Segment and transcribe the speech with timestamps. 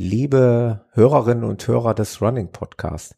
[0.00, 3.16] liebe Hörerinnen und Hörer des Running Podcast.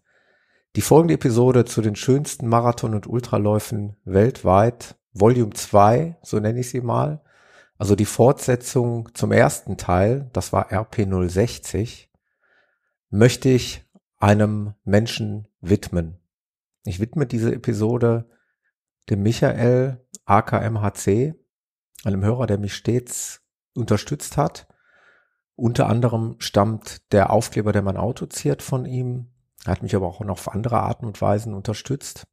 [0.75, 6.71] Die folgende Episode zu den schönsten Marathon- und Ultraläufen weltweit, Volume 2, so nenne ich
[6.71, 7.23] sie mal,
[7.79, 12.09] also die Fortsetzung zum ersten Teil, das war RP060,
[13.11, 13.85] möchte ich
[14.19, 16.19] einem Menschen widmen.
[16.85, 18.29] Ich widme diese Episode
[19.09, 21.35] dem Michael AKMHC,
[22.03, 23.41] einem Hörer, der mich stets
[23.77, 24.67] unterstützt hat.
[25.63, 29.29] Unter anderem stammt der Aufkleber, der mein Auto ziert, von ihm.
[29.65, 32.27] Er hat mich aber auch noch auf andere Arten und Weisen unterstützt.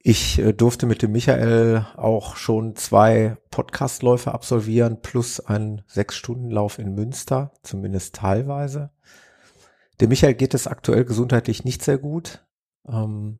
[0.00, 6.94] Ich äh, durfte mit dem Michael auch schon zwei Podcastläufe absolvieren, plus einen Sechs-Stunden-Lauf in
[6.94, 8.90] Münster, zumindest teilweise.
[9.98, 12.46] Dem Michael geht es aktuell gesundheitlich nicht sehr gut,
[12.86, 13.38] ähm,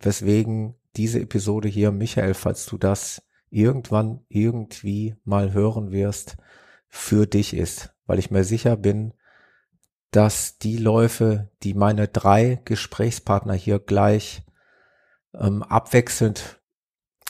[0.00, 6.38] weswegen diese Episode hier, Michael, falls du das irgendwann irgendwie mal hören wirst,
[6.94, 9.14] für dich ist, weil ich mir sicher bin,
[10.10, 14.42] dass die Läufe, die meine drei Gesprächspartner hier gleich
[15.34, 16.60] ähm, abwechselnd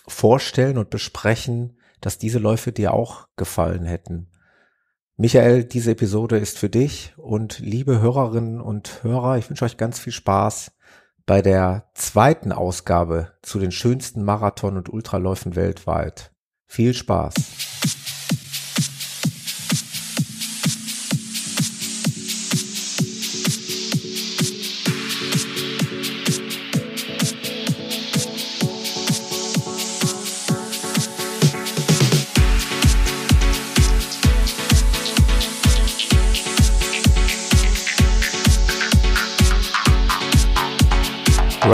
[0.08, 4.28] vorstellen und besprechen, dass diese Läufe dir auch gefallen hätten.
[5.16, 10.00] Michael, diese Episode ist für dich und liebe Hörerinnen und Hörer, ich wünsche euch ganz
[10.00, 10.72] viel Spaß
[11.24, 16.32] bei der zweiten Ausgabe zu den schönsten Marathon- und Ultraläufen weltweit.
[16.66, 17.71] Viel Spaß!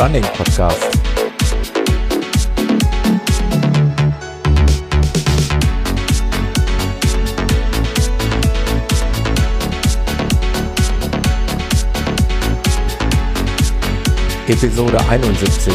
[0.01, 0.79] Running Podcast.
[14.47, 15.75] Episode 71.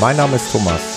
[0.00, 0.91] Mein Name ist Thomas.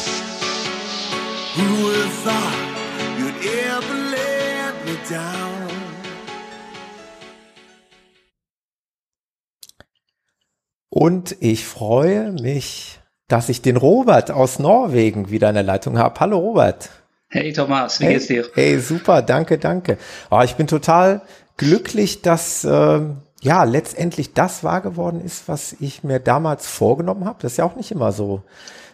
[11.05, 16.19] Und ich freue mich, dass ich den Robert aus Norwegen wieder in der Leitung habe.
[16.19, 16.89] Hallo Robert.
[17.27, 18.45] Hey Thomas, wie hey, geht's dir?
[18.55, 19.99] Hey, super, danke, danke.
[20.31, 21.21] Oh, ich bin total
[21.57, 23.01] glücklich, dass äh,
[23.43, 27.37] ja letztendlich das wahr geworden ist, was ich mir damals vorgenommen habe.
[27.39, 28.41] Das ist ja auch nicht immer so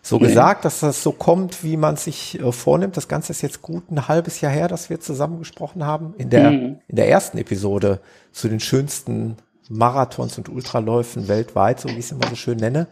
[0.01, 0.27] so nee.
[0.27, 2.97] gesagt, dass das so kommt, wie man sich äh, vornimmt.
[2.97, 6.29] Das Ganze ist jetzt gut ein halbes Jahr her, dass wir zusammen gesprochen haben in
[6.29, 6.79] der mhm.
[6.89, 8.01] in der ersten Episode
[8.33, 9.37] zu den schönsten
[9.71, 12.87] Marathons und Ultraläufen weltweit, so wie ich es immer so schön nenne.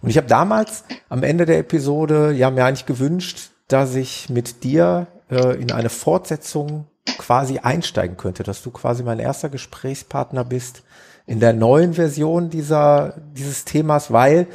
[0.00, 4.64] Und ich habe damals am Ende der Episode ja mir eigentlich gewünscht, dass ich mit
[4.64, 6.86] dir äh, in eine Fortsetzung
[7.18, 10.82] quasi einsteigen könnte, dass du quasi mein erster Gesprächspartner bist
[11.26, 14.46] in der neuen Version dieser, dieses Themas, weil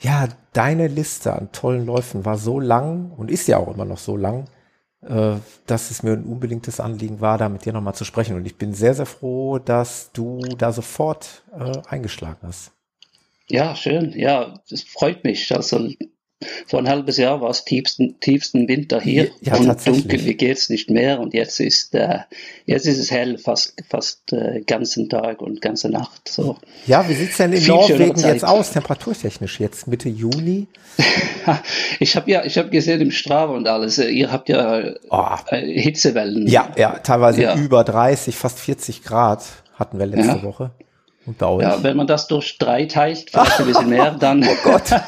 [0.00, 3.98] ja, deine Liste an tollen Läufen war so lang und ist ja auch immer noch
[3.98, 4.46] so lang,
[5.66, 8.36] dass es mir ein unbedingtes Anliegen war, da mit dir nochmal zu sprechen.
[8.36, 12.72] Und ich bin sehr, sehr froh, dass du da sofort äh, eingeschlagen hast.
[13.48, 14.12] Ja, schön.
[14.12, 15.54] Ja, das freut mich.
[15.54, 15.90] Also
[16.66, 20.68] vor ein halbes Jahr war es tiefsten, tiefsten Winter hier ja, und dunkel, wie geht's
[20.68, 22.18] nicht mehr und jetzt ist äh,
[22.66, 26.56] jetzt ist es hell fast fast äh, ganzen Tag und ganze Nacht so.
[26.86, 30.66] Ja, wie sieht's denn in Norwegen jetzt aus temperaturtechnisch jetzt Mitte Juni?
[32.00, 35.36] ich habe ja ich habe gesehen im Strava und alles, äh, ihr habt ja oh.
[35.50, 36.46] Hitzewellen.
[36.46, 37.56] Ja, ja, teilweise ja.
[37.56, 40.42] über 30, fast 40 Grad hatten wir letzte ja.
[40.42, 40.70] Woche.
[41.26, 41.40] Und?
[41.40, 44.82] Ja, wenn man das durch drei teilt, vielleicht ein bisschen mehr, dann, oh Gott.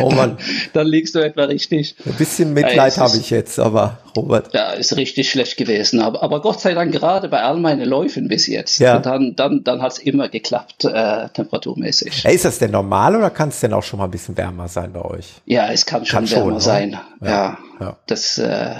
[0.00, 0.38] Oh Mann.
[0.72, 1.96] dann liegst du etwa richtig.
[2.04, 4.52] Ein bisschen Mitleid ja, habe ich jetzt, aber Robert.
[4.54, 6.00] Ja, ist richtig schlecht gewesen.
[6.00, 8.78] Aber, aber Gott sei Dank gerade bei all meinen Läufen bis jetzt.
[8.78, 8.98] Ja.
[8.98, 12.24] dann, dann, dann hat es immer geklappt, äh, temperaturmäßig.
[12.24, 14.92] Ist das denn normal oder kann es denn auch schon mal ein bisschen wärmer sein
[14.92, 15.26] bei euch?
[15.46, 16.98] Ja, es kann schon kann wärmer schon, sein.
[17.20, 17.58] Ja, ja.
[17.80, 17.96] ja.
[18.06, 18.74] Das, äh,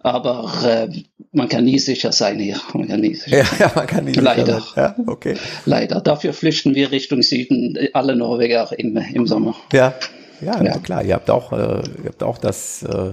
[0.00, 0.88] aber äh,
[1.34, 2.56] man kann nie sicher sein hier.
[2.72, 4.62] Man kann nie sicher ja, ja, man kann nie Leider.
[4.76, 5.36] Ja, okay.
[5.66, 6.00] Leider.
[6.00, 9.54] Dafür flüchten wir Richtung Süden, alle Norweger im, im Sommer.
[9.72, 9.94] Ja,
[10.40, 10.78] ja, ja.
[10.78, 11.02] klar.
[11.04, 13.12] Ihr habt auch, äh, ihr habt auch das, äh,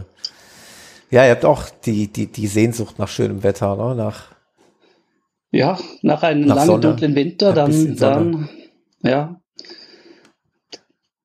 [1.09, 3.95] ja, ihr habt auch die, die, die Sehnsucht nach schönem Wetter, ne?
[3.95, 4.31] Nach,
[5.51, 8.50] ja, nach einem nach langen, Sonne, dunklen Winter, dann, dann,
[9.03, 9.40] ja,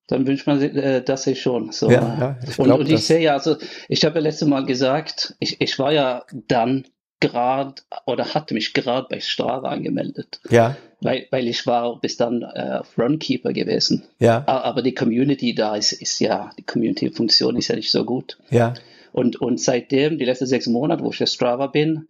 [0.06, 1.72] dann wünscht man äh, das sich schon.
[1.72, 1.90] So.
[1.90, 3.56] Ja, ja, ich und, und ich sehe ja, also
[3.88, 6.86] ich habe ja letztes Mal gesagt, ich, ich war ja dann
[7.20, 7.74] gerade
[8.04, 10.40] oder hatte mich gerade bei Strava angemeldet.
[10.50, 10.76] Ja.
[11.00, 14.04] Weil, weil ich war bis dann äh, Runkeeper gewesen.
[14.18, 14.44] Ja.
[14.46, 18.38] Aber die Community da ist, ist ja, die Community-Funktion ist ja nicht so gut.
[18.50, 18.74] Ja.
[19.12, 22.08] Und, und seitdem, die letzten sechs Monate, wo ich auf Strava bin,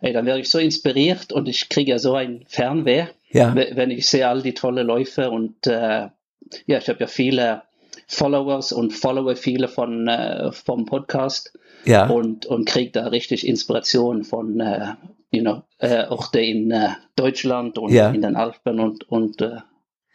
[0.00, 3.54] ey, dann werde ich so inspiriert und ich kriege ja so ein Fernweh, ja.
[3.54, 6.08] wenn ich sehe all die tolle Läufe und äh,
[6.66, 7.62] ja, ich habe ja viele
[8.06, 12.06] Followers und followe viele von äh, vom Podcast ja.
[12.06, 14.94] und, und kriege da richtig Inspiration von äh,
[15.30, 18.10] you know, äh, Orte in äh, Deutschland und ja.
[18.10, 19.58] in den Alpen und, und äh,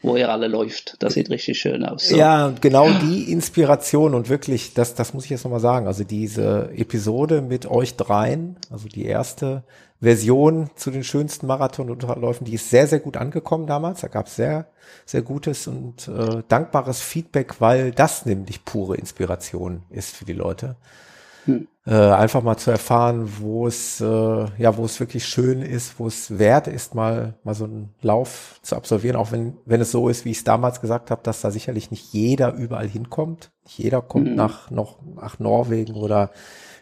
[0.01, 0.95] wo ihr alle läuft.
[0.99, 2.09] Das sieht richtig schön aus.
[2.09, 2.15] So.
[2.15, 5.87] Ja, genau die Inspiration und wirklich, das, das muss ich jetzt nochmal sagen.
[5.87, 9.63] Also diese Episode mit euch dreien, also die erste
[10.01, 14.01] Version zu den schönsten Marathonunterläufen, die ist sehr, sehr gut angekommen damals.
[14.01, 14.67] Da gab es sehr,
[15.05, 20.77] sehr gutes und äh, dankbares Feedback, weil das nämlich pure Inspiration ist für die Leute.
[21.45, 21.67] Hm.
[21.89, 26.05] Äh, einfach mal zu erfahren, wo es, äh, ja, wo es wirklich schön ist, wo
[26.05, 30.07] es wert ist, mal, mal so einen Lauf zu absolvieren, auch wenn, wenn es so
[30.07, 33.49] ist, wie ich es damals gesagt habe, dass da sicherlich nicht jeder überall hinkommt.
[33.63, 34.35] Nicht jeder kommt hm.
[34.35, 36.29] nach, noch, nach Norwegen oder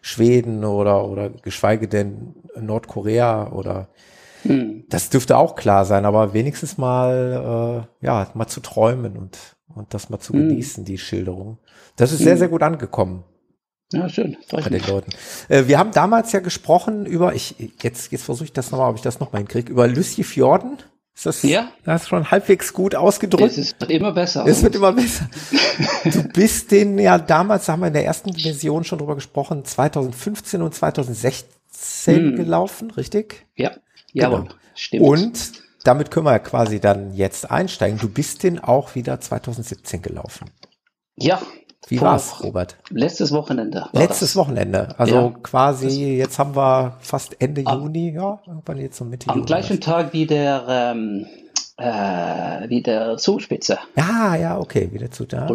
[0.02, 3.88] Schweden oder, oder geschweige denn Nordkorea oder
[4.42, 4.84] hm.
[4.90, 9.94] das dürfte auch klar sein, aber wenigstens mal, äh, ja, mal zu träumen und, und
[9.94, 10.50] das mal zu hm.
[10.50, 11.60] genießen, die Schilderung.
[11.96, 12.40] Das ist sehr, hm.
[12.40, 13.24] sehr gut angekommen.
[13.94, 14.38] Ja, schön.
[14.52, 15.12] Bei den Leuten.
[15.48, 18.98] Äh, wir haben damals ja gesprochen über, ich, jetzt, jetzt versuche ich das nochmal, ob
[18.98, 20.78] ich das nochmal hinkriege, über Lucy Fjorden.
[21.16, 21.72] Ist das, ja.
[21.84, 23.58] das ist schon halbwegs gut ausgedrückt?
[23.58, 24.46] Es wird immer besser.
[24.46, 25.28] Es wird immer besser.
[26.04, 30.62] du bist den ja damals, haben wir in der ersten Version schon drüber gesprochen, 2015
[30.62, 32.36] und 2016 hm.
[32.36, 33.48] gelaufen, richtig?
[33.56, 33.72] Ja,
[34.14, 34.54] jawohl, genau.
[34.76, 35.04] stimmt.
[35.04, 35.52] Und
[35.86, 37.98] damit können wir ja quasi dann jetzt einsteigen.
[37.98, 40.52] Du bist den auch wieder 2017 gelaufen.
[41.16, 41.42] Ja,
[41.88, 42.78] wie war's, Robert?
[42.90, 43.88] Letztes Wochenende.
[43.94, 44.36] Letztes das.
[44.36, 44.90] Wochenende.
[44.98, 49.30] Also ja, quasi, jetzt haben wir fast Ende am, Juni, ja, irgendwann jetzt so Mitte
[49.30, 51.26] Am Juni gleichen Tag wie der, ähm,
[51.78, 53.78] äh, wie der Zugspitze.
[53.96, 55.48] Ja, ja, okay, wieder zu da.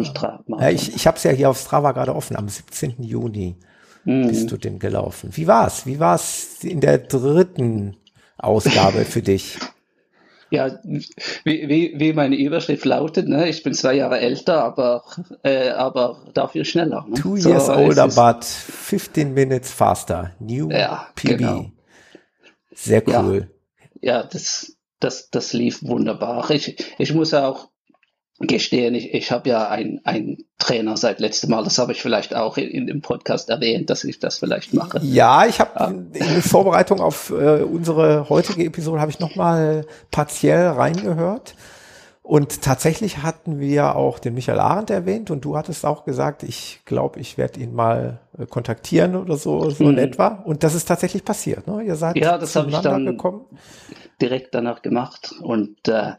[0.47, 3.03] Ja, ich ich habe es ja hier auf Strava gerade offen, am 17.
[3.03, 3.57] Juni
[4.05, 4.27] mhm.
[4.27, 5.29] bist du denn gelaufen.
[5.33, 5.85] Wie war's?
[5.85, 7.97] Wie war's in der dritten
[8.37, 9.59] Ausgabe für dich?
[10.53, 13.49] Ja, wie, wie, wie meine Überschrift lautet, ne?
[13.49, 15.03] ich bin zwei Jahre älter, aber,
[15.41, 17.07] äh, aber dafür schneller.
[17.09, 17.15] Ne?
[17.15, 20.35] Two so, years older, but 15 minutes faster.
[20.37, 21.37] New ja, PB.
[21.39, 21.71] Genau.
[22.71, 23.49] Sehr cool.
[23.99, 26.51] Ja, ja, das, das, das lief wunderbar.
[26.51, 27.69] Ich, ich muss auch
[28.39, 32.57] gestehen, ich, ich habe ja einen Trainer seit letztem Mal, das habe ich vielleicht auch
[32.57, 34.99] in, in, dem Podcast erwähnt, dass ich das vielleicht mache.
[35.03, 35.87] Ja, ich habe ja.
[35.87, 41.55] in Vorbereitung auf äh, unsere heutige Episode habe ich nochmal partiell reingehört.
[42.23, 46.79] Und tatsächlich hatten wir auch den Michael Arendt erwähnt und du hattest auch gesagt, ich
[46.85, 49.97] glaube, ich werde ihn mal äh, kontaktieren oder so, so in mhm.
[49.97, 50.27] etwa.
[50.27, 51.67] Und das ist tatsächlich passiert.
[51.67, 51.83] Ne?
[51.83, 53.45] Ihr seid ja, das habe ich dann gekommen.
[54.21, 56.13] direkt danach gemacht und äh,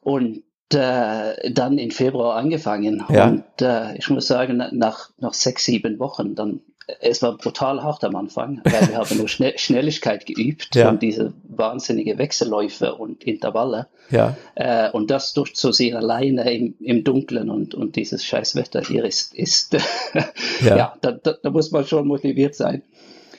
[0.00, 0.42] und
[0.74, 3.04] äh, dann im Februar angefangen.
[3.08, 3.28] Ja.
[3.28, 6.60] Und äh, ich muss sagen, nach, nach sechs, sieben Wochen, dann
[7.00, 10.90] es war brutal hart am Anfang, weil wir haben nur Schnell Schnelligkeit geübt ja.
[10.90, 13.88] und diese wahnsinnige Wechselläufe und Intervalle.
[14.10, 14.36] Ja.
[14.54, 19.34] Äh, und das durchzusehen alleine im, im Dunkeln und, und dieses scheiß Wetter hier ist,
[19.34, 19.74] ist
[20.60, 22.82] ja, ja da, da, da, muss man schon motiviert sein.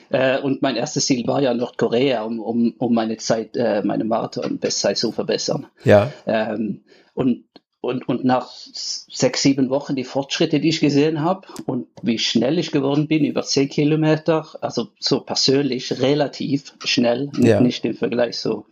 [0.09, 4.03] Äh, und mein erstes Ziel war ja Nordkorea, um, um, um meine Zeit, äh, meine
[4.03, 5.67] Marathon-Bestzeit zu verbessern.
[5.83, 6.11] Ja.
[6.25, 6.81] Ähm,
[7.13, 7.45] und,
[7.81, 12.57] und, und nach sechs, sieben Wochen die Fortschritte, die ich gesehen habe und wie schnell
[12.59, 17.59] ich geworden bin, über zehn Kilometer, also so persönlich relativ schnell, ja.
[17.59, 18.65] nicht im Vergleich so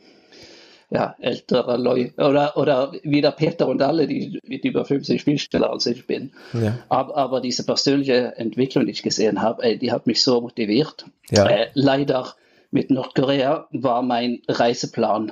[0.91, 5.39] ja, ältere Leute oder, oder wie der Peter und alle, die, die über 50 viel
[5.39, 6.33] schneller als ich bin.
[6.53, 6.79] Ja.
[6.89, 11.05] Aber, aber diese persönliche Entwicklung, die ich gesehen habe, ey, die hat mich so motiviert.
[11.29, 11.47] Ja.
[11.47, 12.35] Äh, leider
[12.71, 15.31] mit Nordkorea war mein Reiseplan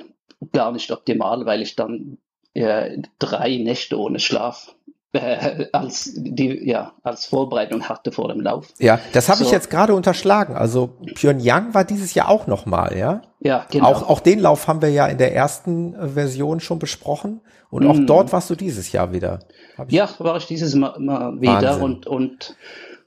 [0.52, 2.16] gar nicht optimal, weil ich dann
[2.54, 4.74] äh, drei Nächte ohne Schlaf
[5.12, 8.68] äh, als die ja als Vorbereitung hatte vor dem Lauf.
[8.78, 9.44] Ja, das habe so.
[9.44, 10.54] ich jetzt gerade unterschlagen.
[10.54, 13.22] Also Pyongyang war dieses Jahr auch noch mal, ja?
[13.40, 13.86] Ja, genau.
[13.86, 17.40] Auch auch den Lauf haben wir ja in der ersten äh, Version schon besprochen
[17.70, 18.06] und auch mm.
[18.06, 19.40] dort warst du dieses Jahr wieder.
[19.88, 21.82] Ja, war ich dieses Mal, mal wieder Wahnsinn.
[21.82, 22.56] und und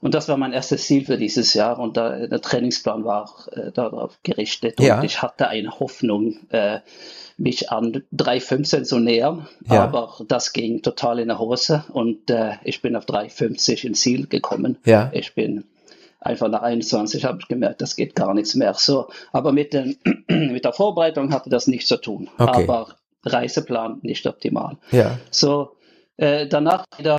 [0.04, 3.72] und das war mein erstes Ziel für dieses Jahr und da, der Trainingsplan war äh,
[3.72, 5.02] darauf gerichtet und ja.
[5.02, 6.36] ich hatte eine Hoffnung.
[6.50, 6.80] Äh,
[7.36, 9.82] mich an 3,15 zu nähern, ja.
[9.82, 14.28] aber das ging total in der Hose und äh, ich bin auf 3,50 ins Ziel
[14.28, 14.78] gekommen.
[14.84, 15.10] Ja.
[15.12, 15.64] Ich bin
[16.20, 18.74] einfach nach 21 habe ich gemerkt, das geht gar nichts mehr.
[18.74, 19.96] So, aber mit, den,
[20.28, 22.30] mit der Vorbereitung hatte das nichts zu tun.
[22.38, 22.62] Okay.
[22.62, 22.94] Aber
[23.24, 24.76] Reiseplan nicht optimal.
[24.92, 25.18] Ja.
[25.30, 25.76] So,
[26.16, 27.18] äh, danach wieder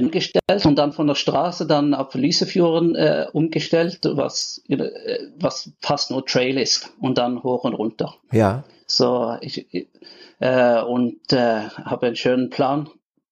[0.00, 6.10] umgestellt und dann von der Straße dann auf Lysefjorden äh, umgestellt, was, äh, was fast
[6.10, 8.16] nur Trail ist und dann hoch und runter.
[8.32, 8.64] Ja.
[8.86, 9.66] So, ich,
[10.40, 12.88] äh, und äh, habe einen schönen Plan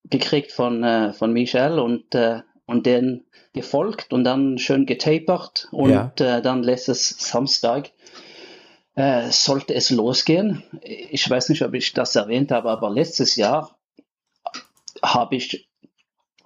[0.09, 5.91] gekriegt von, äh, von Michel und, äh, und den gefolgt und dann schön getapert und
[5.91, 6.11] ja.
[6.19, 7.91] äh, dann lässt es Samstag
[8.95, 10.63] äh, sollte es losgehen.
[10.81, 13.77] Ich weiß nicht, ob ich das erwähnt habe, aber letztes Jahr
[15.01, 15.69] habe ich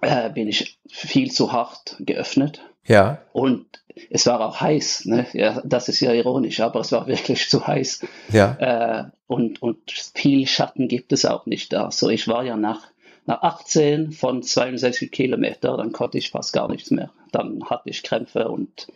[0.00, 2.60] äh, bin ich viel zu hart geöffnet.
[2.86, 3.18] Ja.
[3.32, 3.66] Und
[4.10, 5.26] es war auch heiß, ne?
[5.32, 8.06] Ja, das ist ja ironisch, aber es war wirklich zu heiß.
[8.30, 8.56] Ja.
[8.58, 11.90] Äh, und, und viel Schatten gibt es auch nicht da.
[11.90, 12.82] So, ich war ja nach,
[13.24, 17.10] nach 18 von 62 Kilometer, dann konnte ich fast gar nichts mehr.
[17.32, 18.88] Dann hatte ich Krämpfe und,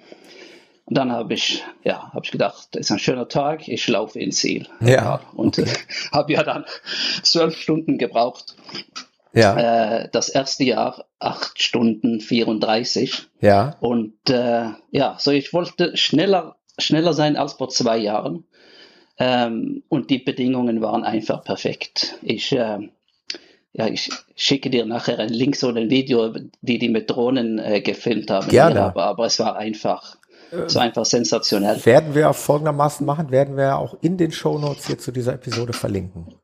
[0.85, 4.19] und dann habe ich, ja, habe ich gedacht, es ist ein schöner Tag, ich laufe
[4.21, 4.69] ins Ziel.
[4.81, 5.21] Ja.
[5.35, 5.71] Und okay.
[5.71, 6.65] äh, habe ja dann
[7.23, 8.55] zwölf Stunden gebraucht.
[9.33, 10.03] Ja.
[10.03, 13.29] Äh, das erste Jahr acht Stunden 34.
[13.41, 13.77] Ja.
[13.81, 18.45] Und äh, ja, so ich wollte schneller, schneller sein als vor zwei Jahren.
[19.19, 22.19] Ähm, und die Bedingungen waren einfach perfekt.
[22.23, 22.89] Ich, äh,
[23.73, 27.83] ja, ich schicke dir nachher einen Link, so ein Video, die die mit Drohnen äh,
[27.83, 28.49] gefilmt haben.
[28.49, 28.83] Gerne.
[28.83, 30.17] Aber, aber es war einfach,
[30.51, 31.85] es war einfach sensationell.
[31.85, 35.75] Werden wir folgendermaßen machen, werden wir auch in den Show Notes hier zu dieser Episode
[35.75, 36.35] verlinken.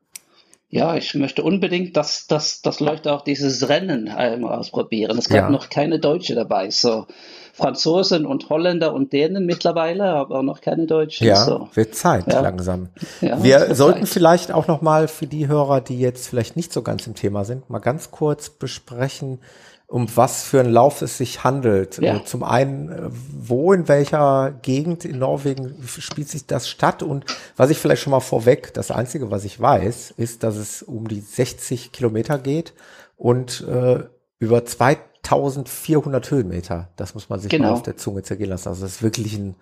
[0.69, 5.17] Ja, ich möchte unbedingt, dass, dass, dass Leute auch dieses Rennen einmal ausprobieren.
[5.17, 5.49] Es gab ja.
[5.49, 6.69] noch keine Deutsche dabei.
[6.71, 7.07] So
[7.53, 11.25] Franzosen und Holländer und Dänen mittlerweile, aber noch keine Deutschen.
[11.25, 11.69] Ja, so.
[11.73, 12.41] wird Zeit Ja.
[12.41, 12.89] langsam.
[13.21, 14.09] Ja, Wir sollten Zeit.
[14.09, 17.45] vielleicht auch noch mal für die Hörer, die jetzt vielleicht nicht so ganz im Thema
[17.45, 19.39] sind, mal ganz kurz besprechen,
[19.87, 21.97] um was für einen Lauf es sich handelt.
[21.99, 22.17] Ja.
[22.17, 27.03] Äh, Zum einen, äh, wo in welcher Gegend in Norwegen spielt sich das statt?
[27.03, 27.25] Und
[27.55, 31.07] was ich vielleicht schon mal vorweg, das Einzige, was ich weiß, ist, dass es um
[31.07, 32.73] die 60 Kilometer geht
[33.15, 34.03] und äh,
[34.39, 36.89] über 2400 Höhenmeter.
[36.97, 37.73] Das muss man sich mal Genau.
[37.73, 38.67] auf der Zunge zergehen lassen.
[38.69, 39.55] Also das ist wirklich ein,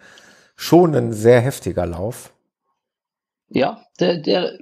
[0.56, 2.34] schon ein sehr heftiger Lauf.
[3.48, 4.58] Ja, der, der,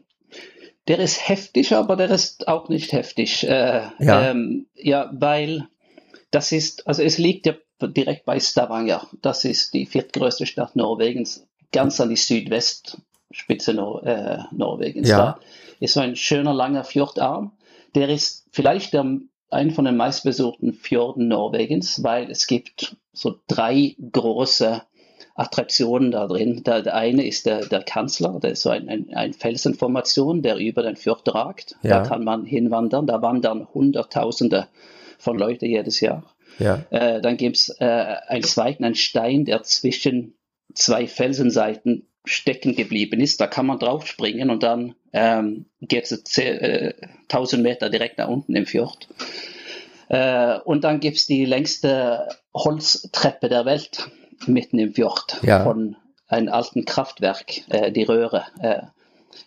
[0.87, 3.47] der ist heftig, aber der ist auch nicht heftig.
[3.47, 4.29] Äh, Ja.
[4.29, 5.67] Ähm, ja, weil
[6.31, 9.07] das ist, also es liegt ja direkt bei Stavanger.
[9.21, 15.09] Das ist die viertgrößte Stadt Norwegens, ganz an die Südwestspitze Nor äh, Norwegens.
[15.09, 15.17] Ja.
[15.17, 15.39] Da
[15.79, 17.53] ist so ein schöner langer Fjordarm.
[17.95, 23.95] Der ist vielleicht der, ein von den meistbesuchten Fjorden Norwegens, weil es gibt so drei
[24.11, 24.81] große
[25.35, 26.63] Attraktionen da drin.
[26.63, 30.57] Der, der eine ist der, der Kanzler, der ist so ein, ein, ein Felsenformation, der
[30.57, 31.75] über den Fjord ragt.
[31.81, 31.99] Ja.
[31.99, 33.07] Da kann man hinwandern.
[33.07, 34.67] Da wandern Hunderttausende
[35.17, 36.23] von Leuten jedes Jahr.
[36.59, 40.35] Ja, Äh, dann gibt es äh, einen zweiten, einen Stein, der zwischen
[40.73, 43.41] zwei Felsenseiten stecken geblieben ist.
[43.41, 48.55] Da kann man draufspringen und dann ähm, geht es äh, 1000 Meter direkt nach unten
[48.55, 49.07] im Fjord.
[50.09, 54.09] Äh, und dann gibt es die längste Holztreppe der Welt
[54.47, 55.63] mitten im Fjord Ja.
[55.63, 55.95] von
[56.27, 58.81] einem alten Kraftwerk, äh, die Röhre, äh,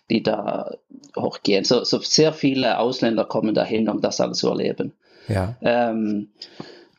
[0.09, 0.75] die da
[1.15, 1.63] hochgehen.
[1.63, 4.93] So, so sehr viele Ausländer kommen dahin, um das alles zu erleben.
[5.27, 6.29] ja, Ähm,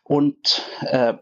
[0.04, 1.14] und äh,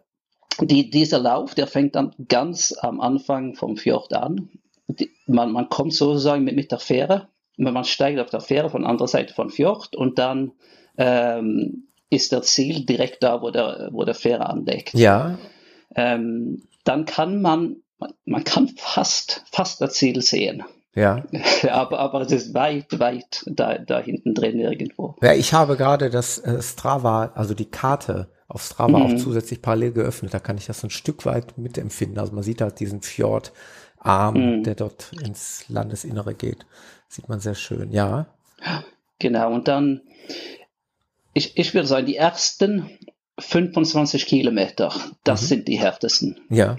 [0.60, 4.48] die, dieser Lauf, der fängt dann ganz am Anfang vom Fjord an.
[4.88, 8.82] Die, man, man kommt sozusagen mit, mit der Fähre, man steigt auf der Fähre von
[8.82, 10.52] der anderen Seite von Fjord und dann
[10.98, 14.94] ähm, ist der Ziel direkt da, wo der, wo der Fähre anlegt.
[14.94, 15.38] ja,
[15.96, 17.76] Ähm, dann kann man,
[18.24, 20.62] man, kann fast, fast das Ziel sehen.
[20.94, 21.24] ja.
[21.70, 25.16] aber, aber es ist weit, weit da, da hinten drin irgendwo.
[25.22, 29.18] Ja, ich habe gerade das äh, Strava, also die Karte auf Strava auch Mhm.
[29.18, 30.32] zusätzlich parallel geöffnet.
[30.32, 32.18] Da kann ich das ein Stück weit mitempfinden.
[32.18, 34.62] Also man sieht halt diesen Fjordarm, Mhm.
[34.62, 36.64] der dort ins Landesinnere geht.
[37.08, 37.90] Sieht man sehr schön.
[37.90, 38.26] Ja,
[39.18, 40.02] Genau, und dann,
[41.32, 42.90] ich, ich würde sagen, die ersten
[43.38, 44.92] 25 Kilometer,
[45.24, 45.46] das Mhm.
[45.46, 46.40] sind die härtesten.
[46.50, 46.76] ja,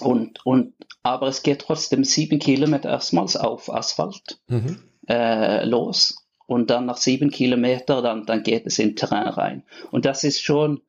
[0.00, 4.82] Und, und, aber es geht trotzdem sieben Kilometer erstmals auf Asphalt mhm.
[5.08, 9.62] äh, los und dann nach sieben Kilometer, dann, dann geht es in Terrain rein.
[9.90, 10.80] Und das ist schon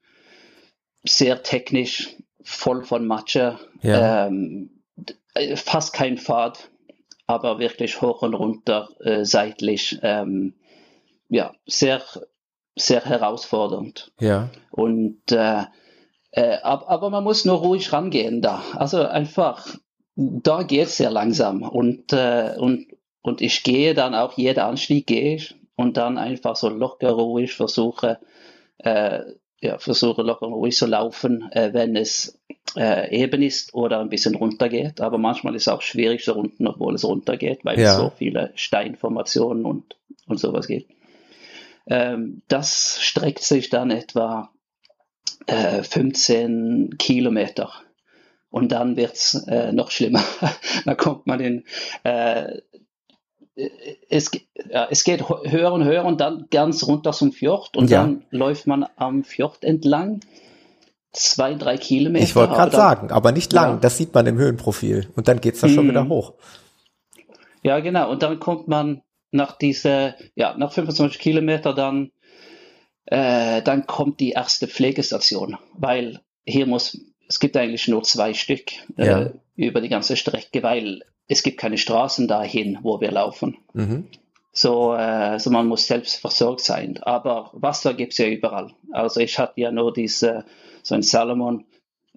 [1.04, 4.28] sehr technisch, voll von Matsche, Ja.
[4.28, 4.70] ähm,
[5.34, 6.70] äh, fast kein Pfad,
[7.28, 10.54] aber wirklich hoch und runter, äh, seitlich, ähm,
[11.30, 12.02] ja, sehr,
[12.76, 14.12] sehr herausfordernd.
[14.20, 15.64] ja, Und äh,
[16.32, 18.62] äh, aber, aber man muss nur ruhig rangehen da.
[18.74, 19.68] Also einfach,
[20.16, 21.64] da geht es sehr langsam.
[21.64, 22.88] Und, äh, und,
[23.22, 27.54] und ich gehe dann auch, jeder Anstieg gehe ich und dann einfach so locker ruhig
[27.54, 28.20] versuche,
[28.80, 29.22] äh,
[29.62, 32.38] ja, versuche locker ruhig zu laufen, äh, wenn es
[32.76, 35.00] äh, eben ist oder ein bisschen runter geht.
[35.00, 37.92] Aber manchmal ist es auch schwierig so unten, obwohl es runter geht, weil Ja.
[37.94, 39.96] es so viele Steinformationen und,
[40.28, 40.92] und sowas gibt.
[41.88, 44.52] Ähm, das streckt sich dann etwa
[45.48, 47.72] äh, 15 Kilometer.
[48.50, 50.24] Und dann wird's äh, noch schlimmer.
[50.86, 51.64] da kommt man in,
[52.04, 52.62] äh,
[54.10, 54.32] es,
[54.70, 58.02] ja, es geht höher und höher und dann ganz runter zum Fjord und ja.
[58.02, 60.20] dann läuft man am Fjord entlang.
[61.12, 62.26] Zwei, drei Kilometer.
[62.26, 63.76] Ich wollte gerade sagen, aber nicht lang.
[63.76, 63.78] Ja.
[63.78, 65.08] Das sieht man im Höhenprofil.
[65.16, 65.90] Und dann geht's da schon mm.
[65.92, 66.34] wieder hoch.
[67.64, 68.12] Ja, genau.
[68.12, 69.02] Und dann kommt man
[69.36, 72.12] nach diese, ja, nach 25 Kilometer dann,
[73.06, 78.72] äh, dann kommt die erste Pflegestation, weil hier muss, es gibt eigentlich nur zwei Stück
[78.98, 79.30] äh, ja.
[79.56, 83.58] über die ganze Strecke, weil es gibt keine Straßen dahin, wo wir laufen.
[83.74, 84.08] Mhm.
[84.52, 87.00] So, äh, so man muss selbst versorgt sein.
[87.02, 88.72] Aber Wasser gibt es ja überall.
[88.92, 90.46] Also ich hatte ja nur diese,
[90.82, 91.66] so ein Salomon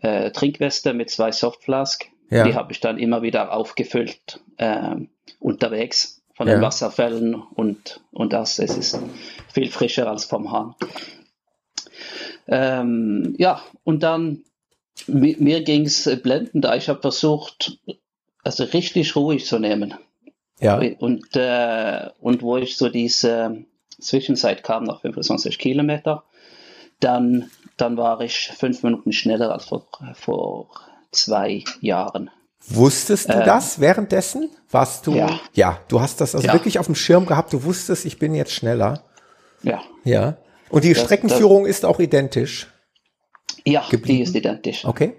[0.01, 2.07] äh, Trinkweste mit zwei Softflask.
[2.31, 2.45] Ja.
[2.45, 4.97] Die habe ich dann immer wieder aufgefüllt äh,
[5.41, 8.61] unterwegs von den Wasserfällen und, und das.
[8.61, 9.01] Es ist
[9.53, 10.77] viel frischer als vom Hahn.
[12.47, 14.45] Ähm, ja, und dann
[15.09, 16.65] mir ging es blendend.
[16.77, 17.79] Ich habe versucht,
[18.45, 19.95] also richtig ruhig zu nehmen.
[20.61, 20.81] Ja.
[21.01, 23.65] Und, äh, und wo ich so diese
[24.01, 26.23] Zwischenzeit kam nach 25 Kilometer,
[27.01, 30.71] dann, dann war ich fünf Minuten schneller als vor, vor
[31.11, 32.31] zwei Jahren.
[32.67, 34.51] Wusstest du äh, das währenddessen?
[34.71, 35.15] Warst du?
[35.15, 35.41] Ja.
[35.55, 36.53] Ja, du hast das also ja.
[36.53, 37.53] wirklich auf dem Schirm gehabt.
[37.53, 39.05] Du wusstest, ich bin jetzt schneller.
[39.63, 39.83] Ja.
[40.05, 40.37] Ja.
[40.71, 42.69] Und die das, Streckenführung das, ist auch identisch.
[43.65, 44.19] Ja, geblieben?
[44.19, 44.85] die ist identisch.
[44.85, 45.15] Okay.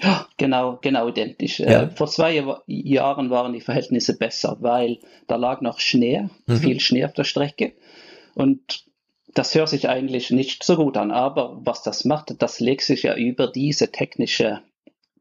[0.00, 1.60] Ja, genau, genau identisch.
[1.60, 1.84] Ja.
[1.84, 4.98] Äh, vor zwei Jahren waren die Verhältnisse besser, weil
[5.28, 6.56] da lag noch Schnee, mhm.
[6.56, 7.72] viel Schnee auf der Strecke.
[8.34, 8.84] Und
[9.34, 13.04] das hört sich eigentlich nicht so gut an, aber was das macht, das legt sich
[13.04, 14.60] ja über diese technische,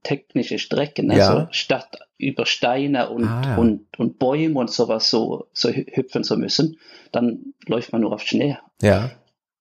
[0.03, 1.29] technische Strecken, ja.
[1.29, 3.55] also statt über Steine und, ah, ja.
[3.57, 6.77] und, und Bäume und sowas so, so hüpfen zu müssen,
[7.11, 8.57] dann läuft man nur auf Schnee.
[8.81, 9.11] Ja.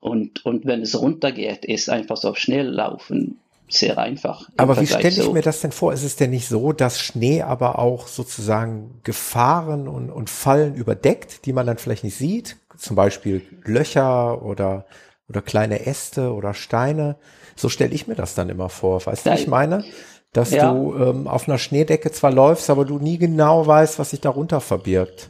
[0.01, 3.39] Und, und wenn es runtergeht, ist einfach so auf Schnee laufen
[3.73, 4.49] sehr einfach.
[4.57, 5.33] Aber wie stelle ich so.
[5.33, 5.93] mir das denn vor?
[5.93, 11.47] Ist es denn nicht so, dass Schnee aber auch sozusagen Gefahren und, und Fallen überdeckt,
[11.47, 12.57] die man dann vielleicht nicht sieht?
[12.77, 14.87] Zum Beispiel Löcher oder,
[15.29, 17.17] oder kleine Äste oder Steine.
[17.55, 19.05] So stelle ich mir das dann immer vor.
[19.05, 19.85] Weißt du, was ich meine?
[20.33, 20.73] Dass ja.
[20.73, 24.61] du ähm, auf einer Schneedecke zwar läufst, aber du nie genau weißt, was sich darunter
[24.61, 25.29] verbirgt.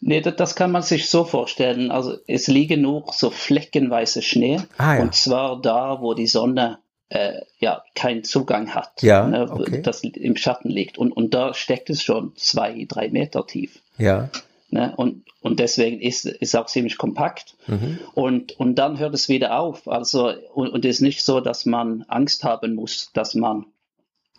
[0.00, 1.90] Nee, das, das, kann man sich so vorstellen.
[1.90, 4.60] Also es liegen nur so fleckenweise Schnee.
[4.78, 5.02] Ah, ja.
[5.02, 6.78] Und zwar da, wo die Sonne
[7.10, 9.82] äh, ja keinen Zugang hat, ja, ne, okay.
[9.82, 10.96] das im Schatten liegt.
[10.96, 13.80] Und, und da steckt es schon zwei, drei Meter tief.
[13.98, 14.30] Ja.
[14.70, 17.56] Ne, und, und deswegen ist es auch ziemlich kompakt.
[17.66, 17.98] Mhm.
[18.14, 19.88] Und, und dann hört es wieder auf.
[19.88, 23.66] Also, und, und es ist nicht so, dass man Angst haben muss, dass man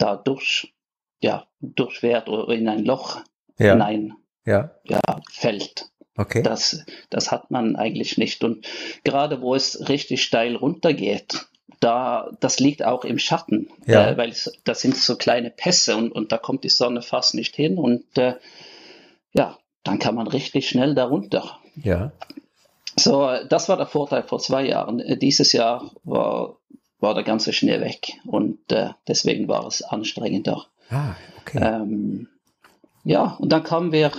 [0.01, 0.73] da durch,
[1.21, 3.21] ja, durchfährt oder in ein Loch
[3.57, 3.73] ja.
[3.73, 4.13] hinein
[4.45, 4.71] ja.
[4.83, 4.99] Ja,
[5.31, 5.89] fällt.
[6.17, 6.43] Okay.
[6.43, 8.43] Das, das hat man eigentlich nicht.
[8.43, 8.67] Und
[9.03, 11.47] gerade wo es richtig steil runtergeht,
[11.79, 14.11] da, das liegt auch im Schatten, ja.
[14.11, 17.33] äh, weil es, das sind so kleine Pässe und, und da kommt die Sonne fast
[17.33, 18.35] nicht hin und äh,
[19.33, 21.59] ja, dann kann man richtig schnell darunter.
[21.81, 22.11] Ja.
[22.95, 24.99] So, das war der Vorteil vor zwei Jahren.
[24.99, 26.57] Äh, dieses Jahr war,
[27.01, 30.65] war der ganze Schnee weg und äh, deswegen war es anstrengender.
[30.89, 31.59] Ah, okay.
[31.61, 32.27] Ähm,
[33.03, 34.11] ja, und dann kamen wir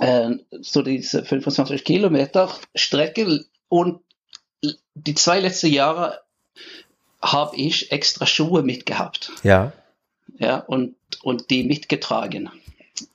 [0.00, 0.30] äh,
[0.60, 4.00] so diese 25 Kilometer Strecke und
[4.94, 6.20] die zwei letzten Jahre
[7.22, 9.32] habe ich extra Schuhe mitgehabt.
[9.42, 9.72] Ja.
[10.38, 12.50] Ja, und, und die mitgetragen.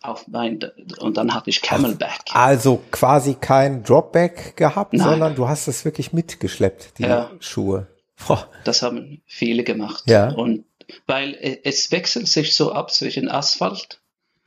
[0.01, 0.59] Auf mein,
[0.99, 2.21] und dann hatte ich Camelback.
[2.33, 5.07] Also quasi kein Dropback gehabt, Nein.
[5.07, 7.29] sondern du hast es wirklich mitgeschleppt, die ja.
[7.39, 7.87] Schuhe.
[8.27, 8.49] Boah.
[8.63, 10.03] Das haben viele gemacht.
[10.07, 10.29] Ja.
[10.31, 10.65] Und
[11.07, 14.01] weil es wechselt sich so ab zwischen Asphalt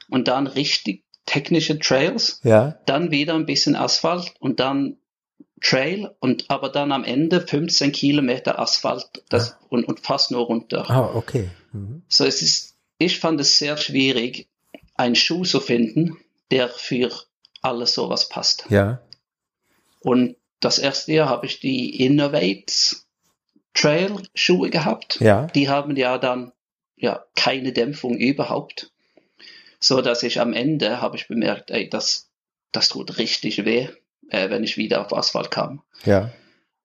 [0.09, 2.79] und dann richtig technische Trails, ja.
[2.87, 4.97] dann wieder ein bisschen Asphalt und dann
[5.61, 9.59] Trail und aber dann am Ende 15 Kilometer Asphalt das, ah.
[9.69, 10.89] und, und fast nur runter.
[10.89, 11.51] Ah, okay.
[11.73, 12.03] Mhm.
[12.09, 14.49] So es ist, ich fand es sehr schwierig,
[14.95, 16.17] einen Schuh zu finden,
[16.51, 17.11] der für
[17.61, 18.67] alles sowas passt.
[18.71, 19.01] Ja.
[20.01, 23.08] Und das erste Jahr habe ich die Innovates
[23.75, 25.21] Trail Schuhe gehabt.
[25.21, 25.47] Ja.
[25.49, 26.53] Die haben ja dann
[26.97, 28.91] ja keine Dämpfung überhaupt,
[29.79, 32.31] so dass ich am Ende habe ich bemerkt, ey, das
[32.73, 33.89] das tut richtig weh
[34.29, 35.83] äh, wenn ich wieder auf Asphalt kam.
[36.05, 36.31] Ja.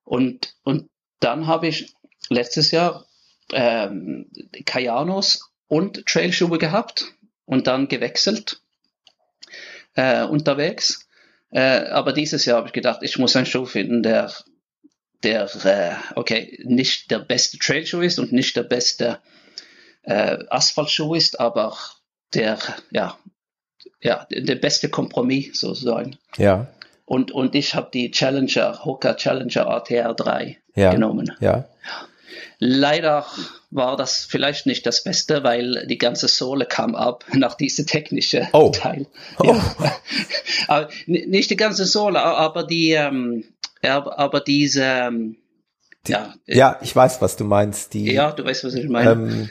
[0.03, 1.93] Und, und dann habe ich
[2.29, 3.05] letztes Jahr
[3.51, 4.29] ähm,
[4.65, 7.13] Kajanos und Trailschuhe gehabt
[7.45, 8.61] und dann gewechselt
[9.95, 11.07] äh, unterwegs.
[11.51, 14.31] Äh, aber dieses Jahr habe ich gedacht, ich muss einen Schuh finden, der,
[15.23, 19.19] der äh, okay, nicht der beste Trailschuh ist und nicht der beste
[20.03, 21.77] äh, Asphaltschuh ist, aber
[22.33, 22.57] der,
[22.91, 23.17] ja,
[24.01, 26.17] ja, der beste Kompromiss sozusagen.
[26.37, 26.67] Ja.
[27.05, 30.91] Und, und ich habe die Challenger, Hoka Challenger ATR 3 ja.
[30.91, 31.31] genommen.
[31.39, 31.65] Ja.
[32.59, 33.25] Leider
[33.71, 38.47] war das vielleicht nicht das Beste, weil die ganze Sohle kam ab nach diesem technischen
[38.53, 38.69] Oh.
[38.69, 39.07] Teil.
[39.39, 39.59] Oh.
[40.69, 40.87] Ja.
[41.05, 43.43] nicht die ganze Sohle, aber die, ähm,
[43.89, 45.37] aber, aber diese, ähm,
[46.07, 47.93] ja, äh, Ja, ich weiß, was du meinst.
[47.93, 49.11] Die, ja, du weißt, was ich meine.
[49.11, 49.49] ähm,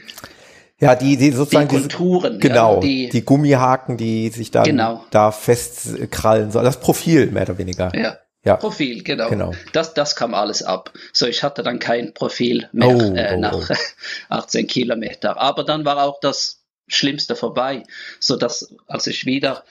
[0.79, 2.41] ja, die, die die sozusagen diese, Konturen.
[2.41, 5.05] genau, ja, die, die, Gummihaken, die sich dann Genau.
[5.11, 6.65] da festkrallen sollen.
[6.65, 7.91] Das Profil mehr oder weniger.
[7.95, 8.19] ja.
[8.45, 8.57] Ja.
[8.57, 9.29] Profil, genau.
[9.31, 9.53] Genau.
[9.73, 10.93] Das, das kam alles ab.
[11.13, 13.71] So, ich hatte dann kein Profil mehr Oh, äh, oh, nach
[14.31, 15.41] 18 Kilometer.
[15.41, 17.85] Aber dann war auch das Schlimmste vorbei,
[18.19, 19.63] so dass als ich wieder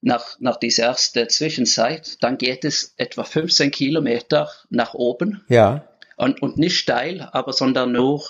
[0.00, 5.86] nach, nach dieser ersten Zwischenzeit, dann geht es etwa 15 Kilometer nach oben Ja,
[6.16, 8.22] und, und nicht steil, aber sondern nur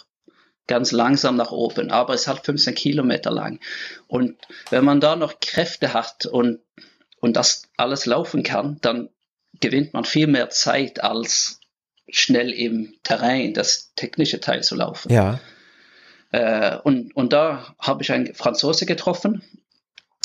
[0.66, 1.90] ganz langsam nach oben.
[1.90, 3.58] Aber es ist halt 15 Kilometer lang.
[4.06, 4.36] Und
[4.70, 6.60] wenn man da noch Kräfte hat und,
[7.20, 9.10] und das alles laufen kann, dann
[9.60, 11.60] gewinnt man viel mehr Zeit als
[12.08, 15.12] schnell im Terrain das technische Teil zu laufen.
[15.12, 15.40] ja,
[16.32, 19.42] Äh, und, und da habe ich einen Franzose getroffen,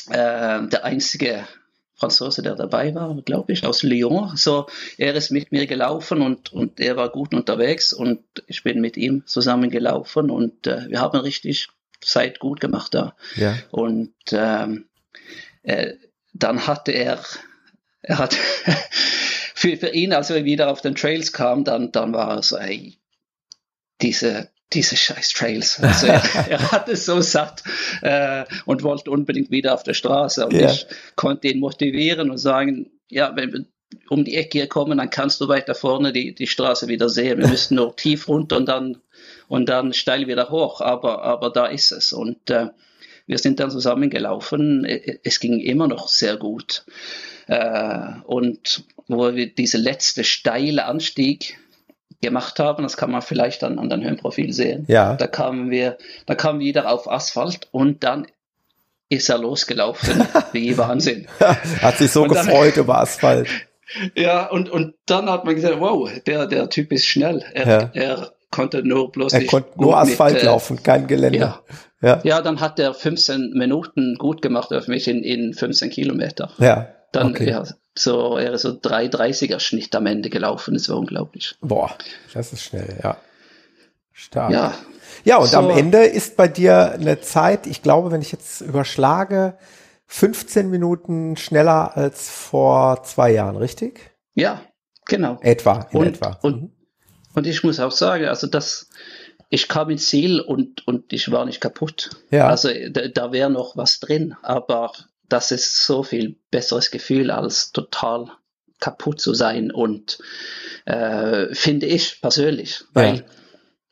[0.10, 1.48] äh, der einzige
[1.96, 4.36] Franzose, der dabei war, glaube ich, aus Lyon.
[4.36, 8.82] So, er ist mit mir gelaufen und, und er war gut unterwegs und ich bin
[8.82, 11.70] mit ihm zusammen gelaufen und äh, wir haben richtig
[12.02, 13.16] Zeit gut gemacht da.
[13.36, 13.58] ja.
[13.72, 14.90] Und ähm,
[15.64, 15.94] äh,
[16.34, 17.24] dann hatte er,
[18.02, 18.34] er hat
[19.56, 23.00] für, für ihn, als er wieder auf den Trails kam, dann, dann war so, ey,
[24.02, 25.80] diese, diese scheiß Trails.
[25.82, 27.64] Also er, er hat es so satt
[28.02, 30.46] äh, und wollte unbedingt wieder auf der Straße.
[30.46, 30.72] Und Ja.
[30.72, 33.66] ich konnte ihn motivieren und sagen, ja, wenn wir
[34.10, 37.40] um die Ecke hier kommen, dann kannst du weiter vorne die, die Straße wieder sehen.
[37.40, 38.98] Wir müssen nur tief runter und dann,
[39.48, 40.82] und dann steil wieder hoch.
[40.82, 42.12] Aber, aber da ist es.
[42.12, 42.70] Und äh,
[43.28, 44.84] wir sind dann zusammengelaufen.
[44.86, 46.86] Äh, Es ging immer noch sehr gut.
[47.48, 51.58] Äh, und wo wir diese letzte steile Anstieg
[52.26, 54.84] gemacht haben, das kann man vielleicht dann an den Höhenprofil sehen.
[54.88, 55.16] Ja.
[55.16, 58.28] Da kamen wir, da kamen wir wieder auf Asphalt und dann
[59.10, 61.28] ist er losgelaufen wie Wahnsinn.
[61.82, 63.48] Hat sich so Und dann- gefreut über Asphalt.
[64.16, 67.44] Ja, und, und dann hat man gesagt, wow, der, der Typ ist schnell.
[67.54, 67.90] Er, Ja.
[67.94, 71.38] er konnte nur bloß Er nicht konnte nur Asphalt mit, äh, laufen, kein Gelände.
[71.38, 71.60] Ja.
[72.02, 76.50] Ja, Ja, dann hat er 15 Minuten gut gemacht auf mich in, in 15 Kilometer.
[76.58, 76.88] ja.
[77.12, 77.48] Dann, okay.
[77.52, 77.64] ja,
[77.98, 80.74] so, er ist so 3,30er Schnitt am Ende gelaufen.
[80.74, 81.56] Das war unglaublich.
[81.62, 81.96] Boah,
[82.34, 83.18] das ist schnell, ja.
[84.12, 84.52] Stark.
[84.52, 84.74] Ja,
[85.24, 85.58] Ja, und So.
[85.58, 89.58] am Ende ist bei dir eine Zeit, ich glaube, wenn ich jetzt überschlage,
[90.08, 94.12] 15 Minuten schneller als vor zwei Jahren, richtig?
[94.36, 94.62] ja,
[95.06, 95.38] genau.
[95.42, 96.38] Etwa, in Und- etwa.
[96.42, 96.72] und- Mhm.
[97.34, 98.90] Und ich muss auch sagen, also das,
[99.50, 102.12] ich kam ins Ziel und, und ich war nicht kaputt.
[102.32, 102.48] Ja.
[102.48, 104.94] Also da, da wäre noch was drin, aber
[105.30, 108.28] das ist so viel besseres Gefühl, als total
[108.80, 110.20] kaputt zu sein und
[110.86, 113.22] äh, finde ich persönlich, weil Ja.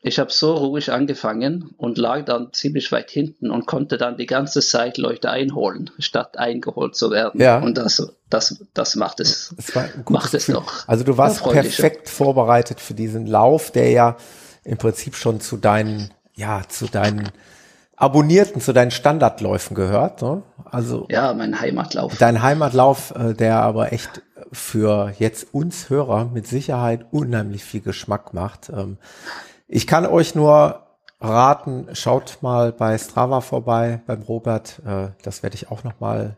[0.02, 4.26] ich habe so ruhig angefangen und lag dann ziemlich weit hinten und konnte dann die
[4.26, 7.40] ganze Zeit Leute einholen, statt eingeholt zu werden.
[7.40, 7.58] Ja.
[7.58, 9.54] Und das, das, das macht es,
[10.04, 10.54] gutes macht es Gefühl.
[10.56, 14.16] noch Also du warst perfekt vorbereitet für diesen Lauf, der ja
[14.64, 17.30] im Prinzip schon zu deinen, ja, zu deinen
[17.96, 20.22] Abonnierten, zu deinen Standardläufen gehört.
[20.22, 20.42] Ne?
[20.64, 22.16] Also Ja, mein Heimatlauf.
[22.18, 28.34] dein Heimatlauf, äh, der aber echt für jetzt uns Hörer mit Sicherheit unheimlich viel Geschmack
[28.34, 28.68] macht.
[28.70, 28.98] Ähm,
[29.68, 30.80] ich kann euch nur
[31.20, 34.80] raten, schaut mal bei Strava vorbei beim Robert.
[34.86, 36.36] Äh, das werde ich auch noch mal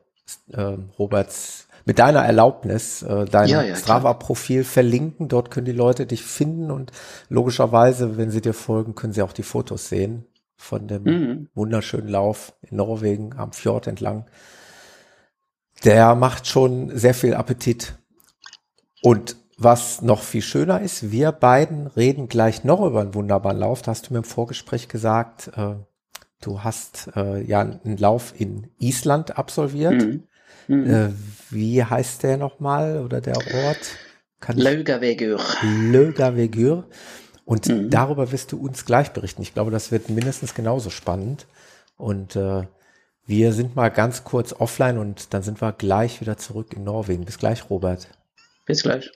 [0.55, 3.77] ähm, Roberts mit deiner Erlaubnis äh, dein Ja, ja.
[3.77, 5.29] Strava-Profil verlinken.
[5.29, 6.91] Dort können die Leute dich finden und
[7.29, 11.49] logischerweise, wenn sie dir folgen, können sie auch die Fotos sehen von dem Mhm.
[11.55, 14.27] wunderschönen Lauf in Norwegen am Fjord entlang.
[15.85, 17.95] Der macht schon sehr viel Appetit.
[19.03, 23.83] Und was noch viel schöner ist, wir beiden reden gleich noch über einen wunderbaren Lauf.
[23.83, 25.77] Da hast du mir im Vorgespräch gesagt, äh,
[26.43, 29.95] du hast äh, ja einen Lauf in Island absolviert.
[30.03, 30.23] Mhm.
[30.69, 30.91] Mhm.
[30.91, 31.09] Äh,
[31.51, 33.97] wie heißt der nochmal oder der Ort?
[34.55, 35.41] Laugavegur.
[35.63, 36.85] Lögavegur.
[37.47, 37.91] Und Mhm.
[37.91, 39.43] darüber wirst du uns gleich berichten.
[39.43, 41.47] Ich glaube, das wird mindestens genauso spannend.
[41.97, 42.67] Und äh,
[43.27, 47.25] wir sind mal ganz kurz offline und dann sind wir gleich wieder zurück in Norwegen.
[47.27, 48.09] Bis gleich, Robert.
[48.67, 49.11] Bis gleich.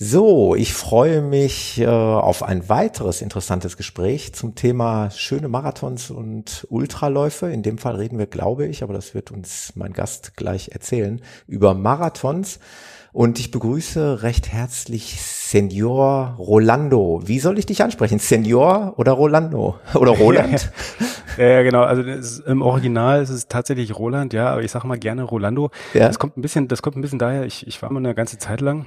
[0.00, 6.64] So, ich freue mich äh, auf ein weiteres interessantes Gespräch zum Thema schöne Marathons und
[6.70, 7.50] Ultraläufe.
[7.50, 11.20] In dem Fall reden wir, glaube ich, aber das wird uns mein Gast gleich erzählen,
[11.48, 12.60] über Marathons.
[13.12, 17.22] Und ich begrüße recht herzlich Senior Rolando.
[17.24, 18.20] Wie soll ich dich ansprechen?
[18.20, 19.80] Senior oder Rolando?
[19.96, 20.70] Oder Roland?
[21.38, 21.82] ja, ja, genau.
[21.82, 25.72] Also ist, im Original ist es tatsächlich Roland, ja, aber ich sage mal gerne Rolando.
[25.92, 26.06] Ja?
[26.06, 28.38] Das kommt ein bisschen, das kommt ein bisschen daher, ich, ich war mal eine ganze
[28.38, 28.86] Zeit lang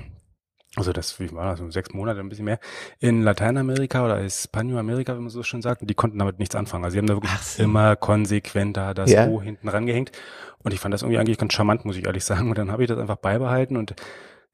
[0.78, 2.60] also das, wie war das, so sechs Monate, ein bisschen mehr,
[3.00, 6.86] in Lateinamerika oder Hispanoamerika, wenn man so schön sagt, und die konnten damit nichts anfangen.
[6.86, 7.64] Also sie haben da wirklich so.
[7.64, 9.28] immer konsequenter das ja.
[9.28, 10.12] O hinten rangehängt.
[10.60, 12.50] Und ich fand das irgendwie eigentlich ganz charmant, muss ich ehrlich sagen.
[12.50, 13.96] Und dann habe ich das einfach beibehalten und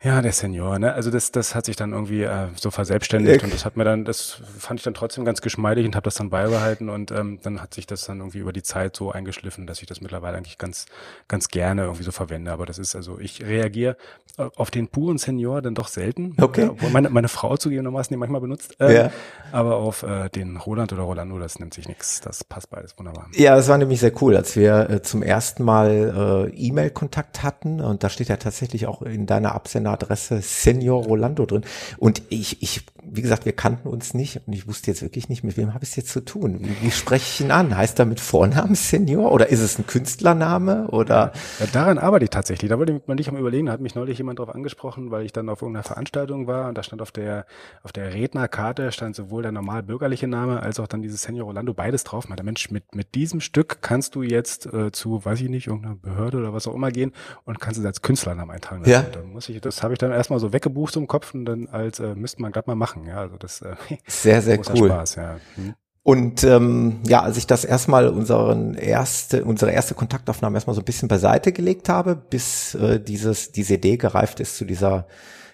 [0.03, 0.93] ja, der Senior, ne?
[0.93, 4.05] Also das, das hat sich dann irgendwie äh, so verselbstständigt und das hat mir dann,
[4.05, 7.61] das fand ich dann trotzdem ganz geschmeidig und habe das dann beibehalten und ähm, dann
[7.61, 10.59] hat sich das dann irgendwie über die Zeit so eingeschliffen, dass ich das mittlerweile eigentlich
[10.59, 10.85] ganz,
[11.27, 12.51] ganz gerne irgendwie so verwende.
[12.51, 13.97] Aber das ist also, ich reagiere
[14.37, 16.35] auf den puren Senior dann doch selten.
[16.39, 16.65] Okay.
[16.65, 18.75] Ja, obwohl meine, meine Frau zugegebenermaßen den manchmal benutzt.
[18.79, 19.11] Ähm, ja.
[19.51, 22.21] Aber auf äh, den Roland oder Rolando, das nimmt sich nichts.
[22.21, 23.29] Das passt beides wunderbar.
[23.33, 27.81] Ja, das war nämlich sehr cool, als wir äh, zum ersten Mal äh, E-Mail-Kontakt hatten
[27.81, 31.63] und da steht ja tatsächlich auch in deiner Absender Adresse Senior Rolando drin.
[31.97, 35.43] Und ich, ich, wie gesagt, wir kannten uns nicht und ich wusste jetzt wirklich nicht,
[35.43, 36.59] mit wem habe ich es jetzt zu tun.
[36.61, 37.75] Wie, wie spreche ich ihn an?
[37.75, 41.31] Heißt er mit Vornamen Senior oder ist es ein Künstlername oder?
[41.59, 42.69] Ja, daran arbeite ich tatsächlich.
[42.69, 43.67] Da wollte man nicht am überlegen.
[43.67, 46.77] Da hat mich neulich jemand darauf angesprochen, weil ich dann auf irgendeiner Veranstaltung war und
[46.77, 47.45] da stand auf der,
[47.83, 51.73] auf der Rednerkarte stand sowohl der normal bürgerliche Name als auch dann dieses Senior Rolando
[51.73, 52.25] beides drauf.
[52.27, 55.95] Der Mensch, mit, mit diesem Stück kannst du jetzt äh, zu, weiß ich nicht, irgendeiner
[55.95, 57.13] Behörde oder was auch immer gehen
[57.45, 58.83] und kannst es als Künstlernamen eintragen.
[58.85, 59.01] Ja.
[59.01, 61.67] Dann muss ich das das habe ich dann erstmal so weggebucht im Kopf und dann
[61.67, 63.05] als äh, müsste man gerade mal machen.
[63.05, 63.75] Ja, also das äh,
[64.07, 64.89] sehr sehr cool.
[64.89, 65.35] Spaß, ja.
[65.53, 65.75] Hm.
[66.01, 70.85] Und ähm, ja, als ich das erstmal unseren erste, unsere erste Kontaktaufnahme erstmal so ein
[70.85, 75.05] bisschen beiseite gelegt habe, bis äh, dieses diese Idee gereift ist zu dieser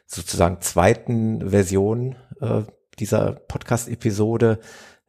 [0.06, 2.62] sozusagen zweiten Version äh,
[3.00, 4.60] dieser Podcast-Episode,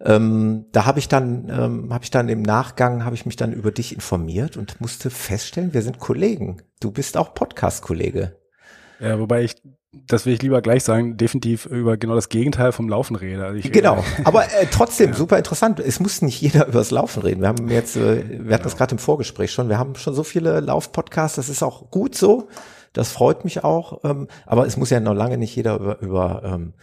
[0.00, 3.52] ähm, da habe ich dann, ähm, habe ich dann im Nachgang, habe ich mich dann
[3.52, 6.62] über dich informiert und musste feststellen, wir sind Kollegen.
[6.80, 8.36] Du bist auch Podcast-Kollege.
[9.00, 9.56] Ja, wobei ich,
[10.06, 13.44] das will ich lieber gleich sagen, definitiv über genau das Gegenteil vom Laufen rede.
[13.44, 15.16] Also genau, aber äh, trotzdem ja.
[15.16, 15.80] super interessant.
[15.80, 17.40] Es muss nicht jeder über das Laufen reden.
[17.40, 18.58] Wir haben jetzt, äh, wir hatten genau.
[18.58, 22.14] das gerade im Vorgespräch schon, wir haben schon so viele Lauf-Podcasts, das ist auch gut
[22.14, 22.48] so.
[22.92, 24.04] Das freut mich auch.
[24.04, 26.74] Ähm, aber es muss ja noch lange nicht jeder über, über, ähm,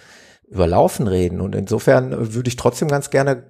[0.47, 1.41] über Laufen reden.
[1.41, 3.43] Und insofern würde ich trotzdem ganz gerne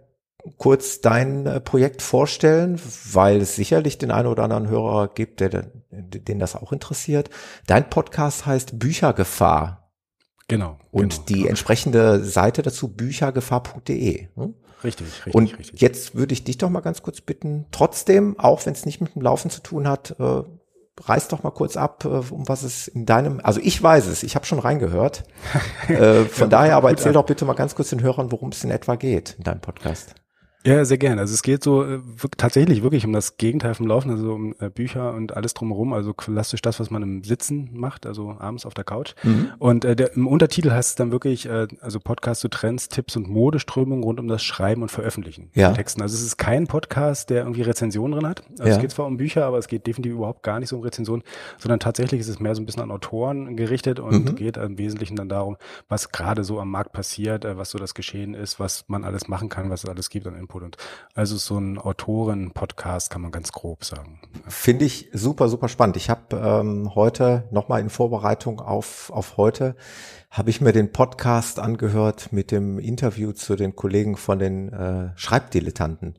[0.57, 2.79] kurz dein äh, Projekt vorstellen,
[3.11, 7.29] weil es sicherlich den einen oder anderen Hörer gibt, der, den das auch interessiert.
[7.67, 9.91] Dein Podcast heißt Büchergefahr.
[10.47, 10.77] Genau.
[10.91, 11.47] Und genau, die genau.
[11.49, 14.27] entsprechende Seite dazu büchergefahr.de.
[14.35, 14.55] Hm?
[14.83, 15.35] Richtig, richtig.
[15.35, 15.81] Und richtig.
[15.81, 19.15] jetzt würde ich dich doch mal ganz kurz bitten, trotzdem, auch wenn es nicht mit
[19.15, 20.43] dem Laufen zu tun hat, äh,
[20.99, 24.23] reiß doch mal kurz ab, äh, um was es in deinem, also ich weiß es,
[24.23, 25.23] ich habe schon reingehört.
[25.87, 28.63] äh, von ja, daher aber erzähl doch bitte mal ganz kurz den Hörern, worum es
[28.63, 30.15] in etwa geht in deinem Podcast.
[30.63, 31.21] Ja, sehr gerne.
[31.21, 31.99] Also es geht so äh,
[32.37, 36.13] tatsächlich wirklich um das Gegenteil vom Laufen, also um äh, Bücher und alles drumherum, also
[36.13, 39.15] klassisch das, was man im Sitzen macht, also abends auf der Couch.
[39.23, 39.51] Mhm.
[39.57, 43.15] Und äh, der, im Untertitel heißt es dann wirklich, äh, also Podcast zu Trends, Tipps
[43.15, 45.67] und Modeströmungen rund um das Schreiben und Veröffentlichen ja.
[45.67, 46.01] von Texten.
[46.01, 48.43] Also es ist kein Podcast, der irgendwie Rezensionen drin hat.
[48.51, 48.75] Also ja.
[48.75, 51.23] es geht zwar um Bücher, aber es geht definitiv überhaupt gar nicht so um Rezensionen,
[51.57, 54.35] sondern tatsächlich ist es mehr so ein bisschen an Autoren gerichtet und mhm.
[54.35, 55.57] geht im Wesentlichen dann darum,
[55.89, 59.27] was gerade so am Markt passiert, äh, was so das Geschehen ist, was man alles
[59.27, 60.63] machen kann, was es alles gibt an Input.
[60.63, 60.77] Und
[61.15, 64.19] also so ein Autoren-Podcast kann man ganz grob sagen.
[64.47, 65.97] Finde ich super, super spannend.
[65.97, 69.75] Ich habe ähm, heute nochmal in Vorbereitung auf, auf heute,
[70.29, 75.09] habe ich mir den Podcast angehört mit dem Interview zu den Kollegen von den äh,
[75.15, 76.17] Schreibdilettanten.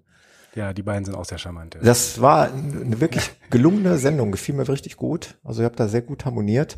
[0.54, 1.76] Ja, die beiden sind auch sehr charmant.
[1.76, 1.80] Ja.
[1.82, 5.36] Das war eine wirklich gelungene Sendung, gefiel mir richtig gut.
[5.44, 6.76] Also ihr habt da sehr gut harmoniert.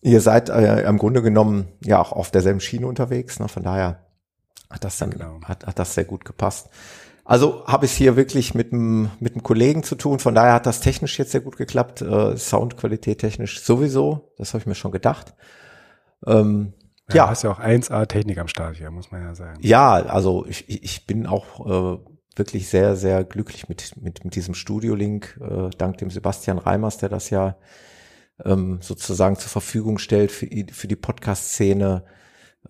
[0.00, 3.40] Ihr seid äh, im Grunde genommen ja auch auf derselben Schiene unterwegs.
[3.40, 3.48] Ne?
[3.48, 4.07] Von daher
[4.70, 5.40] hat das dann genau.
[5.44, 6.68] hat, hat das sehr gut gepasst.
[7.24, 10.18] Also habe ich hier wirklich mit einem mit einem Kollegen zu tun.
[10.18, 12.00] Von daher hat das technisch jetzt sehr gut geklappt.
[12.00, 14.32] Äh, Soundqualität technisch sowieso.
[14.38, 15.34] Das habe ich mir schon gedacht.
[16.26, 16.72] Ähm,
[17.10, 17.24] ja, ja.
[17.24, 19.58] Du hast ja auch 1A Technik am Start hier, muss man ja sagen.
[19.60, 21.98] Ja, also ich, ich bin auch äh,
[22.34, 27.08] wirklich sehr, sehr glücklich mit, mit, mit diesem Studio-Link, äh, dank dem Sebastian Reimers, der
[27.08, 27.56] das ja
[28.44, 32.04] ähm, sozusagen zur Verfügung stellt für, für die Podcast-Szene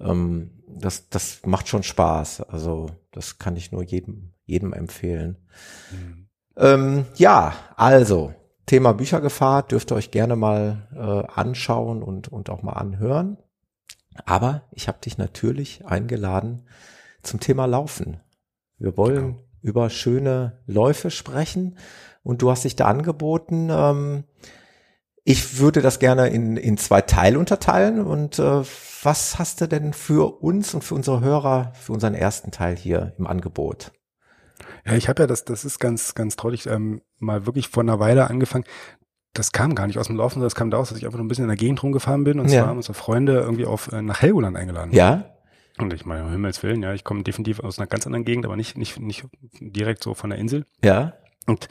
[0.00, 2.42] ähm, das, das macht schon Spaß.
[2.42, 5.36] Also das kann ich nur jedem, jedem empfehlen.
[5.90, 6.28] Mhm.
[6.56, 8.34] Ähm, ja, also
[8.66, 13.38] Thema Büchergefahr dürft ihr euch gerne mal äh, anschauen und, und auch mal anhören.
[14.26, 16.66] Aber ich habe dich natürlich eingeladen
[17.22, 18.20] zum Thema Laufen.
[18.78, 19.44] Wir wollen genau.
[19.62, 21.78] über schöne Läufe sprechen
[22.22, 23.68] und du hast dich da angeboten.
[23.70, 24.24] Ähm,
[25.28, 28.00] Ich würde das gerne in, in zwei Teile unterteilen.
[28.00, 28.62] Und äh,
[29.02, 33.12] was hast du denn für uns und für unsere Hörer für unseren ersten Teil hier
[33.18, 33.92] im Angebot?
[34.86, 38.00] Ja, ich habe ja das, das ist ganz, ganz traurig, ähm, mal wirklich vor einer
[38.00, 38.64] Weile angefangen.
[39.34, 41.28] Das kam gar nicht aus dem Laufen, das kam daraus, dass ich einfach nur ein
[41.28, 42.60] bisschen in der Gegend rumgefahren bin und ja.
[42.60, 44.92] zwar haben unsere Freunde irgendwie auf äh, nach Helgoland eingeladen.
[44.94, 45.34] Ja.
[45.76, 48.46] Und ich meine, um Himmels Willen, ja, ich komme definitiv aus einer ganz anderen Gegend,
[48.46, 49.26] aber nicht, nicht, nicht
[49.60, 50.64] direkt so von der Insel.
[50.82, 51.12] Ja.
[51.46, 51.68] Und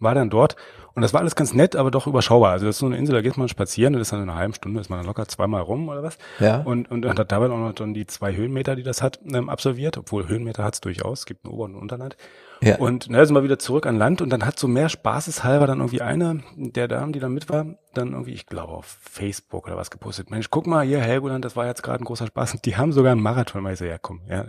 [0.00, 0.56] war dann dort
[0.98, 2.50] und das war alles ganz nett, aber doch überschaubar.
[2.50, 4.36] Also das ist so eine Insel, da geht man spazieren, das ist dann in einer
[4.36, 6.18] halben Stunde, ist man dann locker zweimal rum oder was.
[6.40, 6.62] Ja.
[6.62, 9.96] Und, und hat dabei auch noch dann die zwei Höhenmeter, die das hat, ähm, absolviert,
[9.96, 12.16] obwohl Höhenmeter hat es durchaus, es gibt ein Ober- und Unterland.
[12.60, 12.78] Ja.
[12.78, 15.78] Und na, sind wir wieder zurück an Land und dann hat so mehr spaßeshalber dann
[15.78, 19.76] irgendwie eine der Damen, die da mit war, dann irgendwie, ich glaube auf Facebook oder
[19.76, 20.32] was gepostet.
[20.32, 22.54] Mensch, guck mal hier, Helgoland, das war jetzt gerade ein großer Spaß.
[22.54, 23.62] Und die haben sogar einen Marathon.
[23.62, 24.44] Mal ich so, ja komm, ja,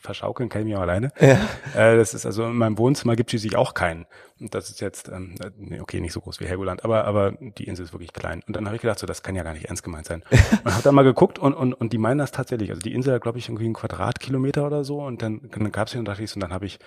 [0.00, 1.10] verschaukeln kann ich mich auch alleine.
[1.20, 1.38] Ja.
[1.74, 4.06] Äh, das ist also in meinem Wohnzimmer gibt es schließlich auch keinen.
[4.40, 5.34] Und das ist jetzt, ähm,
[5.80, 8.42] okay, nicht so groß wie Helgoland, aber, aber die Insel ist wirklich klein.
[8.46, 10.22] Und dann habe ich gedacht, so, das kann ja gar nicht ernst gemeint sein.
[10.64, 12.70] und habe dann mal geguckt und, und, und die meinen das tatsächlich.
[12.70, 15.00] Also die Insel hat, glaube ich, irgendwie einen Quadratkilometer oder so.
[15.02, 16.78] Und dann, dann gab es hier und dachte ich, so, und dann habe ich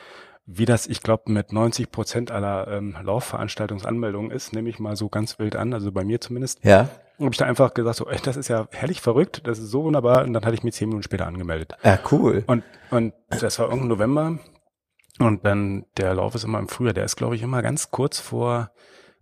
[0.46, 5.08] wie das, ich glaube, mit 90 Prozent aller ähm, Laufveranstaltungsanmeldungen ist, nehme ich mal so
[5.08, 6.64] ganz wild an, also bei mir zumindest.
[6.66, 6.90] Ja.
[7.22, 9.70] Und habe ich da einfach gesagt, so, ey, das ist ja herrlich verrückt, das ist
[9.70, 10.24] so wunderbar.
[10.24, 11.76] Und dann hatte ich mich zehn Minuten später angemeldet.
[11.84, 12.44] Ja, cool.
[12.48, 14.40] Und, und das war irgendein November.
[15.20, 18.20] Und dann, der Lauf ist immer im Frühjahr, der ist, glaube ich, immer ganz kurz
[18.20, 18.72] vor,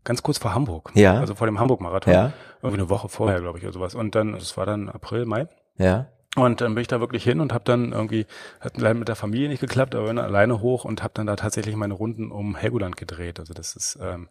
[0.06, 0.92] ganz kurz vor Hamburg.
[0.94, 1.20] Ja.
[1.20, 2.14] Also vor dem Hamburg-Marathon.
[2.14, 2.32] Ja.
[2.62, 3.96] Irgendwie eine Woche vorher, glaube ich, oder sowas.
[3.96, 5.50] Und dann, es war dann April, Mai.
[5.78, 6.08] Ja.
[6.36, 8.28] Und dann bin ich da wirklich hin und habe dann irgendwie,
[8.62, 11.36] hat leider mit der Familie nicht geklappt, aber bin alleine hoch und habe dann da
[11.36, 13.40] tatsächlich meine Runden um Helgoland gedreht.
[13.40, 14.30] Also das ist ähm,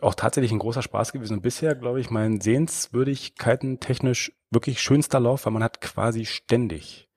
[0.00, 1.34] auch tatsächlich ein großer Spaß gewesen.
[1.34, 7.08] Und bisher, glaube ich, mein Sehenswürdigkeiten technisch wirklich schönster Lauf, weil man hat quasi ständig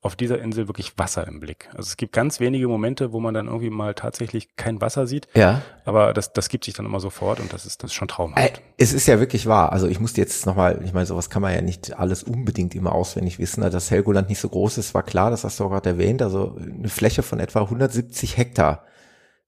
[0.00, 1.68] auf dieser Insel wirklich Wasser im Blick.
[1.70, 5.26] Also es gibt ganz wenige Momente, wo man dann irgendwie mal tatsächlich kein Wasser sieht.
[5.34, 5.62] Ja.
[5.84, 8.58] Aber das, das gibt sich dann immer sofort und das ist, das ist schon traumhaft.
[8.58, 9.72] Äh, es ist ja wirklich wahr.
[9.72, 12.92] Also ich musste jetzt nochmal, ich meine, sowas kann man ja nicht alles unbedingt immer
[12.92, 13.64] auswendig wissen.
[13.64, 16.22] Also dass Helgoland nicht so groß ist, war klar, das hast du auch gerade erwähnt.
[16.22, 18.84] Also eine Fläche von etwa 170 Hektar.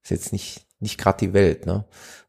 [0.03, 1.85] Ist jetzt nicht nicht gerade die Welt, ne?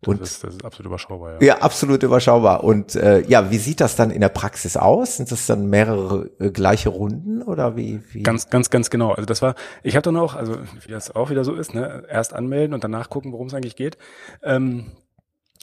[0.06, 1.48] Und das ist, das ist absolut überschaubar, ja.
[1.48, 2.64] Ja, absolut überschaubar.
[2.64, 5.18] Und äh, ja, wie sieht das dann in der Praxis aus?
[5.18, 8.24] Sind das dann mehrere äh, gleiche Runden oder wie, wie?
[8.24, 9.12] Ganz, ganz, ganz genau.
[9.12, 12.04] Also das war, ich habe dann auch, also wie das auch wieder so ist, ne,
[12.10, 13.98] erst anmelden und danach gucken, worum es eigentlich geht.
[14.42, 14.92] Ähm,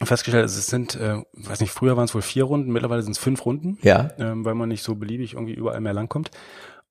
[0.06, 3.12] festgestellt, also es sind, äh, weiß nicht, früher waren es wohl vier Runden, mittlerweile sind
[3.12, 4.10] es fünf Runden, ja.
[4.18, 6.30] ähm, weil man nicht so beliebig irgendwie überall mehr langkommt.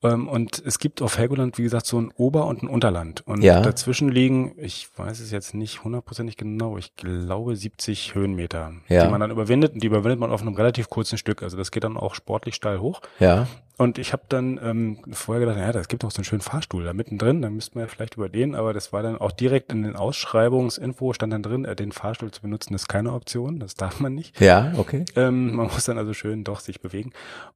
[0.04, 3.26] Ähm, und es gibt auf Helgoland, wie gesagt, so ein Ober- und ein Unterland.
[3.26, 3.62] Und ja.
[3.62, 9.06] dazwischen liegen, ich weiß es jetzt nicht hundertprozentig genau, ich glaube 70 Höhenmeter, ja.
[9.06, 9.74] die man dann überwindet.
[9.74, 11.42] Und die überwindet man auf einem relativ kurzen Stück.
[11.42, 13.02] Also das geht dann auch sportlich steil hoch.
[13.20, 13.48] Ja.
[13.78, 16.84] Und ich habe dann ähm, vorher gedacht, ja, das gibt auch so einen schönen Fahrstuhl
[16.84, 19.84] da mittendrin, dann müssten wir vielleicht über den, aber das war dann auch direkt in
[19.84, 24.00] den Ausschreibungsinfo stand dann drin, äh, den Fahrstuhl zu benutzen ist keine Option, das darf
[24.00, 24.40] man nicht.
[24.42, 25.06] Ja, okay.
[25.16, 27.12] Ähm, man muss dann also schön doch sich bewegen.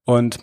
[0.05, 0.37] Und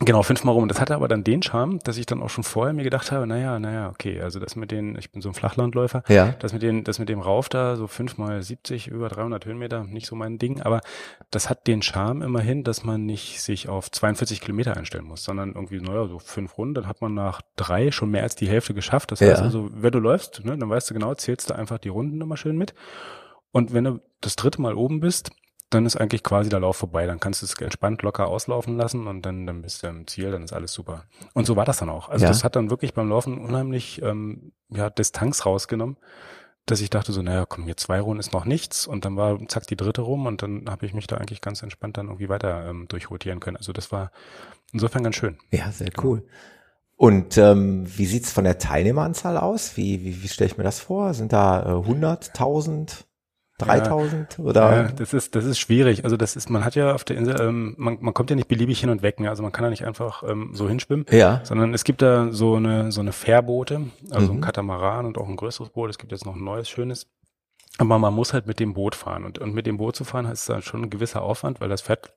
[0.00, 0.64] Genau, fünfmal rum.
[0.64, 3.12] Und das hatte aber dann den Charme, dass ich dann auch schon vorher mir gedacht
[3.12, 6.34] habe, naja, naja, okay, also das mit den, ich bin so ein Flachlandläufer, ja.
[6.38, 10.06] das mit den, das mit dem Rauf da, so fünfmal 70, über 300 Höhenmeter, nicht
[10.06, 10.82] so mein Ding, aber
[11.30, 15.54] das hat den Charme immerhin, dass man nicht sich auf 42 Kilometer einstellen muss, sondern
[15.54, 18.74] irgendwie, naja, so fünf Runden, dann hat man nach drei schon mehr als die Hälfte
[18.74, 19.12] geschafft.
[19.12, 21.88] Das heißt also, wenn du läufst, ne, dann weißt du genau, zählst du einfach die
[21.88, 22.74] Runden immer schön mit.
[23.50, 25.30] Und wenn du das dritte Mal oben bist,
[25.70, 27.06] dann ist eigentlich quasi der Lauf vorbei.
[27.06, 30.30] Dann kannst du es entspannt locker auslaufen lassen und dann, dann bist du im Ziel,
[30.30, 31.04] dann ist alles super.
[31.34, 32.08] Und so war das dann auch.
[32.08, 32.28] Also ja.
[32.28, 35.96] das hat dann wirklich beim Laufen unheimlich ähm, ja, Distanz rausgenommen,
[36.66, 39.38] dass ich dachte so, naja, komm, hier zwei Runden ist noch nichts und dann war
[39.48, 42.28] zack die dritte rum und dann habe ich mich da eigentlich ganz entspannt dann irgendwie
[42.28, 43.56] weiter ähm, durchrotieren können.
[43.56, 44.12] Also das war
[44.72, 45.38] insofern ganz schön.
[45.50, 46.24] Ja, sehr cool.
[46.96, 49.76] Und ähm, wie sieht's von der Teilnehmeranzahl aus?
[49.76, 51.12] Wie, wie, wie stelle ich mir das vor?
[51.12, 53.06] Sind da äh, 100, 1000?
[53.58, 54.76] 3000 ja, oder?
[54.76, 56.04] Ja, das ist das ist schwierig.
[56.04, 58.48] Also das ist man hat ja auf der Insel ähm, man, man kommt ja nicht
[58.48, 59.18] beliebig hin und weg.
[59.20, 59.30] Ne?
[59.30, 61.40] Also man kann da nicht einfach ähm, so hinschwimmen, ja.
[61.44, 64.38] sondern es gibt da so eine so eine Fährboote, also mhm.
[64.38, 65.90] ein Katamaran und auch ein größeres Boot.
[65.90, 67.06] Es gibt jetzt noch ein neues schönes.
[67.78, 70.26] Aber man muss halt mit dem Boot fahren und und mit dem Boot zu fahren
[70.26, 72.12] ist dann schon ein gewisser Aufwand, weil das fährt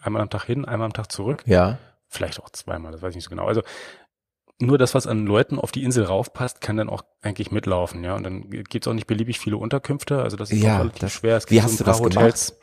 [0.00, 1.42] einmal am Tag hin, einmal am Tag zurück.
[1.46, 1.78] Ja.
[2.08, 3.46] Vielleicht auch zweimal, das weiß ich nicht so genau.
[3.46, 3.62] Also
[4.58, 8.14] nur das, was an Leuten auf die Insel raufpasst, kann dann auch eigentlich mitlaufen, ja.
[8.14, 11.12] Und dann gibt's auch nicht beliebig viele Unterkünfte, also das ist ja, auch relativ das,
[11.12, 11.36] schwer.
[11.36, 12.46] Es wie hast so du das Hotels.
[12.48, 12.62] gemacht?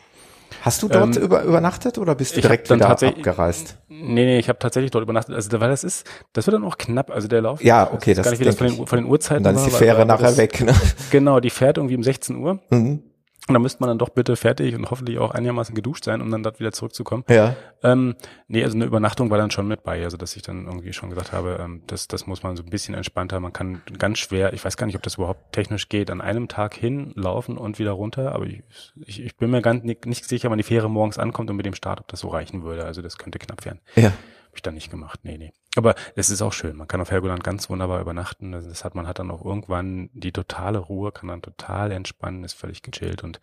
[0.62, 3.78] Hast du dort ähm, über, übernachtet oder bist du direkt wieder abgereist?
[3.90, 5.36] Nee, nee, ich habe tatsächlich dort übernachtet.
[5.36, 7.64] Also weil das ist, das wird dann auch knapp, also der Lauf.
[7.64, 9.56] Ja, okay, das, das gar nicht, wie das von den, von den Uhrzeiten Und dann
[9.56, 10.62] ist die Fähre war, nachher das, weg.
[10.62, 10.74] Ne?
[11.12, 12.60] Genau, die fährt irgendwie um 16 Uhr.
[12.70, 13.04] Mhm.
[13.48, 16.32] Und da müsste man dann doch bitte fertig und hoffentlich auch einigermaßen geduscht sein, um
[16.32, 17.26] dann dort wieder zurückzukommen.
[17.28, 17.56] Ja.
[17.84, 18.16] Ähm,
[18.48, 21.10] nee, also eine Übernachtung war dann schon mit bei, also dass ich dann irgendwie schon
[21.10, 23.42] gesagt habe, ähm, das, das muss man so ein bisschen entspannter.
[23.42, 26.48] Man kann ganz schwer, ich weiß gar nicht, ob das überhaupt technisch geht, an einem
[26.48, 28.64] Tag hinlaufen und wieder runter, aber ich,
[29.06, 31.66] ich, ich bin mir ganz nicht, nicht sicher, wann die Fähre morgens ankommt und mit
[31.66, 32.86] dem Start, ob das so reichen würde.
[32.86, 33.82] Also das könnte knapp werden.
[33.96, 34.14] Ja.
[34.54, 35.22] Hab ich dann nicht gemacht.
[35.24, 35.52] Nee, nee.
[35.76, 36.76] Aber es ist auch schön.
[36.76, 38.52] Man kann auf Helgoland ganz wunderbar übernachten.
[38.52, 42.54] Das hat, man hat dann auch irgendwann die totale Ruhe, kann dann total entspannen, ist
[42.54, 43.40] völlig gechillt und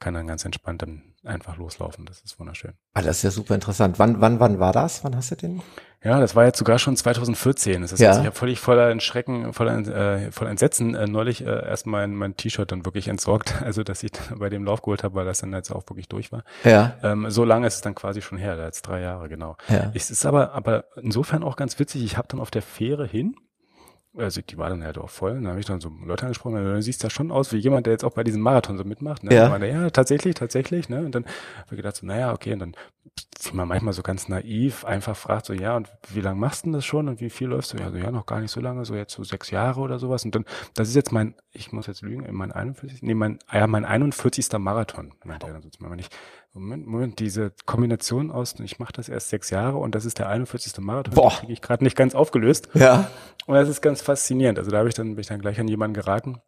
[0.00, 2.06] kann dann ganz entspannt dann einfach loslaufen.
[2.06, 2.72] Das ist wunderschön.
[2.94, 3.98] Ah, das ist ja super interessant.
[3.98, 5.04] Wann, wann, wann war das?
[5.04, 5.62] Wann hast du den?
[6.02, 7.82] Ja, das war jetzt sogar schon 2014.
[7.82, 8.12] Das heißt, ja.
[8.12, 12.36] ich habe völlig voller Schrecken, voller, äh, voller Entsetzen äh, neulich äh, erst mein, mein
[12.36, 13.54] T-Shirt dann wirklich entsorgt.
[13.70, 16.32] Also, dass ich bei dem Lauf geholt habe, weil das dann jetzt auch wirklich durch
[16.32, 16.44] war.
[16.64, 16.94] Ja.
[17.02, 19.56] Ähm, so lange ist es dann quasi schon her, da jetzt drei Jahre, genau.
[19.68, 19.92] Ja.
[19.94, 22.02] Es ist aber, aber insofern auch ganz witzig.
[22.02, 23.36] Ich habe dann auf der Fähre hin,
[24.16, 25.34] also die war dann halt auch voll.
[25.34, 27.92] Dann habe ich dann so Leute angesprochen, du siehst ja schon aus wie jemand, der
[27.92, 29.22] jetzt auch bei diesem Marathon so mitmacht.
[29.22, 29.34] Ne?
[29.34, 29.48] Ja.
[29.48, 30.88] Meine, ja, tatsächlich, tatsächlich.
[30.88, 31.04] Ne?
[31.04, 32.76] Und dann habe ich gedacht, so, naja, okay, und dann
[33.42, 36.66] wie man manchmal so ganz naiv einfach fragt, so, ja, und wie lange machst du
[36.66, 37.78] denn das schon und wie viel läufst du?
[37.78, 40.24] Ja, so, ja, noch gar nicht so lange, so jetzt so sechs Jahre oder sowas.
[40.24, 40.44] Und dann,
[40.74, 44.48] das ist jetzt mein, ich muss jetzt lügen, mein 41, nee, mein, ja, mein 41.
[44.58, 46.14] Marathon, meinte er dann sozusagen nicht.
[46.52, 50.28] Moment, Moment, diese Kombination aus, ich mache das erst sechs Jahre und das ist der
[50.28, 50.78] 41.
[50.80, 51.30] Marathon, Boah.
[51.30, 52.68] kriege ich gerade nicht ganz aufgelöst.
[52.74, 53.08] Ja.
[53.46, 54.58] Und das ist ganz faszinierend.
[54.58, 56.40] Also da habe ich dann, bin ich dann gleich an jemanden geraten.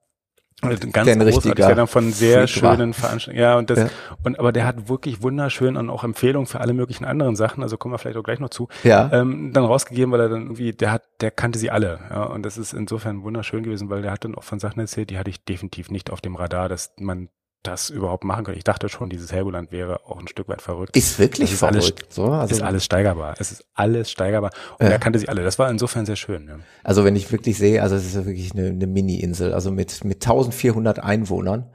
[0.60, 3.42] Ganz Der ein richtiger der dann von sehr schönen Veranstaltungen.
[3.42, 3.88] Ja, und das, Ja.
[4.22, 7.76] und aber der hat wirklich wunderschön und auch Empfehlungen für alle möglichen anderen Sachen, also
[7.76, 9.10] kommen wir vielleicht auch gleich noch zu, Ja.
[9.12, 11.98] ähm, dann rausgegeben, weil er dann irgendwie, der hat, der kannte sie alle.
[12.10, 15.10] Ja, und das ist insofern wunderschön gewesen, weil der hat dann auch von Sachen erzählt,
[15.10, 17.28] die hatte ich definitiv nicht auf dem Radar, dass man
[17.62, 18.58] das überhaupt machen könnte.
[18.58, 20.96] Ich dachte schon, dieses Helgoland wäre auch ein Stück weit verrückt.
[20.96, 22.12] Ist wirklich ist alles- verrückt.
[22.12, 23.34] so, also, ist alles steigerbar.
[23.38, 24.50] Es ist alles steigerbar.
[24.78, 24.92] Und Ja.
[24.92, 25.44] er kannte sie alle.
[25.44, 26.48] Das war insofern sehr schön.
[26.48, 26.56] Ja.
[26.82, 30.04] also wenn ich wirklich sehe, also es ist ja wirklich eine, eine Mini-Insel, also mit,
[30.04, 31.70] mit 1400 Einwohnern.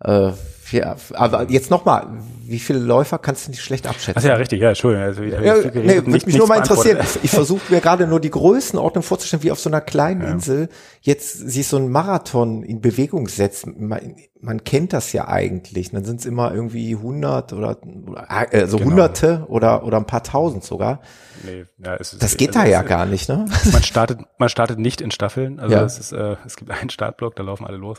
[0.00, 0.32] Äh,
[0.72, 2.06] ja, aber jetzt nochmal,
[2.44, 4.14] wie viele Läufer kannst du nicht schlecht abschätzen?
[4.22, 5.06] Ach ja, richtig, ja, Entschuldigung.
[5.06, 6.96] Also, ich Ja, viel nee, würde mich nur mal interessieren.
[6.98, 7.24] beantwortet.
[7.24, 10.68] Ich versuche mir gerade nur die Größenordnung vorzustellen, wie auf so einer kleinen Insel
[11.00, 13.66] jetzt sich so ein Marathon in Bewegung setzt.
[13.66, 15.90] Man, man kennt das ja eigentlich.
[15.92, 17.76] Dann sind es immer irgendwie 100 oder
[18.50, 18.90] äh, so Genau.
[18.90, 21.00] Hunderte oder oder ein paar Tausend sogar.
[21.44, 23.46] Nee, ja, es ist, Das geht also da ja gar nicht, ne?
[23.72, 25.58] Man startet, man startet nicht in Staffeln.
[25.58, 25.82] Also Ja.
[25.84, 27.98] es ist, äh, es gibt einen Startblock, da laufen alle los.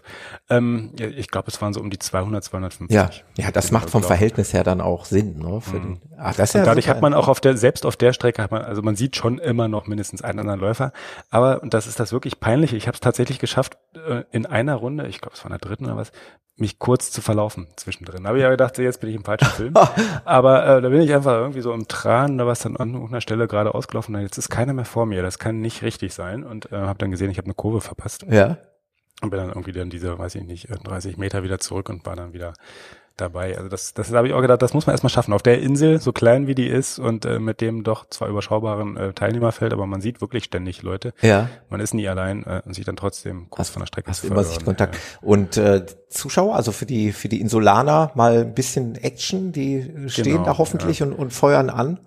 [0.50, 3.26] Ähm, ja, ich glaube, es waren so um die 200, 250.
[3.38, 5.62] Ja, ja, das macht vom Verhältnis her dann auch Sinn, ne?
[5.72, 8.14] Den, ach, das ist ja Und dadurch hat man auch auf der, selbst auf der
[8.14, 10.92] Strecke hat man, also man sieht schon immer noch mindestens einen anderen Läufer.
[11.30, 14.76] Aber, und das ist das wirklich peinliche, ich habe es tatsächlich geschafft, äh, in einer
[14.76, 16.12] Runde, ich glaube, es war in der dritten oder was,
[16.56, 18.24] mich kurz zu verlaufen zwischendrin.
[18.24, 19.74] Da habe ich ja gedacht, jetzt bin ich im falschen Film.
[20.26, 22.94] Aber äh, da bin ich einfach irgendwie so im Tran, da war es dann an
[22.94, 24.16] irgendeiner Stelle gerade ausgelaufen.
[24.16, 26.44] Und jetzt ist keiner mehr vor mir, das kann nicht richtig sein.
[26.44, 28.26] Und äh, habe dann gesehen, ich habe eine Kurve verpasst.
[28.30, 28.58] ja.
[29.24, 32.16] Und bin dann irgendwie dann diese, weiß ich nicht, 30 Meter wieder zurück und war
[32.16, 32.54] dann wieder
[33.18, 33.56] dabei.
[33.58, 35.34] Also das, das habe ich auch gedacht, das muss man erstmal schaffen.
[35.34, 38.98] Auf der Insel, so klein wie die ist und äh, mit dem doch zwar überschaubaren
[38.98, 41.14] äh, Teilnehmerfeld, aber man sieht wirklich ständig Leute.
[41.22, 41.50] Ja.
[41.70, 44.28] Man ist nie allein äh, und sieht dann trotzdem kurz von der Strecke Hast zu
[44.28, 44.44] immer.
[44.44, 44.98] Sichtkontakt.
[45.22, 50.24] Und äh, Zuschauer, also für die für die Insulaner mal ein bisschen Action, die stehen
[50.24, 52.00] Genau, da hoffentlich und, und feuern an.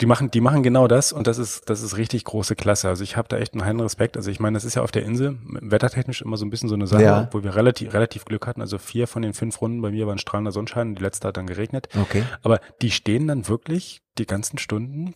[0.00, 2.88] Die machen, die machen genau das und das ist, das ist richtig große Klasse.
[2.88, 4.16] Also ich habe da echt einen heiden Respekt.
[4.16, 6.74] Also ich meine, das ist ja auf der Insel wettertechnisch immer so ein bisschen so
[6.74, 7.28] eine Sache, Ja.
[7.32, 8.60] wo wir relativ, relativ Glück hatten.
[8.60, 11.36] Also vier von den fünf Runden bei mir waren strahlender Sonnenschein und die letzte hat
[11.36, 11.88] dann geregnet.
[12.00, 12.24] Okay.
[12.42, 15.14] Aber die stehen dann wirklich die ganzen Stunden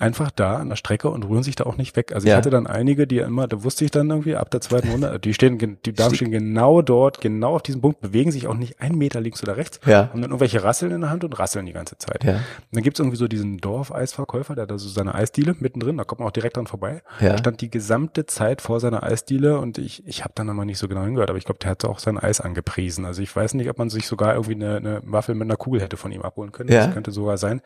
[0.00, 2.12] einfach da an der Strecke und rühren sich da auch nicht weg.
[2.14, 2.34] Also Ja.
[2.34, 5.18] ich hatte dann einige, die immer, da wusste ich dann irgendwie ab der zweiten Runde,
[5.20, 8.80] die stehen, die Damen stehen genau dort, genau auf diesem Punkt, bewegen sich auch nicht
[8.80, 10.08] einen Meter links oder rechts, Ja.
[10.10, 12.24] haben dann irgendwelche Rasseln in der Hand und rasseln die ganze Zeit.
[12.24, 12.34] Ja.
[12.36, 12.40] Und
[12.72, 16.20] dann gibt's irgendwie so diesen Dorfeisverkäufer, der hat da so seine Eisdiele mittendrin, da kommt
[16.20, 17.02] man auch direkt dran vorbei.
[17.20, 17.30] Ja.
[17.30, 20.78] Der stand die gesamte Zeit vor seiner Eisdiele und ich, ich habe dann immer nicht
[20.78, 23.04] so genau hingehört, aber ich glaube, der hat auch sein Eis angepriesen.
[23.04, 25.80] Also ich weiß nicht, ob man sich sogar irgendwie eine, eine Waffel mit einer Kugel
[25.80, 26.70] hätte von ihm abholen können.
[26.72, 26.86] Ja.
[26.86, 27.60] Das könnte sogar sein.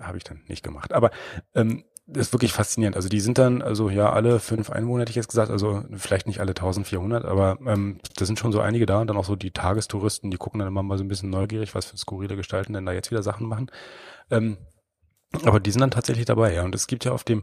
[0.00, 0.92] Habe ich dann nicht gemacht.
[0.92, 1.10] Aber
[1.54, 2.96] ähm, das ist wirklich faszinierend.
[2.96, 6.26] Also die sind dann, also ja, alle fünf Einwohner hätte ich jetzt gesagt, also vielleicht
[6.26, 9.36] nicht alle 1400, aber ähm, da sind schon so einige da und dann auch so
[9.36, 12.74] die Tagestouristen, die gucken dann immer mal so ein bisschen neugierig, was für skurrile Gestalten
[12.74, 13.70] denn da jetzt wieder Sachen machen.
[14.30, 14.58] Ähm,
[15.44, 16.62] aber die sind dann tatsächlich dabei, ja.
[16.62, 17.42] Und es gibt ja auf dem,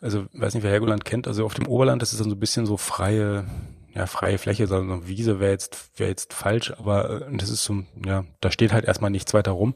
[0.00, 2.40] also weiß nicht, wer Helgoland kennt, also auf dem Oberland, das ist dann so ein
[2.40, 3.46] bisschen so freie,
[3.94, 7.64] ja, freie Fläche, sondern so Wiese wäre jetzt, wäre jetzt falsch, aber äh, das ist
[7.64, 9.74] so, ja, da steht halt erstmal nichts weiter rum.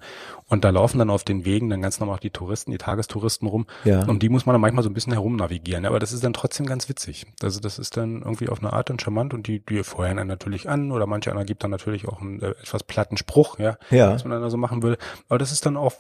[0.48, 3.48] Und da laufen dann auf den Wegen dann ganz normal auch die Touristen, die Tagestouristen
[3.48, 3.66] rum.
[3.84, 4.04] Ja.
[4.06, 5.84] Und die muss man dann manchmal so ein bisschen herum navigieren.
[5.86, 7.26] Aber das ist dann trotzdem ganz witzig.
[7.42, 10.28] Also das ist dann irgendwie auf eine Art dann charmant und die, die feuern einen
[10.28, 13.76] natürlich an oder manche einer gibt dann natürlich auch einen äh, etwas platten Spruch, ja,
[13.90, 14.12] Ja.
[14.12, 14.98] was man dann da so machen würde.
[15.28, 15.92] Aber das ist dann auch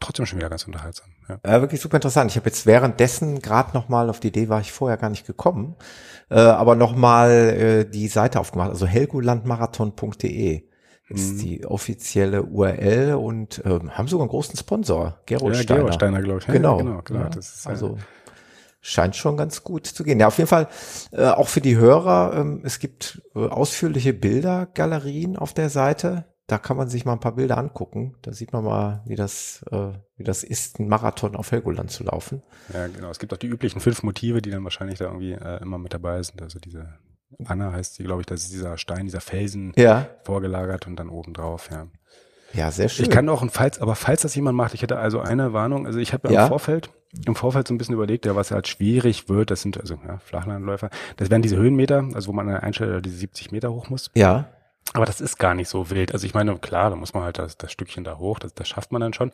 [0.00, 1.08] trotzdem schon wieder ganz unterhaltsam.
[1.28, 1.38] Ja.
[1.42, 2.30] Ja, wirklich super interessant.
[2.30, 5.26] Ich habe jetzt währenddessen gerade noch mal auf die Idee war ich vorher gar nicht
[5.26, 5.76] gekommen,
[6.28, 10.64] äh, aber noch mal äh, die Seite aufgemacht, also helgolandmarathon.de.
[11.14, 11.38] ist mhm.
[11.38, 15.78] die offizielle URL und ähm, haben sogar einen großen Sponsor, Gerold ja, Steiner.
[15.78, 16.46] Gerold Steiner, glaube ich.
[16.46, 17.20] Genau, genau, genau.
[17.20, 17.98] Ja, ist, also
[18.84, 20.20] scheint schon ganz gut zu gehen.
[20.20, 20.68] Ja, auf jeden Fall
[21.12, 22.34] äh, auch für die Hörer.
[22.36, 26.26] Ähm, es gibt äh, ausführliche Bildergalerien auf der Seite.
[26.46, 28.16] Da kann man sich mal ein paar Bilder angucken.
[28.20, 32.04] Da sieht man mal, wie das, äh, wie das ist, ein Marathon auf Helgoland zu
[32.04, 32.42] laufen.
[32.74, 33.08] Ja, genau.
[33.08, 35.94] Es gibt auch die üblichen fünf Motive, die dann wahrscheinlich da irgendwie äh, immer mit
[35.94, 36.42] dabei sind.
[36.42, 36.98] Also diese
[37.44, 40.06] Anna heißt sie, glaube ich, das ist dieser Stein, dieser Felsen ja.
[40.24, 41.86] vorgelagert und dann oben drauf, ja.
[42.54, 43.04] Ja, sehr schön.
[43.04, 45.86] Ich kann auch ein falls, aber falls das jemand macht, ich hätte also eine Warnung,
[45.86, 46.90] also ich habe ja, im Vorfeld,
[47.26, 50.18] im Vorfeld so ein bisschen überlegt, ja, was halt schwierig wird, das sind also ja,
[50.18, 53.90] Flachlandläufer, das wären diese Höhenmeter, also wo man an der Einstellung diese 70 Meter hoch
[53.90, 54.10] muss.
[54.14, 54.46] Ja.
[54.92, 56.12] Aber das ist gar nicht so wild.
[56.12, 58.68] Also ich meine, klar, da muss man halt das, das Stückchen da hoch, das, das
[58.68, 59.32] schafft man dann schon.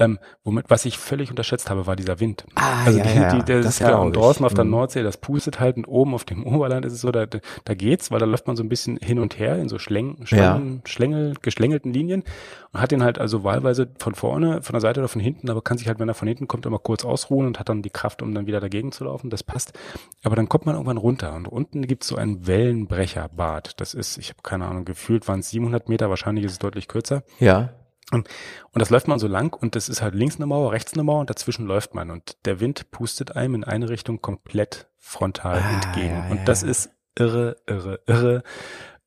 [0.00, 2.44] Ähm, womit, was ich völlig unterschätzt habe, war dieser Wind.
[2.56, 4.72] Ah, also ja, die, ja, die, der ist ja und draußen auf der mhm.
[4.72, 8.10] Nordsee, das pustet halt und oben auf dem Oberland ist es so, da, da geht's,
[8.10, 10.60] weil da läuft man so ein bisschen hin und her in so Schläng, Schläng, ja.
[10.84, 12.24] Schlängel, geschlängelten Linien
[12.72, 15.62] und hat den halt also wahlweise von vorne, von der Seite oder von hinten, aber
[15.62, 17.90] kann sich halt, wenn er von hinten kommt, immer kurz ausruhen und hat dann die
[17.90, 19.30] Kraft, um dann wieder dagegen zu laufen.
[19.30, 19.78] Das passt.
[20.24, 23.80] Aber dann kommt man irgendwann runter und unten gibt's so ein Wellenbrecherbad.
[23.80, 26.88] Das ist, ich habe keine Ahnung, gefühlt waren es 700 Meter, wahrscheinlich ist es deutlich
[26.88, 27.22] kürzer.
[27.38, 27.70] Ja.
[28.10, 28.28] Und,
[28.70, 31.02] und das läuft man so lang und das ist halt links eine Mauer, rechts eine
[31.02, 35.62] Mauer und dazwischen läuft man und der Wind pustet einem in eine Richtung komplett frontal
[35.62, 36.14] ah, entgegen.
[36.14, 36.68] Ja, und das ja.
[36.68, 38.42] ist irre, irre, irre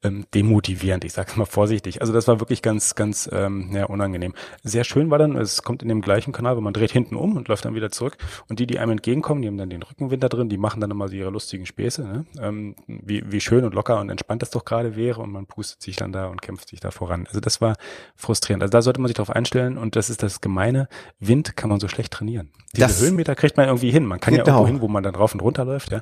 [0.07, 2.01] ähm, demotivierend, ich sag's mal vorsichtig.
[2.01, 4.33] Also das war wirklich ganz, ganz ähm, ja, unangenehm.
[4.63, 7.37] Sehr schön war dann, es kommt in dem gleichen Kanal, wo man dreht hinten um
[7.37, 8.17] und läuft dann wieder zurück.
[8.49, 10.91] Und die, die einem entgegenkommen, die haben dann den Rückenwind da drin, die machen dann
[10.91, 12.25] immer so ihre lustigen Späße, ne?
[12.39, 15.81] ähm, wie, wie schön und locker und entspannt das doch gerade wäre und man pustet
[15.81, 17.25] sich dann da und kämpft sich da voran.
[17.27, 17.75] Also das war
[18.15, 18.63] frustrierend.
[18.63, 20.87] Also da sollte man sich darauf einstellen und das ist das Gemeine,
[21.19, 22.49] Wind kann man so schlecht trainieren.
[22.75, 24.05] Diese das Höhenmeter kriegt man irgendwie hin.
[24.05, 24.45] Man kann genau.
[24.45, 26.01] ja irgendwo hin, wo man dann rauf und runter läuft, ja.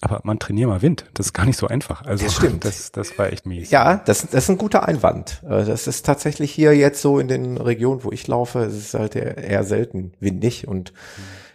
[0.00, 1.06] Aber man trainiert mal Wind.
[1.14, 2.02] Das ist gar nicht so einfach.
[2.02, 2.64] Also das stimmt.
[2.64, 3.70] Das, das war echt mies.
[3.70, 5.42] Ja, das, das ist ein guter Einwand.
[5.44, 8.94] Äh, das ist tatsächlich hier jetzt so in den Regionen, wo ich laufe, es ist
[8.94, 10.92] halt eher selten windig und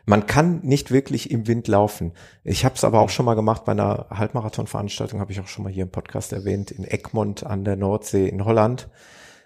[0.06, 2.14] man kann nicht wirklich im Wind laufen.
[2.44, 5.64] Ich habe es aber auch schon mal gemacht bei einer Halbmarathon-Veranstaltung, habe ich auch schon
[5.64, 8.90] mal hier im Podcast erwähnt, in Egmont an der Nordsee in Holland.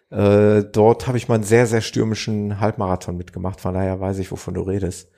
[0.09, 3.59] Äh, dort habe ich mal einen sehr, sehr stürmischen Halbmarathon mitgemacht.
[3.59, 5.09] Von daher weiß ich, wovon du redest.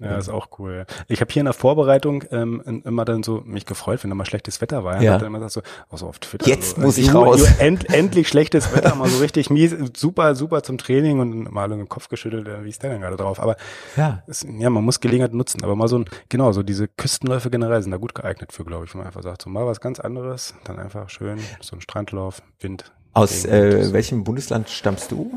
[0.00, 0.86] Ja, ist auch cool.
[1.08, 4.24] Ich habe hier in der Vorbereitung ähm, immer dann so mich gefreut, wenn da mal
[4.24, 5.02] schlechtes Wetter war.
[5.02, 5.18] Ja.
[5.18, 6.48] Dann immer so, auch so auf Twitter.
[6.48, 7.42] Jetzt so, muss ich raus.
[7.58, 11.88] End, endlich schlechtes Wetter, mal so richtig mies, super, super zum Training und mal den
[11.88, 13.40] Kopf geschüttelt, äh, wie ist der denn gerade drauf?
[13.40, 13.56] Aber
[13.96, 15.62] ja, es, ja, man muss Gelegenheit nutzen.
[15.62, 18.86] Aber mal so ein, genau, so diese Küstenläufe generell sind da gut geeignet für, glaube
[18.86, 21.82] ich, wo man einfach sagt, so mal was ganz anderes, dann einfach schön so ein
[21.82, 22.90] Strandlauf, Wind.
[23.12, 25.30] Aus äh, welchem Bundesland stammst du?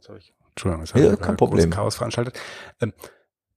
[0.00, 0.14] So,
[0.50, 1.70] Entschuldigung, jetzt ja, kein Problem.
[1.70, 2.38] Chaos veranstaltet.
[2.80, 2.92] Ähm,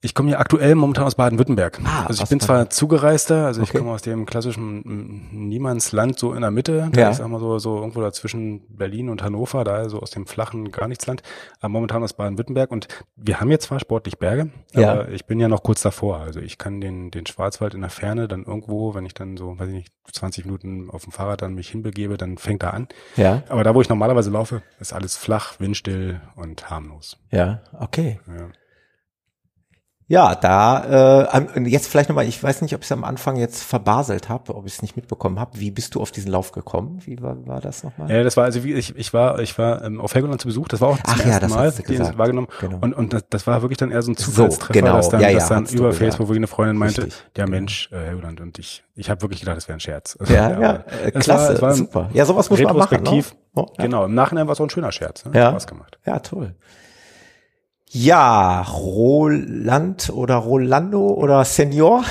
[0.03, 1.79] ich komme ja aktuell momentan aus Baden-Württemberg.
[1.83, 3.69] Ah, also ich bin zwar Zugereister, also okay.
[3.71, 7.11] ich komme aus dem klassischen Niemandsland so in der Mitte, da ja.
[7.11, 10.71] ich sag mal so, so irgendwo dazwischen Berlin und Hannover, da so aus dem flachen
[10.71, 11.21] gar nichts Land,
[11.59, 14.91] aber momentan aus Baden-Württemberg und wir haben jetzt zwar sportlich Berge, ja.
[14.91, 17.91] aber ich bin ja noch kurz davor, also ich kann den, den Schwarzwald in der
[17.91, 21.43] Ferne dann irgendwo, wenn ich dann so, weiß ich nicht, 20 Minuten auf dem Fahrrad
[21.43, 22.87] dann mich hinbegebe, dann fängt er an.
[23.15, 23.43] Ja.
[23.49, 27.17] Aber da, wo ich normalerweise laufe, ist alles flach, windstill und harmlos.
[27.29, 28.19] Ja, okay.
[28.27, 28.47] Ja.
[30.11, 33.63] Ja, da äh, jetzt vielleicht nochmal, ich weiß nicht, ob ich es am Anfang jetzt
[33.63, 35.57] verbaselt habe, ob ich es nicht mitbekommen habe.
[35.57, 36.99] Wie bist du auf diesen Lauf gekommen?
[37.05, 38.11] Wie war, war das nochmal?
[38.11, 40.67] Ja, das war also wie ich, ich war ich war ähm, auf Helgoland zu Besuch.
[40.67, 42.49] Das war auch zum Ach, ja, das Mal, die ich wahrgenommen.
[42.59, 42.79] Genau.
[42.81, 44.97] Und und das, das war wirklich dann eher so ein Zufallstreffer, so, genau.
[44.97, 47.23] dass dann, ja, ja, dass dann über Facebook wirklich eine Freundin meinte, Richtig.
[47.37, 47.55] ja genau.
[47.55, 50.17] Mensch, äh, Helgoland und ich ich habe wirklich gedacht, das wäre ein Scherz.
[50.19, 50.73] Also, ja, ja,
[51.05, 52.09] äh, klasse, war, war super.
[52.11, 53.01] Ja, sowas muss man machen.
[53.01, 53.23] Ne?
[53.55, 53.85] Oh, ja.
[53.85, 55.23] Genau, im Nachhinein war es auch ein schöner Scherz.
[55.23, 55.31] Ne?
[55.35, 55.51] Ja.
[55.51, 55.97] Spaß gemacht.
[56.05, 56.53] Ja, toll.
[57.93, 62.05] Ja, Roland oder Rolando oder Senior,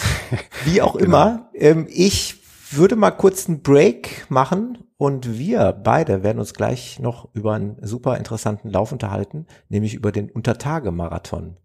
[0.66, 1.04] wie auch genau.
[1.04, 1.50] immer.
[1.54, 7.34] Ähm, ich würde mal kurz einen Break machen und wir beide werden uns gleich noch
[7.34, 11.56] über einen super interessanten Lauf unterhalten, nämlich über den Untertagemarathon.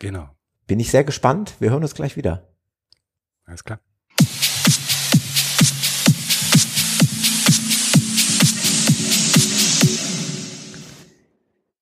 [0.00, 0.30] Genau.
[0.66, 1.54] Bin ich sehr gespannt.
[1.60, 2.48] Wir hören uns gleich wieder.
[3.44, 3.78] Alles klar.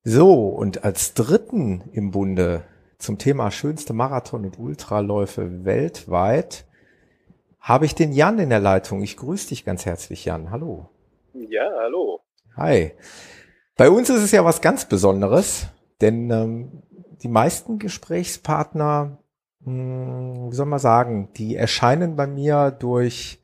[0.08, 2.62] So, und als dritten im Bunde
[2.96, 6.64] zum Thema schönste Marathon und Ultraläufe weltweit
[7.58, 9.02] habe ich den Jan in der Leitung.
[9.02, 10.52] Ich grüße dich ganz herzlich, Jan.
[10.52, 10.90] Hallo.
[11.34, 12.20] Ja, hallo.
[12.56, 12.92] Hi.
[13.76, 15.66] Bei uns ist es ja was ganz Besonderes,
[16.00, 16.82] denn ähm,
[17.24, 19.18] die meisten Gesprächspartner,
[19.64, 23.42] mh, hm, wie soll man sagen, die erscheinen bei mir durch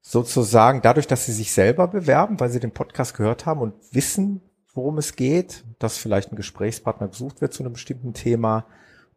[0.00, 4.47] sozusagen dadurch, dass sie sich selber bewerben, weil sie den Podcast gehört haben und wissen,
[4.78, 8.64] worum es geht, dass vielleicht ein Gesprächspartner gesucht wird zu einem bestimmten Thema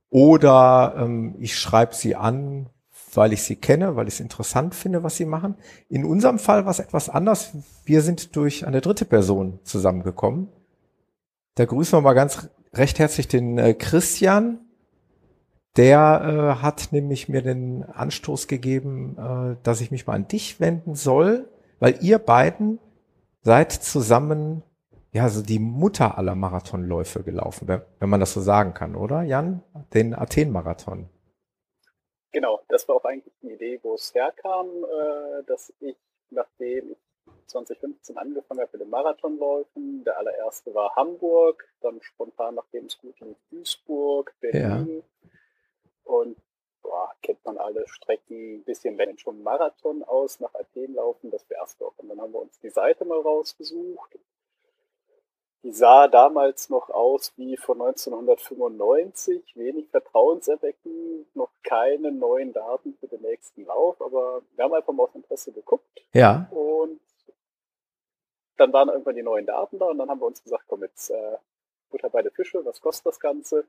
[0.09, 2.69] oder ähm, ich schreibe sie an,
[3.13, 5.55] weil ich sie kenne, weil ich es interessant finde, was sie machen.
[5.87, 7.51] In unserem Fall war es etwas anders.
[7.85, 10.49] Wir sind durch eine dritte Person zusammengekommen.
[11.55, 14.59] Da grüßen wir mal ganz recht herzlich den äh, Christian.
[15.77, 20.59] Der äh, hat nämlich mir den Anstoß gegeben, äh, dass ich mich mal an dich
[20.59, 21.47] wenden soll,
[21.79, 22.79] weil ihr beiden
[23.43, 24.63] seid zusammen
[25.13, 29.61] ja, so die Mutter aller Marathonläufe gelaufen, wenn man das so sagen kann, oder Jan?
[29.93, 31.09] Den Athen-Marathon.
[32.31, 35.97] Genau, das war auch eigentlich die Idee, wo es herkam, äh, dass ich,
[36.29, 36.97] nachdem ich
[37.47, 43.19] 2015 angefangen habe mit den Marathonläufen, der allererste war Hamburg, dann spontan nachdem es gut
[43.19, 45.29] lief Duisburg, Berlin ja.
[46.05, 46.37] und
[46.81, 51.49] boah, kennt man alle Strecken, ein bisschen wenn schon Marathon aus nach Athen laufen, das
[51.49, 51.93] wäre es doch.
[51.97, 54.17] Und dann haben wir uns die Seite mal rausgesucht
[55.63, 63.07] die sah damals noch aus wie von 1995, wenig vertrauenserweckend, noch keine neuen Daten für
[63.07, 66.03] den nächsten Lauf, aber wir haben einfach mal aus Interesse geguckt.
[66.13, 66.49] Ja.
[66.51, 66.99] Und
[68.57, 71.09] dann waren irgendwann die neuen Daten da und dann haben wir uns gesagt, komm jetzt
[71.11, 71.37] äh,
[71.89, 73.65] Butter bei der Fische, was kostet das Ganze?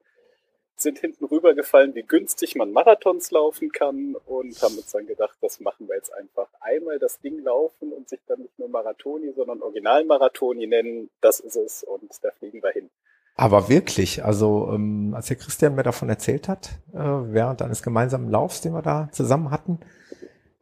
[0.76, 5.60] Sind hinten rübergefallen, wie günstig man Marathons laufen kann und haben uns dann gedacht, das
[5.60, 6.48] machen wir jetzt einfach.
[6.60, 11.56] Einmal das Ding laufen und sich dann nicht nur Marathoni, sondern Original-Marathoni nennen, das ist
[11.56, 12.90] es und da fliegen wir hin.
[13.34, 18.30] Aber wirklich, also ähm, als der Christian mir davon erzählt hat, äh, während eines gemeinsamen
[18.30, 19.80] Laufs, den wir da zusammen hatten,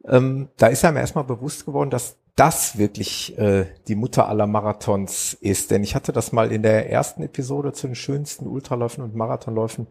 [0.05, 4.47] ähm, da ist er mir erstmal bewusst geworden, dass das wirklich äh, die Mutter aller
[4.47, 5.71] Marathons ist.
[5.71, 9.87] Denn ich hatte das mal in der ersten Episode zu den schönsten Ultraläufen und Marathonläufen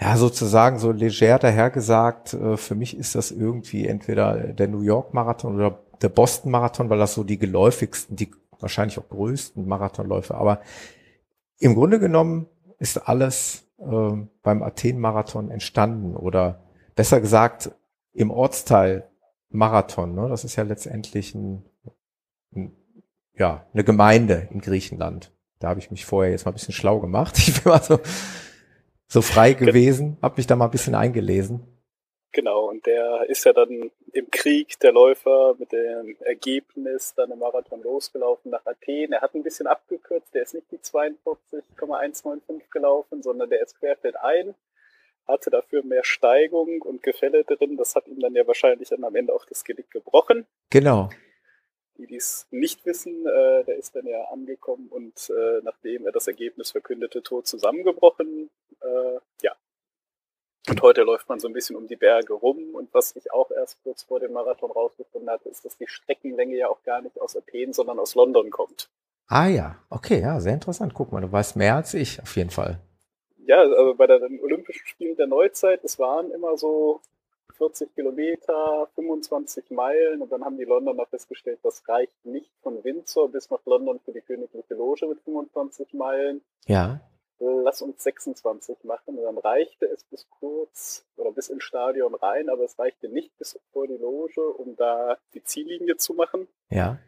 [0.00, 2.34] ja sozusagen so leger dahergesagt.
[2.34, 6.90] Äh, für mich ist das irgendwie entweder der New York Marathon oder der Boston Marathon,
[6.90, 8.30] weil das so die geläufigsten, die
[8.60, 10.34] wahrscheinlich auch größten Marathonläufe.
[10.34, 10.60] Aber
[11.58, 12.46] im Grunde genommen
[12.78, 14.12] ist alles äh,
[14.42, 16.60] beim Athen Marathon entstanden oder
[16.94, 17.70] besser gesagt
[18.12, 19.08] im Ortsteil
[19.56, 20.14] Marathon.
[20.14, 20.28] Ne?
[20.28, 21.64] Das ist ja letztendlich ein
[23.38, 25.32] ja, eine Gemeinde in Griechenland.
[25.58, 27.36] Da habe ich mich vorher jetzt mal ein bisschen schlau gemacht.
[27.46, 28.00] Ich bin mal so,
[29.08, 31.66] so frei gewesen, habe mich da mal ein bisschen eingelesen.
[32.32, 37.38] Genau, und der ist ja dann im Krieg, der Läufer, mit dem Ergebnis dann im
[37.38, 39.12] Marathon losgelaufen nach Athen.
[39.12, 44.54] Er hat ein bisschen abgekürzt, der ist nicht die 42,195 gelaufen, sondern der ist querfeldein,
[45.26, 47.76] hatte dafür mehr Steigung und Gefälle drin.
[47.76, 50.46] Das hat ihm dann ja wahrscheinlich dann am Ende auch das Genick gebrochen.
[50.70, 51.08] Genau
[51.98, 56.26] die dies nicht wissen, äh, der ist dann ja angekommen und äh, nachdem er das
[56.26, 58.50] Ergebnis verkündete, tot zusammengebrochen.
[58.80, 59.52] Äh, ja.
[60.68, 62.74] Und heute läuft man so ein bisschen um die Berge rum.
[62.74, 66.56] Und was ich auch erst kurz vor dem Marathon rausgefunden hatte, ist, dass die Streckenlänge
[66.56, 68.90] ja auch gar nicht aus Athen, sondern aus London kommt.
[69.28, 70.92] Ah ja, okay, ja, sehr interessant.
[70.94, 72.80] Guck mal, du weißt mehr als ich, auf jeden Fall.
[73.46, 77.00] Ja, also bei den Olympischen Spielen der Neuzeit, es waren immer so
[77.56, 83.30] 40 Kilometer, 25 Meilen und dann haben die Londoner festgestellt, das reicht nicht von Windsor
[83.30, 86.42] bis nach London für die königliche Loge mit 25 Meilen.
[86.66, 87.00] Ja.
[87.38, 89.18] Lass uns 26 machen.
[89.18, 93.36] Und dann reichte es bis kurz oder bis ins Stadion rein, aber es reichte nicht
[93.36, 96.48] bis vor die Loge, um da die Ziellinie zu machen.
[96.70, 96.98] Ja.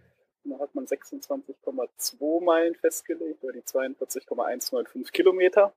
[0.44, 5.72] Und dann hat man 26,2 Meilen festgelegt oder die 42,195 Kilometer.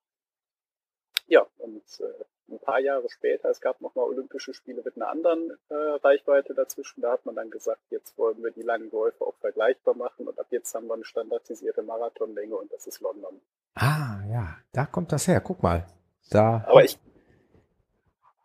[1.27, 5.51] Ja, und äh, ein paar Jahre später, es gab nochmal Olympische Spiele mit einer anderen
[5.69, 9.35] äh, Reichweite dazwischen, da hat man dann gesagt, jetzt wollen wir die langen Läufe auch
[9.39, 13.39] vergleichbar machen und ab jetzt haben wir eine standardisierte Marathonlänge und das ist London.
[13.75, 15.87] Ah, ja, da kommt das her, guck mal.
[16.29, 16.99] Da Aber ich,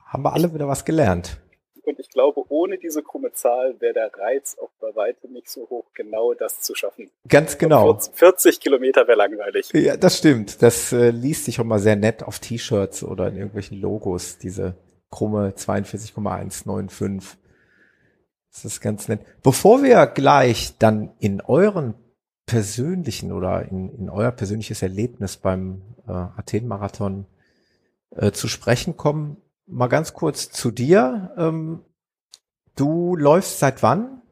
[0.04, 1.38] haben wir alle wieder was gelernt.
[1.87, 5.68] Und ich glaube, ohne diese krumme Zahl wäre der Reiz auch bei weitem nicht so
[5.70, 7.11] hoch, genau das zu schaffen.
[7.28, 7.97] Ganz genau.
[7.97, 9.70] 40 Kilometer wäre langweilig.
[9.72, 10.62] Ja, das stimmt.
[10.62, 14.74] Das äh, liest sich auch mal sehr nett auf T-Shirts oder in irgendwelchen Logos, diese
[15.11, 17.39] krumme 42,195.
[18.53, 19.20] Das ist ganz nett.
[19.45, 21.95] Bevor wir gleich dann in euren
[22.47, 27.26] persönlichen oder in, in euer persönliches Erlebnis beim äh, Athen-Marathon
[28.11, 31.34] äh, zu sprechen kommen, mal ganz kurz zu dir.
[31.36, 31.84] Ähm,
[32.76, 34.22] du läufst seit wann?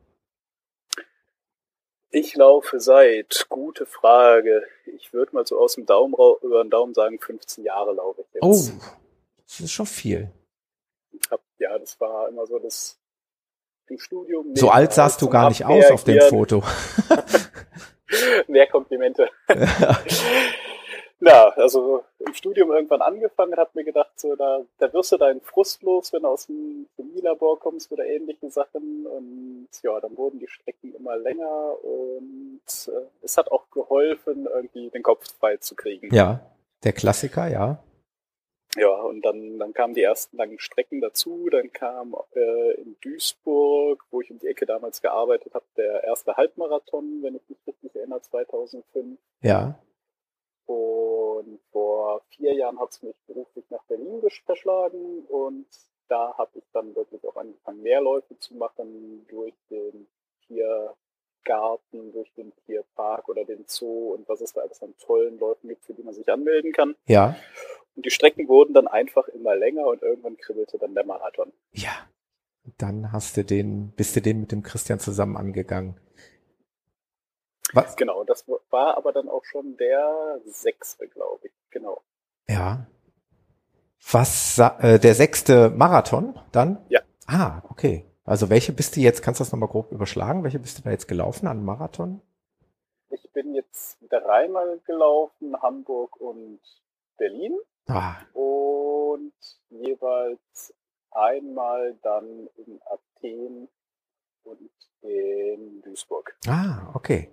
[2.10, 4.62] Ich laufe seit, gute Frage.
[4.96, 8.34] Ich würde mal so aus dem Daumen über den Daumen sagen, 15 Jahre laufe ich
[8.34, 8.42] jetzt.
[8.42, 8.88] Oh,
[9.42, 10.30] das ist schon viel.
[11.30, 13.00] Hab, ja, das war immer so das
[13.88, 14.54] im Studium.
[14.54, 16.62] So alt sahst du gar nicht aus auf dem Foto.
[18.48, 19.28] Mehr Komplimente.
[21.20, 25.40] Ja, also im Studium irgendwann angefangen, hat mir gedacht, so, da, da wirst du deinen
[25.40, 29.06] Frust los, wenn du aus dem Chemielabor kommst oder ähnliche Sachen.
[29.06, 34.90] Und ja, dann wurden die Strecken immer länger und äh, es hat auch geholfen, irgendwie
[34.90, 36.12] den Kopf frei zu kriegen.
[36.14, 36.40] Ja,
[36.82, 37.82] der Klassiker, ja.
[38.76, 41.48] ja, und dann, dann kamen die ersten langen Strecken dazu.
[41.50, 46.36] Dann kam äh, in Duisburg, wo ich um die Ecke damals gearbeitet habe, der erste
[46.36, 49.18] Halbmarathon, wenn ich mich richtig erinnere, 2005.
[49.42, 49.78] Ja.
[50.66, 55.66] Und vor vier Jahren hat es mich beruflich nach Berlin verschlagen und
[56.08, 60.06] da habe ich dann wirklich auch angefangen, mehr Läufe zu machen durch den
[60.46, 65.68] Tiergarten, durch den Tierpark oder den Zoo und was es da alles an tollen Läufen
[65.68, 66.94] gibt, für die man sich anmelden kann.
[67.06, 67.36] Ja.
[67.96, 71.52] Und die Strecken wurden dann einfach immer länger und irgendwann kribbelte dann der Marathon.
[71.72, 72.08] Ja.
[72.78, 76.00] Dann hast du den, bist du den mit dem Christian zusammen angegangen.
[77.72, 77.96] Was?
[77.96, 81.52] Genau, das war aber dann auch schon der sechste, glaube ich.
[81.70, 82.02] Genau.
[82.48, 82.86] Ja.
[84.10, 86.84] Was, äh, der sechste Marathon dann?
[86.88, 87.00] Ja.
[87.26, 88.04] Ah, okay.
[88.24, 90.44] Also welche bist du jetzt, kannst du das nochmal grob überschlagen?
[90.44, 92.20] Welche bist du da jetzt gelaufen an Marathon?
[93.10, 96.60] Ich bin jetzt dreimal gelaufen, Hamburg und
[97.16, 97.58] Berlin.
[97.86, 98.16] Ah.
[98.32, 99.32] Und
[99.70, 100.74] jeweils
[101.10, 103.68] einmal dann in Athen
[104.42, 104.70] und
[105.02, 106.36] in Duisburg.
[106.46, 107.30] Ah, okay.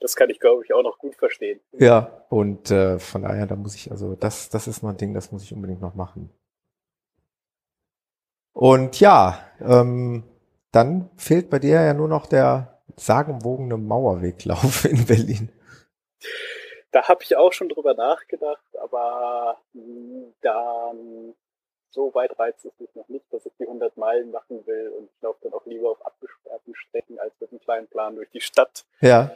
[0.00, 1.60] Das kann ich, glaube ich, auch noch gut verstehen.
[1.78, 5.32] Ja, und äh, von daher, da muss ich, also das, das ist mein Ding, das
[5.32, 6.30] muss ich unbedingt noch machen.
[8.52, 10.24] Und ja, ähm,
[10.72, 15.52] dann fehlt bei dir ja nur noch der sagenwogene Mauerweglauf in Berlin.
[16.92, 19.58] Da habe ich auch schon drüber nachgedacht, aber
[20.40, 21.34] dann
[21.90, 25.10] so weit reizt es mich noch nicht, dass ich die 100 Meilen machen will und
[25.10, 28.40] ich laufe dann auch lieber auf abgesperrten Strecken als mit einem kleinen Plan durch die
[28.40, 28.84] Stadt.
[29.00, 29.34] Ja.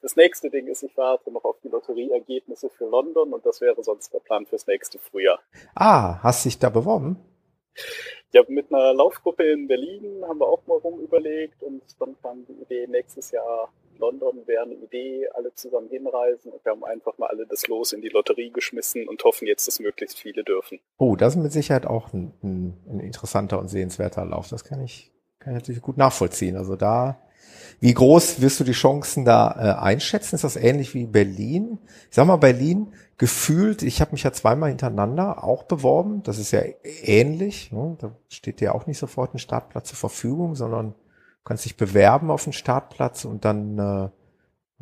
[0.00, 3.82] Das nächste Ding ist, ich warte noch auf die Lotterieergebnisse für London und das wäre
[3.82, 5.40] sonst der Plan fürs nächste Frühjahr.
[5.74, 7.16] Ah, hast dich da beworben?
[8.32, 12.52] Ja, mit einer Laufgruppe in Berlin haben wir auch mal rumüberlegt und dann kam die
[12.62, 17.28] Idee, nächstes Jahr London wäre eine Idee, alle zusammen hinreisen und wir haben einfach mal
[17.28, 20.78] alle das Los in die Lotterie geschmissen und hoffen jetzt, dass möglichst viele dürfen.
[20.98, 24.48] Oh, das ist mit Sicherheit auch ein, ein, ein interessanter und sehenswerter Lauf.
[24.48, 26.56] Das kann ich, kann ich natürlich gut nachvollziehen.
[26.56, 27.20] Also da,
[27.80, 30.34] wie groß wirst du die Chancen da äh, einschätzen?
[30.34, 31.78] Ist das ähnlich wie Berlin?
[32.10, 36.22] Ich sag mal, Berlin gefühlt, ich habe mich ja zweimal hintereinander auch beworben.
[36.22, 37.70] Das ist ja ähnlich.
[37.72, 37.96] Ne?
[38.00, 40.94] Da steht ja auch nicht sofort ein Startplatz zur Verfügung, sondern
[41.44, 44.08] kannst dich bewerben auf den Startplatz und dann äh,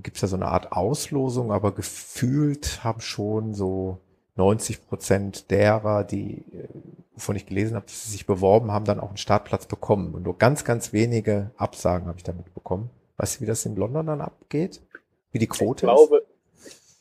[0.02, 4.00] gibt es ja so eine Art Auslosung, aber gefühlt haben schon so
[4.36, 6.68] 90 Prozent derer, die, äh,
[7.14, 10.14] wovon ich gelesen habe, dass sie sich beworben haben, dann auch einen Startplatz bekommen.
[10.14, 12.90] Und nur ganz, ganz wenige Absagen habe ich damit bekommen.
[13.16, 14.80] Weißt du, wie das in London dann abgeht?
[15.32, 16.26] Wie die Quote ich glaube, ist?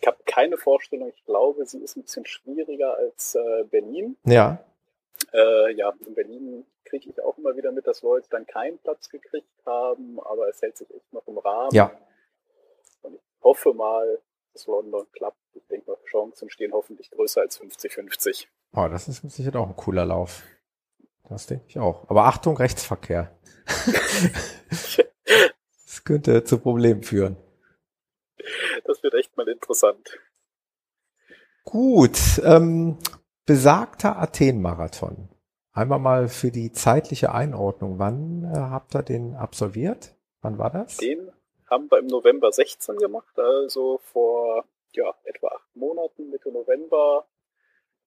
[0.01, 1.09] Ich habe keine Vorstellung.
[1.09, 4.17] Ich glaube, sie ist ein bisschen schwieriger als äh, Berlin.
[4.25, 4.63] Ja.
[5.33, 9.09] Äh, ja, in Berlin kriege ich auch immer wieder mit, dass Leute dann keinen Platz
[9.09, 11.73] gekriegt haben, aber es hält sich echt noch im Rahmen.
[11.73, 11.91] Ja.
[13.01, 14.19] Und ich hoffe mal,
[14.53, 15.38] dass London klappt.
[15.56, 18.47] Ich denke mal, Chancen stehen hoffentlich größer als 50-50.
[18.74, 20.43] Oh, das ist mit Sicherheit auch ein cooler Lauf.
[21.30, 22.10] Das denke ich auch.
[22.10, 23.36] Aber Achtung, Rechtsverkehr.
[24.70, 27.38] das könnte zu Problemen führen.
[28.84, 30.20] Das wird echt mal interessant.
[31.64, 32.99] Gut, ähm,
[33.45, 35.30] besagter Athen-Marathon.
[35.72, 37.97] Einmal mal für die zeitliche Einordnung.
[37.97, 40.16] Wann äh, habt ihr den absolviert?
[40.41, 40.97] Wann war das?
[40.97, 41.32] Den
[41.70, 47.25] haben wir im November 16 gemacht, also vor ja, etwa acht Monaten, Mitte November.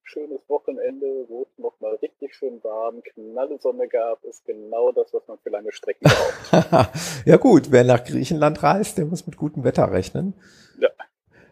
[0.02, 5.12] Schönes Wochenende, wo es noch mal richtig schön warm, knalle Sonne gab, ist genau das,
[5.12, 6.94] was man für lange Strecken braucht.
[7.26, 10.32] ja gut, wer nach Griechenland reist, der muss mit gutem Wetter rechnen.
[10.78, 10.88] Ja.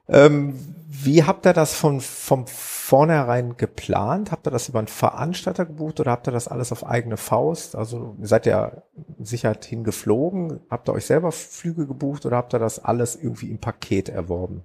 [0.09, 0.55] Ähm,
[0.89, 4.33] wie habt ihr das von, vom vornherein geplant?
[4.33, 7.77] Habt ihr das über einen Veranstalter gebucht oder habt ihr das alles auf eigene Faust?
[7.77, 8.85] Also seid ihr
[9.19, 10.61] sicher hingeflogen?
[10.71, 14.63] Habt ihr euch selber Flüge gebucht oder habt ihr das alles irgendwie im Paket erworben?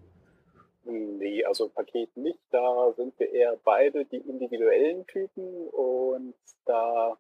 [1.42, 2.40] Nee, also Paket nicht.
[2.52, 6.36] Da sind wir eher beide die individuellen Typen und
[6.66, 7.18] da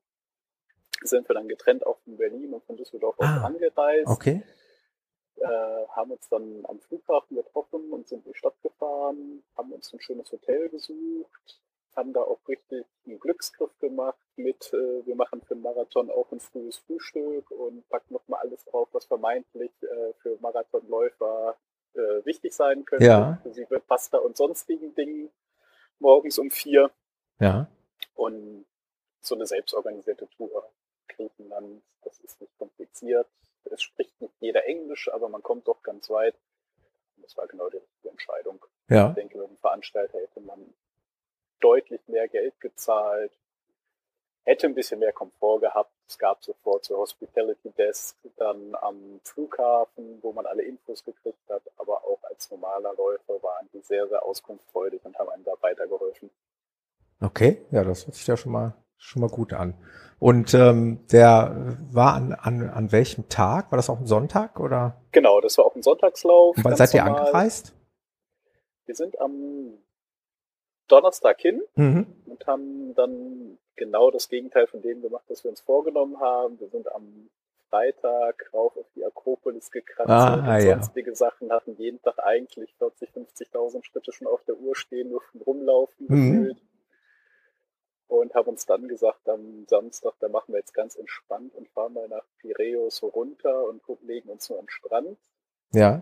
[1.03, 4.07] sind wir dann getrennt auch von Berlin und von Düsseldorf ah, angereist.
[4.07, 4.43] Okay
[5.41, 9.91] äh, haben uns dann am Flughafen getroffen und sind in die Stadt gefahren, haben uns
[9.93, 11.61] ein schönes Hotel gesucht,
[11.95, 16.32] haben da auch richtig einen Glücksgriff gemacht mit, äh, wir machen für den Marathon auch
[16.32, 21.57] ein frühes Frühstück und packen nochmal alles drauf, was vermeintlich äh, für Marathonläufer
[21.93, 23.31] äh, wichtig sein könnte, ja.
[23.33, 25.31] inklusive Pasta und sonstigen Dingen
[25.99, 26.91] morgens um vier.
[27.39, 27.67] Ja.
[28.15, 28.65] Und
[29.21, 30.71] so eine selbstorganisierte Tour.
[31.07, 33.27] Griechenland, das ist nicht kompliziert.
[33.65, 36.35] Es spricht nicht jeder Englisch, aber man kommt doch ganz weit.
[37.15, 38.65] Und das war genau die richtige Entscheidung.
[38.89, 39.09] Ja.
[39.09, 40.73] Ich denke, dem Veranstalter hätte man
[41.59, 43.31] deutlich mehr Geld gezahlt,
[44.43, 45.91] hätte ein bisschen mehr Komfort gehabt.
[46.07, 51.61] Es gab sofort so Hospitality Desk dann am Flughafen, wo man alle Infos gekriegt hat,
[51.77, 56.29] aber auch als normaler Läufer waren die sehr, sehr auskunftsfreudig und haben einem da weitergeholfen.
[57.21, 59.73] Okay, ja, das hört sich ja schon mal schon mal gut an.
[60.19, 63.71] Und ähm, der war an, an, an welchem Tag?
[63.71, 65.01] War das auch ein Sonntag oder?
[65.11, 66.55] Genau, das war auch ein Sonntagslauf.
[66.55, 67.21] Und wann seid ihr normal.
[67.21, 67.73] angereist?
[68.85, 69.79] Wir sind am
[70.87, 72.05] Donnerstag hin mhm.
[72.27, 76.59] und haben dann genau das Gegenteil von dem gemacht, was wir uns vorgenommen haben.
[76.59, 77.30] Wir sind am
[77.69, 80.76] Freitag rauf auf die Akropolis gekratzt ah, und ja.
[80.76, 85.22] sonstige Sachen, hatten jeden Tag eigentlich 40, 50.000 Schritte schon auf der Uhr stehen, nur
[85.22, 86.32] vom Rumlaufen mhm.
[86.32, 86.61] gefühlt.
[88.07, 91.93] Und haben uns dann gesagt, am Samstag, da machen wir jetzt ganz entspannt und fahren
[91.93, 95.17] mal nach Piräus runter und legen uns nur am Strand.
[95.72, 96.01] Ja.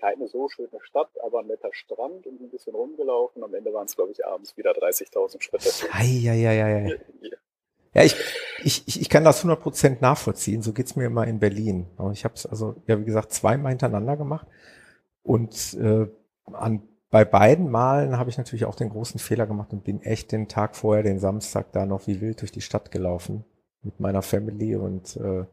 [0.00, 3.44] Keine so schöne Stadt, aber ein netter Strand und ein bisschen rumgelaufen.
[3.44, 5.68] Am Ende waren es, glaube ich, abends wieder 30.000 Schritte.
[5.92, 6.98] Eieieiei.
[7.92, 8.14] Ja, ich,
[8.62, 10.62] ich, ich kann das 100% nachvollziehen.
[10.62, 11.86] So geht's mir immer in Berlin.
[12.12, 14.46] Ich habe es also, ja, wie gesagt, zweimal hintereinander gemacht.
[15.22, 16.06] Und äh,
[16.52, 20.32] an, bei beiden Malen habe ich natürlich auch den großen Fehler gemacht und bin echt
[20.32, 23.44] den Tag vorher, den Samstag, da noch wie wild durch die Stadt gelaufen
[23.82, 25.44] mit meiner Family und äh,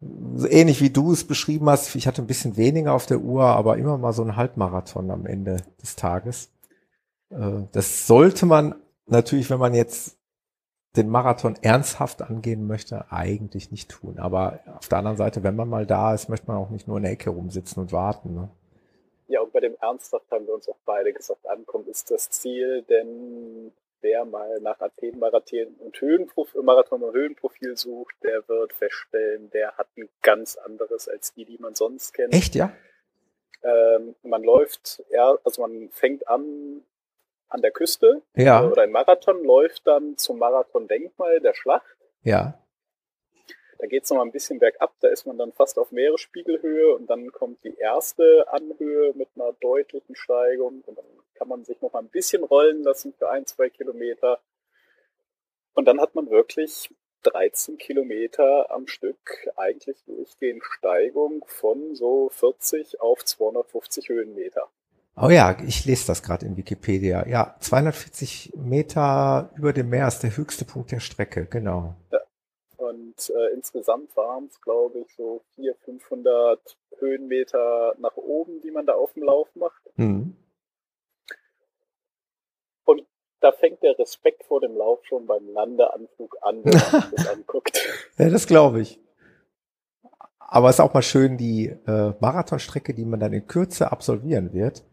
[0.00, 3.78] ähnlich wie du es beschrieben hast, ich hatte ein bisschen weniger auf der Uhr, aber
[3.78, 6.52] immer mal so ein Halbmarathon am Ende des Tages.
[7.30, 8.74] Äh, das sollte man
[9.06, 10.16] natürlich, wenn man jetzt
[10.96, 14.18] den Marathon ernsthaft angehen möchte, eigentlich nicht tun.
[14.18, 16.96] Aber auf der anderen Seite, wenn man mal da ist, möchte man auch nicht nur
[16.96, 18.34] in der Ecke rumsitzen und warten.
[18.34, 18.48] Ne?
[19.28, 22.82] Ja, und bei dem Ernsthaft haben wir uns auch beide gesagt, ankommen ist das Ziel,
[22.88, 29.50] denn wer mal nach Athen Marathon und Höhenprofil, Marathon und Höhenprofil sucht, der wird feststellen,
[29.50, 32.34] der hat ein ganz anderes als die, die man sonst kennt.
[32.34, 32.72] Echt, ja?
[33.62, 36.84] Ähm, man läuft, ja, also man fängt an
[37.48, 38.62] an der Küste ja.
[38.62, 41.96] oder ein Marathon läuft dann zum Marathon-Denkmal der Schlacht.
[42.22, 42.58] Ja.
[43.78, 46.94] Da geht es noch mal ein bisschen bergab, da ist man dann fast auf Meeresspiegelhöhe
[46.94, 51.04] und dann kommt die erste Anhöhe mit einer deutlichen Steigung und dann
[51.34, 54.40] kann man sich noch mal ein bisschen rollen lassen für ein, zwei Kilometer.
[55.74, 56.90] Und dann hat man wirklich
[57.22, 64.68] 13 Kilometer am Stück eigentlich durchgehend Steigung von so 40 auf 250 Höhenmeter.
[65.16, 67.26] Oh ja, ich lese das gerade in Wikipedia.
[67.26, 71.96] Ja, 240 Meter über dem Meer ist der höchste Punkt der Strecke, genau.
[72.12, 72.20] Ja.
[73.18, 78.86] Und äh, insgesamt waren es, glaube ich, so 400, 500 Höhenmeter nach oben, die man
[78.86, 79.82] da auf dem Lauf macht.
[79.96, 80.36] Mhm.
[82.84, 83.02] Und
[83.40, 87.78] da fängt der Respekt vor dem Lauf schon beim Landeanflug an, wenn man das anguckt.
[88.18, 89.00] Ja, das glaube ich.
[90.38, 94.52] Aber es ist auch mal schön, die äh, Marathonstrecke, die man dann in Kürze absolvieren
[94.54, 94.84] wird,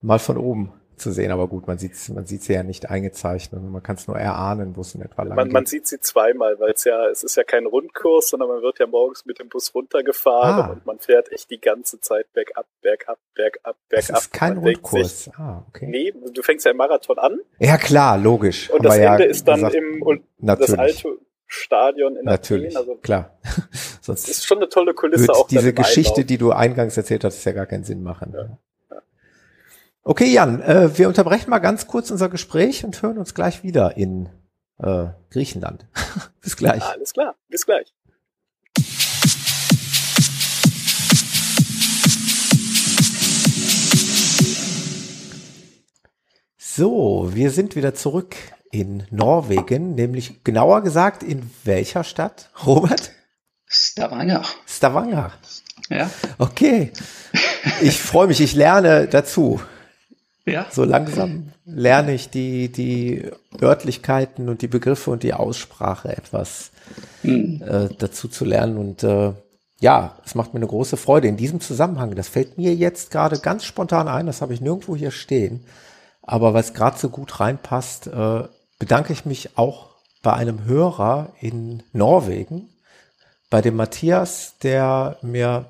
[0.00, 1.30] mal von oben zu sehen.
[1.32, 3.62] Aber gut, man sieht man sieht sie ja nicht eingezeichnet.
[3.62, 5.52] Man kann es nur erahnen, wo es in etwa lang man, geht.
[5.54, 8.78] man sieht sie zweimal, weil es ja, es ist ja kein Rundkurs, sondern man wird
[8.78, 10.72] ja morgens mit dem Bus runtergefahren Ah.
[10.72, 14.22] und man fährt echt die ganze Zeit bergab, bergab, bergab, Das bergab.
[14.22, 15.24] ist kein Man Rundkurs.
[15.24, 15.86] Sich, ah, okay.
[15.88, 18.70] nee, du fängst ja im Marathon an Ja, klar, logisch.
[18.70, 19.74] und das wir ja Ende ist dann gesagt.
[19.74, 20.70] im und Natürlich.
[20.70, 21.18] das alte
[21.52, 22.88] Stadion in Natürlich, Athen.
[22.88, 23.38] Also klar.
[23.42, 26.26] das Sonst ist schon eine tolle Kulisse auch diese Geschichte, Einlauf.
[26.26, 28.58] die du eingangs erzählt hast, ja gar keinen Sinn machen.
[30.10, 33.96] Okay, Jan, äh, wir unterbrechen mal ganz kurz unser Gespräch und hören uns gleich wieder
[33.96, 34.28] in
[34.82, 35.86] äh, Griechenland.
[36.40, 36.82] Bis gleich.
[36.82, 37.94] Alles klar, bis gleich.
[46.58, 48.34] So, wir sind wieder zurück
[48.72, 52.50] in Norwegen, nämlich genauer gesagt in welcher Stadt?
[52.66, 53.12] Robert?
[53.64, 54.42] Stavanger.
[54.66, 55.30] Stavanger.
[55.88, 56.10] Ja.
[56.38, 56.90] Okay.
[57.80, 59.60] Ich freue mich, ich lerne dazu.
[60.50, 60.66] Ja.
[60.70, 63.30] So langsam lerne ich die, die
[63.60, 66.70] Örtlichkeiten und die Begriffe und die Aussprache etwas
[67.22, 67.62] Hm.
[67.62, 68.78] äh, dazu zu lernen.
[68.78, 69.32] Und äh,
[69.80, 72.14] ja, es macht mir eine große Freude in diesem Zusammenhang.
[72.14, 75.64] Das fällt mir jetzt gerade ganz spontan ein, das habe ich nirgendwo hier stehen.
[76.22, 78.44] Aber weil es gerade so gut reinpasst, äh,
[78.78, 79.90] bedanke ich mich auch
[80.22, 82.68] bei einem Hörer in Norwegen,
[83.48, 85.66] bei dem Matthias, der mir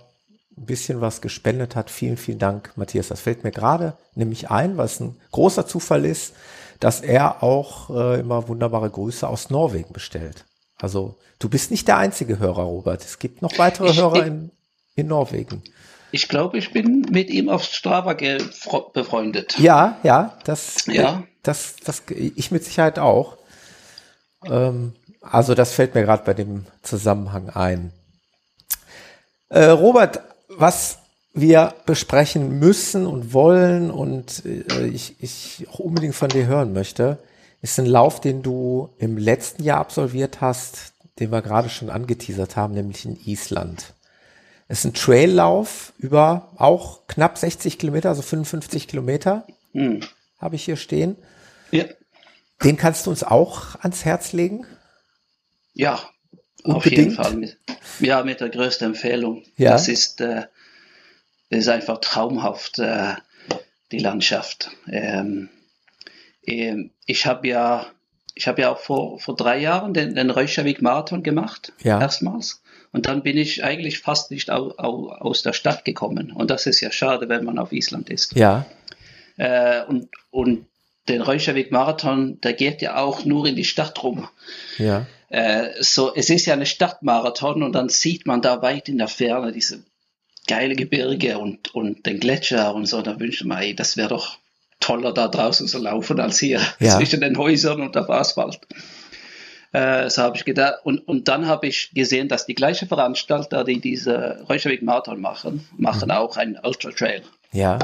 [0.57, 1.91] ein bisschen was gespendet hat.
[1.91, 3.09] Vielen, vielen Dank, Matthias.
[3.09, 6.35] Das fällt mir gerade nämlich ein, was ein großer Zufall ist,
[6.81, 10.45] dass er auch äh, immer wunderbare Grüße aus Norwegen bestellt.
[10.79, 13.05] Also du bist nicht der einzige Hörer, Robert.
[13.05, 14.51] Es gibt noch weitere ich, Hörer in,
[14.95, 15.63] in Norwegen.
[16.13, 18.15] Ich glaube, ich bin mit ihm auf Strava
[18.93, 19.59] befreundet.
[19.59, 21.23] Ja, ja, das, ja.
[21.43, 23.37] das, das, ich mit Sicherheit auch.
[24.45, 27.93] Ähm, also das fällt mir gerade bei dem Zusammenhang ein.
[29.51, 30.21] Äh, Robert,
[30.61, 30.99] was
[31.33, 37.19] wir besprechen müssen und wollen und äh, ich, ich auch unbedingt von dir hören möchte,
[37.63, 42.57] ist ein Lauf, den du im letzten Jahr absolviert hast, den wir gerade schon angeteasert
[42.57, 43.95] haben, nämlich in Island.
[44.67, 50.01] Es ist ein Traillauf über auch knapp 60 Kilometer, also 55 Kilometer, hm.
[50.39, 51.17] habe ich hier stehen.
[51.71, 51.85] Ja.
[52.63, 54.67] Den kannst du uns auch ans Herz legen?
[55.73, 56.01] Ja,
[56.65, 57.19] Unbedingt.
[57.19, 57.57] auf jeden Fall.
[58.01, 59.45] Ja, mit der größten Empfehlung.
[59.57, 59.73] Ja.
[59.73, 60.45] Das ist, äh,
[61.51, 63.15] das ist einfach traumhaft, äh,
[63.93, 64.71] die Landschaft.
[64.91, 65.49] Ähm,
[66.47, 67.87] ähm, ich habe ja,
[68.35, 72.01] ich habe ja auch vor, vor drei Jahren den, den Reykjavik-Marathon gemacht, ja.
[72.01, 72.63] erstmals.
[72.93, 76.33] Und dann bin ich eigentlich fast nicht au, au, aus der Stadt gekommen.
[76.33, 78.35] Und das ist ja schade, wenn man auf Island ist.
[78.35, 78.67] Ja.
[79.37, 80.67] Äh, und, und
[81.09, 84.29] den Reykjavik-Marathon, der geht ja auch nur in die Stadt rum.
[84.79, 85.07] Ja.
[85.31, 89.09] Äh, so, es ist ja eine Stadtmarathon und dann sieht man da weit in der
[89.09, 89.85] Ferne diese
[90.47, 93.01] geile Gebirge und, und den Gletscher und so.
[93.01, 94.39] Da wünsche ich mir, ey, das wäre doch
[94.81, 96.97] toller da draußen zu laufen als hier ja.
[96.97, 98.61] zwischen den Häusern und auf Asphalt.
[99.73, 100.81] Äh, so habe ich gedacht.
[100.83, 105.69] Und, und dann habe ich gesehen, dass die gleiche Veranstalter, die diese Reykjavik Marathon machen,
[105.77, 106.15] machen mhm.
[106.15, 107.23] auch einen Ultra Trail.
[107.53, 107.79] Ja.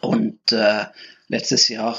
[0.00, 0.86] Und äh,
[1.28, 1.98] letztes Jahr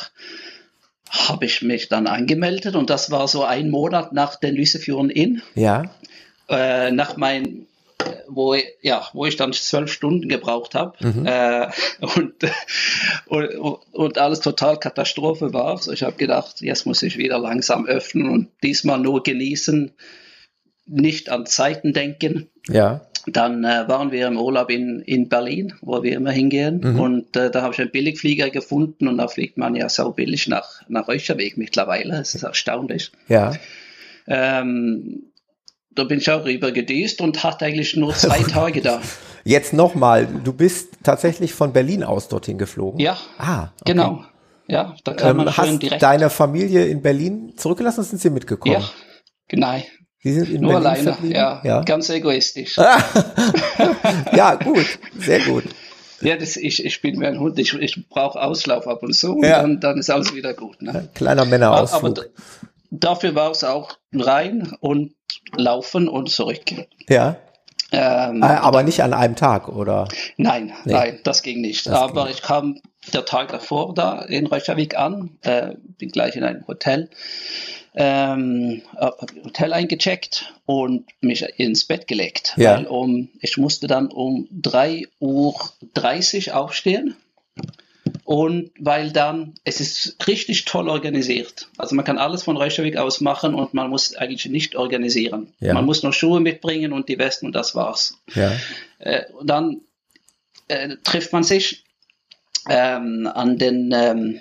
[1.09, 5.41] habe ich mich dann angemeldet und das war so ein Monat nach den Lysefjorden Inn.
[5.55, 5.91] Ja.
[6.47, 7.67] Äh, nach meinem
[8.27, 11.25] wo, ja, wo ich dann zwölf Stunden gebraucht habe mhm.
[11.25, 11.67] äh,
[11.99, 12.33] und,
[13.27, 15.77] und, und, alles total Katastrophe war.
[15.77, 19.91] So ich habe gedacht, jetzt muss ich wieder langsam öffnen und diesmal nur genießen,
[20.89, 22.49] nicht an Zeiten denken.
[22.67, 23.01] Ja.
[23.27, 26.81] Dann äh, waren wir im Urlaub in, in Berlin, wo wir immer hingehen.
[26.83, 26.99] Mhm.
[26.99, 30.47] Und äh, da habe ich einen Billigflieger gefunden und da fliegt man ja so billig
[30.47, 32.17] nach, nach Reykjavik mittlerweile.
[32.17, 33.11] Das ist erstaunlich.
[33.27, 33.53] Ja.
[34.27, 35.23] Ähm,
[35.91, 39.01] da bin ich auch rüber gedüst und hatte eigentlich nur zwei Tage da.
[39.43, 42.99] Jetzt nochmal, du bist tatsächlich von Berlin aus dorthin geflogen?
[42.99, 43.93] Ja, ah, okay.
[43.93, 44.23] genau.
[44.67, 46.03] Ja, da kann man ähm, schön hast direkt.
[46.03, 48.75] deine Familie in Berlin zurückgelassen sind sie mitgekommen?
[48.75, 48.89] Ja,
[49.47, 49.79] genau.
[50.21, 52.77] Sie sind in Nur Berlin alleine, ja, ja, ganz egoistisch.
[54.33, 55.63] ja, gut, sehr gut.
[56.21, 59.41] Ja, das, ich, ich bin wie ein Hund, ich, ich brauche Auslauf ab und zu
[59.41, 59.61] ja.
[59.61, 60.81] und dann, dann ist alles wieder gut.
[60.81, 61.07] Ne?
[61.13, 62.17] Kleiner Männerausflug.
[62.17, 62.29] Aber, aber
[62.91, 65.13] dafür war es auch rein und
[65.55, 66.63] laufen und zurück.
[67.07, 67.37] Ja.
[67.91, 70.07] Ähm, ah, aber nicht an einem Tag, oder?
[70.37, 70.93] Nein, nee.
[70.93, 71.87] nein, das ging nicht.
[71.87, 72.33] Das aber ging.
[72.33, 72.81] ich kam
[73.13, 77.09] der Tag davor da in Reykjavik an, äh, bin gleich in einem Hotel,
[77.99, 78.81] ähm,
[79.43, 82.53] Hotel eingecheckt und mich ins Bett gelegt.
[82.55, 82.77] Ja.
[82.77, 87.17] Weil um, ich musste dann um 3.30 Uhr aufstehen
[88.23, 91.67] und weil dann, es ist richtig toll organisiert.
[91.77, 95.51] Also man kann alles von Reykjavik aus machen und man muss eigentlich nicht organisieren.
[95.59, 95.73] Ja.
[95.73, 98.17] Man muss nur Schuhe mitbringen und die Westen und das war's.
[98.33, 98.53] Ja.
[98.99, 99.81] Äh, und dann
[100.69, 101.83] äh, trifft man sich
[102.69, 104.39] ähm, an den ähm,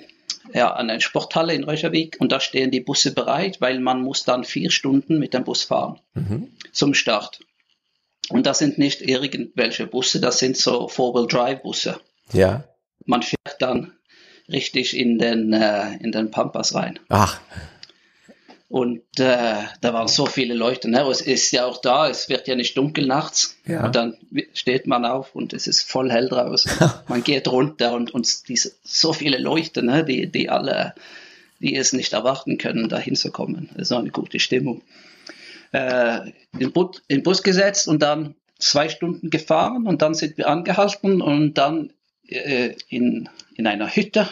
[0.52, 4.24] ja, an der Sporthalle in Reykjavik und da stehen die Busse bereit, weil man muss
[4.24, 6.48] dann vier Stunden mit dem Bus fahren mhm.
[6.72, 7.40] zum Start.
[8.30, 12.00] Und das sind nicht irgendwelche Busse, das sind so Four-Wheel-Drive-Busse.
[12.32, 12.64] Ja
[13.08, 13.92] man fährt dann
[14.48, 17.00] richtig in den, äh, in den Pampas rein.
[17.08, 17.40] Ach.
[18.68, 20.90] Und äh, da waren so viele Leute.
[20.90, 21.00] Ne?
[21.08, 23.56] Es ist ja auch da, es wird ja nicht dunkel nachts.
[23.66, 23.86] Ja.
[23.86, 24.18] Und dann
[24.52, 26.70] steht man auf und es ist voll hell draußen.
[27.08, 30.04] man geht runter und, und diese, so viele Leute, ne?
[30.04, 30.94] die, die alle,
[31.60, 33.70] die es nicht erwarten können, da hinzukommen.
[33.72, 34.82] Das ist eine gute Stimmung.
[35.72, 40.48] Äh, in, Bus, in Bus gesetzt und dann zwei Stunden gefahren und dann sind wir
[40.48, 41.94] angehalten und dann
[42.26, 44.28] äh, in, in einer Hütte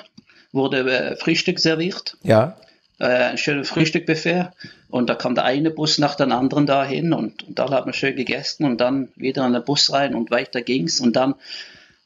[0.53, 2.18] wurde äh, Frühstück serviert.
[2.22, 2.57] Ja.
[2.99, 4.51] Äh, ein schönes Frühstückbuffet.
[4.88, 7.92] Und da kam der eine Bus nach dem anderen dahin und, und da hat man
[7.92, 11.01] schön gegessen und dann wieder in den Bus rein und weiter ging's.
[11.01, 11.34] Und dann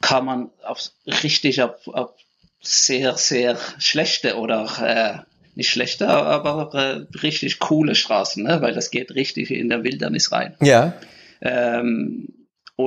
[0.01, 0.91] kam man auf,
[1.23, 2.11] richtig auf, auf
[2.61, 8.61] sehr, sehr schlechte oder äh, nicht schlechte, aber äh, richtig coole Straßen, ne?
[8.63, 10.55] weil das geht richtig in der Wildernis rein.
[10.61, 10.95] Ja.
[11.41, 12.29] Ähm,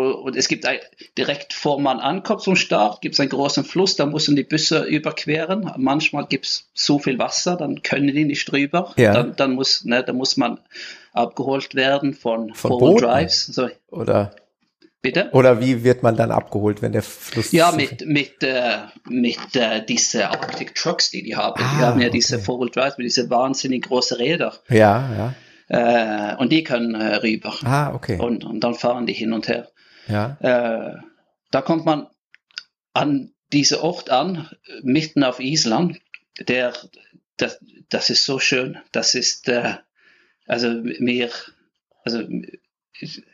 [0.01, 0.79] und es gibt ein,
[1.17, 4.83] direkt vor man ankommt zum Start, gibt es einen großen Fluss, da müssen die Busse
[4.83, 5.71] überqueren.
[5.77, 8.93] Manchmal gibt es so viel Wasser, dann können die nicht drüber.
[8.97, 9.13] Ja.
[9.13, 10.59] Dann, dann, muss, ne, dann muss man
[11.13, 13.45] abgeholt werden von, von Four Drives.
[13.47, 13.69] So.
[13.89, 14.35] Oder?
[15.01, 15.29] Bitte?
[15.33, 17.51] Oder wie wird man dann abgeholt, wenn der Fluss?
[17.51, 21.61] Ja, mit, mit, äh, mit äh, diesen Arctic Trucks, die die haben.
[21.61, 22.17] Ah, die haben ja okay.
[22.17, 24.53] diese Four-Wheel Drive mit diese wahnsinnig großen Räder.
[24.69, 25.33] Ja, ja.
[25.67, 27.53] Äh, und die können äh, rüber.
[27.65, 28.17] Ah, okay.
[28.17, 29.67] Und, und dann fahren die hin und her.
[30.07, 30.37] Ja.
[30.39, 30.97] Äh,
[31.51, 32.07] da kommt man
[32.93, 34.49] an diese Ort an,
[34.81, 35.99] mitten auf Island.
[36.39, 36.73] Der,
[37.37, 38.77] das, das ist so schön.
[38.91, 39.75] Das ist, äh,
[40.47, 41.29] also mir,
[42.03, 42.23] also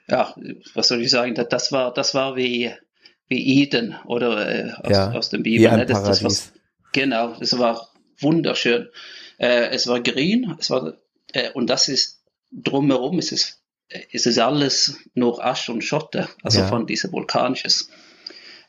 [0.07, 0.35] ja,
[0.73, 2.71] was soll ich sagen, das war, das war wie,
[3.27, 5.71] wie Eden oder äh, aus, ja, aus dem Bibel.
[5.71, 5.85] Ne?
[5.85, 6.53] Das, das was,
[6.91, 8.89] genau, es war wunderschön.
[9.37, 10.97] Äh, es war grün, es war,
[11.33, 13.61] äh, und das ist drumherum, es ist,
[14.11, 16.67] es ist alles nur Asch und Schotter, also ja.
[16.67, 17.89] von diesem vulkanisches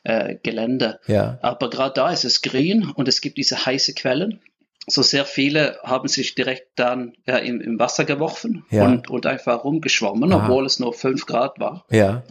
[0.03, 0.99] äh, Gelände.
[1.07, 1.37] Ja.
[1.41, 4.41] Aber gerade da ist es grün und es gibt diese heiße Quellen
[4.87, 9.63] so sehr viele haben sich direkt dann ja, im, im Wasser geworfen und, und einfach
[9.63, 10.43] rumgeschwommen, Aha.
[10.43, 11.85] obwohl es nur 5 Grad war.
[11.91, 12.23] Ja.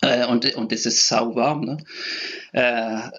[0.00, 1.60] Äh, und, und es ist sauwarm.
[1.60, 1.76] Ne?
[2.52, 3.10] Äh,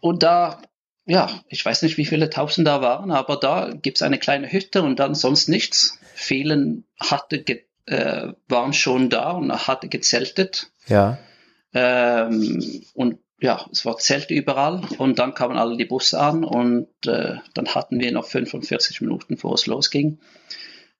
[0.00, 0.62] und da,
[1.04, 4.50] ja, ich weiß nicht, wie viele Tausend da waren, aber da gibt es eine kleine
[4.50, 5.98] Hütte und dann sonst nichts.
[6.14, 7.42] Vielen hatte
[7.86, 10.70] äh, waren schon da und hatte gezeltet.
[10.86, 11.18] Ja.
[11.72, 16.88] Ähm, und ja, es war Zelt überall und dann kamen alle die Busse an und
[17.06, 20.20] äh, dann hatten wir noch 45 Minuten, bevor es losging.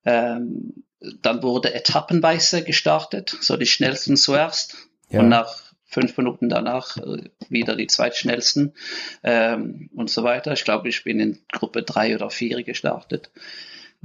[0.04, 0.84] Ähm,
[1.22, 4.76] dann wurde etappenweise gestartet, so die schnellsten zuerst
[5.10, 5.20] ja.
[5.20, 8.74] und nach fünf Minuten danach äh, wieder die zweitschnellsten
[9.22, 10.52] ähm, und so weiter.
[10.52, 13.30] Ich glaube, ich bin in Gruppe drei oder vier gestartet,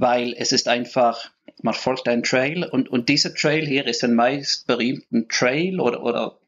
[0.00, 1.30] weil es ist einfach,
[1.62, 6.02] man folgt einen Trail und, und dieser Trail hier ist ein meist berühmten Trail oder,
[6.02, 6.38] oder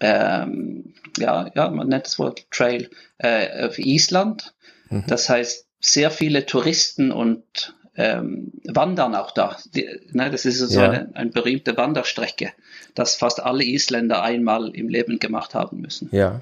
[0.00, 4.54] ähm, ja, ja, man nennt das Wort Trail, äh, auf Island.
[4.88, 5.04] Mhm.
[5.08, 9.58] Das heißt, sehr viele Touristen und ähm, wandern auch da.
[9.74, 10.90] Die, ne, das ist so ja.
[10.90, 12.52] eine, eine berühmte Wanderstrecke,
[12.94, 16.08] das fast alle Isländer einmal im Leben gemacht haben müssen.
[16.12, 16.40] Ja.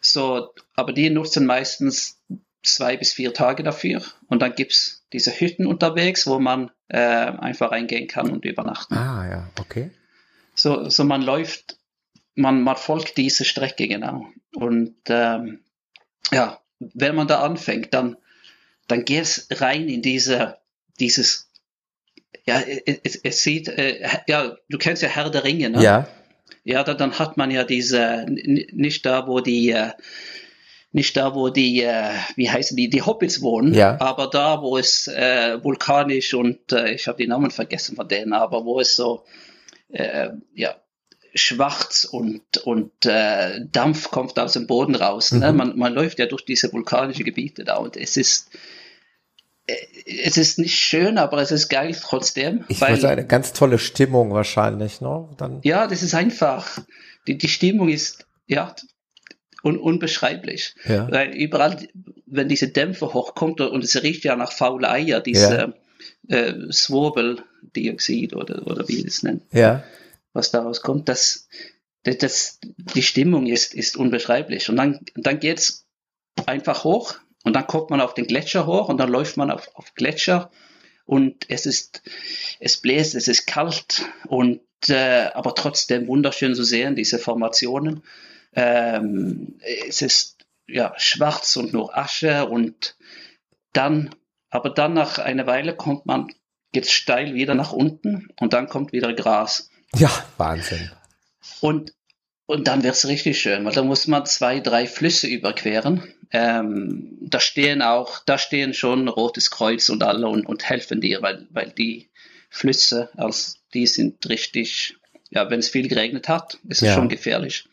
[0.00, 2.20] So, aber die nutzen meistens
[2.62, 7.70] zwei bis vier Tage dafür und dann gibt's diese Hütten unterwegs, wo man äh, einfach
[7.70, 8.94] reingehen kann und übernachten.
[8.94, 9.90] Ah ja, okay.
[10.54, 11.76] So, so man läuft
[12.34, 14.26] man, man folgt diese Strecke genau.
[14.54, 15.60] Und ähm,
[16.30, 18.16] ja, wenn man da anfängt, dann,
[18.88, 20.58] dann geht es rein in diese,
[20.98, 21.50] dieses,
[22.44, 25.82] ja, es, es sieht, äh, ja, du kennst ja Herr der Ringe, ne?
[25.82, 26.08] Ja.
[26.64, 29.90] Ja, da, dann hat man ja diese, nicht da, wo die, äh,
[30.92, 33.98] nicht da, wo die, äh, wie heißen die, die Hobbits wohnen, ja.
[34.00, 38.34] aber da, wo es äh, vulkanisch und äh, ich habe die Namen vergessen von denen,
[38.34, 39.24] aber wo es so,
[39.88, 40.76] äh, ja,
[41.34, 45.32] schwarz und, und äh, Dampf kommt aus dem Boden raus.
[45.32, 45.50] Ne?
[45.50, 45.58] Mhm.
[45.58, 48.50] Man, man läuft ja durch diese vulkanischen Gebiete da und es ist
[49.66, 49.74] äh,
[50.24, 52.64] es ist nicht schön, aber es ist geil trotzdem.
[52.68, 55.28] Ich weil, eine ganz tolle Stimmung wahrscheinlich, ne?
[55.38, 56.78] Dann ja, das ist einfach.
[57.26, 58.74] Die, die Stimmung ist ja
[59.62, 60.74] un, unbeschreiblich.
[60.88, 61.10] Ja.
[61.10, 61.88] Weil überall,
[62.26, 65.74] wenn diese Dämpfe hochkommt und es riecht ja nach faule Eier, diese
[66.28, 66.36] ja.
[66.36, 69.42] äh, Sworbel-Dioxid oder, oder wie es nennt.
[69.52, 69.84] Ja
[70.32, 71.48] was daraus kommt, das,
[72.02, 74.68] das, das die Stimmung ist, ist unbeschreiblich.
[74.68, 75.86] Und dann, dann geht's
[76.46, 79.68] einfach hoch und dann kommt man auf den Gletscher hoch und dann läuft man auf,
[79.74, 80.50] auf Gletscher
[81.04, 82.02] und es ist,
[82.60, 88.02] es bläst, es ist kalt und äh, aber trotzdem wunderschön zu sehen, diese Formationen.
[88.54, 92.96] Ähm, es ist ja schwarz und nur Asche und
[93.72, 94.14] dann,
[94.50, 96.28] aber dann nach einer Weile kommt man,
[96.72, 99.70] geht's steil wieder nach unten und dann kommt wieder Gras.
[99.94, 100.90] Ja, Wahnsinn.
[101.60, 101.92] Und,
[102.46, 106.02] und dann wird's richtig schön, weil da muss man zwei, drei Flüsse überqueren.
[106.30, 111.20] Ähm, da stehen auch, da stehen schon Rotes Kreuz und alle und, und helfen dir,
[111.20, 112.10] weil, weil die
[112.48, 114.96] Flüsse, als die sind richtig,
[115.30, 116.94] ja, wenn es viel geregnet hat, ist es ja.
[116.94, 117.66] schon gefährlich.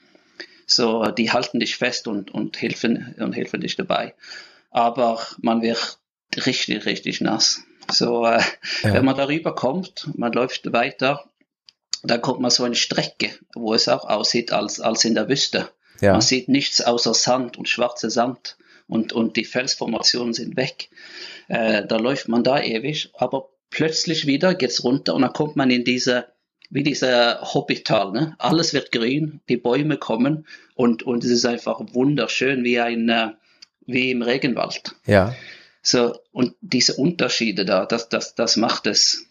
[0.70, 4.14] So, die halten dich fest und, und helfen, und helfen dich dabei.
[4.70, 5.98] Aber man wird
[6.46, 7.64] richtig, richtig nass.
[7.92, 8.42] So, äh,
[8.84, 8.94] ja.
[8.94, 11.26] wenn man darüber kommt, man läuft weiter,
[12.04, 15.70] da kommt man so eine Strecke, wo es auch aussieht als, als in der Wüste.
[16.02, 16.14] Ja.
[16.14, 18.58] Man sieht nichts außer Sand und schwarze Sand
[18.88, 20.90] und, und die Felsformationen sind weg.
[21.48, 25.72] Äh, da läuft man da ewig, aber plötzlich wieder geht's runter und dann kommt man
[25.72, 26.28] in diese,
[26.70, 28.36] wie dieser Hobbital, ne?
[28.38, 30.46] Alles wird grün, die Bäume kommen
[30.76, 33.30] und, und es ist einfach wunderschön wie ein, äh,
[33.86, 34.96] wie im Regenwald.
[35.06, 35.36] Ja.
[35.82, 39.26] So, und diese Unterschiede da, das, das, das macht es,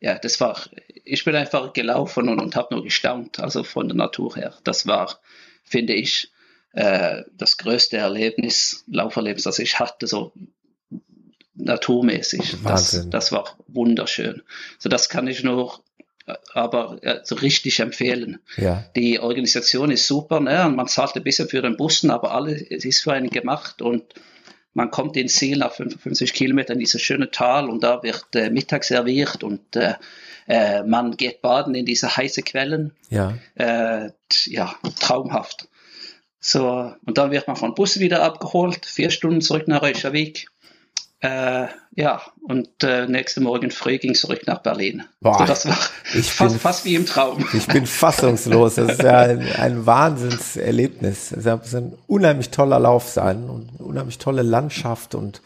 [0.00, 0.60] ja, das war,
[1.04, 4.54] ich bin einfach gelaufen und, und habe nur gestaunt, also von der Natur her.
[4.62, 5.18] Das war,
[5.64, 6.30] finde ich,
[6.72, 10.32] äh, das größte Erlebnis, Lauferlebnis, das ich hatte, so
[11.54, 12.56] naturmäßig.
[12.62, 14.42] Das, das war wunderschön.
[14.78, 15.80] So, das kann ich nur
[16.54, 18.40] aber äh, so richtig empfehlen.
[18.56, 18.84] Ja.
[18.96, 20.66] Die Organisation ist super, ne?
[20.66, 23.82] Und man zahlt ein bisschen für den Bussen, aber alles es ist für einen gemacht
[23.82, 24.14] und
[24.74, 28.50] man kommt ins Ziel nach 55 Kilometern in dieses schöne Tal und da wird äh,
[28.50, 29.94] Mittag serviert und äh,
[30.48, 32.92] äh, man geht baden in diese heißen Quellen.
[33.08, 33.38] Ja.
[33.54, 34.10] Äh,
[34.46, 35.68] ja, traumhaft.
[36.40, 40.48] So, und dann wird man vom Bus wieder abgeholt, vier Stunden zurück nach Reykjavik.
[41.26, 45.02] Äh, ja, und äh, nächsten Morgen früh ging es zurück nach Berlin.
[45.20, 45.76] Boah, so, das war
[46.14, 47.44] ich fast, bin, fast wie im Traum.
[47.52, 48.76] Ich bin fassungslos.
[48.76, 51.32] Das ist ja ein, ein Wahnsinnserlebnis.
[51.32, 55.40] Es ist ein unheimlich toller Lauf sein und eine unheimlich tolle Landschaft und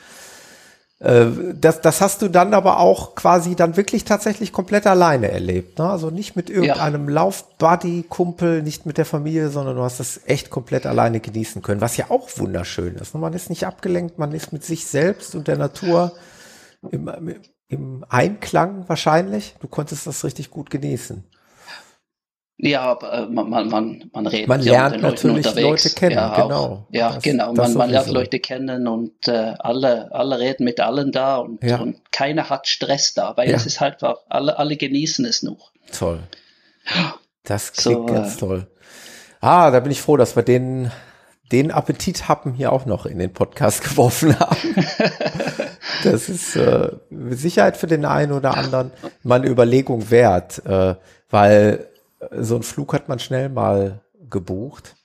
[1.03, 5.79] das, das hast du dann aber auch quasi dann wirklich tatsächlich komplett alleine erlebt.
[5.79, 5.89] Ne?
[5.89, 7.15] Also nicht mit irgendeinem ja.
[7.15, 11.97] Laufbuddy-Kumpel, nicht mit der Familie, sondern du hast das echt komplett alleine genießen können, was
[11.97, 13.15] ja auch wunderschön ist.
[13.15, 13.21] Ne?
[13.23, 16.13] Man ist nicht abgelenkt, man ist mit sich selbst und der Natur
[16.91, 17.11] im,
[17.69, 19.55] im Einklang wahrscheinlich.
[19.61, 21.25] Du konntest das richtig gut genießen.
[22.63, 25.85] Ja, aber äh, man, man, man, man redet man ja lernt Leuten natürlich unterwegs.
[25.85, 26.87] Leute kennen, ja, genau.
[26.91, 27.55] Ja, das, genau.
[27.55, 28.09] Das man, man lernt.
[28.09, 31.79] Leute kennen und äh, alle, alle reden mit allen da und, Ja.
[31.79, 33.57] und keiner hat Stress da, weil Ja.
[33.57, 35.73] es ist halt, alle, alle genießen es noch.
[35.97, 36.21] Toll.
[37.45, 38.67] Das So, klingt ganz äh, toll.
[39.41, 40.91] Ah, da bin ich froh, dass wir den,
[41.53, 44.57] den Appetithappen hier auch noch in den Podcast geworfen haben.
[46.05, 48.91] das ist äh, mit Sicherheit für den einen oder anderen
[49.23, 50.95] mal eine Überlegung wert, äh,
[51.31, 51.87] weil
[52.39, 54.97] so einen Flug hat man schnell mal gebucht.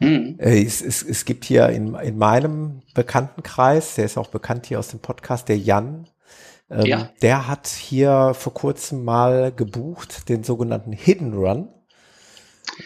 [0.00, 0.36] Hm.
[0.38, 4.78] Äh, Es, es, es gibt hier in, in meinem Bekanntenkreis, der ist auch bekannt hier
[4.78, 6.06] aus dem Podcast, der Jan,
[6.70, 7.10] ähm, Ja.
[7.22, 11.68] der hat hier vor kurzem mal gebucht, den sogenannten Hidden Run.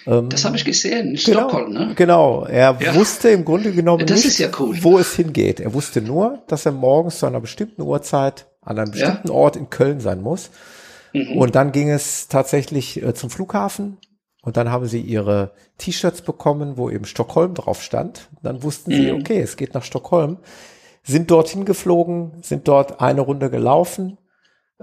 [0.06, 1.92] Ähm, Das habe ich gesehen in genau, Stockholm, ne?
[1.94, 2.94] Genau, er Ja.
[2.94, 4.76] wusste im Grunde genommen Das nicht, ja cool.
[4.82, 5.60] wo es hingeht.
[5.60, 9.68] Er wusste nur, dass er morgens zu einer bestimmten Uhrzeit an einem bestimmten Ort in
[9.70, 10.50] Köln sein muss.
[11.14, 11.38] Mhm.
[11.38, 13.96] Und dann ging es tatsächlich äh, zum Flughafen
[14.42, 18.28] und dann haben sie ihre T-Shirts bekommen, wo eben Stockholm drauf stand.
[18.42, 19.20] Dann wussten sie, Mhm.
[19.20, 20.38] okay, es geht nach Stockholm.
[21.02, 24.18] Sind dorthin geflogen, sind dort eine Runde gelaufen.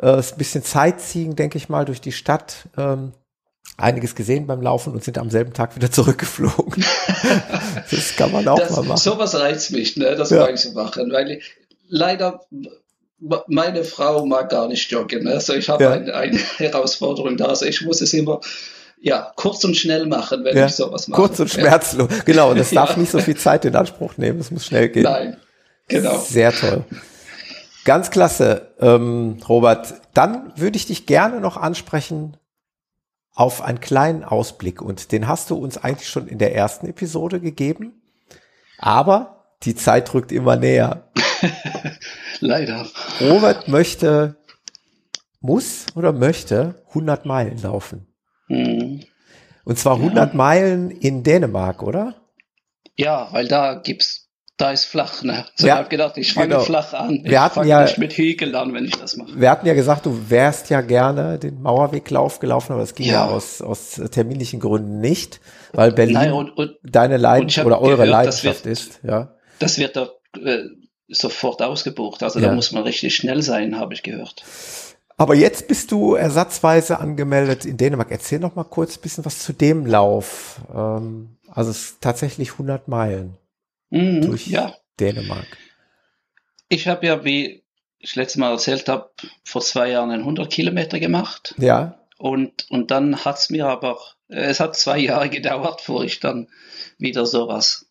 [0.02, 2.70] Äh, ist ein bisschen Sightseeing, denke ich mal, durch die Stadt.
[2.78, 3.12] Ähm,
[3.78, 6.84] einiges gesehen beim Laufen und sind am selben Tag wieder zurückgeflogen.
[7.92, 8.98] das kann man auch das, mal machen.
[8.98, 10.16] Sowas reizt mich, ne?
[10.16, 10.56] das Ja.
[10.56, 11.56] so machen, weil ich,
[11.88, 12.42] leider
[13.48, 15.24] meine Frau mag gar nicht joggen.
[15.24, 15.32] Ne?
[15.32, 15.92] Also ich habe Ja.
[15.92, 17.46] eine, eine Herausforderung da.
[17.46, 18.42] Also ich muss es immer
[19.00, 21.22] ja, kurz und schnell machen, wenn Ja, ich sowas mache.
[21.22, 22.10] Kurz und schmerzlos.
[22.26, 24.40] Genau, und das darf nicht so viel Zeit in Anspruch nehmen.
[24.40, 25.04] Es muss schnell gehen.
[25.04, 25.38] Nein,
[25.88, 26.18] genau.
[26.20, 26.84] Sehr toll.
[27.84, 29.94] Ganz klasse, ähm, Robert.
[30.14, 32.38] Dann würde ich dich gerne noch ansprechen
[33.34, 34.82] auf einen kleinen Ausblick.
[34.84, 38.02] Und den hast du uns eigentlich schon in der ersten Episode gegeben.
[38.78, 41.10] Aber die Zeit rückt immer näher.
[42.48, 42.88] Leider.
[43.22, 44.36] Robert möchte,
[45.40, 48.08] muss oder möchte 100 Meilen laufen.
[48.48, 49.02] Hm.
[49.64, 52.16] Und zwar 100 Meilen in Dänemark, oder?
[52.98, 54.28] Ja, weil da gibt's,
[54.58, 55.24] da ist flach.
[55.24, 55.46] Ne?
[55.56, 56.60] So Ja, ich habe gedacht, ich fange genau.
[56.62, 57.22] flach an.
[57.24, 59.40] Wir ich hatten fange ja- nicht mit Hügeln an, wenn ich das mache.
[59.40, 63.14] Wir hatten ja gesagt, du wärst ja gerne den Mauerweglauf gelaufen, aber das ging ja,
[63.14, 63.28] Ja.
[63.28, 65.40] aus, aus terminlichen Gründen nicht,
[65.74, 69.00] weil Berlin Nein, und, und deine Leidenschaft oder eure gehört, Leidenschaft wird- ist.
[69.04, 69.36] Ja.
[69.60, 70.10] das wird da
[70.44, 70.66] äh,
[71.12, 72.24] sofort ausgebucht.
[72.24, 72.50] Also Ja.
[72.50, 74.44] da muss man richtig schnell sein, habe ich gehört.
[75.18, 78.10] Aber jetzt bist du ersatzweise angemeldet in Dänemark.
[78.10, 80.62] Erzähl noch mal kurz ein bisschen was zu dem Lauf.
[80.74, 83.38] Ähm, also es ist tatsächlich 100 Meilen
[83.92, 85.46] Mhm, durch ja, Dänemark.
[86.70, 87.62] ich habe ja, wie
[88.00, 89.12] ich letztes Mal erzählt habe,
[89.44, 91.54] vor zwei Jahren einen 100 Kilometer gemacht.
[91.60, 96.20] Ja, Und, und dann hat's mir aber, äh, es hat zwei Jahre gedauert, bevor ich
[96.20, 96.48] dann
[96.98, 97.86] wieder sowas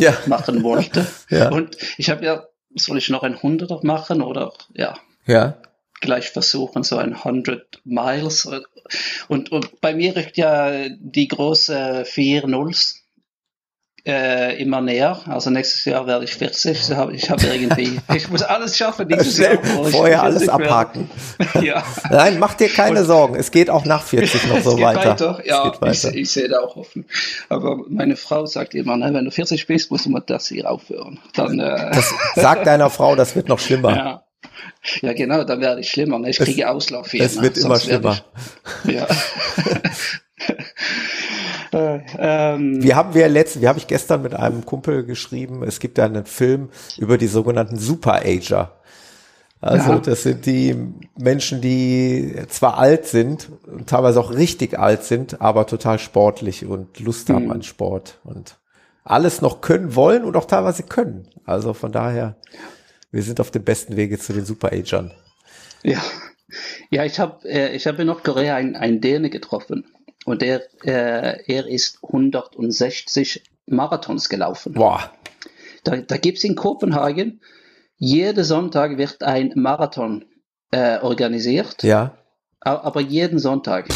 [0.00, 1.06] ja, machen wollte.
[1.30, 2.44] ja, Und ich habe ja,
[2.74, 4.94] soll ich noch ein 100er machen oder ja,
[5.26, 5.56] ja.
[6.00, 8.48] gleich versuchen, so ein 100 Miles.
[9.28, 12.99] Und, und bei mir rückt ja die große 4 Nulls
[14.06, 15.20] äh, immer näher.
[15.26, 16.78] Also nächstes Jahr werde ich 40.
[16.90, 19.58] Ich habe ich hab irgendwie, ich muss alles schaffen dieses Jahr.
[19.62, 20.64] vorher alles 40 werde.
[20.64, 21.10] abhaken.
[21.62, 21.82] Ja.
[22.10, 23.34] Nein, mach dir keine Sorgen.
[23.34, 25.10] Es geht auch nach 40 noch so weiter.
[25.10, 25.42] weiter.
[25.44, 26.16] Ja, es geht ich, weiter.
[26.16, 27.04] ich sehe da auch offen.
[27.48, 30.70] Aber meine Frau sagt immer, ne, wenn du 40 bist, musst du mal das hier
[30.70, 31.18] aufhören.
[31.34, 33.96] Dann, äh, Das, sag deiner Frau, das wird noch schlimmer.
[33.96, 34.22] ja.
[35.02, 36.18] ja, genau, dann werde ich schlimmer.
[36.18, 36.30] Ne?
[36.30, 37.22] Ich kriege Auslauf hier.
[37.24, 37.42] es ne?
[37.42, 38.24] wird immer Sonst werde schlimmer.
[38.84, 39.06] Ich, ja.
[41.72, 45.80] Äh, ähm, Wir haben wir letzt, wir habe ich gestern mit einem Kumpel geschrieben, es
[45.80, 48.72] gibt da einen Film über die sogenannten Super-Ager.
[49.62, 49.98] Also Ja.
[49.98, 50.74] das sind die
[51.18, 56.98] Menschen, die zwar alt sind und teilweise auch richtig alt sind, aber total sportlich und
[57.00, 57.50] Lust haben Mhm.
[57.52, 58.56] an Sport und
[59.04, 61.28] alles noch können wollen und auch teilweise können.
[61.44, 62.36] Also von daher,
[63.10, 65.12] wir sind auf dem besten Wege zu den Super-Agern.
[65.82, 65.98] ja.
[66.90, 69.84] Ja, ich habe äh, ich hab in Nordkorea einen, einen Däne getroffen
[70.24, 74.74] und der, äh, er ist 160 Marathons gelaufen.
[74.74, 75.10] Boah.
[75.84, 77.40] Da, da gibt es in Kopenhagen,
[77.96, 80.24] jeden Sonntag wird ein Marathon
[80.70, 81.82] äh, organisiert.
[81.82, 82.16] Ja.
[82.60, 83.88] Aber jeden Sonntag.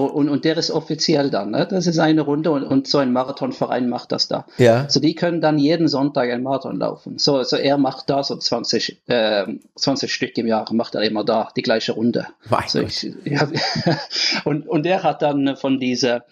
[0.00, 1.50] Und, und der ist offiziell dann.
[1.50, 1.66] Ne?
[1.68, 4.46] Das ist eine Runde und, und so ein Marathonverein macht das da.
[4.58, 4.88] Ja.
[4.88, 7.18] So die können dann jeden Sonntag einen Marathon laufen.
[7.18, 11.24] So, so er macht da so 20, äh, 20 Stück im Jahr, macht er immer
[11.24, 12.26] da die gleiche Runde.
[12.66, 13.48] so ich, ja,
[14.44, 16.24] und, und er hat dann von dieser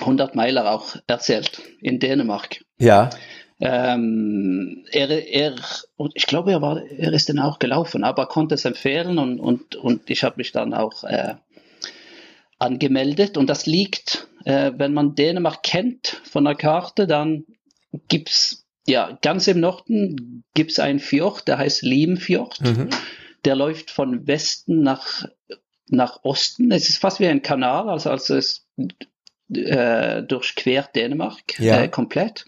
[0.00, 2.60] 100 Meiler auch erzählt in Dänemark.
[2.78, 3.10] Ja.
[3.58, 5.54] Ähm, er, er,
[5.96, 9.40] und ich glaube, er war, er ist dann auch gelaufen, aber konnte es empfehlen und,
[9.40, 11.36] und, und ich habe mich dann auch äh,
[12.58, 13.36] angemeldet.
[13.36, 17.44] Und das liegt, äh, wenn man Dänemark kennt von der Karte, dann
[18.08, 22.60] gibt's ja ganz im Norden gibt's einen Fjord, der heißt Limfjord.
[22.60, 22.90] Mhm.
[23.44, 25.24] Der läuft von Westen nach
[25.88, 26.72] nach Osten.
[26.72, 28.66] Es ist fast wie ein Kanal, also, also es
[29.52, 31.82] äh, durchquert Dänemark ja.
[31.82, 32.46] äh, komplett.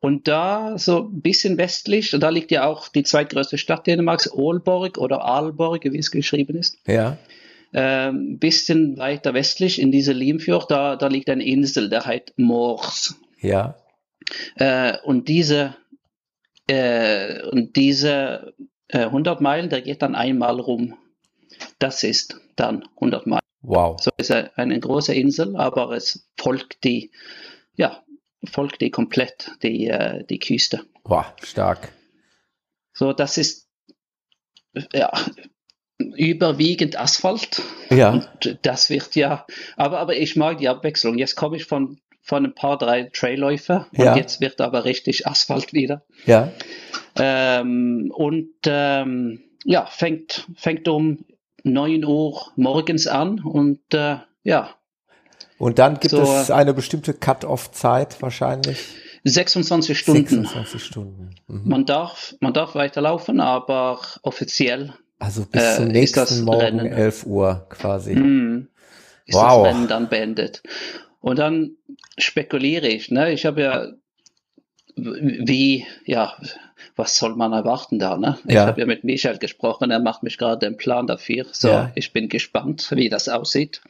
[0.00, 4.98] Und da so ein bisschen westlich, da liegt ja auch die zweitgrößte Stadt Dänemarks, Aalborg
[4.98, 6.78] oder Aalborg, wie es geschrieben ist.
[6.86, 7.18] Ja.
[7.72, 12.34] Ein ähm, bisschen weiter westlich in diese Limfjord, da, da liegt eine Insel, der heißt
[12.36, 13.16] Mors.
[13.40, 13.76] Ja.
[14.56, 15.74] Äh, und diese,
[16.66, 18.54] äh, und diese
[18.88, 20.98] äh, 100 Meilen, der geht dann einmal rum.
[21.78, 23.42] Das ist dann 100 Meilen.
[23.62, 24.00] Wow.
[24.00, 27.10] So ist eine große Insel, aber es folgt die,
[27.74, 28.02] ja,
[28.44, 30.84] folgt die komplett die, äh, die Küste.
[31.04, 31.92] Wow, stark.
[32.92, 33.68] So, das ist,
[34.92, 35.10] ja,
[36.16, 37.62] überwiegend Asphalt.
[37.90, 38.10] Ja.
[38.10, 39.46] Und das wird ja,
[39.76, 41.18] aber, aber ich mag die Abwechslung.
[41.18, 44.16] Jetzt komme ich von, von ein paar, drei Trailläufer und ja.
[44.16, 46.02] jetzt wird aber richtig Asphalt wieder.
[46.26, 46.52] Ja.
[47.16, 51.24] Ähm, und ähm, ja, fängt, fängt um
[51.64, 54.70] 9 Uhr morgens an und äh, ja.
[55.58, 58.78] Und dann gibt so, es eine bestimmte Cut-off-Zeit wahrscheinlich.
[59.24, 60.26] 26 Stunden.
[60.26, 61.30] 26 Stunden.
[61.46, 61.62] Mhm.
[61.64, 66.92] Man darf, man darf weiterlaufen, aber offiziell also bis äh, zum nächsten Morgen Rennen.
[66.92, 68.14] 11 Uhr quasi.
[68.14, 68.68] Mm,
[69.26, 69.64] ist wow.
[69.64, 70.62] das Rennen dann beendet.
[71.20, 71.76] Und dann
[72.18, 73.32] spekuliere ich, ne?
[73.32, 73.86] Ich habe ja
[74.96, 76.34] wie, ja,
[76.96, 78.38] was soll man erwarten da, ne?
[78.46, 78.66] Ich ja.
[78.66, 81.46] habe ja mit Michael gesprochen, er macht mich gerade den Plan dafür.
[81.52, 81.92] So, ja.
[81.94, 83.80] ich bin gespannt, wie das aussieht.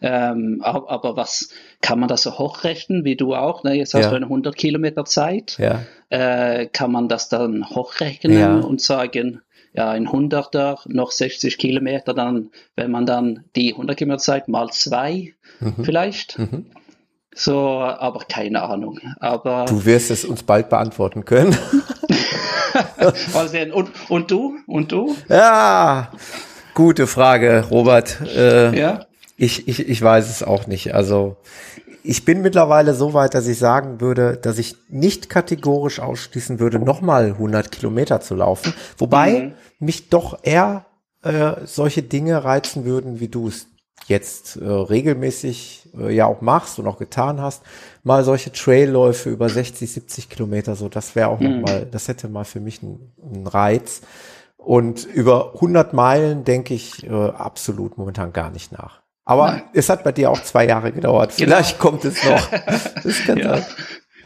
[0.00, 1.48] Ähm, aber, aber, was
[1.80, 3.64] kann man das so hochrechnen, wie du auch?
[3.64, 3.74] Ne?
[3.74, 4.10] Jetzt hast ja.
[4.10, 5.56] du eine 100 Kilometer Zeit.
[5.58, 5.82] Ja.
[6.10, 8.58] Äh, kann man das dann hochrechnen ja.
[8.58, 9.40] und sagen,
[9.74, 14.70] ja, ein Hunderter, noch 60 Kilometer, dann, wenn man dann die 100 Kilometer Zeit mal
[14.70, 15.84] zwei mhm.
[15.84, 16.38] vielleicht.
[16.38, 16.66] Mhm.
[17.34, 19.00] So, aber keine Ahnung.
[19.18, 21.56] Aber du wirst es uns bald beantworten können.
[23.34, 23.72] Mal sehen.
[23.72, 24.56] Und, und du?
[24.66, 25.16] Und du?
[25.28, 26.12] Ja,
[26.74, 28.20] gute Frage, Robert.
[28.20, 29.06] Äh, ja.
[29.36, 30.94] Ich, ich, ich weiß es auch nicht.
[30.94, 31.36] Also
[32.04, 36.78] ich bin mittlerweile so weit, dass ich sagen würde, dass ich nicht kategorisch ausschließen würde,
[36.78, 38.74] nochmal 100 Kilometer zu laufen.
[38.98, 39.52] Wobei mhm.
[39.78, 40.84] mich doch eher
[41.22, 43.68] äh, solche Dinge reizen würden, wie du es
[44.06, 47.62] jetzt äh, regelmäßig äh, ja auch machst und auch getan hast.
[48.02, 51.60] Mal solche Trailläufe über 60, 70 Kilometer, so das wäre auch mhm.
[51.60, 54.02] nochmal, das hätte mal für mich einen Reiz.
[54.58, 59.03] Und über 100 Meilen denke ich äh, absolut momentan gar nicht nach.
[59.24, 59.62] Aber Nein.
[59.72, 61.36] es hat bei dir auch zwei Jahre gedauert.
[61.36, 61.56] Genau.
[61.56, 62.52] Vielleicht kommt es noch.
[63.36, 63.66] ja.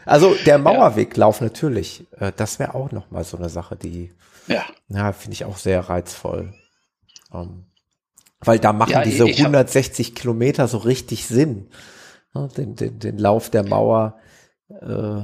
[0.05, 4.11] Also der Mauerweglauf natürlich, äh, das wäre auch noch mal so eine Sache, die,
[4.47, 6.53] ja, ja finde ich auch sehr reizvoll.
[7.31, 7.65] Um, ähm,
[8.41, 11.69] weil da machen ja, diese 160 Kilometer so richtig Sinn,
[12.33, 14.17] ne, den, den, den Lauf der Mauer
[14.69, 15.23] äh,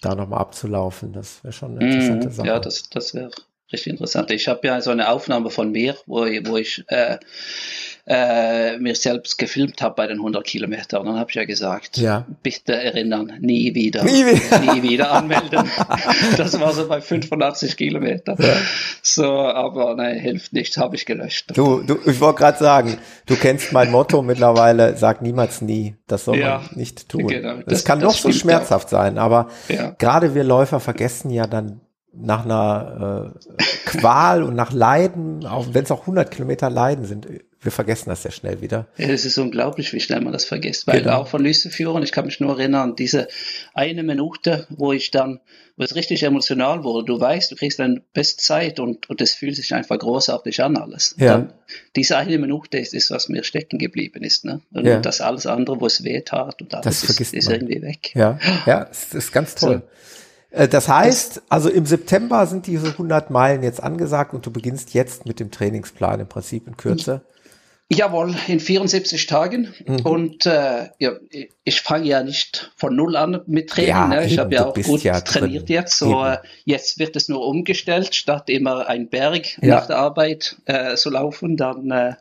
[0.00, 1.12] da nochmal abzulaufen.
[1.12, 2.48] Das wäre schon eine interessante mm, Sache.
[2.48, 3.30] Ja, das, das wäre
[3.72, 4.30] richtig interessant.
[4.30, 7.18] Ich habe ja so eine Aufnahme von mir, wo, wo ich äh,
[8.06, 11.00] äh, mir selbst gefilmt habe bei den 100 Kilometern.
[11.00, 12.24] Und dann habe ich ja gesagt, ja.
[12.42, 15.68] bitte erinnern, nie wieder, nie wieder, nie wieder anmelden.
[16.36, 18.36] das war so bei 85 Kilometern.
[18.38, 18.54] Ja.
[19.02, 21.50] So, aber nein, hilft nicht, habe ich gelöscht.
[21.56, 25.96] Du, du ich wollte gerade sagen, du kennst mein Motto mittlerweile, sag niemals nie.
[26.06, 27.26] Das soll ja, man nicht tun.
[27.26, 27.56] Genau.
[27.56, 29.48] Das, das kann das doch so schmerzhaft sein, aber
[29.98, 31.80] gerade wir Läufer vergessen ja dann
[32.18, 37.26] nach einer äh, Qual und nach Leiden, auch wenn es auch 100 Kilometer Leiden sind,
[37.62, 38.86] wir vergessen das sehr schnell wieder.
[38.96, 40.86] Ja, es ist unglaublich, wie schnell man das vergisst.
[40.86, 41.16] Weil genau.
[41.16, 43.28] auch von Lüsteführern, ich kann mich nur erinnern, diese
[43.74, 45.40] eine Minute, wo ich dann,
[45.76, 49.56] wo es richtig emotional wurde, du weißt, du kriegst deine Bestzeit und, und es fühlt
[49.56, 51.16] sich einfach großartig an alles.
[51.18, 51.38] Ja.
[51.38, 51.52] Dann,
[51.96, 54.44] diese eine Minute ist, ist, was mir stecken geblieben ist.
[54.44, 54.60] Ne?
[54.72, 55.00] Und ja.
[55.00, 58.14] das alles andere, wo es weh tat und alles das ist, ist irgendwie weg.
[58.14, 59.82] Ja, ja, es ist ganz toll.
[60.50, 60.56] So.
[60.56, 64.94] Äh, das heißt, also im September sind diese 100 Meilen jetzt angesagt und du beginnst
[64.94, 67.22] jetzt mit dem Trainingsplan im Prinzip in Kürze.
[67.88, 69.72] Jawohl, in 74 Tagen.
[69.86, 70.00] Mhm.
[70.00, 71.12] Und äh, ja,
[71.62, 73.90] ich fange ja nicht von null an mit Training.
[73.90, 74.26] Ja, ne?
[74.26, 75.74] Ich habe ja auch gut ja trainiert drin.
[75.76, 75.98] jetzt.
[75.98, 79.76] So, äh, jetzt wird es nur umgestellt, statt immer ein Berg ja.
[79.76, 82.14] nach der Arbeit äh, zu laufen, dann äh,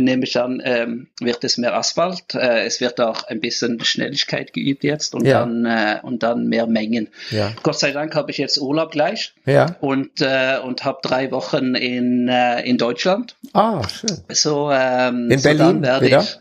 [0.00, 2.34] nehme ich an, ähm, wird es mehr Asphalt.
[2.34, 5.40] Äh, es wird auch ein bisschen Schnelligkeit geübt jetzt und ja.
[5.40, 7.08] dann äh, und dann mehr Mengen.
[7.30, 7.52] Ja.
[7.62, 9.76] Gott sei Dank habe ich jetzt Urlaub gleich ja.
[9.80, 13.36] und äh, und habe drei Wochen in äh, in Deutschland.
[13.52, 14.18] Ah schön.
[14.28, 16.20] So ähm, in so Berlin wieder.
[16.20, 16.38] Ich,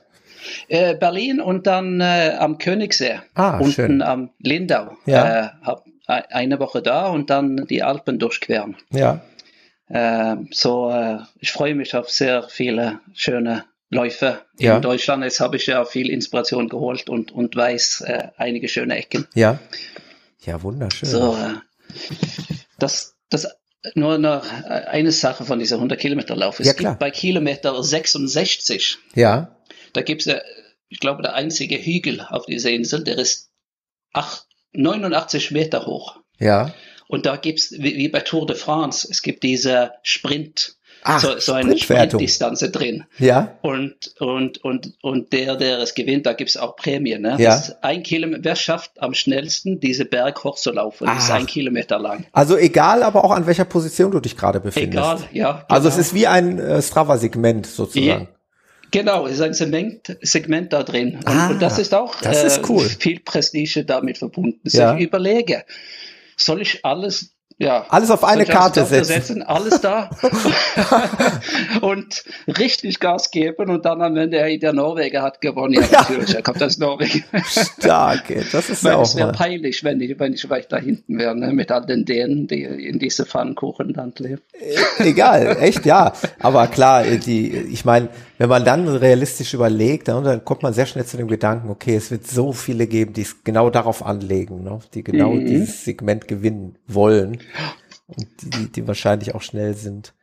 [0.67, 4.01] äh, Berlin und dann äh, am Königssee ah, unten schön.
[4.01, 4.97] am Lindau.
[5.05, 5.45] Ja.
[5.45, 8.75] Äh, hab eine Woche da und dann die Alpen durchqueren.
[8.91, 9.21] Ja.
[9.87, 14.77] Äh, so, äh, ich freue mich auf sehr viele schöne Läufe ja.
[14.77, 15.23] in Deutschland.
[15.23, 19.27] Jetzt habe ich ja viel Inspiration geholt und, und weiß äh, einige schöne Ecken.
[19.33, 19.59] Ja.
[20.43, 21.09] Ja, wunderschön.
[21.09, 21.55] So, äh,
[22.79, 23.47] das, das
[23.93, 26.59] nur noch eine Sache von dieser 100 Kilometer Lauf.
[26.59, 28.97] Es ja, gibt bei Kilometer 66.
[29.13, 29.55] Ja.
[29.93, 30.35] Da gibt es,
[30.89, 33.51] ich glaube, der einzige Hügel auf dieser Insel, der ist
[34.13, 36.19] 8, 89 Meter hoch.
[36.39, 36.73] Ja.
[37.07, 40.75] Und da gibt's wie, wie bei Tour de France, es gibt diese Sprint,
[41.07, 43.03] Ach, so, so eine Sprintdistanz drin.
[43.19, 43.55] Ja.
[43.61, 47.21] Und, und, und, und der, der es gewinnt, da gibt's auch Prämien.
[47.21, 47.35] Ne?
[47.37, 47.61] Ja.
[47.81, 51.05] ein Kilometer, wer schafft am schnellsten, diese Berg hochzulaufen?
[51.05, 52.25] Das ist ein Kilometer lang.
[52.31, 54.97] Also egal, aber auch an welcher Position du dich gerade befindest.
[54.97, 55.51] Egal, ja.
[55.51, 55.65] Genau.
[55.67, 56.07] Also es genau.
[56.07, 58.07] ist wie ein äh, Strava-Segment sozusagen.
[58.23, 58.27] Ja.
[58.91, 61.17] Genau, es ist ein Segment, Segment da drin.
[61.17, 62.83] Und, ah, und das ist auch das ist äh, cool.
[62.83, 64.61] viel Prestige damit verbunden.
[64.63, 64.95] Ja.
[64.95, 65.65] Ich überlege,
[66.37, 69.05] soll ich alles ja, alles auf eine Karte setzen.
[69.05, 69.43] setzen.
[69.43, 70.09] Alles da
[71.81, 75.73] und richtig Gas geben und dann am Ende, hey, der Norweger hat gewonnen.
[75.73, 77.23] Ja, natürlich, er kommt als Norweger.
[77.45, 81.17] Stark, das ist ja auch Es wäre peinlich, wenn ich, wenn ich vielleicht da hinten
[81.17, 84.41] wäre, ne, mit all den Dänen, die in diese Pfannkuchenland leben.
[84.99, 86.11] Äh, egal, echt, ja.
[86.39, 90.87] Aber klar, die, ich meine, wenn man dann realistisch überlegt, dann, dann kommt man sehr
[90.87, 94.61] schnell zu dem Gedanken, okay, es wird so viele geben, die es genau darauf anlegen,
[94.61, 94.79] ne?
[94.93, 95.45] die genau mhm.
[95.45, 97.39] dieses Segment gewinnen wollen
[98.07, 100.13] und die, die wahrscheinlich auch schnell sind.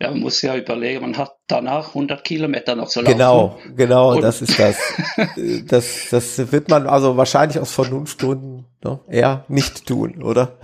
[0.00, 3.12] Ja, man muss ja überlegen, man hat danach 100 Kilometer noch zu laufen.
[3.12, 4.78] Genau, genau, und das ist das.
[5.66, 6.08] das.
[6.10, 10.58] Das wird man also wahrscheinlich aus Vernunftstunden ne, eher nicht tun, oder?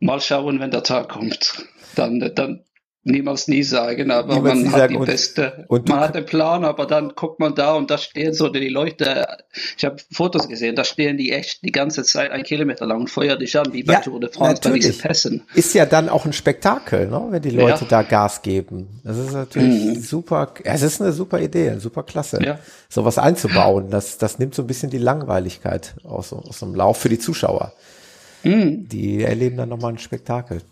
[0.00, 1.64] Mal schauen, wenn der Tag kommt.
[1.94, 2.64] Dann, dann
[3.04, 6.64] niemals nie sagen, aber niemals man hat die und, beste, und man hat den Plan,
[6.64, 9.26] aber dann guckt man da und da stehen so die Leute,
[9.76, 13.10] ich habe Fotos gesehen, da stehen die echt die ganze Zeit ein Kilometer lang und
[13.10, 14.82] feuern dich an, wie bei ja, Tour de France natürlich.
[14.82, 15.42] bei diesen Pässen.
[15.54, 17.88] Ist ja dann auch ein Spektakel, ne, wenn die Leute ja.
[17.88, 19.00] da Gas geben.
[19.02, 20.00] Das ist natürlich mhm.
[20.00, 22.58] super, es ist eine super Idee, super klasse, ja.
[22.88, 23.90] sowas einzubauen.
[23.90, 27.72] Das, das nimmt so ein bisschen die Langweiligkeit aus, aus dem Lauf für die Zuschauer.
[28.44, 28.88] Mhm.
[28.88, 30.62] Die erleben dann nochmal ein Spektakel.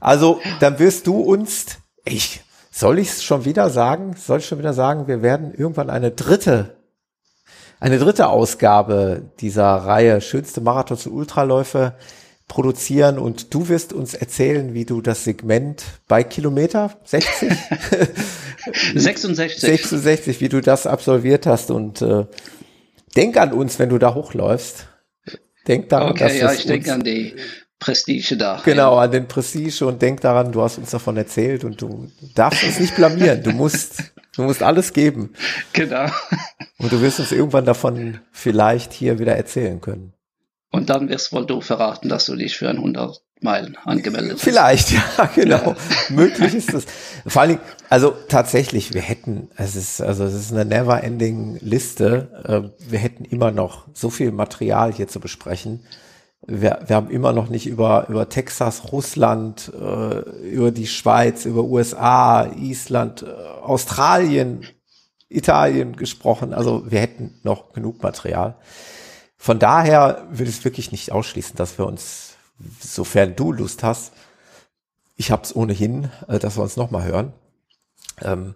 [0.00, 1.66] Also, dann wirst du uns,
[2.04, 4.14] ich, soll ich es schon wieder sagen?
[4.16, 6.76] Soll ich schon wieder sagen, wir werden irgendwann eine dritte,
[7.80, 11.94] eine dritte Ausgabe dieser Reihe schönste Marathons und Ultraläufe
[12.48, 17.52] produzieren und du wirst uns erzählen, wie du das Segment bei Kilometer 60
[18.94, 22.26] 66 66, wie du das absolviert hast und äh,
[23.16, 24.86] denk an uns, wenn du da hochläufst.
[25.66, 27.34] Denk daran, okay, dass ja, ich denke an die
[27.86, 28.60] Prestige da.
[28.64, 32.64] Genau, an den Prestige und denk daran, du hast uns davon erzählt und du darfst
[32.64, 33.44] uns nicht blamieren.
[33.44, 34.02] Du musst,
[34.34, 35.34] du musst alles geben.
[35.72, 36.06] Genau.
[36.78, 40.14] Und du wirst uns irgendwann davon vielleicht hier wieder erzählen können.
[40.72, 44.42] Und dann wirst wohl du verraten, dass du dich für ein 100 Meilen angemeldet hast.
[44.42, 45.54] Vielleicht, ja, genau.
[45.56, 45.76] Ja.
[46.08, 46.86] Möglich ist das.
[47.24, 52.72] Vor allen Dingen, also tatsächlich, wir hätten, es ist, also es ist eine never-ending Liste.
[52.82, 55.84] Äh, wir hätten immer noch so viel Material hier zu besprechen
[56.46, 61.64] wir, wir haben immer noch nicht über, über Texas, Russland, äh, über die Schweiz, über
[61.64, 64.66] USA, Island, äh, Australien,
[65.28, 66.54] Italien gesprochen.
[66.54, 68.56] Also wir hätten noch genug Material.
[69.36, 72.36] Von daher würde ich es wirklich nicht ausschließen, dass wir uns,
[72.80, 74.12] sofern du Lust hast,
[75.16, 77.32] ich habe es ohnehin, äh, dass wir uns nochmal hören.
[78.22, 78.54] Ähm,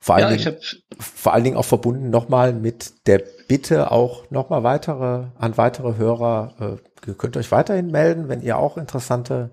[0.00, 0.60] vor, allen ja, Dingen,
[0.98, 6.54] vor allen Dingen auch verbunden nochmal mit der Bitte auch nochmal weitere, an weitere Hörer,
[6.60, 9.50] äh, ihr könnt euch weiterhin melden, wenn ihr auch interessante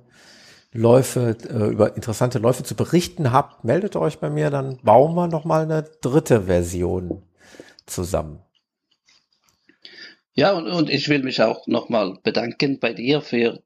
[0.71, 5.27] Läufe, äh, über interessante Läufe zu berichten habt, meldet euch bei mir, dann bauen wir
[5.27, 7.23] nochmal eine dritte Version
[7.85, 8.39] zusammen.
[10.33, 13.61] Ja, und, und ich will mich auch nochmal bedanken bei dir für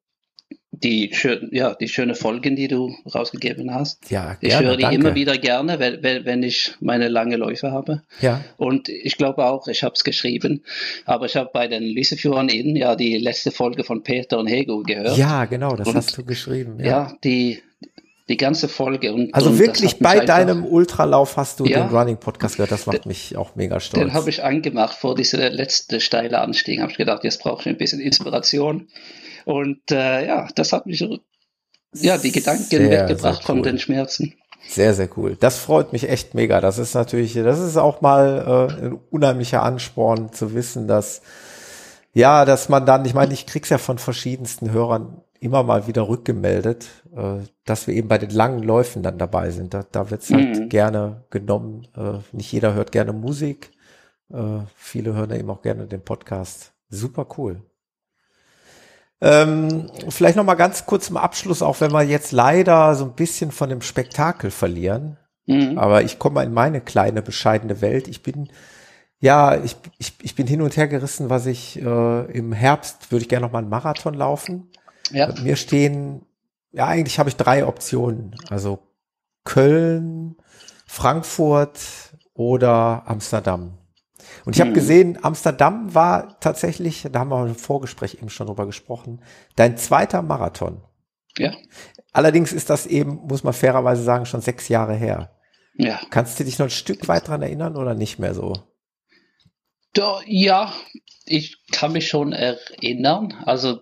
[0.72, 4.10] die schön, ja, die schöne Folgen, die du rausgegeben hast.
[4.12, 4.96] Ja, gerne, ich höre die danke.
[4.96, 8.04] immer wieder gerne, wenn, wenn ich meine lange Läufe habe.
[8.22, 8.44] Ja.
[8.58, 10.64] Und ich glaube auch, ich habe es geschrieben,
[11.06, 14.84] aber ich habe bei den Lyseführern eben ja die letzte Folge von Peter und Hego
[14.84, 15.18] gehört.
[15.18, 16.78] Ja, genau, das und, hast du geschrieben.
[16.80, 17.62] Ja, ja die,
[18.30, 19.12] die ganze Folge.
[19.12, 22.72] Und, also und wirklich bei deinem Ultralauf hast du ja, den Running Podcast gehört.
[22.72, 24.06] Das macht den, mich auch mega stolz.
[24.06, 26.80] Den habe ich angemacht vor dieser letzte steile Anstieg.
[26.80, 28.88] Habe ich gedacht, jetzt brauche ich ein bisschen Inspiration.
[29.50, 31.00] Und äh, ja, das hat mich
[31.96, 33.42] ja die Gedanken sehr, weggebracht sehr cool.
[33.46, 34.36] von den Schmerzen.
[34.68, 35.38] Sehr, sehr cool.
[35.40, 36.62] Das freut mich echt mega.
[36.62, 41.24] Das ist natürlich, das ist auch mal äh, ein unheimlicher Ansporn zu wissen, dass
[42.14, 46.08] ja, dass man dann, ich meine, ich krieg's ja von verschiedensten Hörern immer mal wieder
[46.08, 46.86] rückgemeldet,
[47.16, 49.74] äh, dass wir eben bei den langen Läufen dann dabei sind.
[49.74, 50.70] Da, da wird's halt mhm.
[50.70, 51.88] gerne genommen.
[51.98, 53.72] Äh, nicht jeder hört gerne Musik.
[54.32, 56.74] Äh, viele hören eben auch gerne den Podcast.
[56.90, 57.64] Super cool.
[59.22, 63.14] Ähm, vielleicht noch mal ganz kurz zum Abschluss, auch wenn wir jetzt leider so ein
[63.14, 65.18] bisschen von dem Spektakel verlieren.
[65.46, 65.78] Mhm.
[65.78, 68.08] Aber ich komme in meine kleine, bescheidene Welt.
[68.08, 68.50] Ich bin,
[69.20, 73.24] ja, ich, ich, ich bin hin und her gerissen, was ich äh, im Herbst würde
[73.24, 74.72] ich gerne noch mal einen Marathon laufen.
[75.12, 75.34] Ja.
[75.42, 76.22] Mir stehen,
[76.72, 78.36] ja, eigentlich habe ich drei Optionen.
[78.50, 78.80] Also
[79.44, 80.38] Köln,
[80.86, 81.80] Frankfurt
[82.34, 83.79] oder Amsterdam.
[84.46, 84.76] Und ich habe mhm.
[84.76, 89.22] gesehen, Amsterdam war tatsächlich, da haben wir im Vorgespräch eben schon drüber gesprochen,
[89.56, 90.82] dein zweiter Marathon.
[91.38, 91.54] Ja.
[92.12, 95.36] Allerdings ist das eben, muss man fairerweise sagen, schon sechs Jahre her.
[95.76, 96.00] Ja.
[96.10, 98.54] Kannst du dich noch ein Stück weit dran erinnern oder nicht mehr so?
[99.94, 100.74] Da, ja,
[101.26, 103.34] ich kann mich schon erinnern.
[103.46, 103.82] Also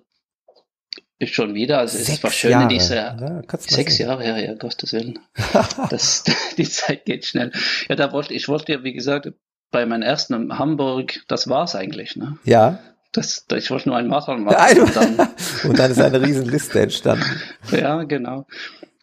[1.19, 4.94] ist schon wieder, also es war schön in dieser ja, sechs Jahre, ja, ja, Gottes
[4.94, 5.18] Willen.
[5.90, 6.24] das,
[6.57, 7.52] die Zeit geht schnell.
[7.90, 9.28] Ja, da wollte ich wollte ja, wie gesagt,
[9.72, 12.38] bei meinem ersten in Hamburg, das war's eigentlich, ne?
[12.44, 12.80] Ja.
[13.11, 14.81] Das, ich wollte nur einen Marathon machen.
[14.81, 15.19] Und dann,
[15.64, 17.41] und dann ist eine Riesenliste entstanden.
[17.72, 18.45] ja, genau.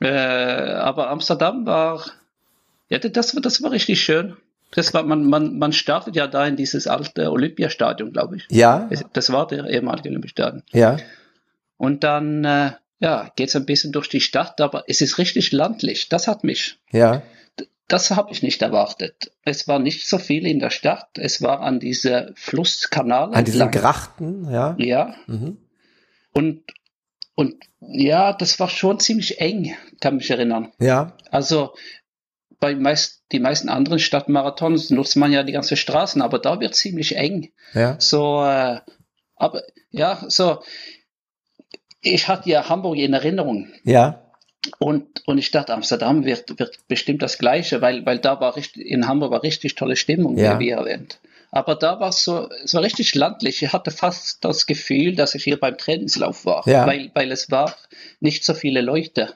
[0.01, 2.05] Äh, aber Amsterdam war,
[2.89, 4.37] ja, das, das war richtig schön.
[4.73, 8.47] Das war, man, man, man startet ja da in dieses alte Olympiastadion, glaube ich.
[8.51, 8.89] Ja.
[9.13, 10.63] Das war der ehemalige Olympiastadion.
[10.73, 10.97] Ja.
[11.77, 16.09] Und dann, äh, ja, geht's ein bisschen durch die Stadt, aber es ist richtig landlich.
[16.09, 16.79] Das hat mich.
[16.91, 17.23] Ja.
[17.89, 19.33] Das habe ich nicht erwartet.
[19.43, 21.19] Es war nicht so viel in der Stadt.
[21.19, 23.35] Es war an dieser Flusskanal.
[23.35, 24.75] An diesen Grachten, ja.
[24.79, 25.15] Ja.
[25.27, 25.59] Mhm.
[26.33, 26.63] Und,
[27.35, 30.73] und ja, das war schon ziemlich eng, kann mich erinnern.
[30.79, 31.17] Ja.
[31.31, 31.75] Also
[32.59, 36.75] bei meist, die meisten anderen Stadtmarathons nutzt man ja die ganze Straßen, aber da wird
[36.75, 37.53] ziemlich eng.
[37.75, 37.97] Ja.
[38.01, 38.81] So, äh,
[39.37, 40.63] aber ja, so.
[42.01, 43.69] Ich hatte ja Hamburg in Erinnerung.
[43.85, 44.24] Ja.
[44.79, 48.87] Und, und ich dachte, Amsterdam wird, wird bestimmt das Gleiche, weil, weil da war richtig,
[48.87, 50.59] in Hamburg war richtig tolle Stimmung, ja.
[50.59, 51.21] wie erwähnt.
[51.51, 53.63] Aber da war es so, es war richtig landlich.
[53.63, 56.87] Ich hatte fast das Gefühl, dass ich hier beim Trainingslauf war, ja.
[56.87, 57.77] weil, weil es war
[58.19, 59.35] nicht so viele Leute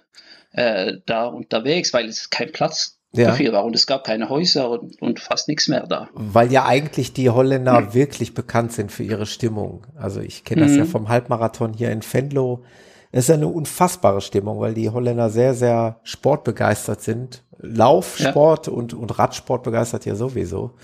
[0.53, 3.29] äh, da unterwegs, weil es kein Platz ja.
[3.29, 6.09] dafür war und es gab keine Häuser und, und fast nichts mehr da.
[6.13, 7.95] Weil ja eigentlich die Holländer mhm.
[7.95, 9.87] wirklich bekannt sind für ihre Stimmung.
[9.97, 10.79] Also ich kenne das mhm.
[10.79, 12.65] ja vom Halbmarathon hier in Venlo
[13.11, 17.43] es ist eine unfassbare Stimmung, weil die Holländer sehr, sehr sportbegeistert sind.
[17.59, 18.73] Laufsport ja.
[18.73, 20.75] und, und Radsport begeistert ja sowieso.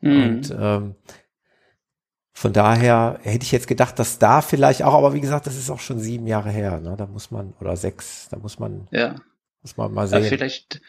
[0.00, 0.22] Mhm.
[0.22, 0.94] Und ähm,
[2.32, 5.70] von daher hätte ich jetzt gedacht, dass da vielleicht auch, aber wie gesagt, das ist
[5.70, 6.94] auch schon sieben Jahre her, ne?
[6.96, 9.14] Da muss man, oder sechs, da muss man, ja.
[9.62, 10.22] muss man mal sehen.
[10.22, 10.82] Ja, vielleicht,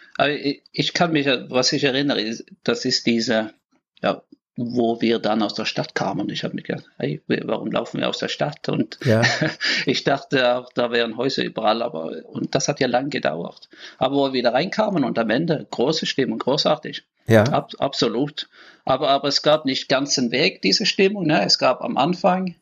[0.73, 3.53] ich kann mich, was ich erinnere, das ist diese,
[4.01, 4.23] ja,
[4.57, 6.21] wo wir dann aus der Stadt kamen.
[6.21, 8.67] Und ich habe mir gedacht, hey, warum laufen wir aus der Stadt?
[8.67, 9.21] Und ja.
[9.85, 13.69] ich dachte auch, da wären Häuser überall, aber und das hat ja lang gedauert.
[13.99, 17.03] Aber wo wir wieder reinkamen und am Ende große Stimmung, großartig.
[17.27, 17.43] Ja.
[17.43, 18.49] Ab, absolut.
[18.83, 21.27] Aber, aber es gab nicht ganzen Weg diese Stimmung.
[21.27, 21.45] Ne?
[21.45, 22.55] Es gab am Anfang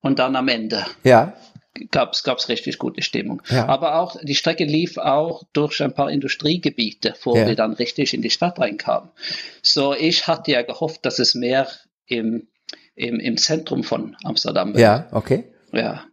[0.00, 0.84] und dann am Ende.
[1.02, 1.34] Ja
[1.90, 3.42] gab's gab's richtig gute Stimmung.
[3.48, 3.66] Ja.
[3.66, 7.46] Aber auch die Strecke lief auch durch ein paar Industriegebiete, bevor ja.
[7.46, 9.10] wir dann richtig in die Stadt reinkamen.
[9.62, 11.68] So, ich hatte ja gehofft, dass es mehr
[12.06, 12.48] im,
[12.94, 14.82] im, im Zentrum von Amsterdam wäre.
[14.82, 15.44] Ja, okay.
[15.72, 16.04] Ja.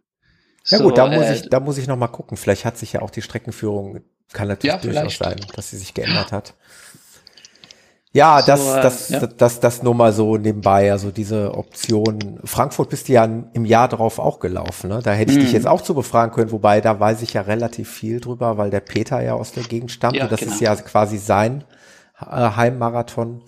[0.64, 2.36] Ja so, gut, da muss äh, ich, da muss ich noch mal gucken.
[2.36, 4.00] Vielleicht hat sich ja auch die Streckenführung,
[4.32, 6.54] kann natürlich ja, durchaus sein, dass sie sich geändert hat.
[8.14, 9.20] Ja, so, das, das, äh, ja.
[9.20, 12.40] das, das, das nur mal so nebenbei, also diese Option.
[12.44, 15.00] Frankfurt bist du ja im Jahr darauf auch gelaufen, ne?
[15.02, 15.40] Da hätte ich mm.
[15.40, 15.54] dich mhm.
[15.54, 18.80] jetzt auch zu befragen können, wobei da weiß ich ja relativ viel drüber, weil der
[18.80, 20.52] Peter ja aus der Gegend stammt ja, und das genau.
[20.52, 21.64] ist ja quasi sein
[22.20, 23.42] äh, Heimmarathon.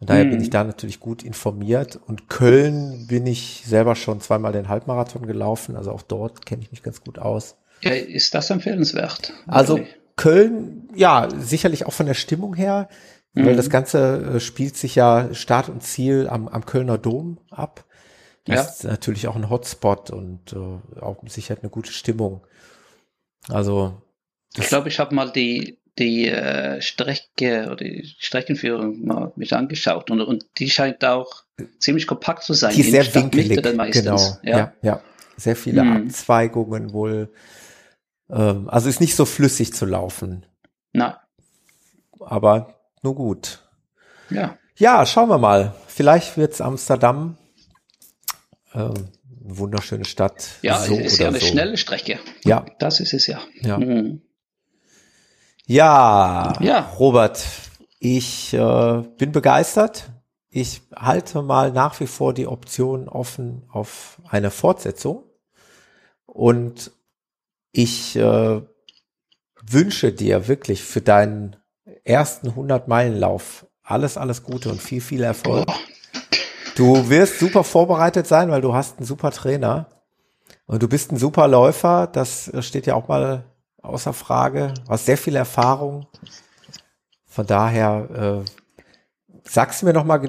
[0.00, 0.30] Und daher mm.
[0.30, 0.44] bin mhm.
[0.44, 2.00] ich da natürlich gut informiert.
[2.04, 6.72] Und Köln bin ich selber schon zweimal den Halbmarathon gelaufen, also auch dort kenne ich
[6.72, 7.54] mich ganz gut aus.
[7.82, 9.32] Ja, ist das empfehlenswert?
[9.46, 9.78] Also
[10.16, 12.88] Köln, ja, sicherlich auch von der Stimmung her.
[13.34, 13.46] Mhm.
[13.46, 17.84] Weil das Ganze äh, spielt sich ja Start und Ziel am, am Kölner Dom ab.
[18.48, 18.62] Ja.
[18.62, 22.44] ist natürlich auch ein Hotspot und äh, auch mit Sicherheit eine gute Stimmung.
[23.48, 24.02] Also
[24.56, 30.10] ich glaube, ich habe mal die die äh, Strecke oder die Streckenführung mal mich angeschaut
[30.10, 31.44] und, und die scheint auch
[31.78, 32.74] ziemlich kompakt zu sein.
[32.74, 33.62] Die ist sehr winkelig,
[33.92, 34.18] genau.
[34.42, 34.58] Ja.
[34.58, 35.02] ja, ja.
[35.36, 36.06] Sehr viele hm.
[36.06, 37.32] Abzweigungen wohl.
[38.30, 40.46] Ähm, also ist nicht so flüssig zu laufen.
[40.92, 41.14] Nein.
[42.18, 43.60] Aber nur gut.
[44.30, 44.56] Ja.
[44.76, 45.74] Ja, schauen wir mal.
[45.86, 47.36] Vielleicht wird's Amsterdam.
[48.74, 49.08] Ähm,
[49.40, 50.48] wunderschöne Stadt.
[50.62, 51.46] Ja, so es ist ja eine so.
[51.46, 52.18] schnelle Strecke.
[52.44, 52.64] Ja.
[52.78, 53.40] Das ist es ja.
[53.60, 53.78] Ja.
[53.78, 54.22] Mhm.
[55.66, 57.46] Ja, ja, Robert,
[58.00, 60.10] ich äh, bin begeistert.
[60.48, 65.22] Ich halte mal nach wie vor die Option offen auf eine Fortsetzung.
[66.26, 66.90] Und
[67.70, 68.62] ich äh,
[69.62, 71.56] wünsche dir wirklich für deinen
[72.10, 75.66] ersten 100-Meilen-Lauf alles, alles Gute und viel, viel Erfolg.
[76.76, 79.88] Du wirst super vorbereitet sein, weil du hast einen super Trainer
[80.66, 82.06] und du bist ein super Läufer.
[82.06, 83.44] Das steht ja auch mal
[83.82, 84.72] außer Frage.
[84.86, 86.06] Du hast sehr viel Erfahrung.
[87.26, 88.50] Von daher äh,
[89.48, 90.20] sagst du mir noch mal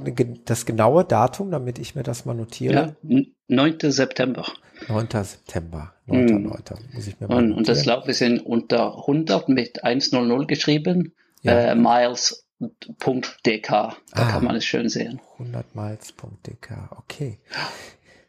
[0.46, 2.96] das genaue Datum, damit ich mir das mal notiere.
[3.04, 3.78] Ja, 9.
[3.92, 4.46] September.
[4.88, 5.08] 9.
[5.24, 5.94] September.
[6.08, 6.26] 9.
[6.26, 6.44] Mhm.
[6.44, 6.62] 9.
[6.94, 11.14] Muss ich mir mal und, und das Lauf ist in unter 100 mit 100 geschrieben.
[11.42, 11.72] Ja.
[11.72, 13.68] Äh, miles.dk.
[13.68, 15.20] Da ah, kann man es schön sehen.
[15.40, 16.72] 100 miles.dk.
[16.98, 17.40] Okay.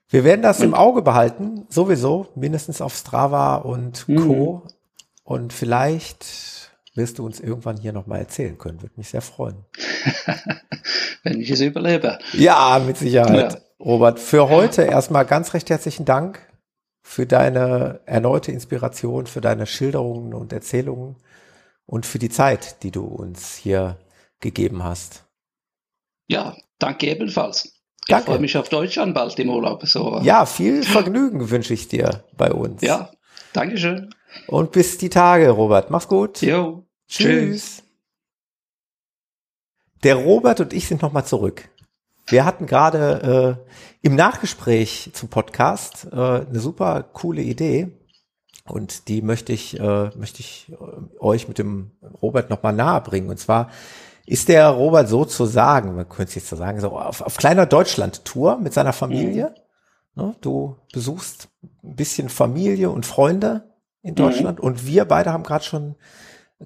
[0.08, 4.62] Wir werden das und, im Auge behalten, sowieso, mindestens auf Strava und Co.
[4.64, 4.70] Mhm.
[5.24, 8.82] Und vielleicht wirst du uns irgendwann hier nochmal erzählen können.
[8.82, 9.64] Würde mich sehr freuen.
[11.22, 12.18] Wenn ich es überlebe.
[12.32, 13.54] Ja, mit Sicherheit.
[13.54, 13.60] Ja.
[13.80, 16.40] Robert, für heute erstmal ganz recht herzlichen Dank
[17.02, 21.16] für deine erneute Inspiration, für deine Schilderungen und Erzählungen
[21.92, 23.98] und für die Zeit, die du uns hier
[24.40, 25.26] gegeben hast.
[26.26, 27.82] Ja, danke ebenfalls.
[28.08, 28.22] Danke.
[28.22, 29.86] Ich freue mich auf Deutschland bald im Urlaub.
[29.86, 30.18] So.
[30.22, 32.80] Ja, viel Vergnügen wünsche ich dir bei uns.
[32.80, 33.10] Ja,
[33.52, 34.14] Dankeschön.
[34.46, 35.90] Und bis die Tage, Robert.
[35.90, 36.40] Mach's gut.
[36.40, 36.86] Jo.
[37.08, 37.26] Tschüss.
[37.26, 37.82] Tschüss.
[40.02, 41.68] Der Robert und ich sind nochmal zurück.
[42.26, 47.92] Wir hatten gerade äh, im Nachgespräch zum Podcast äh, eine super coole Idee
[48.68, 53.28] und die möchte ich äh, möchte ich äh, euch mit dem Robert nochmal nahe bringen.
[53.28, 53.70] Und zwar
[54.26, 58.58] ist der Robert sozusagen, man könnte es jetzt so sagen, so auf, auf kleiner Deutschland-Tour
[58.58, 59.54] mit seiner Familie.
[60.14, 60.22] Mhm.
[60.22, 61.48] Ne, du besuchst
[61.82, 63.72] ein bisschen Familie und Freunde
[64.02, 64.58] in Deutschland.
[64.58, 64.64] Mhm.
[64.64, 65.96] Und wir beide haben gerade schon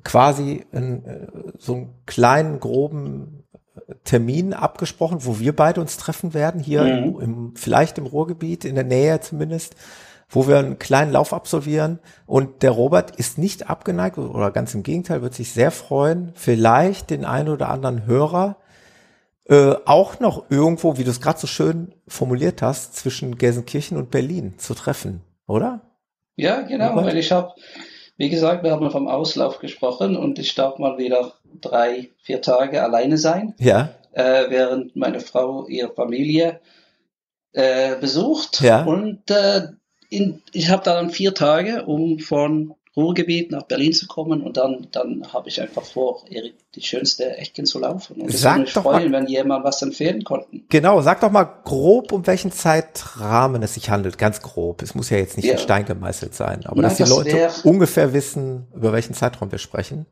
[0.04, 1.26] quasi in, äh,
[1.58, 3.44] so einen kleinen, groben
[3.74, 6.88] äh, Termin abgesprochen, wo wir beide uns treffen werden, hier mhm.
[6.88, 9.76] im, im, vielleicht im Ruhrgebiet, in der Nähe zumindest,
[10.28, 12.00] wo wir einen kleinen Lauf absolvieren.
[12.26, 17.10] Und der Robert ist nicht abgeneigt oder ganz im Gegenteil, wird sich sehr freuen, vielleicht
[17.10, 18.56] den einen oder anderen Hörer
[19.48, 24.10] äh, auch noch irgendwo, wie du es gerade so schön formuliert hast, zwischen Gelsenkirchen und
[24.10, 25.82] Berlin zu treffen, oder?
[26.34, 27.06] Ja, genau, Robert?
[27.06, 27.52] weil ich habe,
[28.16, 32.82] wie gesagt, wir haben vom Auslauf gesprochen und ich darf mal wieder drei, vier Tage
[32.82, 33.54] alleine sein.
[33.58, 33.90] Ja.
[34.12, 36.60] Äh, während meine Frau ihre Familie
[37.52, 38.60] äh, besucht.
[38.62, 38.84] Ja.
[38.84, 39.68] Und äh,
[40.16, 44.88] in, ich habe dann vier Tage, um von Ruhrgebiet nach Berlin zu kommen und dann,
[44.90, 46.24] dann habe ich einfach vor,
[46.74, 48.22] die schönste Ecken zu laufen.
[48.22, 50.64] Und ich würde mich freuen, mal, wenn jemand was empfehlen konnten.
[50.70, 54.80] Genau, sag doch mal grob, um welchen Zeitrahmen es sich handelt, ganz grob.
[54.80, 55.52] Es muss ja jetzt nicht ja.
[55.52, 59.12] in Stein gemeißelt sein, aber Nein, dass die das Leute wär, ungefähr wissen, über welchen
[59.12, 60.06] Zeitraum wir sprechen.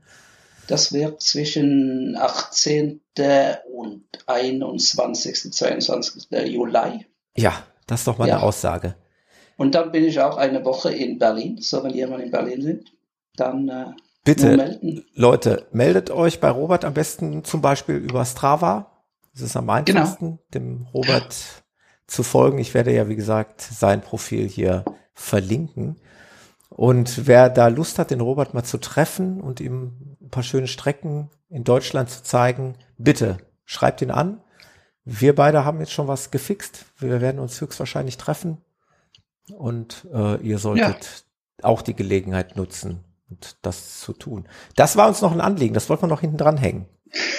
[0.66, 3.00] Das wäre zwischen 18.
[3.72, 5.52] und 21.
[5.52, 6.26] 22.
[6.46, 7.06] Juli.
[7.34, 8.36] Ja, das ist doch mal ja.
[8.36, 8.94] eine Aussage.
[9.56, 11.58] Und dann bin ich auch eine Woche in Berlin.
[11.60, 12.92] So, wenn jemand in Berlin sind,
[13.36, 13.86] dann äh,
[14.24, 15.04] Bitte, melden.
[15.14, 18.90] Leute, meldet euch bei Robert am besten zum Beispiel über Strava.
[19.32, 20.64] Das ist am einfachsten, genau.
[20.66, 21.36] dem Robert
[22.06, 22.58] zu folgen.
[22.58, 25.96] Ich werde ja, wie gesagt, sein Profil hier verlinken.
[26.70, 30.68] Und wer da Lust hat, den Robert mal zu treffen und ihm ein paar schöne
[30.68, 34.40] Strecken in Deutschland zu zeigen, bitte schreibt ihn an.
[35.04, 36.86] Wir beide haben jetzt schon was gefixt.
[36.98, 38.58] Wir werden uns höchstwahrscheinlich treffen
[39.52, 41.24] und äh, ihr solltet
[41.60, 41.64] ja.
[41.64, 44.48] auch die Gelegenheit nutzen und das zu tun.
[44.76, 46.86] Das war uns noch ein Anliegen, das wollten wir noch hinten dran hängen.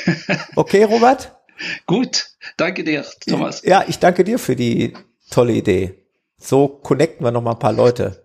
[0.55, 1.35] Okay, Robert?
[1.85, 2.27] Gut,
[2.57, 3.63] danke dir, Thomas.
[3.63, 4.93] Ja, ich danke dir für die
[5.29, 6.05] tolle Idee.
[6.37, 8.23] So connecten wir noch mal ein paar Leute.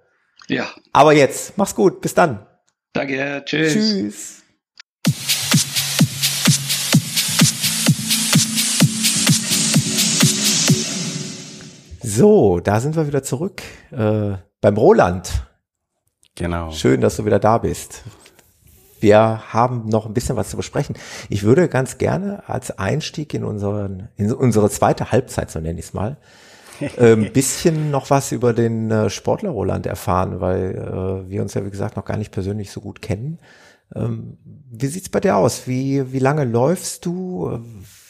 [0.48, 0.68] Ja.
[0.92, 2.46] Aber jetzt, mach's gut, bis dann.
[2.92, 3.72] Danke, tschüss.
[3.72, 5.39] Tschüss.
[12.12, 13.62] So, da sind wir wieder zurück
[13.92, 15.46] äh, beim Roland.
[16.34, 16.72] Genau.
[16.72, 18.02] Schön, dass du wieder da bist.
[18.98, 20.96] Wir haben noch ein bisschen was zu besprechen.
[21.28, 25.86] Ich würde ganz gerne als Einstieg in, unseren, in unsere zweite Halbzeit, so nenne ich
[25.86, 26.16] es mal,
[26.98, 31.64] ein bisschen noch was über den äh, Sportler Roland erfahren, weil äh, wir uns ja,
[31.64, 33.38] wie gesagt, noch gar nicht persönlich so gut kennen.
[33.94, 35.66] Ähm, wie sieht's bei dir aus?
[35.66, 37.60] Wie, wie lange läufst du?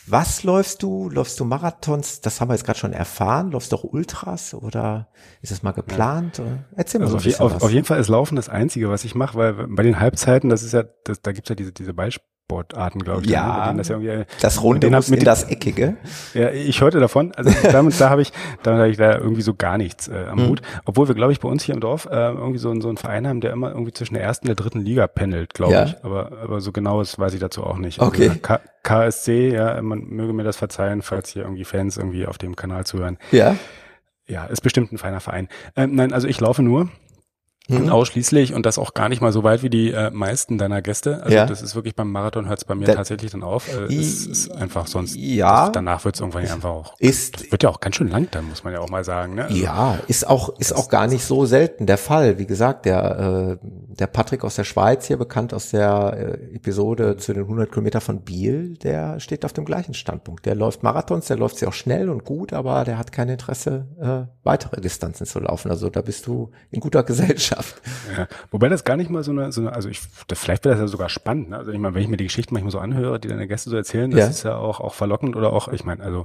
[0.06, 1.08] Was läufst du?
[1.08, 2.20] Läufst du Marathons?
[2.20, 3.52] Das haben wir jetzt gerade schon erfahren.
[3.52, 5.08] Läufst du auch Ultras oder
[5.40, 6.38] ist es mal geplant?
[6.38, 6.44] Ja.
[6.74, 9.14] Erzähl mal also so auf, auf, auf, jeden Fall ist Laufen das Einzige, was ich
[9.14, 12.28] mache, weil bei den Halbzeiten, das ist ja, das, da gibt's ja diese, diese Beispiele
[12.50, 13.30] Sportarten, glaube ich.
[13.30, 15.96] Ja, das, ja das Runde muss mit in das Eckige.
[16.34, 17.32] Ja, ich heute davon.
[17.36, 18.32] Also damit, da habe ich,
[18.64, 20.48] da habe ich da irgendwie so gar nichts äh, am mhm.
[20.48, 20.62] Hut.
[20.84, 23.28] Obwohl wir, glaube ich, bei uns hier im Dorf äh, irgendwie so, so einen Verein
[23.28, 25.84] haben, der immer irgendwie zwischen der ersten und der dritten Liga pendelt, glaube ja.
[25.84, 26.04] ich.
[26.04, 28.00] Aber, aber so genau ist, weiß ich dazu auch nicht.
[28.00, 28.32] Also okay.
[28.82, 32.84] KSC, ja, man möge mir das verzeihen, falls hier irgendwie Fans irgendwie auf dem Kanal
[32.84, 33.18] zuhören.
[33.30, 33.56] Ja.
[34.26, 35.48] Ja, ist bestimmt ein feiner Verein.
[35.76, 36.88] Ähm, nein, also ich laufe nur
[37.70, 37.88] Mhm.
[37.88, 41.22] Ausschließlich und das auch gar nicht mal so weit wie die äh, meisten deiner Gäste.
[41.22, 41.46] Also ja.
[41.46, 43.68] das ist wirklich beim Marathon hört es bei mir da, tatsächlich dann auf.
[43.68, 45.16] Äh, es ist einfach sonst.
[45.16, 45.66] Ja.
[45.66, 46.94] Das, danach wird es irgendwann einfach auch.
[46.98, 49.34] Ist, wird ja auch ganz schön lang, dann muss man ja auch mal sagen.
[49.34, 49.44] Ne?
[49.44, 52.38] Also, ja, ist auch ist auch gar nicht so selten der Fall.
[52.38, 53.66] Wie gesagt, der äh,
[54.00, 58.00] der Patrick aus der Schweiz hier bekannt aus der äh, Episode zu den 100 Kilometer
[58.00, 60.46] von Biel, der steht auf dem gleichen Standpunkt.
[60.46, 63.86] Der läuft Marathons, der läuft sie auch schnell und gut, aber der hat kein Interesse
[64.00, 65.70] äh, weitere Distanzen zu laufen.
[65.70, 67.59] Also da bist du in guter Gesellschaft.
[68.16, 70.00] Ja, wobei das gar nicht mal so eine, so eine also ich,
[70.32, 71.50] vielleicht wäre das ja sogar spannend.
[71.50, 71.58] Ne?
[71.58, 73.76] Also ich meine, wenn ich mir die Geschichten manchmal so anhöre, die deine Gäste so
[73.76, 74.26] erzählen, das ja.
[74.26, 76.24] ist ja auch, auch verlockend oder auch, ich meine, also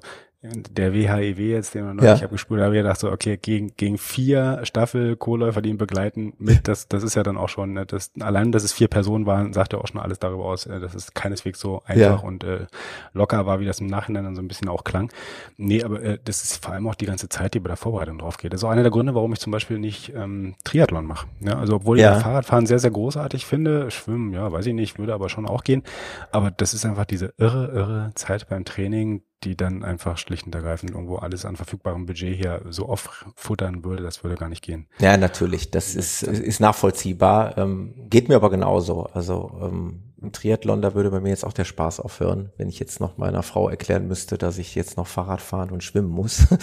[0.72, 2.26] der WHEW e jetzt, den man neulich ja.
[2.26, 6.68] abgespult habe, ich gedacht so, okay, gegen, gegen vier Staffel Co-Läufer, die ihn begleiten, mit,
[6.68, 9.54] das, das ist ja dann auch schon, ne, das, allein, dass es vier Personen waren,
[9.54, 12.28] sagt ja auch schon alles darüber aus, äh, dass es keineswegs so einfach ja.
[12.28, 12.68] und äh,
[13.14, 15.12] locker war, wie das im Nachhinein dann so ein bisschen auch klang.
[15.58, 18.18] Nee, aber äh, das ist vor allem auch die ganze Zeit, die bei der Vorbereitung
[18.18, 18.54] drauf geht.
[18.54, 21.28] Das ist auch einer der Gründe, warum ich zum Beispiel nicht ähm, Triathlon mache.
[21.40, 22.18] Ja, also obwohl ja.
[22.18, 25.64] ich Fahrradfahren sehr, sehr großartig finde, Schwimmen, ja, weiß ich nicht, würde aber schon auch
[25.64, 25.84] gehen.
[26.32, 30.56] Aber das ist einfach diese irre, irre Zeit beim Training, die dann einfach schlicht und
[30.56, 34.88] ergreifend irgendwo alles an verfügbarem Budget hier so auffuttern würde, das würde gar nicht gehen.
[35.00, 37.58] Ja, natürlich, das ist, ist nachvollziehbar.
[37.58, 39.04] Ähm, geht mir aber genauso.
[39.04, 42.80] Also ähm, im Triathlon, da würde bei mir jetzt auch der Spaß aufhören, wenn ich
[42.80, 46.48] jetzt noch meiner Frau erklären müsste, dass ich jetzt noch Fahrrad fahren und schwimmen muss.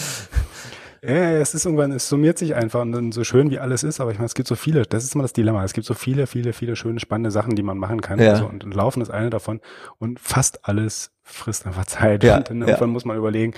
[1.05, 4.01] Ja, es ist irgendwann, es summiert sich einfach und dann so schön wie alles ist,
[4.01, 5.95] aber ich meine, es gibt so viele, das ist immer das Dilemma, es gibt so
[5.95, 8.21] viele, viele, viele schöne, spannende Sachen, die man machen kann.
[8.21, 8.31] Ja.
[8.31, 9.61] Also, und, und Laufen ist eine davon
[9.99, 12.25] und fast alles frisst einfach Zeit.
[12.25, 12.69] Ja, und dann ja.
[12.69, 13.55] irgendwann muss man überlegen,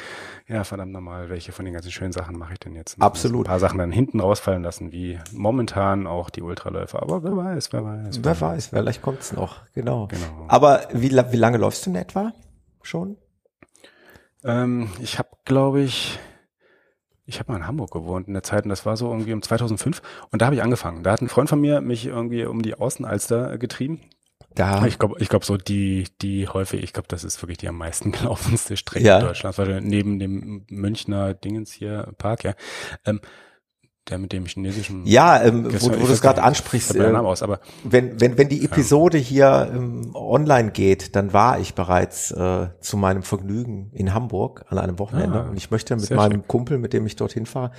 [0.46, 3.00] ja, verdammt nochmal, welche von den ganzen schönen Sachen mache ich denn jetzt?
[3.00, 3.46] Absolut.
[3.46, 7.02] Ein paar Sachen dann hinten rausfallen lassen, wie momentan auch die Ultraläufer.
[7.02, 8.18] Aber wer weiß, wer weiß.
[8.22, 10.06] Wer, wer weiß, vielleicht kommt's noch, genau.
[10.08, 10.46] genau.
[10.48, 12.32] Aber wie, wie lange läufst du in etwa
[12.82, 13.16] schon?
[14.44, 16.18] Ähm, ich habe, glaube ich,
[17.26, 19.40] ich habe mal in Hamburg gewohnt in der Zeit und das war so irgendwie um
[19.40, 21.02] 2005 und da habe ich angefangen.
[21.02, 24.00] Da hat ein Freund von mir mich irgendwie um die Außenalster getrieben.
[24.54, 24.86] Da.
[24.86, 27.76] Ich glaube, ich glaube so die, die häufig, ich glaube, das ist wirklich die am
[27.76, 29.20] meisten gelaufenste Strecke ja.
[29.20, 32.54] Deutschlands, weil neben dem Münchner Dingens hier Park, ja.
[33.04, 33.20] Ähm,
[34.10, 35.06] der mit dem chinesischen.
[35.06, 36.94] Ja, ähm, wo, wo du es gerade ansprichst.
[36.94, 39.24] Äh, aus, aber wenn, wenn, wenn die Episode ja.
[39.24, 44.78] hier ähm, online geht, dann war ich bereits äh, zu meinem Vergnügen in Hamburg an
[44.78, 45.44] einem Wochenende.
[45.44, 46.48] Ah, und ich möchte mit meinem schön.
[46.48, 47.70] Kumpel, mit dem ich dorhin fahre,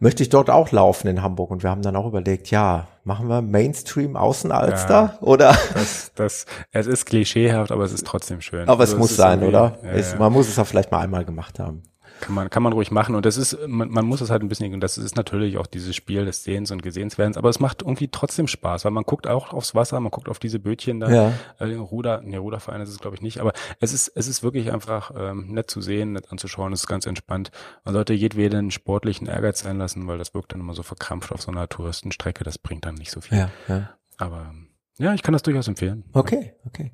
[0.00, 1.50] möchte ich dort auch laufen in Hamburg.
[1.52, 5.56] Und wir haben dann auch überlegt, ja, machen wir Mainstream Außenalster ja, oder?
[5.74, 8.68] Das, das, es ist klischeehaft, aber es ist trotzdem schön.
[8.68, 9.78] Aber also es muss sein, oder?
[9.82, 11.84] Ja, es, man muss es auch vielleicht mal einmal gemacht haben.
[12.20, 13.14] Kann man, kann man ruhig machen.
[13.14, 15.66] Und das ist, man, man muss es halt ein bisschen, und das ist natürlich auch
[15.66, 19.26] dieses Spiel des Sehens und Gesehenswerdens, aber es macht irgendwie trotzdem Spaß, weil man guckt
[19.26, 21.32] auch aufs Wasser, man guckt auf diese Bötchen da, ja.
[21.58, 24.72] äh, Ruder, ne, Ruderverein ist es glaube ich nicht, aber es ist, es ist wirklich
[24.72, 27.50] einfach ähm, nett zu sehen, nett anzuschauen, es ist ganz entspannt.
[27.84, 31.42] Man sollte jedweden sportlichen Ehrgeiz sein lassen, weil das wirkt dann immer so verkrampft auf
[31.42, 33.38] so einer Touristenstrecke, das bringt dann nicht so viel.
[33.38, 33.90] Ja, ja.
[34.16, 34.52] Aber
[34.98, 36.04] ja, ich kann das durchaus empfehlen.
[36.12, 36.92] Okay, okay.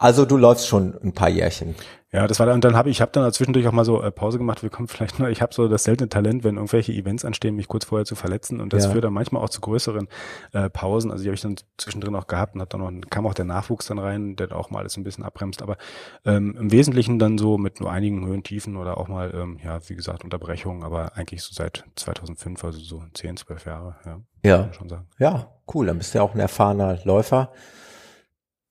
[0.00, 1.74] Also du läufst schon ein paar Jährchen.
[2.10, 4.10] Ja, das war dann, und dann habe ich, habe dann zwischendurch auch mal so äh,
[4.10, 4.62] Pause gemacht.
[4.62, 7.68] Wir kommen vielleicht nur, ich habe so das seltene Talent, wenn irgendwelche Events anstehen, mich
[7.68, 8.92] kurz vorher zu verletzen und das ja.
[8.92, 10.08] führt dann manchmal auch zu größeren
[10.52, 11.10] äh, Pausen.
[11.10, 13.44] Also die habe ich dann zwischendrin auch gehabt und hat dann noch, kam auch der
[13.44, 15.60] Nachwuchs dann rein, der auch mal alles ein bisschen abbremst.
[15.60, 15.76] Aber
[16.24, 19.80] ähm, im Wesentlichen dann so mit nur einigen Höhen, Tiefen oder auch mal, ähm, ja,
[19.86, 24.20] wie gesagt, Unterbrechungen, aber eigentlich so seit 2005, also so 10, 12 Jahre, ja.
[24.42, 24.72] Ja.
[24.72, 25.06] Schon sagen.
[25.18, 25.84] Ja, cool.
[25.84, 27.52] Dann bist du ja auch ein erfahrener Läufer.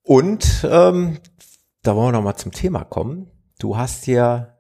[0.10, 1.20] Und ähm,
[1.84, 3.30] da wollen wir noch mal zum Thema kommen.
[3.60, 4.56] Du hast ja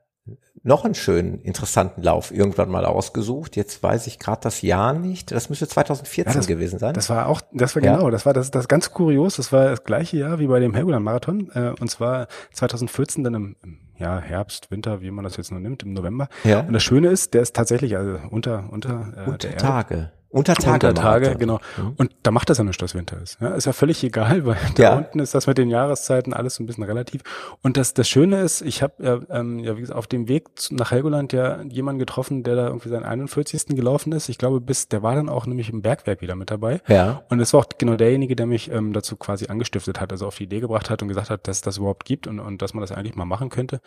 [0.62, 3.56] noch einen schönen, interessanten Lauf irgendwann mal ausgesucht.
[3.56, 5.32] Jetzt weiß ich gerade das Jahr nicht.
[5.32, 6.94] Das müsste 2014 ja, das, gewesen sein.
[6.94, 7.96] Das war auch, das war ja.
[7.96, 9.38] genau, das war das, das ganz kurios.
[9.38, 11.50] Das war das gleiche Jahr wie bei dem Helgoland Marathon.
[11.56, 15.62] Äh, und zwar 2014 dann im, im ja, Herbst, Winter, wie man das jetzt nur
[15.62, 16.28] nimmt, im November.
[16.44, 16.60] Ja.
[16.60, 20.12] Und das Schöne ist, der ist tatsächlich also unter unter, äh, unter Tage.
[20.32, 20.88] Unter Tage.
[20.88, 21.60] Unter Tage, genau.
[21.78, 21.94] Mhm.
[21.98, 23.40] Und da macht das ja nichts, dass Winter ist.
[23.42, 24.96] Ja, ist ja völlig egal, weil da ja.
[24.96, 27.22] unten ist das mit den Jahreszeiten alles so ein bisschen relativ.
[27.64, 30.50] Und das, das Schöne ist, ich habe ja, ähm, ja, wie gesagt, auf dem Weg
[30.70, 33.68] nach Helgoland ja jemanden getroffen, der da irgendwie seinen 41.
[33.68, 34.30] gelaufen ist.
[34.30, 36.82] Ich glaube, bis, der war dann auch nämlich im Bergwerk wieder mit dabei.
[36.88, 37.24] Ja.
[37.30, 40.38] Und es war auch genau derjenige, der mich ähm, dazu quasi angestiftet hat, also auf
[40.38, 42.82] die Idee gebracht hat und gesagt hat, dass das überhaupt gibt und, und dass man
[42.82, 43.82] das eigentlich mal machen könnte.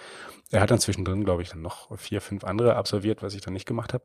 [0.51, 3.55] Er hat dann zwischendrin, glaube ich, dann noch vier, fünf andere absolviert, was ich dann
[3.55, 4.05] nicht gemacht habe.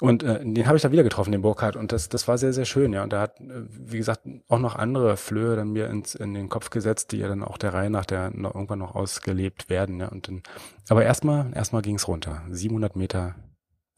[0.00, 1.76] Und äh, den habe ich da wieder getroffen, den Burkhardt.
[1.76, 3.02] Und das, das war sehr, sehr schön, ja.
[3.02, 6.48] Und er hat, äh, wie gesagt, auch noch andere Flöhe dann mir ins, in den
[6.48, 10.00] Kopf gesetzt, die ja dann auch der Reihe nach der noch, irgendwann noch ausgelebt werden,
[10.00, 10.08] ja.
[10.08, 10.42] Und dann,
[10.88, 12.42] aber erstmal, erstmal ging's runter.
[12.50, 13.34] 700 Meter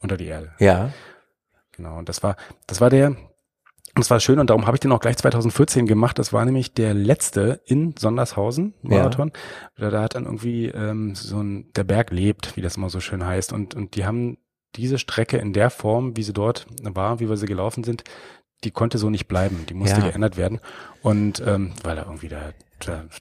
[0.01, 0.53] unter die Erde.
[0.59, 0.91] Ja.
[1.73, 1.99] Genau.
[1.99, 2.37] Und das war,
[2.67, 3.17] das war der,
[3.95, 6.19] das war schön und darum habe ich den auch gleich 2014 gemacht.
[6.19, 9.33] Das war nämlich der letzte in Sondershausen Marathon.
[9.79, 9.85] Ja.
[9.85, 13.01] Da, da hat dann irgendwie ähm, so ein der Berg lebt, wie das immer so
[13.01, 13.53] schön heißt.
[13.53, 14.39] Und und die haben
[14.77, 18.05] diese Strecke in der Form, wie sie dort war, wie wir sie gelaufen sind,
[18.65, 19.67] die konnte so nicht bleiben.
[19.69, 20.09] Die musste ja.
[20.09, 20.61] geändert werden.
[21.03, 22.55] Und ähm, weil da irgendwie der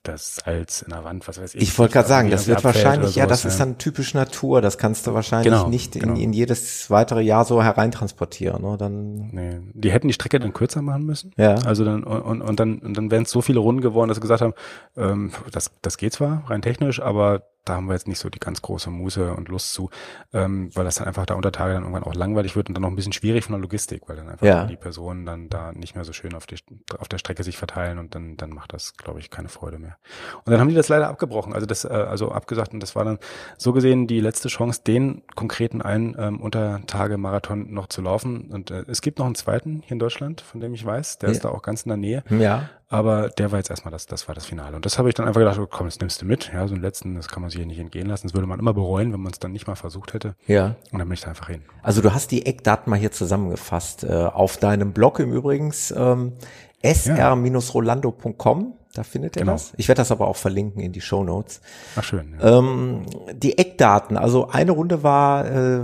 [0.04, 1.62] das Salz in der Wand, was weiß ich.
[1.62, 5.08] Ich wollte gerade sagen, das wird wahrscheinlich, ja, das ist dann typisch Natur, das kannst
[5.08, 6.16] du wahrscheinlich genau, nicht in, genau.
[6.16, 8.78] in jedes weitere Jahr so hereintransportieren, ne?
[8.78, 11.32] Dann nee, die hätten die Strecke dann kürzer machen müssen.
[11.38, 11.56] Ja.
[11.66, 14.22] Also dann und, und dann und dann wären es so viele Runden geworden, dass sie
[14.22, 14.54] gesagt haben,
[14.98, 18.40] ähm, das das geht zwar rein technisch, aber da haben wir jetzt nicht so die
[18.40, 19.90] ganz große Muße und Lust zu,
[20.34, 22.84] ähm, weil das dann einfach da unter Tage dann irgendwann auch langweilig wird und dann
[22.84, 24.66] auch ein bisschen schwierig von der Logistik, weil dann einfach ja.
[24.66, 26.56] die Personen dann da nicht mehr so schön auf, die,
[26.98, 29.98] auf der Strecke sich verteilen und dann, dann macht das, glaube ich, keine Freude mehr.
[30.46, 33.06] Und dann haben die das leider abgebrochen, also das, äh, also abgesagt und das war
[33.06, 33.20] dann
[33.58, 38.50] so gesehen die letzte Chance, den konkreten einen ähm, Untertage-Marathon noch zu laufen.
[38.52, 41.30] Und äh, es gibt noch einen zweiten hier in Deutschland, von dem ich weiß, der
[41.30, 41.34] ja.
[41.34, 42.24] ist da auch ganz in der Nähe.
[42.30, 42.70] Ja.
[42.92, 44.76] Aber der war jetzt erstmal das, das war das Finale.
[44.76, 46.52] Und das habe ich dann einfach gedacht, oh, komm, das nimmst du mit.
[46.54, 48.28] Ja, so einen letzten, das kann man sich hier nicht entgehen lassen.
[48.28, 50.36] Das würde man immer bereuen, wenn man es dann nicht mal versucht hätte.
[50.46, 50.76] Ja.
[50.92, 51.62] Und dann bin ich da einfach hin.
[51.84, 54.04] Also du hast die Eckdaten mal hier zusammengefasst.
[54.04, 56.34] Äh, auf deinem Blog im Übrigens ähm,
[56.84, 58.74] sr-rolando.com.
[58.94, 59.54] Da findet ihr genau.
[59.54, 59.74] das.
[59.78, 61.62] Ich werde das aber auch verlinken in die Show Notes.
[61.96, 62.36] Ach schön.
[62.40, 62.60] Ja.
[62.60, 64.18] Ähm, die Eckdaten.
[64.18, 65.82] Also eine Runde war äh,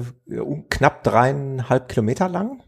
[0.69, 2.61] knapp dreieinhalb Kilometer lang.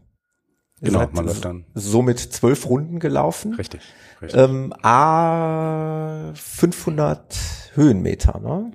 [0.80, 1.66] Genau, man läuft dann.
[1.74, 3.54] Somit zwölf Runden gelaufen.
[3.54, 3.82] Richtig.
[4.22, 4.40] richtig.
[4.40, 7.36] Ähm, A 500
[7.74, 8.72] Höhenmeter, ne?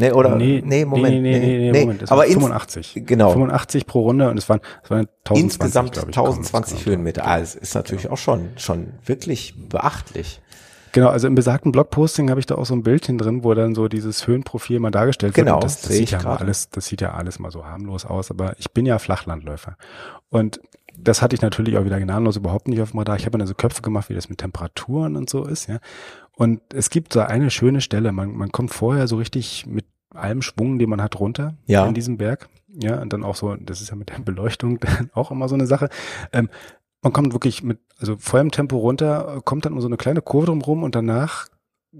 [0.00, 0.36] Nee, oder?
[0.36, 1.14] Nee, nee Moment.
[1.14, 2.02] Nee, nee, nee, nee, nee Moment.
[2.02, 3.02] Das aber 85.
[3.04, 3.32] Genau.
[3.32, 7.26] 85 pro Runde und es waren, es waren 1020, Insgesamt ich, 1020 Höhenmeter.
[7.26, 8.14] Ah, es ist natürlich genau.
[8.14, 10.40] auch schon, schon wirklich beachtlich.
[10.92, 13.74] Genau, also im besagten Blogposting habe ich da auch so ein Bildchen drin, wo dann
[13.74, 15.60] so dieses Höhenprofil mal dargestellt genau, wird.
[15.60, 18.30] Genau, das, das sieht ja mal alles, das sieht ja alles mal so harmlos aus,
[18.30, 19.76] aber ich bin ja Flachlandläufer.
[20.30, 20.60] Und
[20.96, 23.16] das hatte ich natürlich auch wieder gnadenlos überhaupt nicht auf dem Radar.
[23.16, 25.78] Ich habe mir so Köpfe gemacht, wie das mit Temperaturen und so ist, ja.
[26.40, 28.12] Und es gibt so eine schöne Stelle.
[28.12, 29.84] Man, man kommt vorher so richtig mit
[30.14, 31.86] allem Schwung, den man hat, runter ja.
[31.86, 32.48] in diesem Berg.
[32.68, 34.78] Ja, und dann auch so, das ist ja mit der Beleuchtung
[35.14, 35.88] auch immer so eine Sache.
[36.32, 36.48] Ähm,
[37.02, 40.82] man kommt wirklich mit, also vollem Tempo runter, kommt dann so eine kleine Kurve drumherum
[40.82, 41.48] und danach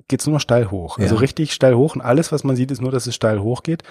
[0.08, 0.98] geht's nur noch steil hoch.
[0.98, 1.04] Also ja.
[1.06, 3.62] Also richtig steil hoch und alles, was man sieht, ist nur, dass es steil hoch
[3.62, 3.82] geht.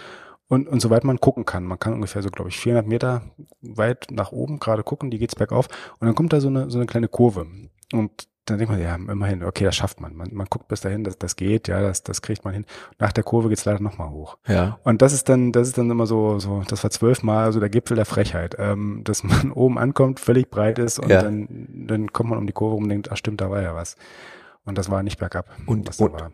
[0.47, 1.63] Und, und soweit man gucken kann.
[1.63, 3.21] Man kann ungefähr so, glaube ich, 400 Meter
[3.61, 5.67] weit nach oben gerade gucken, die geht's bergauf.
[5.99, 7.45] Und dann kommt da so eine, so eine kleine Kurve.
[7.93, 10.15] Und dann denkt man, ja, immerhin, okay, das schafft man.
[10.15, 12.65] Man, man guckt bis dahin, dass das geht, ja, das, das kriegt man hin.
[12.97, 14.37] Nach der Kurve geht's leider nochmal hoch.
[14.47, 14.79] Ja.
[14.83, 17.69] Und das ist dann, das ist dann immer so, so, das war zwölfmal so der
[17.69, 21.21] Gipfel der Frechheit, ähm, dass man oben ankommt, völlig breit ist und ja.
[21.21, 23.95] dann, dann kommt man um die Kurve und denkt, ach stimmt, da war ja was.
[24.65, 25.49] Und das war nicht bergab.
[25.65, 26.31] Und, und, war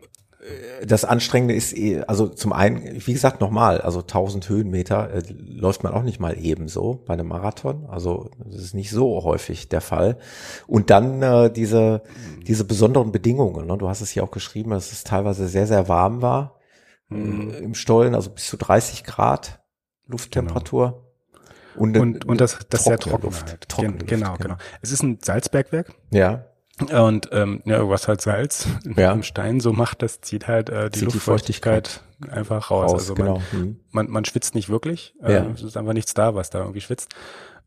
[0.84, 5.82] das Anstrengende ist, eh, also zum einen, wie gesagt, nochmal, also 1000 Höhenmeter äh, läuft
[5.82, 7.86] man auch nicht mal ebenso bei einem Marathon.
[7.88, 10.18] Also das ist nicht so häufig der Fall.
[10.66, 12.02] Und dann äh, diese,
[12.46, 13.66] diese besonderen Bedingungen.
[13.66, 13.76] Ne?
[13.78, 16.58] Du hast es hier auch geschrieben, dass es teilweise sehr, sehr warm war
[17.08, 17.50] mhm.
[17.50, 19.60] äh, im Stollen, also bis zu 30 Grad
[20.06, 20.86] Lufttemperatur.
[20.86, 21.02] Genau.
[21.76, 23.50] Und, und, und das, das sehr trocken Luft.
[23.50, 23.68] Halt.
[23.68, 24.56] Trocken genau, genau, genau.
[24.80, 25.92] Es ist ein Salzbergwerk.
[26.10, 26.46] Ja.
[26.90, 29.12] Und ähm, ja, was halt Salz ja.
[29.12, 32.92] im Stein so macht, das zieht halt äh, die zieht Luftfeuchtigkeit die einfach raus.
[32.92, 33.42] raus also man, genau.
[33.52, 33.80] Mhm.
[33.92, 35.14] man, man schwitzt nicht wirklich.
[35.22, 35.46] Äh, ja.
[35.54, 37.14] Es ist einfach nichts da, was da irgendwie schwitzt.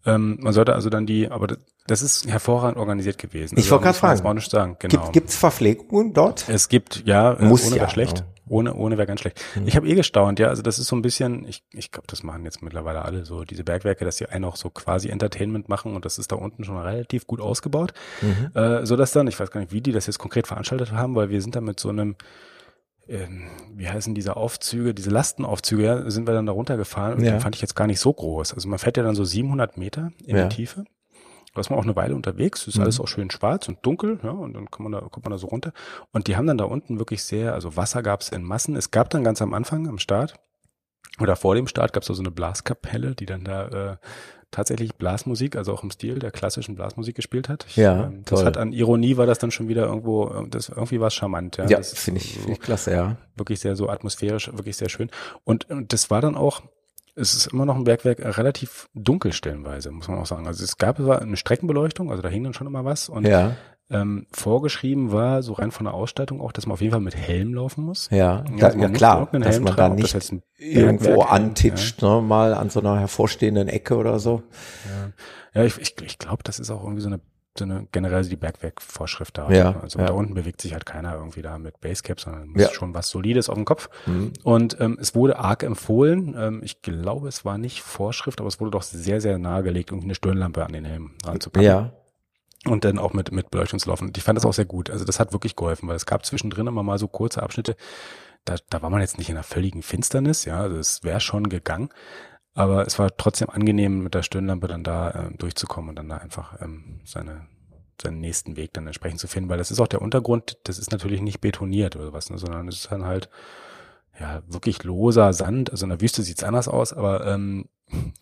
[0.06, 1.58] Ähm, man sollte also dann die, aber
[1.88, 3.56] das ist hervorragend organisiert gewesen.
[3.56, 4.24] Ich also, wollte gerade fragen.
[4.24, 4.76] Das nicht sagen.
[4.80, 5.10] Genau.
[5.12, 6.48] Gibt es Verpflegungen dort?
[6.48, 8.20] Es gibt, ja, äh, Muss ohne ja, schlecht.
[8.20, 8.26] Ja.
[8.50, 9.42] Ohne, ohne wäre ganz schlecht.
[9.56, 9.68] Mhm.
[9.68, 10.48] Ich habe eh gestaunt, ja.
[10.48, 13.44] Also das ist so ein bisschen, ich, ich glaube, das machen jetzt mittlerweile alle so,
[13.44, 16.64] diese Bergwerke, dass sie einen auch so quasi Entertainment machen und das ist da unten
[16.64, 17.94] schon relativ gut ausgebaut.
[18.22, 18.52] Mhm.
[18.60, 21.16] Äh, so dass dann, ich weiß gar nicht, wie die das jetzt konkret veranstaltet haben,
[21.16, 22.16] weil wir sind da mit so einem,
[23.08, 27.32] ähm, wie heißen diese Aufzüge, diese Lastenaufzüge, ja, sind wir dann da runtergefahren und ja.
[27.32, 28.54] den fand ich jetzt gar nicht so groß.
[28.54, 30.48] Also man fährt ja dann so 700 Meter in ja.
[30.48, 30.86] die Tiefe
[31.60, 32.84] da ist man auch eine Weile unterwegs, ist mhm.
[32.84, 35.38] alles auch schön schwarz und dunkel, ja, und dann kommt man da, kommt man da
[35.38, 35.74] so runter.
[36.12, 38.78] Und die haben dann da unten wirklich sehr, also Wasser gab es in Massen.
[38.78, 40.36] Es gab dann ganz am Anfang, am Start,
[41.20, 43.98] oder vor dem Start gab es da so eine Blaskapelle, die dann da äh,
[44.52, 47.66] tatsächlich Blasmusik, also auch im Stil der klassischen Blasmusik gespielt hat.
[47.68, 48.46] Ich, ja, ähm, das toll.
[48.46, 51.58] hat an Ironie war das dann schon wieder irgendwo, das irgendwie war es charmant.
[51.58, 53.18] Ja, Ja, finde ich, so- find ich klasse, ja.
[53.36, 55.10] wirklich sehr so atmosphärisch, wirklich sehr schön.
[55.44, 56.62] Und, und das war dann auch,
[57.20, 60.48] es ist immer noch ein Bergwerk äh, relativ dunkel stellenweise, muss man auch sagen.
[60.48, 63.10] Also es gab zwar eine Streckenbeleuchtung, also da hing dann schon immer was.
[63.10, 63.56] Und Ja,
[63.92, 67.16] ähm, vorgeschrieben war, so rein von der Ausstattung auch, dass man auf jeden Fall mit
[67.16, 68.08] Helm laufen muss.
[68.12, 72.02] ja, Also da, man ja klar, dass man da tragen, das nicht ein irgendwo antitscht,
[72.02, 74.44] ne, mal an so einer hervorstehenden Ecke oder so.
[75.54, 77.20] Ja, ich, ich, ich glaube, das ist auch irgendwie so eine,
[77.60, 79.50] so eine generell die Bergwerkvorschrift da.
[79.52, 80.08] Ja, also ja.
[80.08, 82.70] da unten bewegt sich halt keiner irgendwie da mit Basecap, sondern muss Ja.
[82.72, 83.90] schon was Solides auf dem Kopf.
[84.08, 84.34] Mhm.
[84.44, 86.36] Und ähm, es wurde arg empfohlen.
[86.38, 90.08] Ähm, ich glaube, es war nicht Vorschrift, aber es wurde doch sehr, sehr nahegelegt, irgendwie
[90.08, 91.66] eine Stirnlampe an den Helm ranzupacken.
[91.68, 91.92] Ja,
[92.66, 94.12] Und dann auch mit, mit Beleuchtungslaufen.
[94.16, 94.90] Ich fand das auch sehr gut.
[94.90, 97.76] Also das hat wirklich geholfen, weil es gab zwischendrin immer mal so kurze Abschnitte.
[98.46, 101.50] Da, da war man jetzt nicht in einer völligen Finsternis, ja, also es wäre schon
[101.50, 101.90] gegangen.
[102.60, 106.18] Aber es war trotzdem angenehm, mit der Stirnlampe dann da ähm, durchzukommen und dann da
[106.18, 107.48] einfach ähm, seine,
[108.02, 110.92] seinen nächsten Weg dann entsprechend zu finden, weil das ist auch der Untergrund, das ist
[110.92, 113.30] natürlich nicht betoniert oder was, ne, sondern es ist dann halt
[114.20, 115.72] ja wirklich loser Sand.
[115.72, 117.70] Also in der Wüste sieht's anders aus, aber ähm,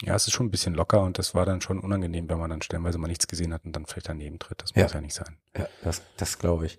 [0.03, 2.51] ja, es ist schon ein bisschen locker und das war dann schon unangenehm, wenn man
[2.51, 4.61] dann stellenweise mal nichts gesehen hat und dann vielleicht daneben tritt.
[4.61, 4.84] Das Ja.
[4.84, 5.35] muss ja nicht sein.
[5.57, 6.77] ja das, das glaube ich.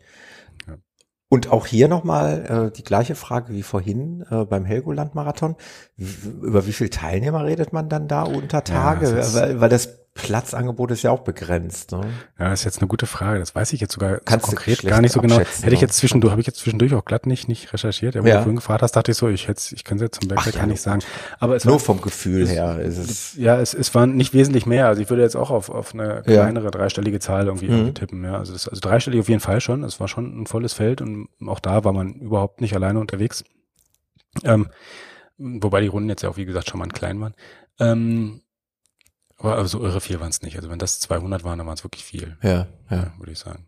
[1.30, 1.34] Ja.
[1.36, 5.56] Und auch hier nochmal äh, die gleiche Frage wie vorhin äh, beim Helgoland-Marathon.
[5.96, 9.06] Über wie viele Teilnehmer redet man dann da unter Tage?
[9.08, 11.92] ist- weil, weil das Platzangebot ist ja auch begrenzt.
[11.92, 12.00] Ne?
[12.38, 13.38] Ja, das ist jetzt eine gute Frage.
[13.38, 15.38] Das weiß ich jetzt sogar Kannst so konkret gar nicht so genau.
[15.38, 15.80] Hätte ich ne?
[15.80, 18.16] jetzt zwischendurch, habe ich jetzt zwischendurch auch glatt nicht, nicht recherchiert.
[18.16, 18.34] Aber Ja.
[18.34, 18.38] ja.
[18.40, 20.60] du vorhin gefragt hast, dachte ich so, ich hätte, ich könnte jetzt zum Bergwerk ja,
[20.60, 21.02] gar nicht sagen.
[21.38, 23.36] Aber es Nur war, vom Gefühl es- her ist es.
[23.36, 24.88] ja, es, es waren nicht wesentlich mehr.
[24.88, 26.42] Also ich würde jetzt auch auf, auf eine Ja.
[26.42, 27.72] kleinere dreistellige Zahl irgendwie, Mhm.
[27.74, 28.24] irgendwie tippen.
[28.24, 29.84] Ja, also, das, also dreistellig auf jeden Fall schon.
[29.84, 33.44] Es war schon ein volles Feld und auch da war man überhaupt nicht alleine unterwegs.
[34.44, 34.68] Ähm,
[35.38, 37.34] wobei die Runden jetzt ja auch, wie gesagt, schon mal klein waren.
[37.80, 38.42] Ähm,
[39.38, 40.56] aber so irre viel waren es nicht.
[40.56, 42.36] Also wenn das 200 waren, dann waren es wirklich viel.
[42.42, 42.66] Ja, ja.
[42.90, 43.66] Ja, würde ich sagen.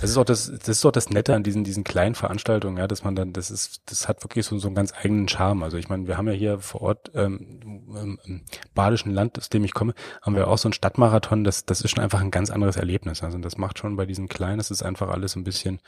[0.00, 2.88] Das ist auch das, das ist auch das Nette an diesen, diesen kleinen Veranstaltungen, ja,
[2.88, 5.62] dass man dann, das ist, das hat wirklich so, so einen ganz eigenen Charme.
[5.62, 8.42] Also ich meine, wir haben ja hier vor Ort ähm, im, im
[8.74, 9.92] badischen Land, aus dem ich komme,
[10.22, 11.44] haben wir auch so einen Stadtmarathon.
[11.44, 13.22] Das, das ist schon einfach ein ganz anderes Erlebnis.
[13.22, 15.80] Also das macht schon bei diesen kleinen, das ist einfach alles ein bisschen,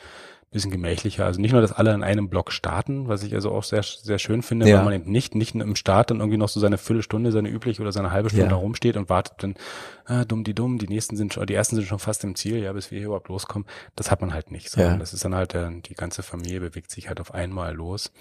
[0.52, 1.24] bisschen gemächlicher.
[1.24, 4.18] Also nicht nur, dass alle in einem Block starten, was ich also auch sehr, sehr
[4.18, 4.76] schön finde, Ja.
[4.78, 7.82] weil man eben nicht, nicht im Start dann irgendwie noch so seine Viertelstunde, seine übliche
[7.82, 8.50] oder seine halbe Stunde Ja.
[8.50, 9.54] da rumsteht und wartet dann,
[10.04, 12.58] ah, dumm die dumm, die nächsten sind schon, die ersten sind schon fast im Ziel,
[12.58, 13.66] ja, bis wir hier überhaupt loskommen.
[13.96, 14.70] Das hat man halt nicht.
[14.70, 14.98] Sondern Ja.
[14.98, 18.12] Das ist dann halt, der, die ganze Familie bewegt sich halt auf einmal los.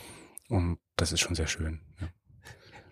[0.50, 1.80] Und das ist schon sehr schön.
[2.00, 2.08] Ja.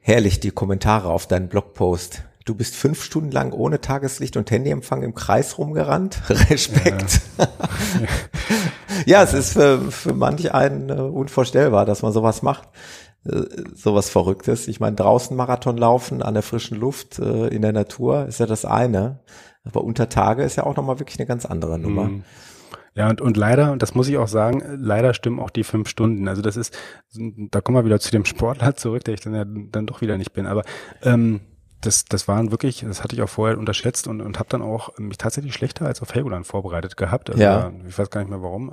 [0.01, 2.23] Herrlich, die Kommentare auf deinen Blogpost.
[2.45, 6.21] Du bist fünf Stunden lang ohne Tageslicht und Handyempfang im Kreis rumgerannt.
[6.49, 7.21] Respekt.
[7.37, 7.47] Ja,
[9.05, 12.69] es ist für, für manch einen äh, unvorstellbar, dass man sowas macht.
[13.25, 13.43] Äh,
[13.75, 14.67] sowas Verrücktes.
[14.67, 18.45] Ich meine, draußen Marathon laufen, an der frischen Luft, äh, in der Natur ist ja
[18.45, 19.19] das eine.
[19.65, 22.05] Aber unter Tage ist ja auch nochmal wirklich eine ganz andere Nummer.
[22.05, 22.23] Mhm.
[22.95, 25.89] Ja, und, und leider, und das muss ich auch sagen, leider stimmen auch die fünf
[25.89, 26.27] Stunden.
[26.27, 26.77] Also das ist,
[27.13, 30.17] da kommen wir wieder zu dem Sportler zurück, der ich dann ja dann doch wieder
[30.17, 30.47] nicht bin.
[30.47, 30.63] Aber
[31.03, 31.41] ähm,
[31.81, 34.97] das, das waren wirklich, das hatte ich auch vorher unterschätzt und, und habe dann auch
[34.97, 37.29] mich tatsächlich schlechter als auf Helgoland vorbereitet gehabt.
[37.29, 37.71] Also Ja.
[37.87, 38.71] Ich weiß gar nicht mehr warum.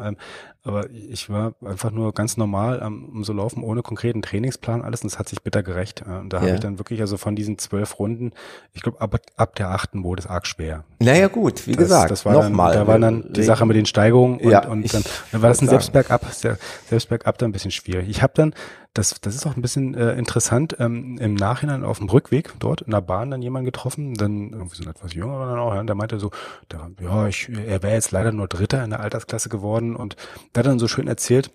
[0.67, 5.03] Aber ich war einfach nur ganz normal am um so laufen, ohne konkreten Trainingsplan, alles
[5.03, 6.03] und es hat sich bitter gerecht.
[6.07, 6.55] Äh, Und da habe Ja.
[6.55, 8.33] ich dann wirklich, also von diesen zwölf Runden,
[8.73, 10.85] ich glaube, ab, ab der achten wurde es arg schwer.
[10.99, 12.75] Naja gut, wie Das- gesagt, das war nochmal.
[12.75, 15.59] Da war dann die Sache mit den Steigungen und, Ja, und dann, dann war das
[15.63, 18.09] ein wollte selbst bergab, sehr- selbst bergab dann ein bisschen schwierig.
[18.09, 18.53] Ich habe dann,
[18.95, 22.81] das, das ist auch ein bisschen äh, interessant, ähm, im Nachhinein auf dem Rückweg dort
[22.81, 25.81] in der Bahn dann jemanden getroffen, dann irgendwie so ein etwas jünger dann auch, ja,
[25.81, 26.31] und der meinte so,
[26.73, 30.17] der, ja, ich, er wäre jetzt leider nur Dritter in der Altersklasse geworden und
[30.57, 31.51] der hat dann so schön erzählt,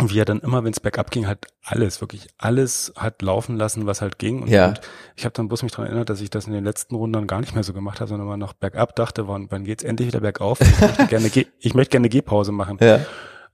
[0.00, 3.86] wie er dann immer, wenn es bergab ging, halt alles, wirklich alles hat laufen lassen,
[3.86, 4.42] was halt ging.
[4.42, 4.68] Und, Ja.
[4.68, 4.80] und
[5.14, 7.26] ich habe dann bloß mich daran erinnert, dass ich das in den letzten Runden dann
[7.28, 10.08] gar nicht mehr so gemacht habe, sondern mal noch bergab dachte, wann, wann geht's endlich
[10.08, 10.60] wieder bergauf?
[10.60, 11.26] Ich möchte gerne,
[11.60, 12.98] ich möchte gerne eine Gehpause machen, Ja.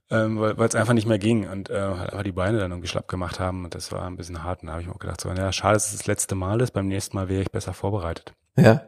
[0.09, 2.87] ähm, weil es einfach nicht mehr ging und äh, halt einfach die Beine dann irgendwie
[2.87, 4.63] schlapp gemacht haben und das war ein bisschen hart.
[4.63, 6.59] Und da habe ich mir auch gedacht, so, ja, schade, dass es das letzte Mal
[6.61, 8.33] ist, beim nächsten Mal wäre ich besser vorbereitet.
[8.57, 8.81] Ja.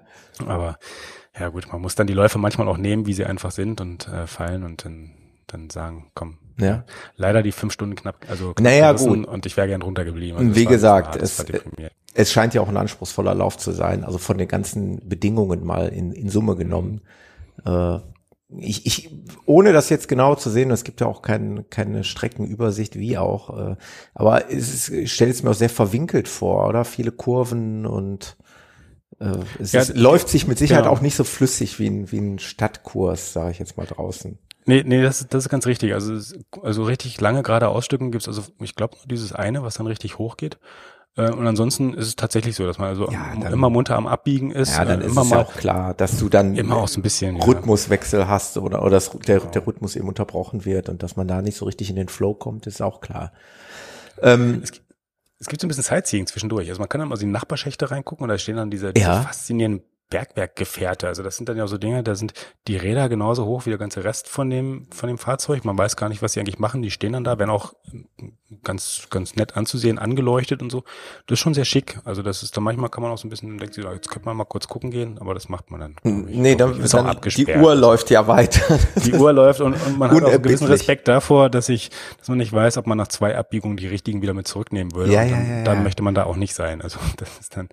[0.48, 0.80] Aber
[1.40, 4.08] ja gut, man muss dann die Läufe manchmal auch nehmen, wie sie einfach sind und
[4.08, 5.12] äh, fallen und dann,
[5.54, 6.84] dann sagen, komm, Ja.
[7.16, 9.26] leider die fünf Stunden knapp, also knapp Naja, gut.
[9.28, 10.38] und ich wäre gern drunter geblieben.
[10.38, 11.96] Also Wie gesagt, es- deprimierend.
[12.14, 15.88] es scheint ja auch ein anspruchsvoller Lauf zu sein, also von den ganzen Bedingungen mal
[15.90, 17.02] in, in Summe genommen.
[17.66, 18.00] Äh,
[18.60, 19.10] ich, ich,
[19.48, 23.72] ohne das jetzt genau zu sehen, es gibt ja auch kein, keine Streckenübersicht, wie auch,
[23.72, 23.76] äh,
[24.14, 26.86] aber es ist, ich stelle es mir auch sehr verwinkelt vor, oder?
[26.86, 28.38] Viele Kurven und
[29.20, 30.96] äh, es Ja, ist, läuft sich mit Sicherheit genau.
[30.96, 34.38] auch nicht so flüssig wie ein, wie ein Stadtkurs, sage ich jetzt mal draußen.
[34.66, 35.94] Nee, nee, das, das ist ganz richtig.
[35.94, 36.14] Also,
[36.62, 40.18] also richtig lange gerade Ausstücken gibt's also ich glaube nur dieses eine, was dann richtig
[40.18, 40.58] hoch geht.
[41.16, 44.08] Äh, und ansonsten ist es tatsächlich so, dass man also ja, dann, immer munter am
[44.08, 44.76] Abbiegen ist.
[44.76, 47.04] Ja, dann äh, ist es mal auch klar, dass du dann immer auch so ein
[47.04, 48.28] bisschen Rhythmuswechsel ja.
[48.28, 49.52] hast oder, oder das, der, genau.
[49.52, 52.34] der Rhythmus eben unterbrochen wird und dass man da nicht so richtig in den Flow
[52.34, 53.32] kommt, ist auch klar.
[54.22, 54.72] Ähm, es,
[55.40, 56.70] es gibt so ein bisschen Sightseeing zwischendurch.
[56.70, 58.94] Also man kann dann mal so in die Nachbarschächte reingucken und da stehen dann diese,
[58.94, 61.08] diese faszinierenden Bergwerkgefährte.
[61.08, 62.34] Also das sind dann ja so Dinge, da sind
[62.68, 65.66] die Räder genauso hoch wie der ganze Rest von dem, von dem Fahrzeug.
[65.66, 66.84] Man weiß gar nicht, was sie eigentlich machen.
[66.84, 67.74] Die stehen dann da, werden auch
[68.64, 70.84] ganz, ganz nett anzusehen, angeleuchtet und so.
[71.26, 72.00] Das ist schon sehr schick.
[72.06, 74.28] Also das ist dann manchmal kann man auch so ein bisschen, denkt sich, jetzt könnte
[74.28, 75.96] man mal kurz gucken gehen, aber das macht man dann.
[76.04, 76.38] Ich.
[76.38, 77.58] Nee, dann, ist dann auch abgesperrt.
[77.58, 78.78] die Uhr läuft ja weiter.
[79.04, 82.28] Die Uhr läuft und, und man hat auch einen gewissen Respekt davor, dass ich, dass
[82.28, 85.12] man nicht weiß, ob man nach zwei Abbiegungen die richtigen wieder mit zurücknehmen würde.
[85.12, 85.64] Ja, ja, dann, ja, ja.
[85.64, 86.84] dann möchte man da auch nicht sein.
[86.84, 87.70] Also das ist dann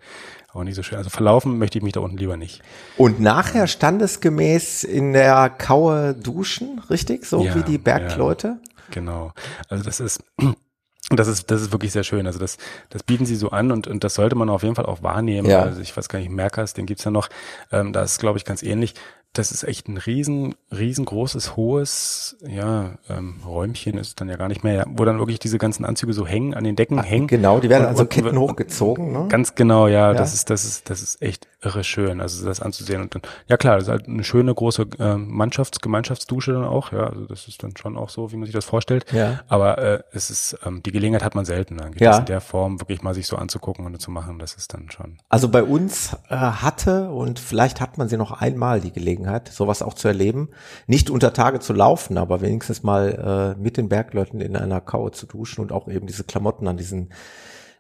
[0.52, 0.98] auch nicht so schön.
[0.98, 2.62] Also verlaufen möchte ich mich da unten lieber nicht.
[2.96, 7.24] Und nachher standesgemäß in der Kaue duschen, richtig?
[7.24, 8.58] So ja, wie die Bergleute?
[8.62, 9.32] Ja, genau.
[9.68, 10.24] Also das ist,
[11.10, 12.26] das ist, das ist wirklich sehr schön.
[12.26, 12.58] Also das,
[12.88, 15.48] das bieten sie so an und, und das sollte man auf jeden Fall auch wahrnehmen.
[15.48, 15.62] Ja.
[15.62, 17.28] Also ich weiß gar nicht, Merkers, den gibt's ja noch.
[17.70, 18.94] Ähm, da ist, glaube ich, ganz ähnlich
[19.32, 24.64] das ist echt ein riesen, riesengroßes, hohes, ja, ähm, Räumchen ist dann ja gar nicht
[24.64, 27.28] mehr, wo dann wirklich diese ganzen Anzüge so hängen, an den Decken Ach, hängen.
[27.28, 29.26] Genau, die werden also Ketten hochgezogen, ne?
[29.28, 32.60] Ganz genau, ja, ja, das ist, das ist, das ist echt irre schön, also das
[32.60, 36.64] anzusehen und dann, ja klar, das ist halt eine schöne große äh, Mannschafts-, Gemeinschaftsdusche dann
[36.64, 39.06] auch, ja, also das ist dann schon auch so, wie man sich das vorstellt.
[39.12, 39.40] Ja.
[39.46, 42.10] Aber äh, es ist, ähm, die Gelegenheit hat man selten, eigentlich ja.
[42.10, 44.90] das in der Form wirklich mal sich so anzugucken und zu machen, das ist dann
[44.90, 45.18] schon.
[45.28, 49.48] Also bei uns äh, hatte und vielleicht hat man sie noch einmal die Gelegenheit Gelegenheit,
[49.48, 50.48] sowas auch zu erleben.
[50.86, 55.10] Nicht unter Tage zu laufen, aber wenigstens mal äh, mit den Bergleuten in einer Kaue
[55.12, 57.10] zu duschen und auch eben diese Klamotten an diesen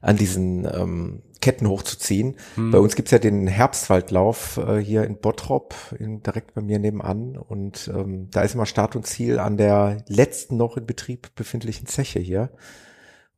[0.02, 2.36] an diesen ähm, Ketten hochzuziehen.
[2.54, 2.70] Hm.
[2.70, 7.36] Bei uns gibt's ja den Herbstwaldlauf äh, hier in Bottrop, in, direkt bei mir nebenan.
[7.36, 11.86] Und ähm, da ist immer Start und Ziel an der letzten noch in Betrieb befindlichen
[11.86, 12.48] Zeche hier.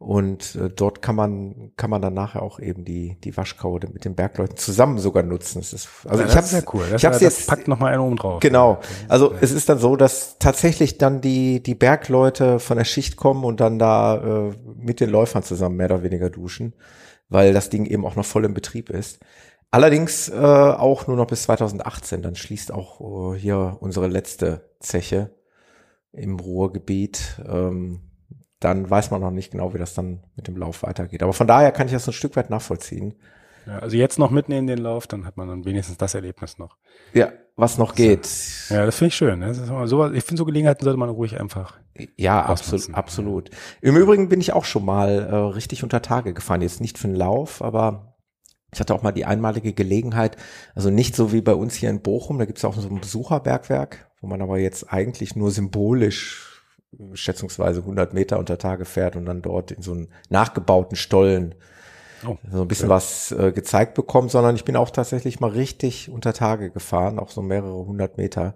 [0.03, 4.05] Und äh, dort kann man kann man dann nachher auch eben die die Waschkaue mit
[4.05, 5.61] den Bergleuten zusammen sogar nutzen.
[5.61, 6.85] Das ist, also ja, ich habe sehr cool.
[6.91, 8.41] Das, ich habe jetzt packt noch mal einen oben drauf.
[8.41, 8.81] Genau.
[9.09, 9.39] Also ja.
[9.41, 13.61] es ist dann so, dass tatsächlich dann die die Bergleute von der Schicht kommen und
[13.61, 16.75] dann da äh, mit den Läufern zusammen mehr oder weniger duschen,
[17.29, 19.21] weil das Ding eben auch noch voll im Betrieb ist.
[19.71, 22.23] Allerdings äh, auch nur noch bis 2018.
[22.23, 25.31] Dann schließt auch äh, hier unsere letzte Zeche
[26.13, 27.41] im Ruhrgebiet.
[27.49, 28.01] Ähm,
[28.65, 31.23] dann weiß man noch nicht genau, wie das dann mit dem Lauf weitergeht.
[31.23, 33.15] Aber von daher kann ich das ein Stück weit nachvollziehen.
[33.67, 36.77] Ja, also jetzt noch mitnehmen den Lauf, dann hat man dann wenigstens das Erlebnis noch.
[37.13, 38.29] Ja, was noch geht.
[38.71, 39.41] Ja, das finde ich schön.
[39.41, 41.79] Das ist so, ich finde, so Gelegenheiten sollte man ruhig einfach.
[42.17, 43.51] Ja, absolut, absolut.
[43.81, 46.63] Im Übrigen bin ich auch schon mal äh, richtig unter Tage gefahren.
[46.63, 48.17] Jetzt nicht für den Lauf, aber
[48.73, 50.37] ich hatte auch mal die einmalige Gelegenheit,
[50.75, 53.01] also nicht so wie bei uns hier in Bochum, da gibt es auch so ein
[53.01, 56.52] Besucherbergwerk, wo man aber jetzt eigentlich nur symbolisch
[57.15, 61.55] schätzungsweise 100 Meter unter Tage fährt und dann dort in so einen nachgebauten Stollen
[62.27, 62.95] oh, so ein bisschen okay.
[62.95, 67.31] was äh, gezeigt bekommt, sondern ich bin auch tatsächlich mal richtig unter Tage gefahren, auch
[67.31, 68.55] so mehrere hundert Meter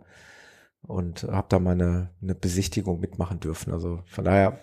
[0.82, 3.72] und habe da mal eine, eine Besichtigung mitmachen dürfen.
[3.72, 4.58] Also von daher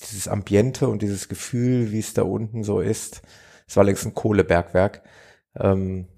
[0.00, 3.22] dieses Ambiente und dieses Gefühl, wie es da unten so ist,
[3.66, 5.02] es war längst ein Kohlebergwerk,
[5.56, 6.08] ähm,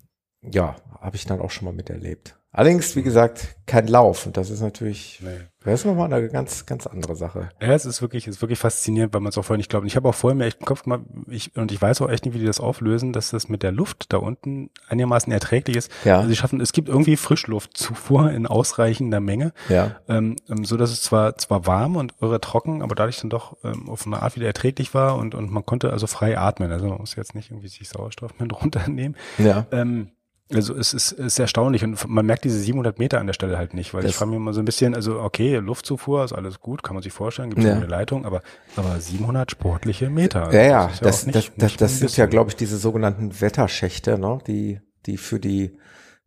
[0.43, 2.39] ja, habe ich dann auch schon mal miterlebt.
[2.57, 4.27] Allerdings, wie gesagt, kein Lauf.
[4.27, 5.41] Und das ist natürlich, nee.
[5.65, 7.49] das ist nochmal eine ganz, ganz andere Sache.
[7.61, 9.83] Ja, es ist wirklich, es ist wirklich faszinierend, weil man es auch vorher nicht glaubt.
[9.83, 12.09] Und ich habe auch vorher mir echt im Kopf gemacht, ich, und ich weiß auch
[12.09, 15.77] echt nicht, wie die das auflösen, dass das mit der Luft da unten einigermaßen erträglich
[15.77, 15.91] ist.
[16.05, 16.19] Ja.
[16.19, 19.53] Also sie schaffen, es gibt irgendwie Frischluftzufuhr in ausreichender Menge.
[19.69, 19.97] Ja.
[20.09, 23.57] Ähm, ähm, so dass es zwar, zwar warm und irre trocken, aber dadurch dann doch
[23.65, 26.71] ähm, auf eine Art wieder erträglich war und, und man konnte also frei atmen.
[26.71, 29.17] Also man muss jetzt nicht irgendwie sich Sauerstoff mit runternehmen.
[29.39, 29.67] Ja.
[29.73, 30.13] Ähm,
[30.55, 33.75] also es ist, ist erstaunlich und man merkt diese 700 Meter an der Stelle halt
[33.75, 36.61] nicht, weil das ich frage mich immer so ein bisschen, also okay, Luftzufuhr ist alles
[36.61, 37.75] gut, kann man sich vorstellen, gibt es ja.
[37.75, 38.43] eine Leitung, aber,
[38.77, 40.53] aber 700 sportliche Meter.
[40.53, 43.41] Ja, ja, das, das, ja nicht, das, nicht das sind ja, glaube ich, diese sogenannten
[43.41, 45.79] Wetterschächte, ne, die, die für die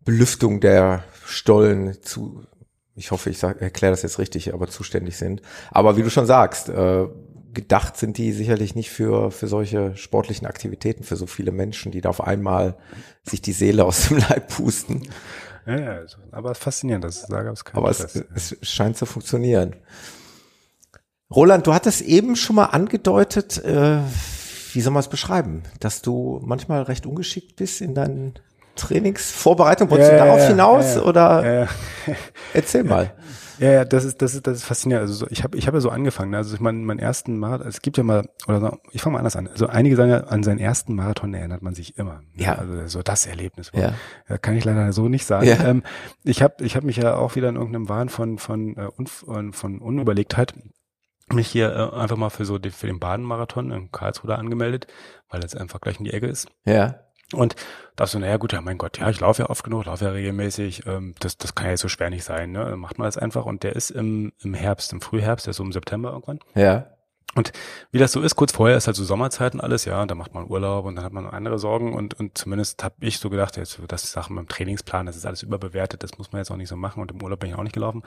[0.04, 2.44] Belüftung der Stollen zu,
[2.96, 5.42] ich hoffe, ich erkläre das jetzt richtig, aber zuständig sind.
[5.72, 7.08] Aber wie du schon sagst, äh,
[7.54, 12.02] gedacht sind die sicherlich nicht für, für solche sportlichen Aktivitäten, für so viele Menschen, die
[12.02, 12.78] da auf einmal
[13.24, 15.08] sich die Seele aus dem Leib pusten.
[15.66, 19.76] Ja, ja, also, aber faszinierend, das da gab es Aber es, es scheint zu funktionieren.
[21.30, 24.00] Roland, du hattest eben schon mal angedeutet, äh,
[24.74, 28.40] wie soll man es beschreiben, dass du manchmal recht ungeschickt bist in deinen
[28.78, 29.92] Trainingsvorbereitungen.
[29.92, 31.68] Wolltest ja, du darauf ja, hinaus ja, oder
[32.54, 33.14] erzähl mal.
[33.60, 35.08] Ja, ja, das ist, das ist, das ist faszinierend.
[35.08, 36.36] Also so, ich habe, ich habe ja so angefangen.
[36.36, 39.20] Also ich meine, meinen ersten Marathon, es gibt ja mal, oder so, ich fange mal
[39.20, 39.48] anders an.
[39.48, 42.22] Also einige sagen ja, an seinen ersten Marathon erinnert man sich immer.
[42.34, 42.44] Ne?
[42.44, 42.56] Ja.
[42.56, 43.72] Also so das Erlebnis.
[43.74, 43.94] Ja.
[44.30, 45.48] ja kann ich leider so nicht sagen.
[45.48, 45.64] Ja.
[45.64, 45.84] Ähm,
[46.24, 48.90] ich habe, ich habe mich ja auch wieder in irgendeinem Wahn von von äh,
[49.26, 50.54] un, von Unüberlegtheit
[51.34, 54.88] mich hier äh, einfach mal für so die, für den Baden-Marathon in Karlsruhe angemeldet,
[55.30, 56.48] weil das einfach gleich in die Ecke ist.
[56.66, 57.02] Ja.
[57.34, 57.56] Und
[57.96, 60.12] da so, naja gut, ja mein Gott, ja, ich laufe ja oft genug, laufe ja
[60.12, 62.76] regelmäßig, ähm, das, das kann ja so schwer nicht sein, ne?
[62.78, 65.64] Macht man das einfach und der ist im, im Herbst, im Frühherbst, der ist so
[65.64, 66.40] im September irgendwann.
[66.56, 66.88] Ja.
[67.38, 67.52] Und
[67.92, 70.16] wie das so ist, kurz vorher ist halt so Sommerzeit und alles, ja, und da
[70.16, 73.30] macht man Urlaub und dann hat man andere Sorgen und, und zumindest habe ich so
[73.30, 76.50] gedacht, jetzt das ist Sachen beim Trainingsplan, das ist alles überbewertet, das muss man jetzt
[76.50, 78.02] auch nicht so machen und im Urlaub bin ich auch nicht gelaufen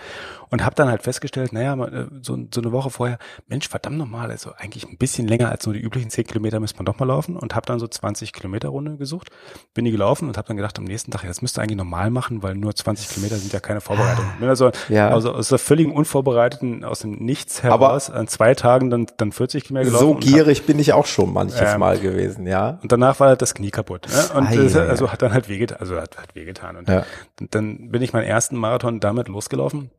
[0.48, 4.30] und habe dann halt festgestellt, naja, äh, so, so eine Woche vorher, Mensch, verdammt nochmal,
[4.30, 7.06] also eigentlich ein bisschen länger als nur die üblichen 10 Kilometer müsste man doch mal
[7.06, 9.30] laufen und habe dann so 20 Kilometer Runde gesucht,
[9.74, 12.10] bin die gelaufen und habe dann gedacht am nächsten Tag, ja, das müsste eigentlich normal
[12.10, 14.24] machen, weil nur 20 Kilometer sind ja keine Vorbereitung.
[14.40, 15.08] Bin also, ja.
[15.08, 19.32] also aus der völligen Unvorbereiteten, aus dem Nichts heraus, Aber an zwei Tagen dann, dann
[19.32, 22.78] 40 Kilometer gelaufen so gierig bin ich auch schon manches ähm, Mal gewesen, ja.
[22.82, 24.06] Und danach war halt das Knie kaputt.
[24.08, 24.38] Ne?
[24.38, 26.76] Und Ei, das, also hat dann halt wehgetan, also hat, hat wehgetan.
[26.76, 27.04] Und, ja.
[27.40, 29.90] und dann bin ich meinen ersten Marathon damit losgelaufen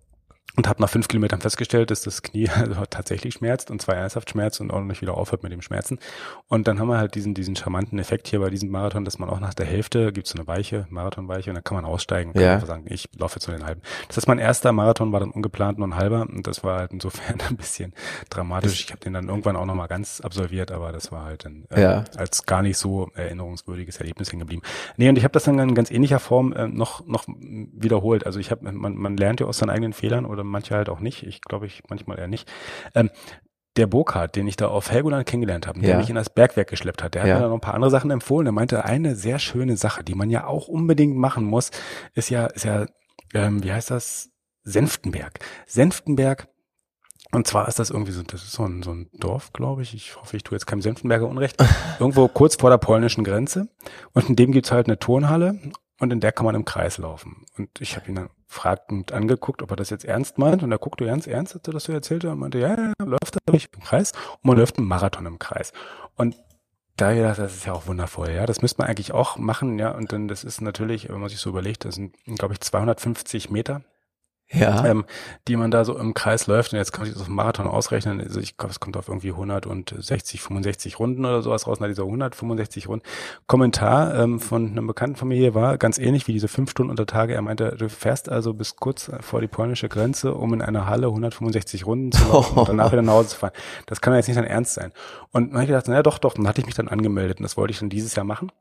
[0.57, 4.29] und habe nach fünf Kilometern festgestellt, dass das Knie also tatsächlich schmerzt und zwar ernsthaft
[4.29, 5.99] schmerzt und auch nicht wieder aufhört mit dem Schmerzen.
[6.47, 9.29] Und dann haben wir halt diesen diesen charmanten Effekt hier bei diesem Marathon, dass man
[9.29, 12.33] auch nach der Hälfte gibt so eine Weiche, Marathonweiche und dann kann man aussteigen.
[12.33, 12.57] Kann ja.
[12.57, 13.81] man sagen, ich laufe jetzt nur den halben.
[14.07, 16.91] Das heißt, mein erster Marathon war dann ungeplant nur ein halber und das war halt
[16.91, 17.93] insofern ein bisschen
[18.29, 18.83] dramatisch.
[18.83, 21.81] Ich habe den dann irgendwann auch nochmal ganz absolviert, aber das war halt dann äh,
[21.81, 22.03] ja.
[22.17, 24.63] als gar nicht so erinnerungswürdiges Erlebnis hängen geblieben.
[24.97, 28.25] Nee, und ich habe das dann in ganz ähnlicher Form äh, noch noch wiederholt.
[28.25, 30.99] Also ich habe man man lernt ja aus seinen eigenen Fehlern oder manche halt auch
[30.99, 31.23] nicht.
[31.23, 32.51] Ich glaube, ich manchmal eher nicht.
[32.95, 33.09] Ähm,
[33.77, 35.87] der Burkhardt, den ich da auf Helgoland kennengelernt habe, ja.
[35.87, 37.35] der mich in das Bergwerk geschleppt hat, der hat ja.
[37.35, 38.45] mir da noch ein paar andere Sachen empfohlen.
[38.45, 41.71] Er meinte, eine sehr schöne Sache, die man ja auch unbedingt machen muss,
[42.13, 42.85] ist ja, ist ja,
[43.33, 44.29] ähm, wie heißt das?
[44.63, 45.39] Senftenberg.
[45.65, 46.47] Senftenberg
[47.31, 49.93] und zwar ist das irgendwie so, das ist so ein, so ein Dorf, glaube ich.
[49.93, 51.55] Ich hoffe, ich tue jetzt keinem Senftenberger Unrecht.
[51.99, 53.69] Irgendwo kurz vor der polnischen Grenze.
[54.11, 55.59] Und in dem gibt's halt eine Turnhalle
[55.99, 57.45] und in der kann man im Kreis laufen.
[57.57, 60.61] Und ich habe ihn dann fragend angeguckt, ob er das jetzt ernst meint.
[60.61, 63.35] Und er guckte ganz ernst, als er das so erzählte und meinte, ja, ja, läuft
[63.35, 65.71] da ich im Kreis und man läuft einen Marathon im Kreis.
[66.15, 66.35] Und
[66.97, 68.45] da gedacht, das ist ja auch wundervoll, ja.
[68.45, 69.91] Das müsste man eigentlich auch machen, ja.
[69.91, 73.49] Und dann, das ist natürlich, wenn man sich so überlegt, das sind, glaube ich, 250
[73.49, 73.81] Meter
[74.51, 74.85] ja.
[74.85, 75.05] ähm,
[75.47, 76.73] die man da so im Kreis läuft.
[76.73, 78.21] Und jetzt kann ich das auf Marathon ausrechnen.
[78.21, 81.79] Also ich glaube, es kommt auf irgendwie 160, 65 Runden oder sowas raus.
[81.79, 83.05] Nach dieser 165 Runden.
[83.47, 86.91] Kommentar ähm, von einem Bekannten von mir hier war ganz ähnlich wie diese fünf Stunden
[86.91, 87.33] unter Tage.
[87.33, 91.07] Er meinte, du fährst also bis kurz vor die polnische Grenze, um in einer Halle
[91.07, 93.53] 165 Runden zu laufen und danach wieder nach Hause zu fahren.
[93.85, 94.91] Das kann ja jetzt nicht dein Ernst sein.
[95.31, 96.33] Und dann habe ich gedacht, naja, doch, doch.
[96.33, 98.51] Dann hatte ich mich dann angemeldet und das wollte ich dann dieses Jahr machen.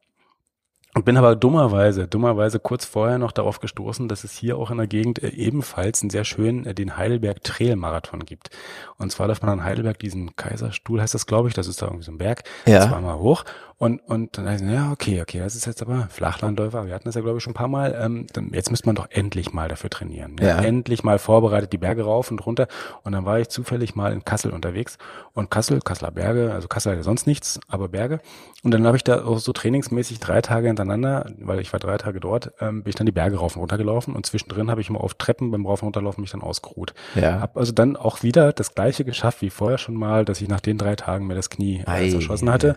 [0.95, 4.79] Und bin aber dummerweise, dummerweise kurz vorher noch darauf gestoßen, dass es hier auch in
[4.79, 8.51] der Gegend äh, ebenfalls einen sehr schönen, äh, den Heidelberg Trail Marathon gibt.
[8.99, 11.87] Und zwar läuft man an Heidelberg diesen Kaiserstuhl, heißt das glaube ich, das ist da
[11.87, 12.89] irgendwie so ein Berg, ja.
[12.89, 13.45] zweimal hoch.
[13.81, 17.15] Und, und dann heißt ja, okay, okay, das ist jetzt aber Flachlandläufer, wir hatten das
[17.15, 19.71] ja glaube ich schon ein paar Mal, ähm, dann, jetzt müsste man doch endlich mal
[19.71, 20.37] dafür trainieren.
[20.39, 20.49] Ja.
[20.49, 20.57] ja.
[20.59, 22.69] Endlich mal vorbereitet, die Berge rauf und runter.
[23.05, 24.99] Und dann war ich zufällig mal in Kassel unterwegs.
[25.33, 28.21] Und Kassel, Kasseler Berge, also Kassel hat ja sonst nichts, aber Berge.
[28.63, 31.97] Und dann habe ich da auch so trainingsmäßig drei Tage hintereinander, weil ich war drei
[31.97, 34.83] Tage dort, ähm, bin ich dann die Berge rauf und runter gelaufen und zwischendrin habe
[34.83, 36.93] ich immer auf Treppen beim Rauf und Runterlaufen mich dann ausgeruht.
[37.15, 37.41] Ja.
[37.41, 40.61] Hab also dann auch wieder das gleiche geschafft wie vorher schon mal, dass ich nach
[40.61, 42.77] den drei Tagen mir das Knie äh, zerschossen hatte.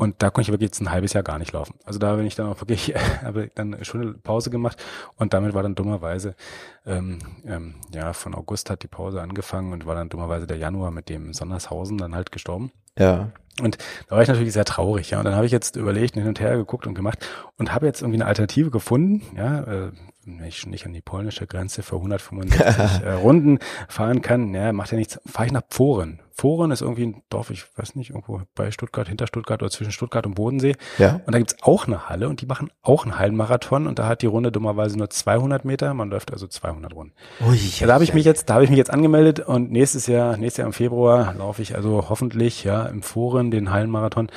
[0.00, 1.74] Und da konnte ich wirklich jetzt ein halbes Jahr gar nicht laufen.
[1.84, 4.82] Also da bin ich dann auch wirklich, habe dann eine Pause gemacht
[5.16, 6.36] und damit war dann dummerweise,
[6.86, 10.90] ähm, ähm, ja, von August hat die Pause angefangen und war dann dummerweise der Januar
[10.90, 12.72] mit dem Sondershausen dann halt gestorben.
[12.98, 13.30] Ja.
[13.60, 15.18] Und da war ich natürlich sehr traurig, ja.
[15.18, 17.26] Und dann habe ich jetzt überlegt, hin und her geguckt und gemacht
[17.58, 19.92] und habe jetzt irgendwie eine Alternative gefunden, ja, äh,
[20.24, 23.58] wenn ich nicht an die polnische Grenze für 165 äh, Runden
[23.88, 26.20] fahren kann, naja, macht ja nichts, fahre ich nach Pforen.
[26.40, 29.92] Pforen ist irgendwie ein Dorf, ich weiß nicht, irgendwo bei Stuttgart, hinter Stuttgart oder zwischen
[29.92, 30.74] Stuttgart und Bodensee.
[30.96, 31.20] Ja.
[31.26, 34.22] Und da gibt's auch eine Halle und die machen auch einen Hallenmarathon und da hat
[34.22, 37.12] die Runde dummerweise nur 200 Meter, man läuft also 200 Runden.
[37.46, 40.06] Ui, ja, da habe ich mich jetzt, da habe ich mich jetzt angemeldet und nächstes
[40.06, 44.30] Jahr, nächstes Jahr im Februar laufe ich also hoffentlich ja im Foren den Hallenmarathon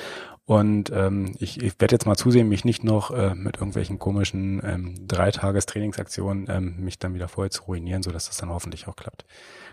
[0.46, 4.62] und ähm, ich, ich werde jetzt mal zusehen, mich nicht noch äh, mit irgendwelchen komischen
[4.66, 8.98] ähm, Dreitagestrainingsaktionen ähm, mich dann wieder vorher zu ruinieren, so dass das dann hoffentlich auch
[8.98, 9.26] klappt.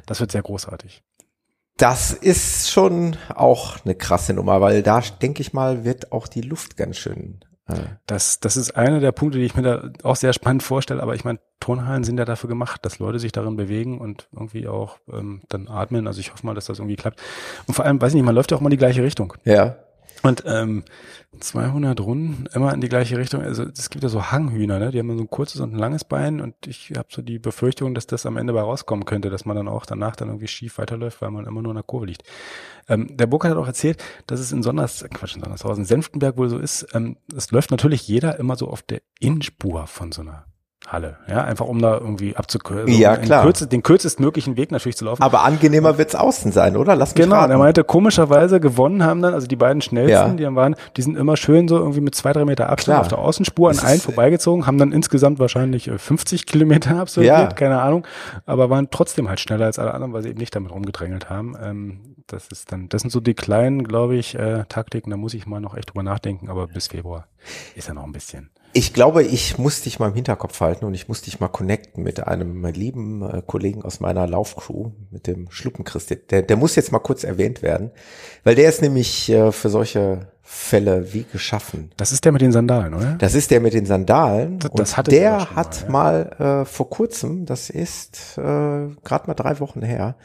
[0.07, 1.03] Das wird sehr großartig.
[1.77, 6.43] Das ist schon auch eine krasse Nummer, weil da denke ich mal, wird auch die
[6.43, 7.41] Luft ganz schön.
[8.07, 11.03] Das, das ist einer der Punkte, die ich mir da auch sehr spannend vorstelle.
[11.03, 14.67] Aber ich meine, Turnhallen sind ja dafür gemacht, dass Leute sich darin bewegen und irgendwie
[14.69, 16.07] auch ähm, dann atmen.
[16.07, 17.21] Also ich hoffe mal, dass das irgendwie klappt.
[17.67, 19.35] Und vor allem, weiß ich nicht, man läuft ja auch mal in die gleiche Richtung.
[19.45, 19.77] Ja.
[20.23, 20.85] Und ähm,
[21.39, 23.43] 200 Runden immer in die gleiche Richtung.
[23.43, 24.91] Also es gibt ja so Hanghühner, ne?
[24.91, 27.95] die haben so ein kurzes und ein langes Bein und ich habe so die Befürchtung,
[27.95, 30.79] dass das am Ende bei rauskommen könnte, dass man dann auch danach dann irgendwie schief
[30.79, 32.25] weiterläuft, weil man immer nur in der Kurve liegt.
[32.89, 36.49] Ähm, der Burkhardt hat auch erzählt, dass es in Sonders, Quatsch, in Sondershausen, Senftenberg wohl
[36.49, 40.50] so ist, ähm, es läuft natürlich jeder immer so auf der Innenspur von so einer
[40.93, 41.17] Halle.
[41.29, 42.89] Ja, einfach um da irgendwie abzukürzen.
[42.89, 43.43] Also ja, klar.
[43.45, 45.23] Kürze, den kürzestmöglichen Weg natürlich zu laufen.
[45.23, 46.97] Aber angenehmer wird's außen sein, oder?
[46.97, 47.53] Lass mich Genau, raten.
[47.53, 50.51] er meinte, komischerweise gewonnen haben dann, also die beiden schnellsten, ja.
[50.51, 53.01] die waren, die sind immer schön so irgendwie mit zwei, drei Meter Abstand klar.
[53.03, 57.47] auf der Außenspur an allen vorbeigezogen, haben dann insgesamt wahrscheinlich 50 äh, Kilometer absolviert, ja.
[57.47, 58.07] keine Ahnung,
[58.47, 61.57] aber waren trotzdem halt schneller als alle anderen, weil sie eben nicht damit rumgedrängelt haben.
[61.63, 65.35] Ähm, das ist dann, das sind so die kleinen, glaube ich, äh, Taktiken, da muss
[65.35, 67.27] ich mal noch echt drüber nachdenken, aber bis Februar
[67.75, 68.51] ist ja noch ein bisschen.
[68.73, 72.05] Ich glaube, ich muss dich mal im Hinterkopf halten und ich muss dich mal connecten
[72.05, 76.17] mit einem lieben äh, Kollegen aus meiner Laufcrew, mit dem Schluppenchrist.
[76.31, 77.91] Der, der muss jetzt mal kurz erwähnt werden,
[78.45, 81.91] weil der ist nämlich äh, für solche Fälle wie geschaffen.
[81.97, 83.17] Das ist der mit den Sandalen, oder?
[83.19, 84.59] Das ist der mit den Sandalen.
[84.61, 86.45] Das, das und der hat mal, ja.
[86.47, 90.17] mal äh, vor kurzem, das ist äh, gerade mal drei Wochen her,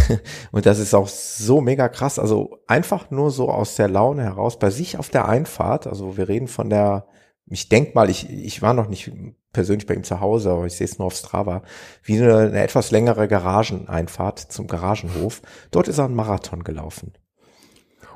[0.52, 2.18] und das ist auch so mega krass.
[2.18, 5.86] Also einfach nur so aus der Laune heraus bei sich auf der Einfahrt.
[5.86, 7.06] Also wir reden von der
[7.52, 9.12] ich denk mal, ich, ich war noch nicht
[9.52, 11.62] persönlich bei ihm zu Hause, aber ich sehe es nur auf Strava,
[12.02, 15.42] wie eine, eine etwas längere Garageneinfahrt zum Garagenhof.
[15.70, 17.12] Dort ist er einen Marathon gelaufen.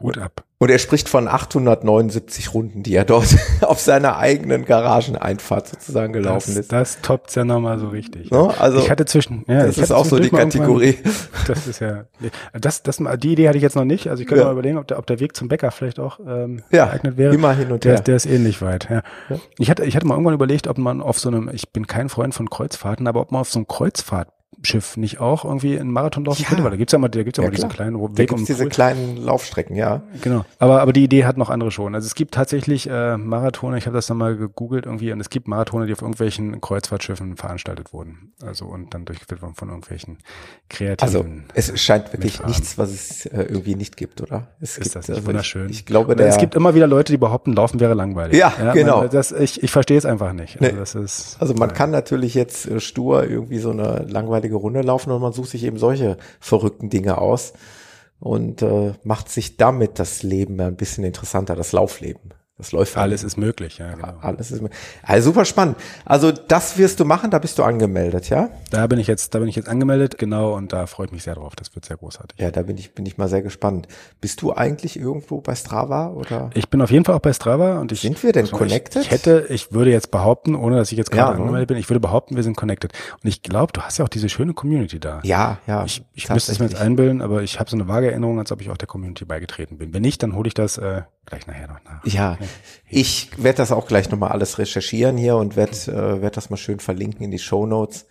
[0.01, 0.47] Hut ab.
[0.59, 6.55] Und er spricht von 879 Runden, die er dort auf seiner eigenen Garageneinfahrt sozusagen gelaufen
[6.55, 6.73] das, ist.
[6.73, 8.31] Das toppt ja nochmal so richtig.
[8.31, 10.99] No, also ich hatte zwischen, ja, das ist auch so die Kategorie.
[11.47, 12.07] Das ist ja,
[12.59, 14.09] das, das, die Idee hatte ich jetzt noch nicht.
[14.09, 14.47] Also ich könnte ja.
[14.47, 17.35] mal überlegen, ob der, ob der Weg zum Bäcker vielleicht auch ähm, ja, geeignet wäre.
[17.35, 18.01] Immer hin und der, her.
[18.01, 18.89] Der ist ähnlich weit.
[18.89, 19.03] Ja.
[19.29, 19.37] ja.
[19.59, 22.09] Ich hatte, ich hatte mal irgendwann überlegt, ob man auf so einem, ich bin kein
[22.09, 24.29] Freund von Kreuzfahrten, aber ob man auf so einem Kreuzfahrt
[24.63, 26.49] Schiff nicht auch irgendwie einen Marathon laufen ja.
[26.49, 28.25] könnte, weil da gibt's ja mal, da gibt's ja, ja mal diesen kleinen Weg da
[28.25, 28.69] gibt's um diese Pool.
[28.71, 30.03] kleinen Laufstrecken, ja.
[30.23, 30.45] Genau.
[30.59, 31.95] Aber aber die Idee hat noch andere schon.
[31.95, 33.79] Also es gibt tatsächlich äh, Marathone.
[33.79, 37.37] Ich habe das dann mal gegoogelt irgendwie und es gibt Marathone, die auf irgendwelchen Kreuzfahrtschiffen
[37.37, 38.33] veranstaltet wurden.
[38.43, 40.19] Also und dann durchgeführt wurden von irgendwelchen
[40.69, 41.45] kreativen.
[41.55, 44.49] Also es scheint wirklich nichts, was es äh, irgendwie nicht gibt, oder?
[44.61, 45.71] Es ist gibt, das nicht also wunderschön?
[45.71, 48.39] Ich, ich glaube, der, es gibt immer wieder Leute, die behaupten, Laufen wäre langweilig.
[48.39, 49.01] Ja, ja genau.
[49.01, 50.61] Man, das, ich ich verstehe es einfach nicht.
[50.61, 50.79] Also, nee.
[50.79, 55.11] das ist, also man kann natürlich jetzt äh, stur irgendwie so eine langweilige Runde laufen
[55.11, 57.53] und man sucht sich eben solche verrückten Dinge aus
[58.21, 62.33] und äh, macht sich damit das Leben ein bisschen interessanter, das Laufleben.
[62.59, 63.93] Das läuft alles ist möglich, ja.
[63.93, 64.15] Genau.
[64.23, 64.81] Alles ist möglich.
[65.03, 65.77] Also super spannend.
[66.07, 68.49] Also das wirst du machen, da bist du angemeldet, ja?
[68.71, 71.23] Da bin ich jetzt, da bin ich jetzt angemeldet, genau, und da freue ich mich
[71.23, 71.55] sehr drauf.
[71.55, 72.41] Das wird sehr großartig.
[72.41, 73.89] Ja, da bin ich, bin ich mal sehr gespannt.
[74.23, 76.49] Bist du eigentlich irgendwo bei Strava oder?
[76.55, 78.01] Ich bin auf jeden Fall auch bei Strava und ich.
[78.01, 79.03] Sind wir denn also connected?
[79.03, 81.41] Ich, ich, hätte, ich würde jetzt behaupten, ohne dass ich jetzt gerade ja, ne?
[81.43, 82.95] angemeldet bin, ich würde behaupten, wir sind connected.
[83.23, 85.21] Und ich glaube, du hast ja auch diese schöne Community da.
[85.25, 85.85] Ja, ja.
[85.85, 88.51] Ich, ich müsste es mir jetzt einbilden, aber ich habe so eine vage Erinnerung, als
[88.51, 89.93] ob ich auch der Community beigetreten bin.
[89.93, 92.05] Wenn nicht, dann hole ich das äh, gleich nachher noch nach.
[92.05, 92.39] Ja,
[92.89, 96.57] ich werde das auch gleich nochmal alles recherchieren hier und werde äh, werd das mal
[96.57, 98.07] schön verlinken in die Show Notes.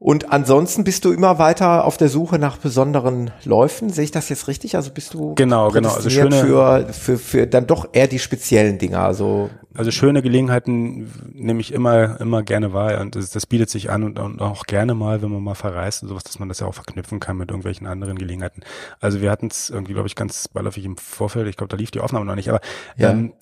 [0.00, 3.90] Und ansonsten bist du immer weiter auf der Suche nach besonderen Läufen.
[3.90, 4.76] Sehe ich das jetzt richtig?
[4.76, 5.88] Also bist du genau, genau.
[5.88, 9.00] Also schöne für, für, für dann doch eher die speziellen Dinge.
[9.00, 13.90] Also also schöne Gelegenheiten nehme ich immer immer gerne wahr und das, das bietet sich
[13.90, 16.60] an und, und, auch gerne mal, wenn man mal verreist und sowas, dass man das
[16.60, 18.62] ja auch verknüpfen kann mit irgendwelchen anderen Gelegenheiten.
[19.00, 21.48] Also wir hatten es irgendwie, glaube ich, ganz beiläufig im Vorfeld.
[21.48, 22.60] Ich glaube, da lief die Aufnahme noch nicht, aber
[22.96, 23.10] ja.
[23.10, 23.32] ähm,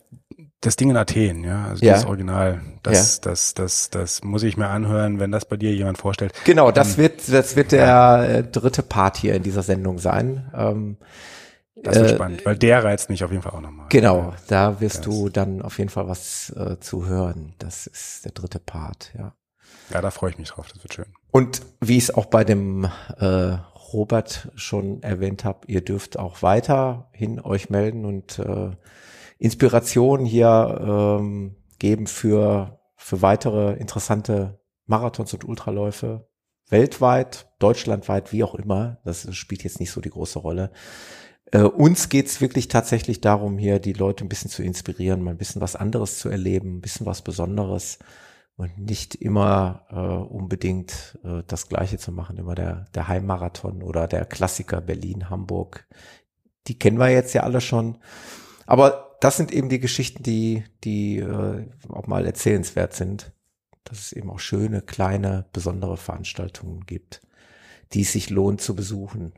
[0.60, 1.92] das Ding in Athen, ja, also ja.
[1.92, 3.30] das Original, das, ja.
[3.30, 6.32] das, das, das muss ich mir anhören, wenn das bei dir jemand vorstellt.
[6.44, 8.24] Genau, das ähm, wird, das wird der ja.
[8.24, 10.50] Äh, dritte Part hier in dieser Sendung sein.
[10.54, 10.96] Ähm,
[11.76, 13.86] das wird äh, spannend, weil der reizt mich auf jeden Fall auch nochmal.
[13.90, 15.04] Genau, da wirst das.
[15.04, 17.54] du dann auf jeden Fall was äh, zu hören.
[17.58, 19.34] Das ist der dritte Part, ja.
[19.92, 21.06] Ja, da freue ich mich drauf, das wird schön.
[21.30, 22.88] Und wie ich es auch bei dem
[23.18, 23.56] äh,
[23.92, 28.70] Robert schon erwähnt habe, ihr dürft auch weiterhin euch melden und äh,
[29.38, 36.28] Inspiration hier ähm, geben für, für weitere interessante Marathons und Ultraläufe
[36.68, 38.98] weltweit, deutschlandweit, wie auch immer.
[39.04, 40.72] Das spielt jetzt nicht so die große Rolle.
[41.52, 45.38] Äh, uns geht's wirklich tatsächlich darum, hier die Leute ein bisschen zu inspirieren, mal ein
[45.38, 47.98] bisschen was anderes zu erleben, ein bisschen was Besonderes
[48.56, 54.08] und nicht immer äh, unbedingt äh, das Gleiche zu machen, immer der, der Heimmarathon oder
[54.08, 55.86] der Klassiker Berlin, Hamburg.
[56.66, 57.98] Die kennen wir jetzt ja alle schon.
[58.66, 63.32] Aber das sind eben die Geschichten, die, die äh, auch mal erzählenswert sind.
[63.84, 67.22] Dass es eben auch schöne, kleine, besondere Veranstaltungen gibt,
[67.92, 69.32] die es sich lohnt zu besuchen.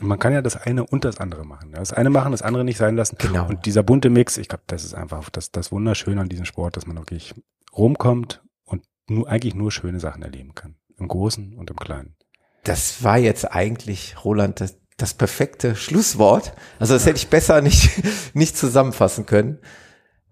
[0.00, 1.72] Man kann ja das eine und das andere machen.
[1.72, 3.16] Das eine machen, das andere nicht sein lassen.
[3.18, 3.48] Genau.
[3.48, 6.76] Und dieser bunte Mix, ich glaube, das ist einfach das, das Wunderschöne an diesem Sport,
[6.76, 7.34] dass man wirklich
[7.74, 10.76] rumkommt und nur, eigentlich nur schöne Sachen erleben kann.
[10.98, 12.16] Im Großen und im Kleinen.
[12.64, 16.52] Das war jetzt eigentlich, Roland, das, das perfekte Schlusswort.
[16.78, 17.90] Also das hätte ich besser nicht,
[18.34, 19.58] nicht zusammenfassen können.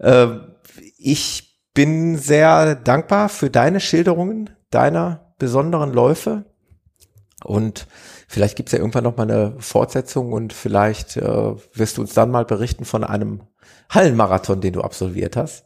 [0.00, 0.54] Ähm,
[0.98, 6.44] ich bin sehr dankbar für deine Schilderungen deiner besonderen Läufe.
[7.44, 7.86] Und
[8.28, 12.30] vielleicht gibt's ja irgendwann noch mal eine Fortsetzung und vielleicht äh, wirst du uns dann
[12.30, 13.42] mal berichten von einem
[13.90, 15.64] Hallenmarathon, den du absolviert hast.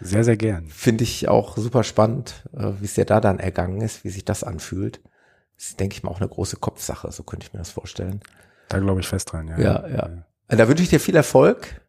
[0.00, 0.68] Sehr, sehr gern.
[0.68, 4.24] Finde ich auch super spannend, äh, wie es dir da dann ergangen ist, wie sich
[4.24, 5.00] das anfühlt.
[5.58, 8.20] Das ist, denke ich mal, auch eine große Kopfsache, so könnte ich mir das vorstellen.
[8.68, 9.58] Da glaube ich fest dran, ja.
[9.58, 10.10] Ja, ja.
[10.48, 11.80] Da wünsche ich dir viel Erfolg.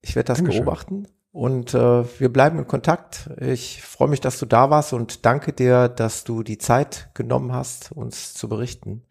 [0.00, 0.64] Ich werde das Dankeschön.
[0.64, 1.06] beobachten.
[1.32, 3.30] Und äh, wir bleiben in Kontakt.
[3.38, 7.52] Ich freue mich, dass du da warst und danke dir, dass du die Zeit genommen
[7.52, 9.02] hast, uns zu berichten.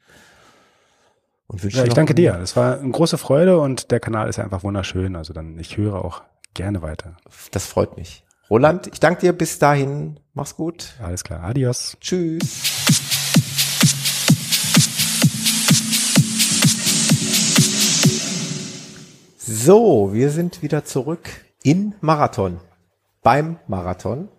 [1.47, 2.35] Und wünsche ja, ich danke dir.
[2.35, 5.15] Es war eine große Freude und der Kanal ist ja einfach wunderschön.
[5.15, 6.23] Also dann, ich höre auch
[6.55, 7.15] gerne weiter.
[7.51, 8.23] Das freut mich.
[8.49, 10.19] Roland, ich danke dir bis dahin.
[10.33, 10.95] Mach's gut.
[11.01, 11.43] Alles klar.
[11.43, 11.95] Adios.
[12.01, 12.97] Tschüss.
[19.61, 21.27] So, wir sind wieder zurück
[21.63, 22.61] in Marathon.
[23.23, 24.29] Beim Marathon.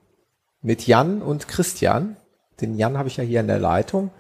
[0.63, 2.17] Mit Jan und Christian.
[2.63, 4.13] Den Jan habe ich ja hier in der Leitung.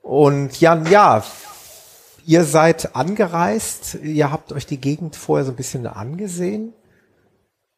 [0.00, 1.22] Und Jan, ja,
[2.24, 6.72] ihr seid angereist, ihr habt euch die Gegend vorher so ein bisschen angesehen,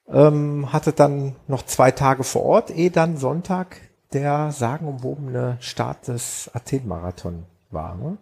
[0.06, 3.76] ähm, hattet dann noch zwei Tage vor Ort, ehe dann Sonntag
[4.12, 7.96] der sagenumwobene Start des Athen-Marathon war.
[7.96, 8.18] Ne?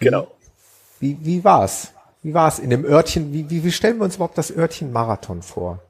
[0.00, 0.26] Genau.
[0.98, 1.92] Wie, wie war's?
[2.22, 3.32] Wie war's in dem Örtchen?
[3.32, 5.80] Wie, wie, wie stellen wir uns überhaupt das Örtchen Marathon vor?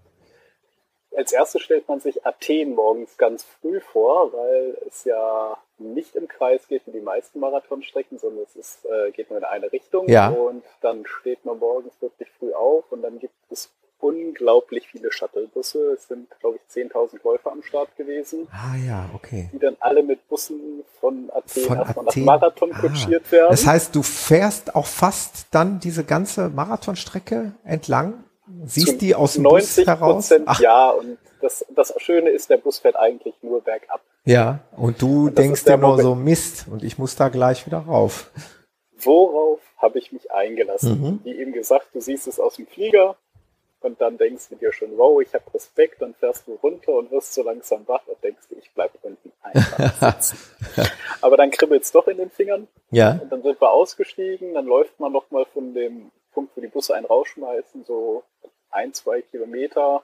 [1.14, 6.26] Als erstes stellt man sich Athen morgens ganz früh vor, weil es ja nicht im
[6.26, 10.08] Kreis geht wie die meisten Marathonstrecken, sondern es ist, äh, geht nur in eine Richtung.
[10.08, 10.30] Ja.
[10.30, 13.70] Und dann steht man morgens wirklich früh auf und dann gibt es
[14.02, 15.92] unglaublich viele Shuttlebusse.
[15.92, 18.48] Es sind, glaube ich, 10.000 Läufer am Start gewesen.
[18.50, 19.48] Ah ja, okay.
[19.52, 22.80] Die dann alle mit Bussen von Athen von erstmal nach Marathon ah.
[22.80, 23.50] kutschiert werden.
[23.50, 28.24] Das heißt, du fährst auch fast dann diese ganze Marathonstrecke entlang?
[28.64, 30.30] Siehst Zum die aus dem 90 Bus heraus?
[30.46, 30.60] Ach.
[30.60, 34.00] Ja, und das, das Schöne ist, der Bus fährt eigentlich nur bergab.
[34.24, 37.78] Ja, und du und denkst dir nur so Mist und ich muss da gleich wieder
[37.78, 38.30] rauf.
[38.98, 41.00] Worauf habe ich mich eingelassen?
[41.00, 41.20] Mhm.
[41.24, 43.16] Wie eben gesagt, du siehst es aus dem Flieger
[43.84, 47.10] und dann denkst du dir schon, wow, ich habe Respekt, dann fährst du runter und
[47.10, 50.38] wirst so langsam wach und denkst du, ich bleib unten einfach sitzen.
[51.20, 52.68] Aber dann kribbelt es doch in den Fingern.
[52.90, 53.18] Ja.
[53.22, 56.94] Und dann sind wir ausgestiegen, dann läuft man nochmal von dem Punkt, wo die Busse
[56.94, 58.24] einen rausschmeißen, so
[58.70, 60.02] ein, zwei Kilometer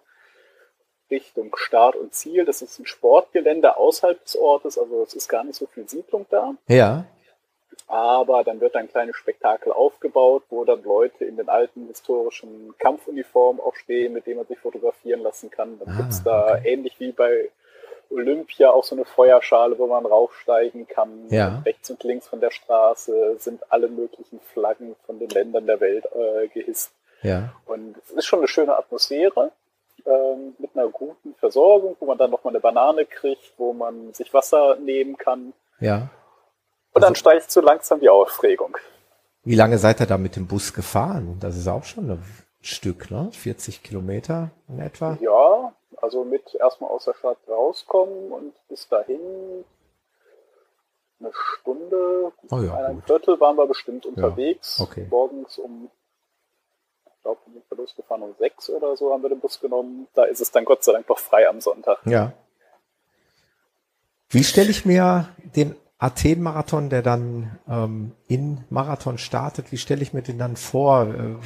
[1.10, 2.44] Richtung Start und Ziel.
[2.44, 6.26] Das ist ein Sportgelände außerhalb des Ortes, also es ist gar nicht so viel Siedlung
[6.30, 6.54] da.
[6.68, 7.06] Ja.
[7.88, 13.60] Aber dann wird ein kleines Spektakel aufgebaut, wo dann Leute in den alten historischen Kampfuniformen
[13.62, 15.78] auch stehen, mit denen man sich fotografieren lassen kann.
[15.78, 16.72] Dann ah, gibt's da okay.
[16.72, 17.50] ähnlich wie bei
[18.10, 21.28] Olympia auch so eine Feuerschale, wo man raufsteigen kann.
[21.30, 21.62] Ja.
[21.64, 26.04] Rechts und links von der Straße sind alle möglichen Flaggen von den Ländern der Welt
[26.14, 26.92] äh, gehisst.
[27.22, 27.54] Ja.
[27.66, 29.50] Und es ist schon eine schöne Atmosphäre
[30.06, 34.32] ähm, mit einer guten Versorgung, wo man dann nochmal eine Banane kriegt, wo man sich
[34.32, 35.52] Wasser nehmen kann.
[35.80, 36.10] Ja.
[36.92, 38.76] Und dann steigt so langsam die Aufregung.
[39.44, 41.38] Wie lange seid ihr da mit dem Bus gefahren?
[41.40, 42.24] Das ist auch schon ein
[42.60, 43.30] Stück, ne?
[43.32, 45.16] 40 Kilometer in etwa?
[45.20, 49.64] Ja, also mit erstmal aus der Stadt rauskommen und bis dahin
[51.20, 54.78] eine Stunde, oh ja, ein Viertel waren wir bestimmt unterwegs.
[54.78, 55.06] Ja, okay.
[55.10, 55.90] Morgens um
[57.28, 60.08] glaube, wir sind losgefahren um sechs oder so, haben wir den Bus genommen.
[60.14, 61.98] Da ist es dann Gott sei Dank noch frei am Sonntag.
[62.06, 62.32] Ja.
[64.30, 70.12] Wie stelle ich mir den Athen-Marathon, der dann ähm, in Marathon startet, wie stelle ich
[70.12, 71.06] mir den dann vor?
[71.06, 71.36] Äh,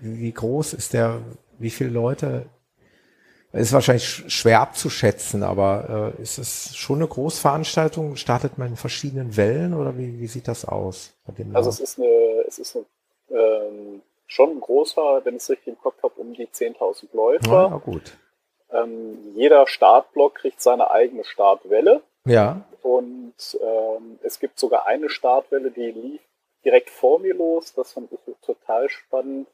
[0.00, 1.20] wie groß ist der?
[1.58, 2.46] Wie viele Leute?
[3.52, 8.16] Ist wahrscheinlich schwer abzuschätzen, aber äh, ist es schon eine Großveranstaltung?
[8.16, 11.12] Startet man in verschiedenen Wellen oder wie, wie sieht das aus?
[11.52, 12.08] also es ist eine,
[12.48, 12.86] es ist eine
[13.38, 17.68] ähm, schon ein großer, wenn ich es richtig im Kopf habe, um die 10.000 Läufer.
[17.70, 18.16] Ja, gut.
[18.70, 22.02] Ähm, jeder Startblock kriegt seine eigene Startwelle.
[22.24, 22.64] Ja.
[22.82, 26.20] Und ähm, es gibt sogar eine Startwelle, die lief
[26.64, 27.74] direkt vor mir los.
[27.74, 29.48] Das fand ich total spannend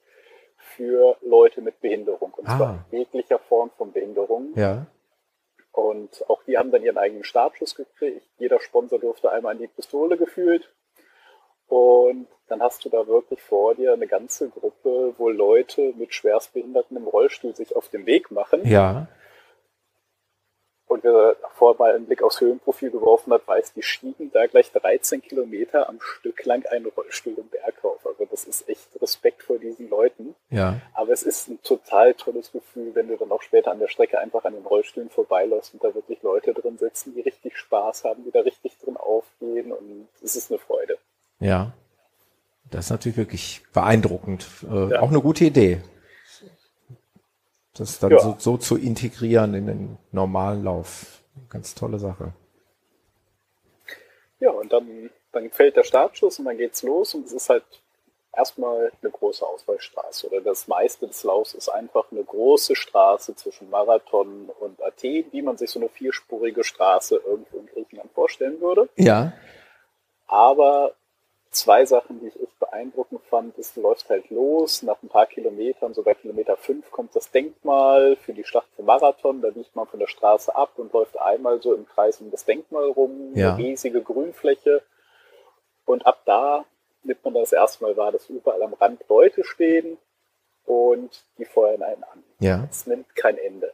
[0.56, 2.32] für Leute mit Behinderung.
[2.34, 2.56] Und ah.
[2.56, 4.52] zwar jeglicher Form von Behinderung.
[4.54, 4.86] Ja.
[5.72, 8.26] Und auch die haben dann ihren eigenen Startschuss gekriegt.
[8.38, 10.68] Jeder Sponsor durfte einmal an die Pistole gefühlt.
[11.68, 16.96] Und dann hast du da wirklich vor dir eine ganze Gruppe, wo Leute mit Schwerstbehinderten
[16.96, 18.66] im Rollstuhl sich auf den Weg machen.
[18.66, 19.06] Ja.
[20.88, 24.72] Und wer vorher mal einen Blick aufs Höhenprofil geworfen hat, weiß, die schieben da gleich
[24.72, 28.06] 13 Kilometer am Stück lang einen Rollstuhl im Berg rauf.
[28.06, 30.34] Also das ist echt Respekt vor diesen Leuten.
[30.48, 30.80] Ja.
[30.94, 34.18] Aber es ist ein total tolles Gefühl, wenn du dann auch später an der Strecke
[34.18, 38.24] einfach an den Rollstühlen vorbeiläufst und da wirklich Leute drin sitzen, die richtig Spaß haben,
[38.24, 40.96] die da richtig drin aufgehen und es ist eine Freude.
[41.38, 41.72] Ja.
[42.70, 44.46] Das ist natürlich wirklich beeindruckend.
[44.70, 45.00] Äh, ja.
[45.00, 45.80] Auch eine gute Idee.
[47.78, 48.18] Das dann ja.
[48.18, 51.22] so, so zu integrieren in den normalen Lauf.
[51.48, 52.32] Ganz tolle Sache.
[54.40, 57.64] Ja, und dann, dann fällt der Startschuss und dann geht's los und es ist halt
[58.36, 63.68] erstmal eine große Auswahlstraße oder das meiste des Laufs ist einfach eine große Straße zwischen
[63.68, 68.88] Marathon und Athen, wie man sich so eine vierspurige Straße irgendwo in Griechenland vorstellen würde.
[68.96, 69.32] Ja.
[70.28, 70.94] Aber
[71.50, 75.26] zwei Sachen, die ich echt beeindruckend fand, ist, du läufst halt los, nach ein paar
[75.26, 79.74] Kilometern, so bei Kilometer fünf kommt das Denkmal für die Schlacht vom Marathon, da biegt
[79.74, 83.32] man von der Straße ab und läuft einmal so im Kreis um das Denkmal rum,
[83.34, 83.54] Ja.
[83.54, 84.82] eine riesige Grünfläche
[85.84, 86.64] und ab da
[87.02, 89.96] nimmt man das erste Mal wahr, dass überall am Rand Leute stehen
[90.66, 92.22] und die feuern einen an.
[92.40, 92.66] Ja.
[92.70, 93.72] Es nimmt kein Ende.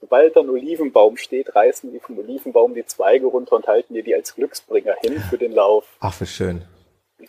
[0.00, 4.02] Sobald da ein Olivenbaum steht, reißen die vom Olivenbaum die Zweige runter und halten dir
[4.02, 5.86] die als Glücksbringer hin für den Lauf.
[6.00, 6.64] Ach, wie schön.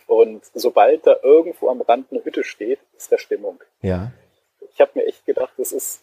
[0.06, 3.60] Und sobald da irgendwo am Rand eine Hütte steht, ist da Stimmung.
[3.82, 4.12] Ja.
[4.72, 6.02] Ich habe mir echt gedacht, das ist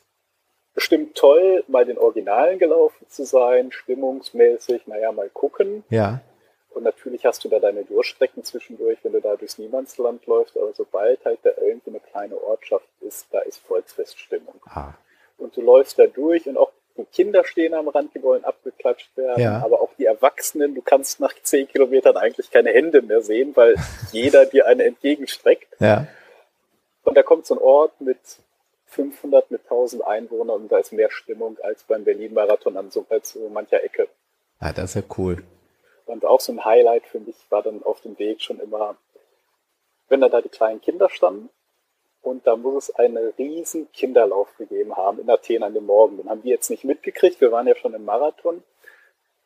[0.73, 5.84] bestimmt toll, mal den Originalen gelaufen zu sein, stimmungsmäßig, naja, mal gucken.
[5.89, 6.22] Ja.
[6.69, 10.73] Und natürlich hast du da deine Durchstrecken zwischendurch, wenn du da durchs Niemandsland läufst, aber
[10.73, 14.55] sobald halt da irgendwie eine kleine Ortschaft ist, da ist Volksfeststimmung.
[14.65, 14.93] Ah.
[15.38, 19.15] Und du läufst da durch und auch die Kinder stehen am Rand, die wollen abgeklatscht
[19.18, 19.61] werden, Ja.
[19.63, 23.76] aber auch die Erwachsenen, du kannst nach zehn Kilometern eigentlich keine Hände mehr sehen, weil
[24.11, 25.68] jeder dir eine entgegenstreckt.
[25.80, 26.07] Ja.
[27.03, 28.19] Und da kommt so ein Ort mit
[28.88, 33.31] 500, mit 1000 Einwohnern und da ist mehr Stimmung als beim Berlin-Marathon an so, als
[33.34, 34.07] so mancher Ecke.
[34.59, 35.43] Ah, das ist ja cool.
[36.05, 38.97] Und auch so ein Highlight für mich war dann auf dem Weg schon immer,
[40.09, 41.49] wenn da, da die kleinen Kinder standen
[42.22, 46.18] und da muss es einen riesen Kinderlauf gegeben haben in Athen an dem Morgen.
[46.18, 48.64] Den haben wir jetzt nicht mitgekriegt, wir waren ja schon im Marathon.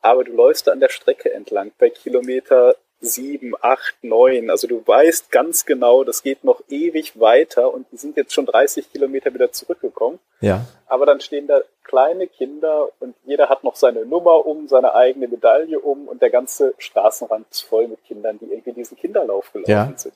[0.01, 4.49] Aber du läufst da an der Strecke entlang bei Kilometer sieben, acht, neun.
[4.49, 8.45] Also du weißt ganz genau, das geht noch ewig weiter und die sind jetzt schon
[8.45, 10.19] 30 Kilometer wieder zurückgekommen.
[10.41, 10.65] Ja.
[10.87, 15.27] Aber dann stehen da kleine Kinder und jeder hat noch seine Nummer um, seine eigene
[15.27, 19.71] Medaille um und der ganze Straßenrand ist voll mit Kindern, die irgendwie diesen Kinderlauf gelaufen
[19.71, 19.93] Ja.
[19.95, 20.13] sind.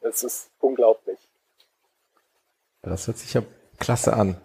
[0.00, 1.18] Das ist unglaublich.
[2.84, 3.42] Das hört sich ja
[3.78, 4.36] klasse an.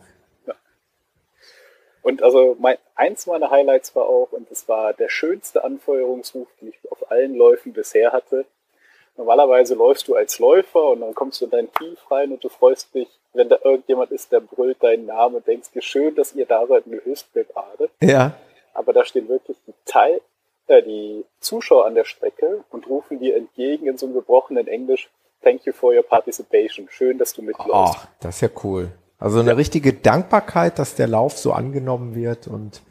[2.01, 6.69] Und also mein, eins meiner Highlights war auch, und das war der schönste Anfeuerungsruf, den
[6.69, 8.45] ich auf allen Läufen bisher hatte.
[9.17, 12.49] Normalerweise läufst du als Läufer und dann kommst du in dein Tief rein und du
[12.49, 16.33] freust dich, wenn da irgendjemand ist, der brüllt deinen Namen und denkst dir, schön, dass
[16.33, 17.89] ihr da seid und du hilfst mir gerade.
[18.01, 18.37] Ja.
[18.73, 20.21] Aber da stehen wirklich die Teil,
[20.67, 25.09] äh, die Zuschauer an der Strecke und rufen dir entgegen in so einem gebrochenen Englisch,
[25.43, 26.87] thank you for your participation.
[26.89, 27.71] Schön, dass du mitläufst.
[27.71, 28.91] Oh, das ist ja cool.
[29.17, 32.81] Also eine richtige Dankbarkeit, dass der Lauf so angenommen wird und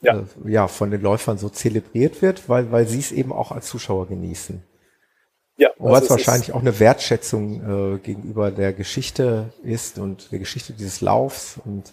[0.00, 0.18] Ja.
[0.18, 3.66] äh, ja von den Läufern so zelebriert wird, weil, weil sie es eben auch als
[3.66, 4.62] Zuschauer genießen.
[5.56, 10.40] Ja, Und es also wahrscheinlich auch eine Wertschätzung äh, gegenüber der Geschichte ist und der
[10.40, 11.92] Geschichte dieses Laufs und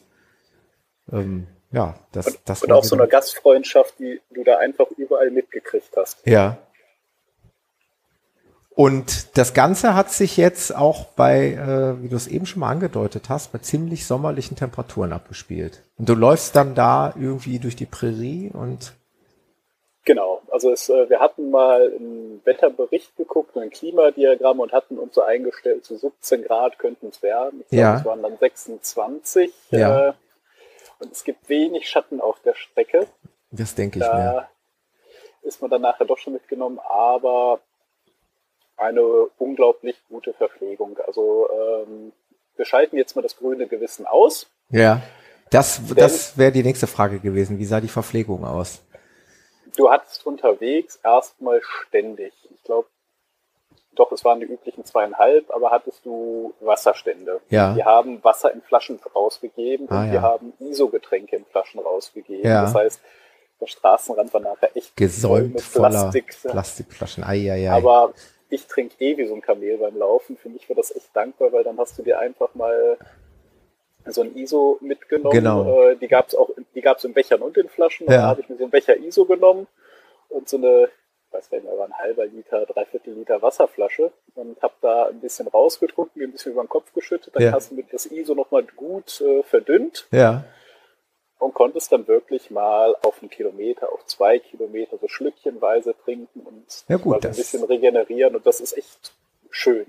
[1.11, 5.31] ähm, ja, das, ist, das und auch so eine Gastfreundschaft, die du da einfach überall
[5.31, 6.25] mitgekriegt hast.
[6.25, 6.57] Ja.
[8.73, 12.69] Und das Ganze hat sich jetzt auch bei, äh, wie du es eben schon mal
[12.69, 15.83] angedeutet hast, bei ziemlich sommerlichen Temperaturen abgespielt.
[15.97, 18.93] Und du läufst dann da irgendwie durch die Prärie und
[20.03, 25.13] Genau, also es, äh, wir hatten mal einen Wetterbericht geguckt, ein Klimadiagramm und hatten uns
[25.13, 27.59] so eingestellt, zu 17 Grad könnten es werden.
[27.61, 27.97] Ich glaube, Ja.
[27.97, 29.53] es waren dann 26.
[29.69, 30.07] Ja.
[30.09, 30.13] Äh,
[30.99, 33.05] und es gibt wenig Schatten auf der Strecke.
[33.51, 34.09] das denke ich mir.
[34.11, 34.49] Da
[35.43, 37.59] ist man dann nachher doch schon mitgenommen, aber
[38.81, 39.01] eine
[39.37, 40.97] unglaublich gute Verpflegung.
[41.05, 42.11] Also ähm,
[42.55, 44.47] wir schalten jetzt mal das grüne Gewissen aus.
[44.69, 45.01] Ja.
[45.49, 47.59] Das, das wäre die nächste Frage gewesen.
[47.59, 48.81] Wie sah die Verpflegung aus?
[49.75, 52.87] Du hattest unterwegs erstmal ständig, ich glaube,
[53.93, 57.41] doch, es waren die üblichen zweieinhalb, aber hattest du Wasserstände.
[57.49, 57.73] Ja.
[57.73, 60.13] Die haben Wasser in Flaschen rausgegeben Ah, und ja.
[60.13, 62.49] wir haben ISO-Getränke in Flaschen rausgegeben.
[62.49, 62.61] Ja.
[62.63, 63.01] Das heißt,
[63.59, 66.37] der Straßenrand war nachher echt voll Gesäumt mit voller Plastik.
[66.41, 67.23] Plastikflaschen.
[67.25, 67.71] Ei, ei, ei.
[67.71, 68.13] Aber
[68.51, 70.37] ich trinke eh wie so ein Kamel beim Laufen.
[70.37, 72.97] Für mich war das echt dankbar, weil dann hast du dir einfach mal
[74.05, 75.31] so ein ISO mitgenommen.
[75.33, 75.89] Genau.
[75.89, 78.07] Äh, die gab es auch, die gab es in Bechern und in Flaschen.
[78.07, 78.17] Ja.
[78.17, 79.67] Da habe ich mir so einen Becher ISO genommen
[80.29, 80.89] und so eine,
[81.27, 85.19] ich weiß nicht mehr, war ein halber Liter, dreiviertel Liter Wasserflasche und habe da ein
[85.21, 87.35] bisschen rausgetrunken, mir ein bisschen über den Kopf geschüttet.
[87.35, 87.51] Dann Ja.
[87.53, 90.43] hast du mit das ISO nochmal gut äh, verdünnt ja.
[91.41, 96.85] Und konntest dann wirklich mal auf einen Kilometer, auf zwei Kilometer so schlückchenweise trinken und
[96.87, 99.13] Ja, gut, mal so ein bisschen regenerieren und das ist echt
[99.49, 99.87] schön.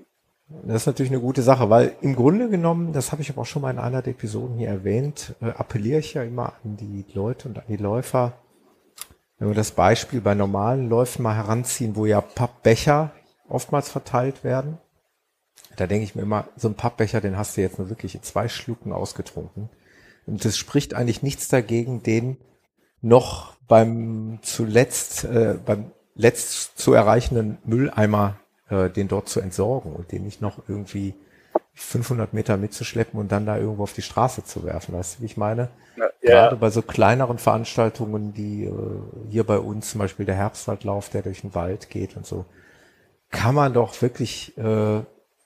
[0.65, 3.47] Das ist natürlich eine gute Sache, weil im Grunde genommen, das habe ich aber auch
[3.47, 7.05] schon mal in einer der Episoden hier erwähnt, äh, appelliere ich ja immer an die
[7.13, 8.33] Leute und an die Läufer,
[9.39, 13.11] wenn wir das Beispiel bei normalen Läufen mal heranziehen, wo ja Pappbecher
[13.49, 14.79] oftmals verteilt werden,
[15.77, 18.23] da denke ich mir immer, so ein Pappbecher, den hast du jetzt nur wirklich in
[18.23, 19.69] zwei Schlucken ausgetrunken.
[20.27, 22.37] Und es spricht eigentlich nichts dagegen, den
[23.01, 28.37] noch beim zuletzt, äh, beim letzt zu erreichenden Mülleimer
[28.69, 31.15] äh, den dort zu entsorgen und den nicht noch irgendwie
[31.75, 34.95] 500 Meter mitzuschleppen und dann da irgendwo auf die Straße zu werfen.
[34.95, 35.69] Weißt du, wie ich meine?
[35.97, 38.73] Ja, Gerade bei so kleineren Veranstaltungen, die äh,
[39.31, 42.45] hier bei uns zum Beispiel der Herbstwaldlauf, der durch den Wald geht und so,
[43.31, 45.01] kann man doch wirklich äh,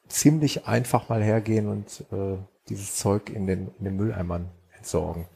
[0.09, 2.36] ziemlich einfach mal hergehen und äh,
[2.69, 4.51] dieses Zeug in den, in den Mülleimern
[4.87, 5.27] entsorgen.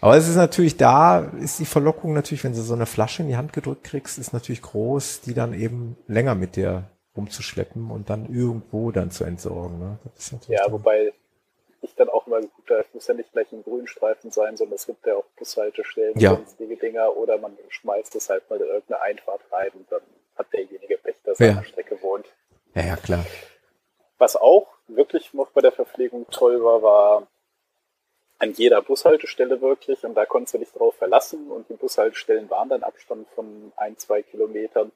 [0.00, 3.28] Aber es ist natürlich da, ist die Verlockung natürlich, wenn du so eine Flasche in
[3.28, 8.10] die Hand gedrückt kriegst, ist natürlich groß, die dann eben länger mit dir rumzuschleppen und
[8.10, 9.78] dann irgendwo dann zu entsorgen.
[9.78, 9.98] Ne?
[10.48, 11.12] ja, wobei
[11.80, 14.86] ich dann auch immer gut, es muss ja nicht gleich ein Grünstreifen sein, sondern es
[14.86, 16.30] gibt ja auch Bushaltestellen, ja.
[16.30, 20.02] sonstige Dinger, oder man schmeißt es halt mal in irgendeine Einfahrt rein und dann
[20.36, 21.52] hat derjenige Pech, dass er ja.
[21.52, 22.26] an der Strecke wohnt.
[22.74, 23.24] Ja, ja, klar.
[24.18, 27.26] Was auch wirklich noch bei der Verpflegung toll war, war
[28.38, 32.68] an jeder Bushaltestelle wirklich und da konntest du dich drauf verlassen und die Bushaltestellen waren
[32.68, 34.92] dann Abstand von ein, zwei Kilometern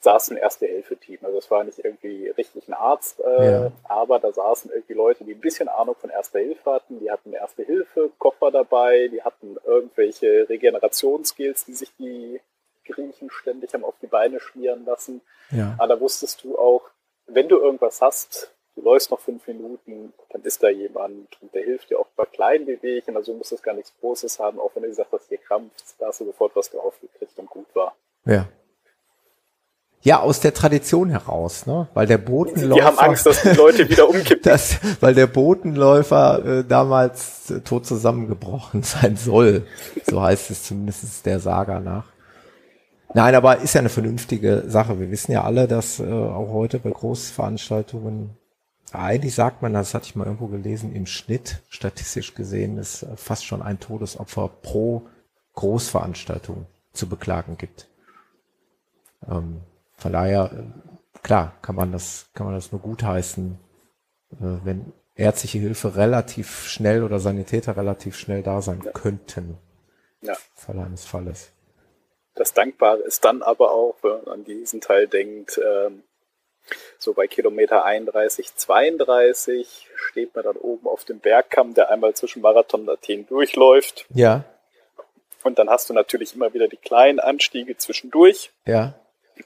[0.00, 1.18] saßen Erste-Hilfe-Team.
[1.22, 3.72] Also es war nicht irgendwie richtig ein Arzt, äh, ja.
[3.84, 7.00] aber da saßen irgendwie Leute, die ein bisschen Ahnung von Erster Hilfe hatten.
[7.00, 12.40] Die hatten Erste Hilfe, Koffer dabei, die hatten irgendwelche Regenerationsskills, die sich die
[12.84, 15.22] Griechen ständig haben auf die Beine schmieren lassen.
[15.50, 15.74] Ja.
[15.78, 16.82] Aber da wusstest du auch,
[17.26, 21.64] wenn du irgendwas hast, du läufst noch fünf Minuten, dann ist da jemand und der
[21.64, 23.16] hilft dir auch bei kleinen Bewegungen.
[23.16, 25.84] Also du musst das gar nichts Großes haben, auch wenn du gesagt hast, hier krampft,
[25.98, 27.96] da hast du sofort was draufgekriegt und gut war.
[28.24, 28.48] Ja.
[30.02, 31.88] Ja, aus der Tradition heraus, ne?
[31.92, 32.74] Weil der Botenläufer.
[32.74, 34.40] Die haben Angst, dass die Leute wieder umkippen.
[34.42, 39.66] das, weil der Botenläufer äh, damals äh, tot zusammengebrochen sein soll.
[40.08, 42.04] So heißt es zumindest der Saga nach.
[43.14, 45.00] Nein, aber ist ja eine vernünftige Sache.
[45.00, 48.30] Wir wissen ja alle, dass äh, auch heute bei Großveranstaltungen,
[48.92, 53.44] eigentlich sagt man, das hatte ich mal irgendwo gelesen, im Schnitt statistisch gesehen, es fast
[53.44, 55.08] schon ein Todesopfer pro
[55.54, 57.88] Großveranstaltung zu beklagen gibt.
[59.28, 59.60] Ähm,
[59.96, 63.58] von daher, äh, klar, kann man das, kann man das nur gutheißen,
[64.32, 68.92] äh, wenn ärztliche Hilfe relativ schnell oder Sanitäter relativ schnell da sein ja.
[68.92, 69.58] könnten.
[70.20, 70.36] Ja.
[70.54, 71.50] Fall eines Falles.
[72.34, 76.02] Das Dankbare ist dann aber auch, wenn man an diesen Teil denkt, ähm,
[76.98, 82.42] so bei Kilometer 31, 32 steht man dann oben auf dem Bergkamm, der einmal zwischen
[82.42, 84.06] Marathon und Athen durchläuft.
[84.10, 84.44] Ja.
[85.42, 88.50] Und dann hast du natürlich immer wieder die kleinen Anstiege zwischendurch.
[88.64, 88.94] Ja.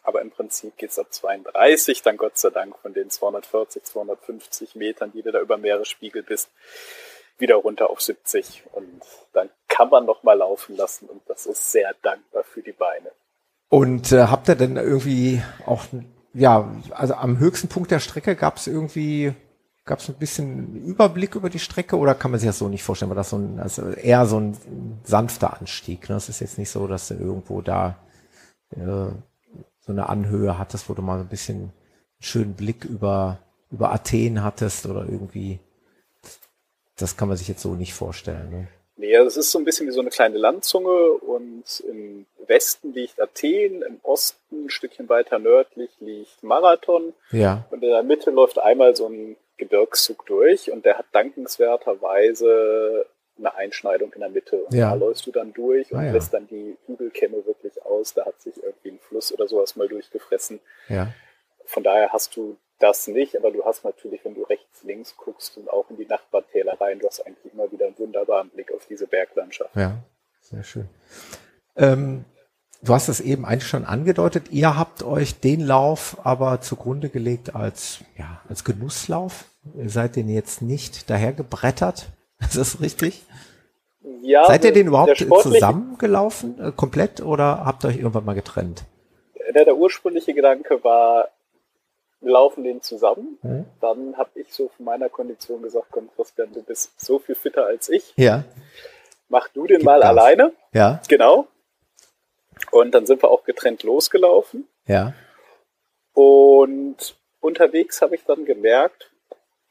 [0.02, 4.76] Aber im Prinzip geht es ab 32, dann Gott sei Dank von den 240, 250
[4.76, 6.48] Metern, die du da über Meeresspiegel bist,
[7.38, 8.62] wieder runter auf 70.
[8.72, 9.02] Und
[9.32, 13.10] dann kann man noch mal laufen lassen und das ist sehr dankbar für die Beine.
[13.68, 15.84] Und äh, habt ihr denn irgendwie auch,
[16.32, 19.34] ja, also am höchsten Punkt der Strecke gab es irgendwie,
[19.84, 22.84] gab es ein bisschen Überblick über die Strecke oder kann man sich das so nicht
[22.84, 23.10] vorstellen?
[23.10, 24.56] War das so ein, also eher so ein
[25.04, 26.08] sanfter Anstieg?
[26.08, 26.16] Ne?
[26.16, 27.96] Es ist jetzt nicht so, dass du irgendwo da
[28.70, 28.76] äh,
[29.80, 31.72] so eine Anhöhe hattest, wo du mal ein bisschen einen
[32.20, 33.38] schönen Blick über,
[33.70, 35.58] über Athen hattest oder irgendwie.
[36.96, 38.50] Das kann man sich jetzt so nicht vorstellen.
[38.50, 38.68] Ne?
[39.00, 42.92] Nee, also es ist so ein bisschen wie so eine kleine Landzunge und im Westen
[42.92, 47.14] liegt Athen, im Osten, ein Stückchen weiter nördlich liegt Marathon.
[47.30, 47.64] Ja.
[47.70, 53.06] Und in der Mitte läuft einmal so ein Gebirgszug durch und der hat dankenswerterweise
[53.38, 54.64] eine Einschneidung in der Mitte.
[54.64, 54.90] Und ja.
[54.90, 56.12] da läufst du dann durch und ah, ja.
[56.12, 58.12] lässt dann die Hügelkämme wirklich aus.
[58.12, 60.60] Da hat sich irgendwie ein Fluss oder sowas mal durchgefressen.
[60.88, 61.08] Ja.
[61.64, 65.56] Von daher hast du das nicht, aber du hast natürlich, wenn du rechts, links guckst
[65.56, 68.86] und auch in die Nachbartäler rein, du hast eigentlich immer wieder einen wunderbaren Blick auf
[68.86, 69.76] diese Berglandschaft.
[69.76, 69.98] Ja,
[70.40, 70.88] sehr schön.
[71.76, 72.24] Ähm,
[72.82, 77.54] du hast es eben eigentlich schon angedeutet, ihr habt euch den Lauf aber zugrunde gelegt
[77.54, 79.44] als, ja, als Genusslauf.
[79.76, 82.08] Ihr seid den jetzt nicht dahergebrettert.
[82.40, 83.22] Ist das richtig?
[84.22, 84.46] Ja.
[84.46, 88.84] Seid ihr den überhaupt zusammengelaufen, äh, komplett, oder habt ihr euch irgendwann mal getrennt?
[89.54, 91.28] Der, der ursprüngliche Gedanke war,
[92.20, 93.38] wir laufen den zusammen.
[93.42, 93.66] Hm.
[93.80, 97.66] Dann habe ich so von meiner Kondition gesagt, komm Christian, du bist so viel fitter
[97.66, 98.12] als ich.
[98.16, 98.44] Ja.
[99.28, 100.10] Mach du den Gib mal Gas.
[100.10, 100.52] alleine.
[100.72, 101.00] Ja.
[101.08, 101.46] Genau.
[102.70, 104.68] Und dann sind wir auch getrennt losgelaufen.
[104.86, 105.14] Ja.
[106.12, 109.10] Und unterwegs habe ich dann gemerkt,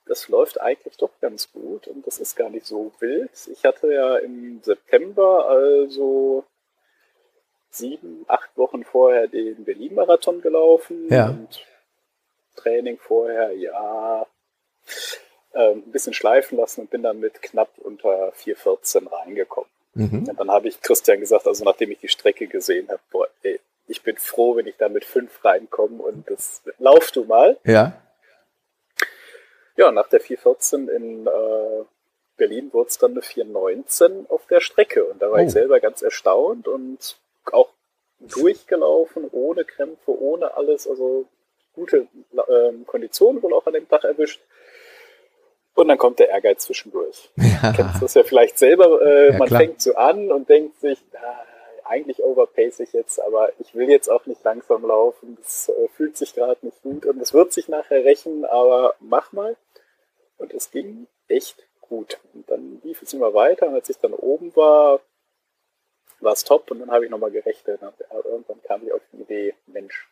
[0.05, 3.29] das läuft eigentlich doch ganz gut und das ist gar nicht so wild.
[3.51, 6.45] Ich hatte ja im September, also
[7.69, 11.29] sieben, acht Wochen vorher den Berlin-Marathon gelaufen ja.
[11.29, 11.63] und
[12.61, 14.25] Training vorher, ja,
[15.53, 19.69] äh, ein bisschen schleifen lassen und bin dann mit knapp unter 4,14 reingekommen.
[19.93, 20.29] Mhm.
[20.29, 23.59] Und dann habe ich Christian gesagt, also nachdem ich die Strecke gesehen habe, boah, ey,
[23.87, 27.57] ich bin froh, wenn ich da mit fünf reinkomme und das lauf du mal.
[27.63, 27.99] Ja
[29.79, 31.85] ja, nach der 414 in äh,
[32.35, 35.05] Berlin wurde es dann eine 419 auf der Strecke.
[35.05, 35.43] Und da war oh.
[35.43, 37.17] ich selber ganz erstaunt und
[37.53, 37.69] auch
[38.19, 40.85] durchgelaufen, ohne Krämpfe, ohne alles.
[40.85, 41.27] Also
[41.79, 42.07] gute
[42.49, 44.41] ähm, Konditionen wohl auch an dem Tag erwischt.
[45.75, 47.29] Und dann kommt der Ehrgeiz zwischendurch.
[47.61, 47.71] Ja.
[47.71, 49.01] Du kennst das ja vielleicht selber.
[49.01, 49.59] Äh, ja, man klar.
[49.59, 51.45] fängt so an und denkt sich, ah,
[51.83, 55.37] eigentlich overpace ich jetzt, aber ich will jetzt auch nicht langsam laufen.
[55.41, 59.31] Das äh, fühlt sich gerade nicht gut und es wird sich nachher rächen, aber mach
[59.31, 59.57] mal.
[60.37, 62.19] Und es ging echt gut.
[62.33, 65.01] Und dann lief es immer weiter und als ich dann oben war,
[66.21, 67.81] war es top und dann habe ich nochmal gerechnet.
[67.81, 67.93] Und
[68.25, 70.07] irgendwann kam ich auf die Idee, Mensch,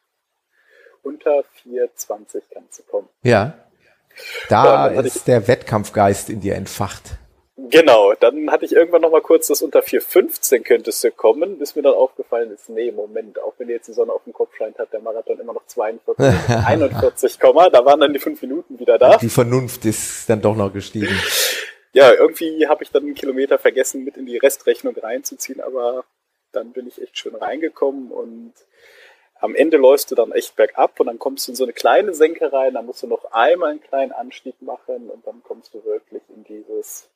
[1.04, 3.10] unter 4,20 kannst du kommen.
[3.24, 3.58] Ja.
[4.50, 7.18] Da ja, ist ich, der Wettkampfgeist in dir entfacht.
[7.70, 11.76] Genau, dann hatte ich irgendwann noch mal kurz das unter 4,15 könntest du kommen, bis
[11.76, 14.78] mir dann aufgefallen ist, nee, Moment, auch wenn jetzt die Sonne auf dem Kopf scheint,
[14.78, 16.26] hat der Marathon immer noch 42,
[16.66, 19.18] 41, da waren dann die fünf Minuten wieder da.
[19.18, 21.20] Die Vernunft ist dann doch noch gestiegen.
[21.94, 26.04] Ja, irgendwie habe ich dann einen Kilometer vergessen, mit in die Restrechnung reinzuziehen, aber
[26.52, 28.54] dann bin ich echt schön reingekommen und
[29.40, 32.14] am Ende läufst du dann echt bergab und dann kommst du in so eine kleine
[32.14, 35.84] Senke rein, dann musst du noch einmal einen kleinen Anstieg machen und dann kommst du
[35.84, 37.10] wirklich in dieses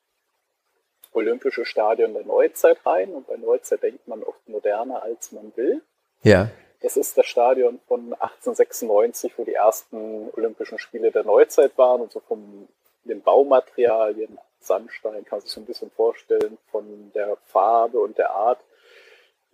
[1.13, 3.13] olympische Stadion der Neuzeit rein.
[3.13, 5.81] Und bei Neuzeit denkt man oft moderner, als man will.
[6.23, 6.49] Ja.
[6.81, 12.11] Das ist das Stadion von 1896, wo die ersten Olympischen Spiele der Neuzeit waren und
[12.11, 12.67] so von
[13.03, 18.31] den Baumaterialien, Sandstein, kann man sich so ein bisschen vorstellen, von der Farbe und der
[18.31, 18.59] Art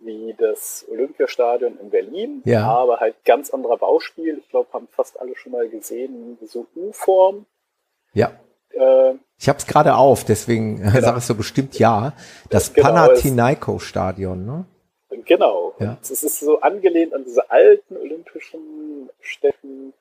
[0.00, 2.66] wie das Olympiastadion in Berlin, ja.
[2.66, 4.38] aber halt ganz anderer Bauspiel.
[4.38, 7.46] Ich glaube, haben fast alle schon mal gesehen, diese U-Form.
[8.12, 8.32] Ja.
[8.70, 11.00] Äh, ich habe es gerade auf, deswegen genau.
[11.00, 12.12] sage ich so bestimmt ja.
[12.50, 14.64] Das genau, Panathinaiko-Stadion, ne?
[15.24, 15.74] Genau.
[15.78, 15.98] Ja.
[16.00, 19.92] Es ist so angelehnt an diese alten olympischen Städten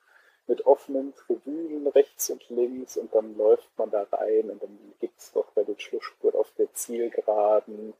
[0.48, 5.20] mit offenen Tribünen rechts und links und dann läuft man da rein und dann gibt
[5.20, 7.94] es doch bei den Schlussspurt auf der Zielgeraden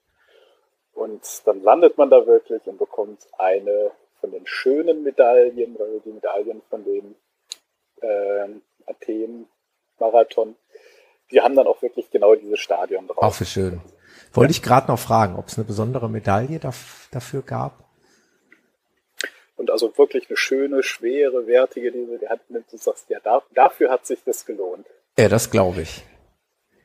[0.98, 6.12] und dann landet man da wirklich und bekommt eine von den schönen Medaillen, weil die
[6.12, 7.16] Medaillen von dem
[8.02, 8.48] äh,
[8.88, 10.56] Athen-Marathon
[11.32, 13.18] die haben dann auch wirklich genau dieses Stadion drauf.
[13.18, 13.82] Auch wie schön.
[14.34, 14.58] Wollte ja.
[14.58, 17.86] ich gerade noch fragen, ob es eine besondere Medaille dafür gab?
[19.56, 23.90] Und also wirklich eine schöne, schwere, wertige, die der hat, du sagst, ja, da, dafür
[23.90, 24.86] hat sich das gelohnt.
[25.18, 26.04] Ja, das glaube ich.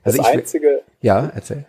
[0.02, 0.82] Also das ich, einzige.
[1.00, 1.66] Ja, erzähl.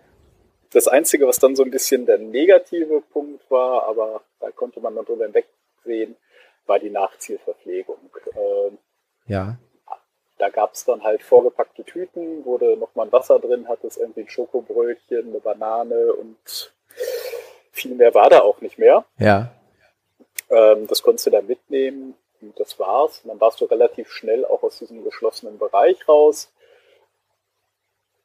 [0.74, 4.96] Das einzige, was dann so ein bisschen der negative Punkt war, aber da konnte man
[4.96, 6.16] dann drüber hinwegsehen,
[6.66, 8.10] war die Nachzielverpflegung.
[8.36, 8.78] Ähm,
[9.28, 9.58] ja.
[10.40, 14.22] Da gab es dann halt vorgepackte Tüten, wo du nochmal ein Wasser drin hattest, irgendwie
[14.22, 16.74] ein Schokobrötchen, eine Banane und
[17.72, 19.06] viel mehr war da auch nicht mehr.
[19.20, 19.54] Ja.
[20.50, 23.22] Ähm, das konntest du dann mitnehmen und das war's.
[23.24, 26.52] Und dann warst du relativ schnell auch aus diesem geschlossenen Bereich raus.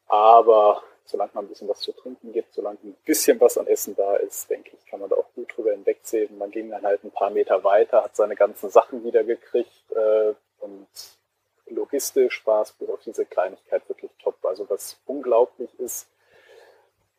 [0.07, 3.97] Aber solange man ein bisschen was zu trinken gibt, solange ein bisschen was an Essen
[3.97, 6.37] da ist, denke ich, kann man da auch gut drüber hinwegsehen.
[6.37, 10.35] Man ging dann halt ein paar Meter weiter, hat seine ganzen Sachen wieder gekriegt äh,
[10.61, 10.87] und
[11.71, 14.37] logistisch war es bis auf diese Kleinigkeit wirklich top.
[14.45, 16.09] Also was unglaublich ist,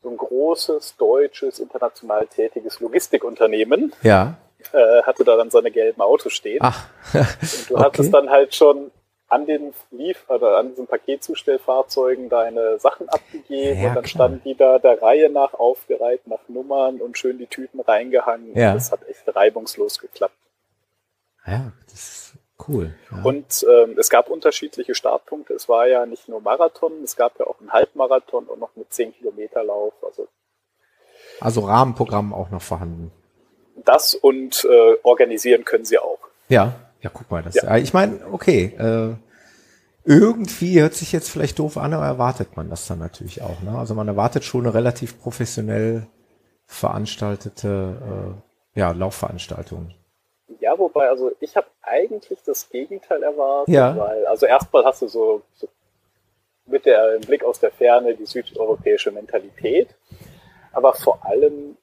[0.02, 4.38] so ein großes, deutsches, international tätiges Logistikunternehmen ja.
[4.72, 6.60] äh, hatte da dann seine gelben Autos stehen.
[6.62, 6.88] Ach.
[7.14, 7.84] Und du okay.
[7.84, 8.92] hattest dann halt schon
[9.30, 14.06] an den Lief oder an diesen Paketzustellfahrzeugen deine Sachen abgegeben ja, und dann klar.
[14.06, 18.58] standen die da der Reihe nach aufgereiht nach Nummern und schön die Tüten reingehangen.
[18.58, 18.74] Ja.
[18.74, 20.36] Das hat echt reibungslos geklappt.
[21.46, 22.34] Ja, das
[22.68, 22.94] Cool.
[23.12, 23.24] Ja.
[23.24, 25.54] Und ähm, es gab unterschiedliche Startpunkte.
[25.54, 28.92] Es war ja nicht nur Marathon, es gab ja auch einen Halbmarathon und noch mit
[28.92, 29.94] 10 Kilometer Lauf.
[30.02, 30.28] Also,
[31.40, 33.12] also Rahmenprogramm auch noch vorhanden.
[33.86, 36.20] Das und äh, organisieren können sie auch.
[36.50, 37.56] Ja, ja, guck mal, das.
[37.56, 37.78] Ja.
[37.78, 39.16] Ich meine, okay, äh,
[40.06, 43.62] irgendwie hört sich jetzt vielleicht doof an, aber erwartet man das dann natürlich auch.
[43.62, 43.78] Ne?
[43.78, 46.08] Also man erwartet schon eine relativ professionell
[46.66, 48.36] veranstaltete
[48.76, 49.94] äh, ja, Laufveranstaltung.
[50.60, 53.96] Ja, wobei, also ich habe eigentlich das Gegenteil erwartet, ja.
[53.98, 55.68] weil, also erstmal hast du so, so
[56.66, 59.90] mit der Blick aus der Ferne die südeuropäische Mentalität,
[60.72, 61.78] aber vor allem,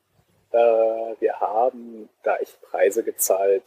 [0.53, 3.65] äh, wir haben da echt Preise gezahlt,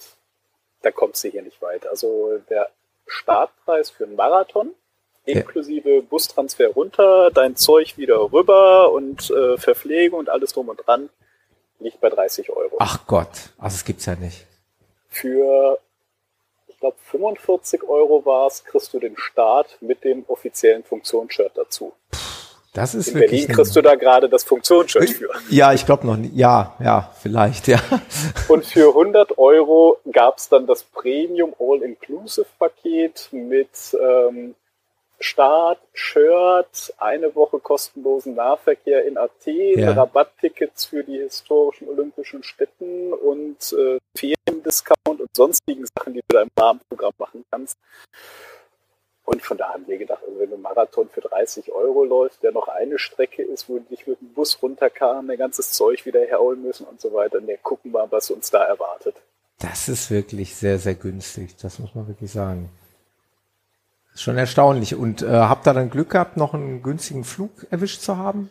[0.81, 1.87] da kommst du hier nicht weit.
[1.87, 2.69] Also der
[3.07, 4.73] Startpreis für einen Marathon,
[5.25, 6.01] inklusive.
[6.01, 11.09] Bustransfer runter, dein Zeug wieder rüber und äh, Verpflegung und alles drum und dran,
[11.79, 12.75] liegt bei 30 Euro.
[12.79, 14.45] Ach Gott, also es gibt's ja nicht.
[15.07, 15.79] Für,
[16.67, 21.93] ich glaube, 45 Euro war es, kriegst du den Start mit dem offiziellen Funktionsshirt dazu.
[22.73, 25.29] Das ist In wirklich Berlin kriegst du da gerade das Funktionsshirt für.
[25.49, 26.35] Ja, ich glaube noch nicht.
[26.35, 27.79] Ja, ja, vielleicht, ja.
[28.47, 34.55] Und für 100 Euro gab es dann das Premium All-Inclusive-Paket mit ähm,
[35.19, 39.91] Start, Shirt, eine Woche kostenlosen Nahverkehr in Athen, ja.
[39.91, 46.41] Rabatttickets für die historischen olympischen Städten und äh, Feriendiscount und sonstigen Sachen, die du da
[46.43, 47.77] im Rahmenprogramm machen kannst.
[49.29, 52.41] Und von da haben wir gedacht, also wenn du einen Marathon für 30 Euro läufst,
[52.41, 56.03] der noch eine Strecke ist, wo du dich mit dem Bus runterkam, dein ganzes Zeug
[56.07, 59.17] wieder herholen müssen und so weiter, ne, gucken wir, was uns da erwartet.
[59.59, 61.55] Das ist wirklich sehr, sehr günstig.
[61.57, 62.71] Das muss man wirklich sagen.
[64.15, 64.95] Schon erstaunlich.
[64.95, 68.49] Und äh, habt ihr dann Glück gehabt, noch einen günstigen Flug erwischt zu haben?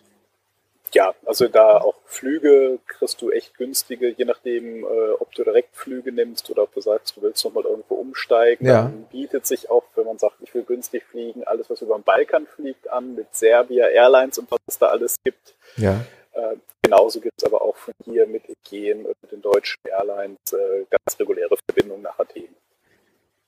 [0.95, 6.13] Ja, also da auch Flüge kriegst du echt günstige, je nachdem, äh, ob du Direktflüge
[6.13, 8.67] nimmst oder ob du sagst, du willst nochmal irgendwo umsteigen.
[8.67, 8.83] Ja.
[8.83, 12.05] Dann bietet sich auch, wenn man sagt, ich will günstig fliegen, alles, was über den
[12.05, 15.55] Balkan fliegt, an, mit Serbia Airlines und was es da alles gibt.
[15.77, 16.05] Ja.
[16.33, 20.39] Äh, genauso gibt es aber auch von hier mit Aegean und mit den deutschen Airlines
[20.53, 22.49] äh, ganz reguläre Verbindungen nach Athen.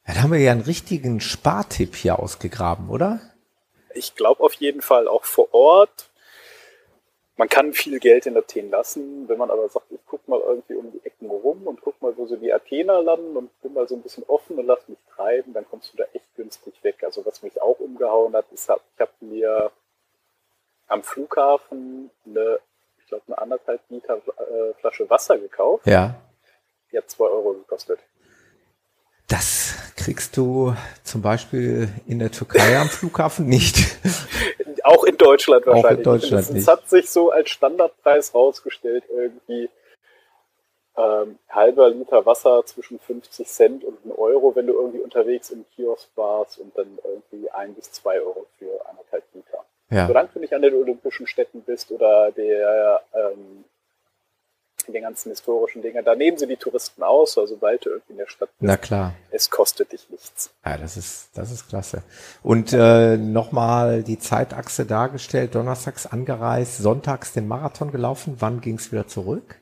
[0.07, 3.21] Ja, da haben wir ja einen richtigen Spartipp hier ausgegraben, oder?
[3.95, 6.10] Ich glaube auf jeden Fall auch vor Ort
[7.41, 10.75] man kann viel Geld in Athen lassen, wenn man aber sagt, ich guck mal irgendwie
[10.75, 13.89] um die Ecken rum und guck mal, wo so die Athener landen und bin mal
[13.89, 17.03] so ein bisschen offen und lass mich treiben, dann kommst du da echt günstig weg.
[17.03, 19.73] Also was mich auch umgehauen hat, ist, ich habe mir
[20.89, 22.59] am Flughafen eine,
[22.99, 25.87] ich glaube, eine anderthalb Liter äh, Flasche Wasser gekauft.
[25.87, 26.17] Ja.
[26.93, 28.01] Die hat zwei Euro gekostet.
[29.29, 29.70] Das
[30.01, 33.77] kriegst du zum Beispiel in der Türkei am Flughafen nicht.
[34.85, 35.93] Auch in Deutschland wahrscheinlich.
[35.93, 36.63] Auch in Deutschland es, nicht.
[36.63, 39.69] Es hat sich so als Standardpreis rausgestellt, irgendwie
[40.97, 45.65] ähm, halber Liter Wasser zwischen 50 Cent und 1 Euro, wenn du irgendwie unterwegs im
[45.75, 49.65] Kiosk warst und dann irgendwie ein bis zwei Euro für anderthalb Liter.
[49.91, 50.07] Ja.
[50.07, 53.65] Solange du nicht an den Olympischen Städten bist oder der ähm,
[54.93, 56.05] den ganzen historischen Dingen.
[56.05, 58.63] Da nehmen sie die Touristen aus, also sobald du irgendwie in der Stadt bist.
[58.63, 59.15] Na klar.
[59.31, 60.53] Es kostet dich nichts.
[60.65, 62.03] Ja, das ist, das ist klasse.
[62.43, 68.37] Und äh, nochmal die Zeitachse dargestellt, donnerstags angereist, sonntags den Marathon gelaufen.
[68.41, 69.61] Wann ging es wieder zurück?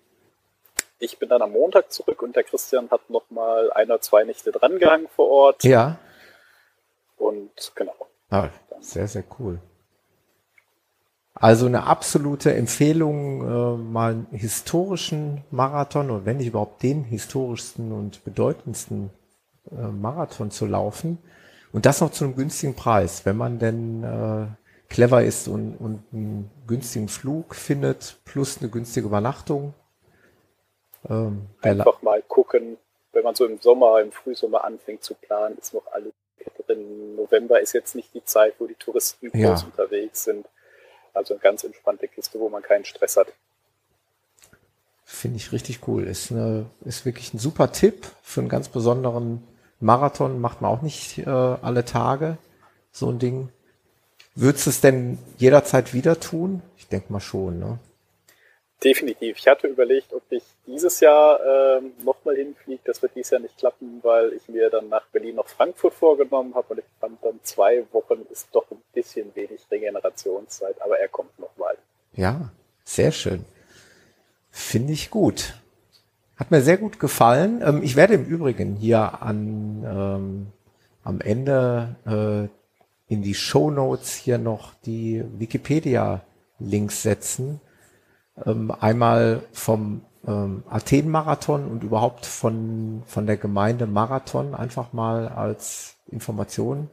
[0.98, 4.50] Ich bin dann am Montag zurück und der Christian hat nochmal ein oder zwei Nächte
[4.50, 5.64] drangehangen vor Ort.
[5.64, 5.98] Ja.
[7.16, 7.94] Und genau.
[8.30, 8.48] Ah,
[8.80, 9.60] sehr, sehr cool.
[11.40, 17.92] Also eine absolute Empfehlung, äh, mal einen historischen Marathon oder wenn nicht überhaupt den historischsten
[17.92, 19.10] und bedeutendsten
[19.70, 21.18] äh, Marathon zu laufen.
[21.72, 24.46] Und das noch zu einem günstigen Preis, wenn man denn äh,
[24.88, 29.74] clever ist und, und einen günstigen Flug findet, plus eine günstige Übernachtung.
[31.08, 32.78] Ähm, Einfach mal gucken,
[33.12, 36.12] wenn man so im Sommer, im Frühsommer anfängt zu planen, ist noch alles
[36.66, 37.16] drin.
[37.16, 39.66] November ist jetzt nicht die Zeit, wo die Touristen groß ja.
[39.66, 40.46] unterwegs sind.
[41.18, 43.26] Also eine ganz entspannte Kiste, wo man keinen Stress hat.
[45.04, 46.04] Finde ich richtig cool.
[46.04, 49.42] Ist, eine, ist wirklich ein super Tipp für einen ganz besonderen
[49.80, 50.40] Marathon.
[50.40, 52.38] Macht man auch nicht äh, alle Tage
[52.92, 53.48] so ein Ding.
[54.36, 56.62] Würdest du es denn jederzeit wieder tun?
[56.76, 57.80] Ich denke mal schon, ne?
[58.82, 59.38] Definitiv.
[59.38, 62.80] Ich hatte überlegt, ob ich dieses Jahr ähm, nochmal hinfliege.
[62.84, 66.54] Das wird dieses Jahr nicht klappen, weil ich mir dann nach Berlin noch Frankfurt vorgenommen
[66.54, 71.08] habe und ich fand dann zwei Wochen ist doch ein bisschen wenig Regenerationszeit, aber er
[71.08, 71.76] kommt nochmal.
[72.12, 72.52] Ja,
[72.84, 73.44] sehr schön.
[74.50, 75.54] Finde ich gut.
[76.36, 77.60] Hat mir sehr gut gefallen.
[77.66, 80.46] Ähm, ich werde im Übrigen hier an ähm,
[81.02, 87.60] am Ende äh, in die Show Notes hier noch die Wikipedia-Links setzen
[88.46, 95.96] ähm, einmal vom ähm, Athen-Marathon und überhaupt von, von der Gemeinde Marathon einfach mal als
[96.10, 96.90] Information.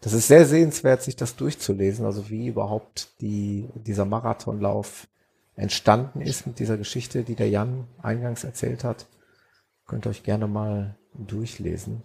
[0.00, 5.08] Das ist sehr sehenswert, sich das durchzulesen, also wie überhaupt die, dieser Marathonlauf
[5.56, 9.06] entstanden ist mit dieser Geschichte, die der Jan eingangs erzählt hat.
[9.86, 12.02] Könnt ihr euch gerne mal durchlesen.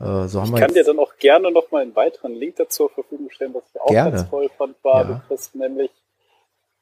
[0.00, 2.90] Äh, so ich kann dir dann auch gerne noch mal einen weiteren Link dazu zur
[2.90, 4.12] Verfügung stellen, was ich auch gerne.
[4.12, 5.14] ganz toll fand, war, ja.
[5.14, 5.90] du kriegst nämlich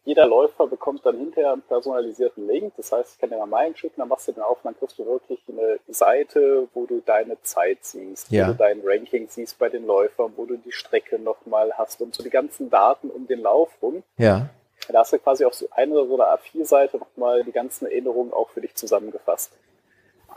[0.06, 2.74] jeder Läufer bekommt dann hinterher einen personalisierten Link.
[2.76, 4.96] Das heißt, ich kann dir mal meinen schicken, dann machst du den auf, dann kriegst
[5.00, 8.46] du wirklich eine Seite, wo du deine Zeit siehst, ja.
[8.46, 12.14] wo du dein Ranking siehst bei den Läufern, wo du die Strecke nochmal hast und
[12.14, 14.04] so die ganzen Daten um den Lauf rum.
[14.16, 14.48] Ja.
[14.88, 18.32] Da hast du quasi auf so eine oder so eine A4-Seite nochmal die ganzen Erinnerungen
[18.32, 19.50] auch für dich zusammengefasst.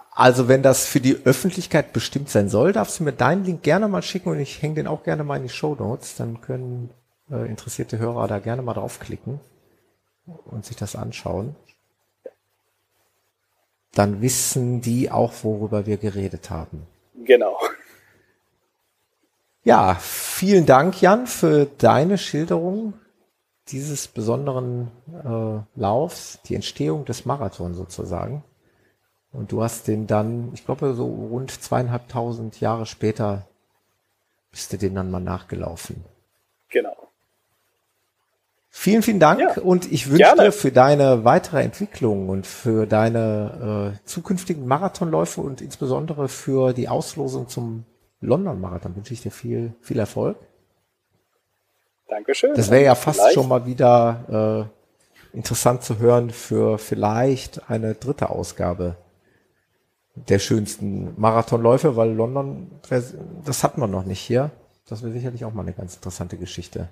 [0.10, 3.88] Also wenn das für die Öffentlichkeit bestimmt sein soll, darfst du mir deinen Link gerne
[3.88, 6.16] mal schicken und ich hänge den auch gerne mal in die Show Notes.
[6.16, 6.90] Dann können
[7.32, 9.40] äh, interessierte Hörer da gerne mal draufklicken
[10.46, 11.56] und sich das anschauen,
[13.94, 16.86] dann wissen die auch, worüber wir geredet haben.
[17.16, 17.58] Genau.
[19.64, 22.94] Ja, vielen Dank, Jan, für deine Schilderung
[23.68, 24.90] dieses besonderen
[25.24, 28.44] äh, Laufs, die Entstehung des Marathons sozusagen.
[29.32, 33.48] Und du hast den dann, ich glaube, so rund zweieinhalbtausend Jahre später
[34.50, 36.04] bist du den dann mal nachgelaufen.
[38.82, 43.94] Vielen, vielen Dank ja, und ich wünsche dir für deine weitere Entwicklung und für deine
[43.98, 47.84] äh, zukünftigen Marathonläufe und insbesondere für die Auslosung zum
[48.22, 50.38] London-Marathon wünsche ich dir viel, viel Erfolg.
[52.08, 52.54] Dankeschön.
[52.56, 53.34] Das wäre ja fast vielleicht.
[53.34, 54.70] schon mal wieder
[55.34, 58.96] äh, interessant zu hören für vielleicht eine dritte Ausgabe
[60.16, 62.80] der schönsten Marathonläufe, weil London,
[63.44, 64.52] das hat man noch nicht hier.
[64.88, 66.88] Das wäre sicherlich auch mal eine ganz interessante Geschichte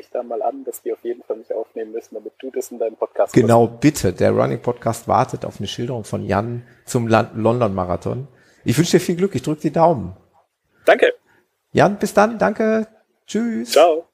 [0.00, 2.70] ich da mal an, dass die auf jeden Fall mich aufnehmen müssen, damit du das
[2.70, 3.80] in deinem Podcast Genau, machst.
[3.80, 4.12] bitte.
[4.12, 8.26] Der Running Podcast wartet auf eine Schilderung von Jan zum London Marathon.
[8.64, 9.34] Ich wünsche dir viel Glück.
[9.34, 10.16] Ich drücke die Daumen.
[10.84, 11.14] Danke.
[11.72, 12.38] Jan, bis dann.
[12.38, 12.86] Danke.
[13.26, 13.70] Tschüss.
[13.72, 14.09] Ciao.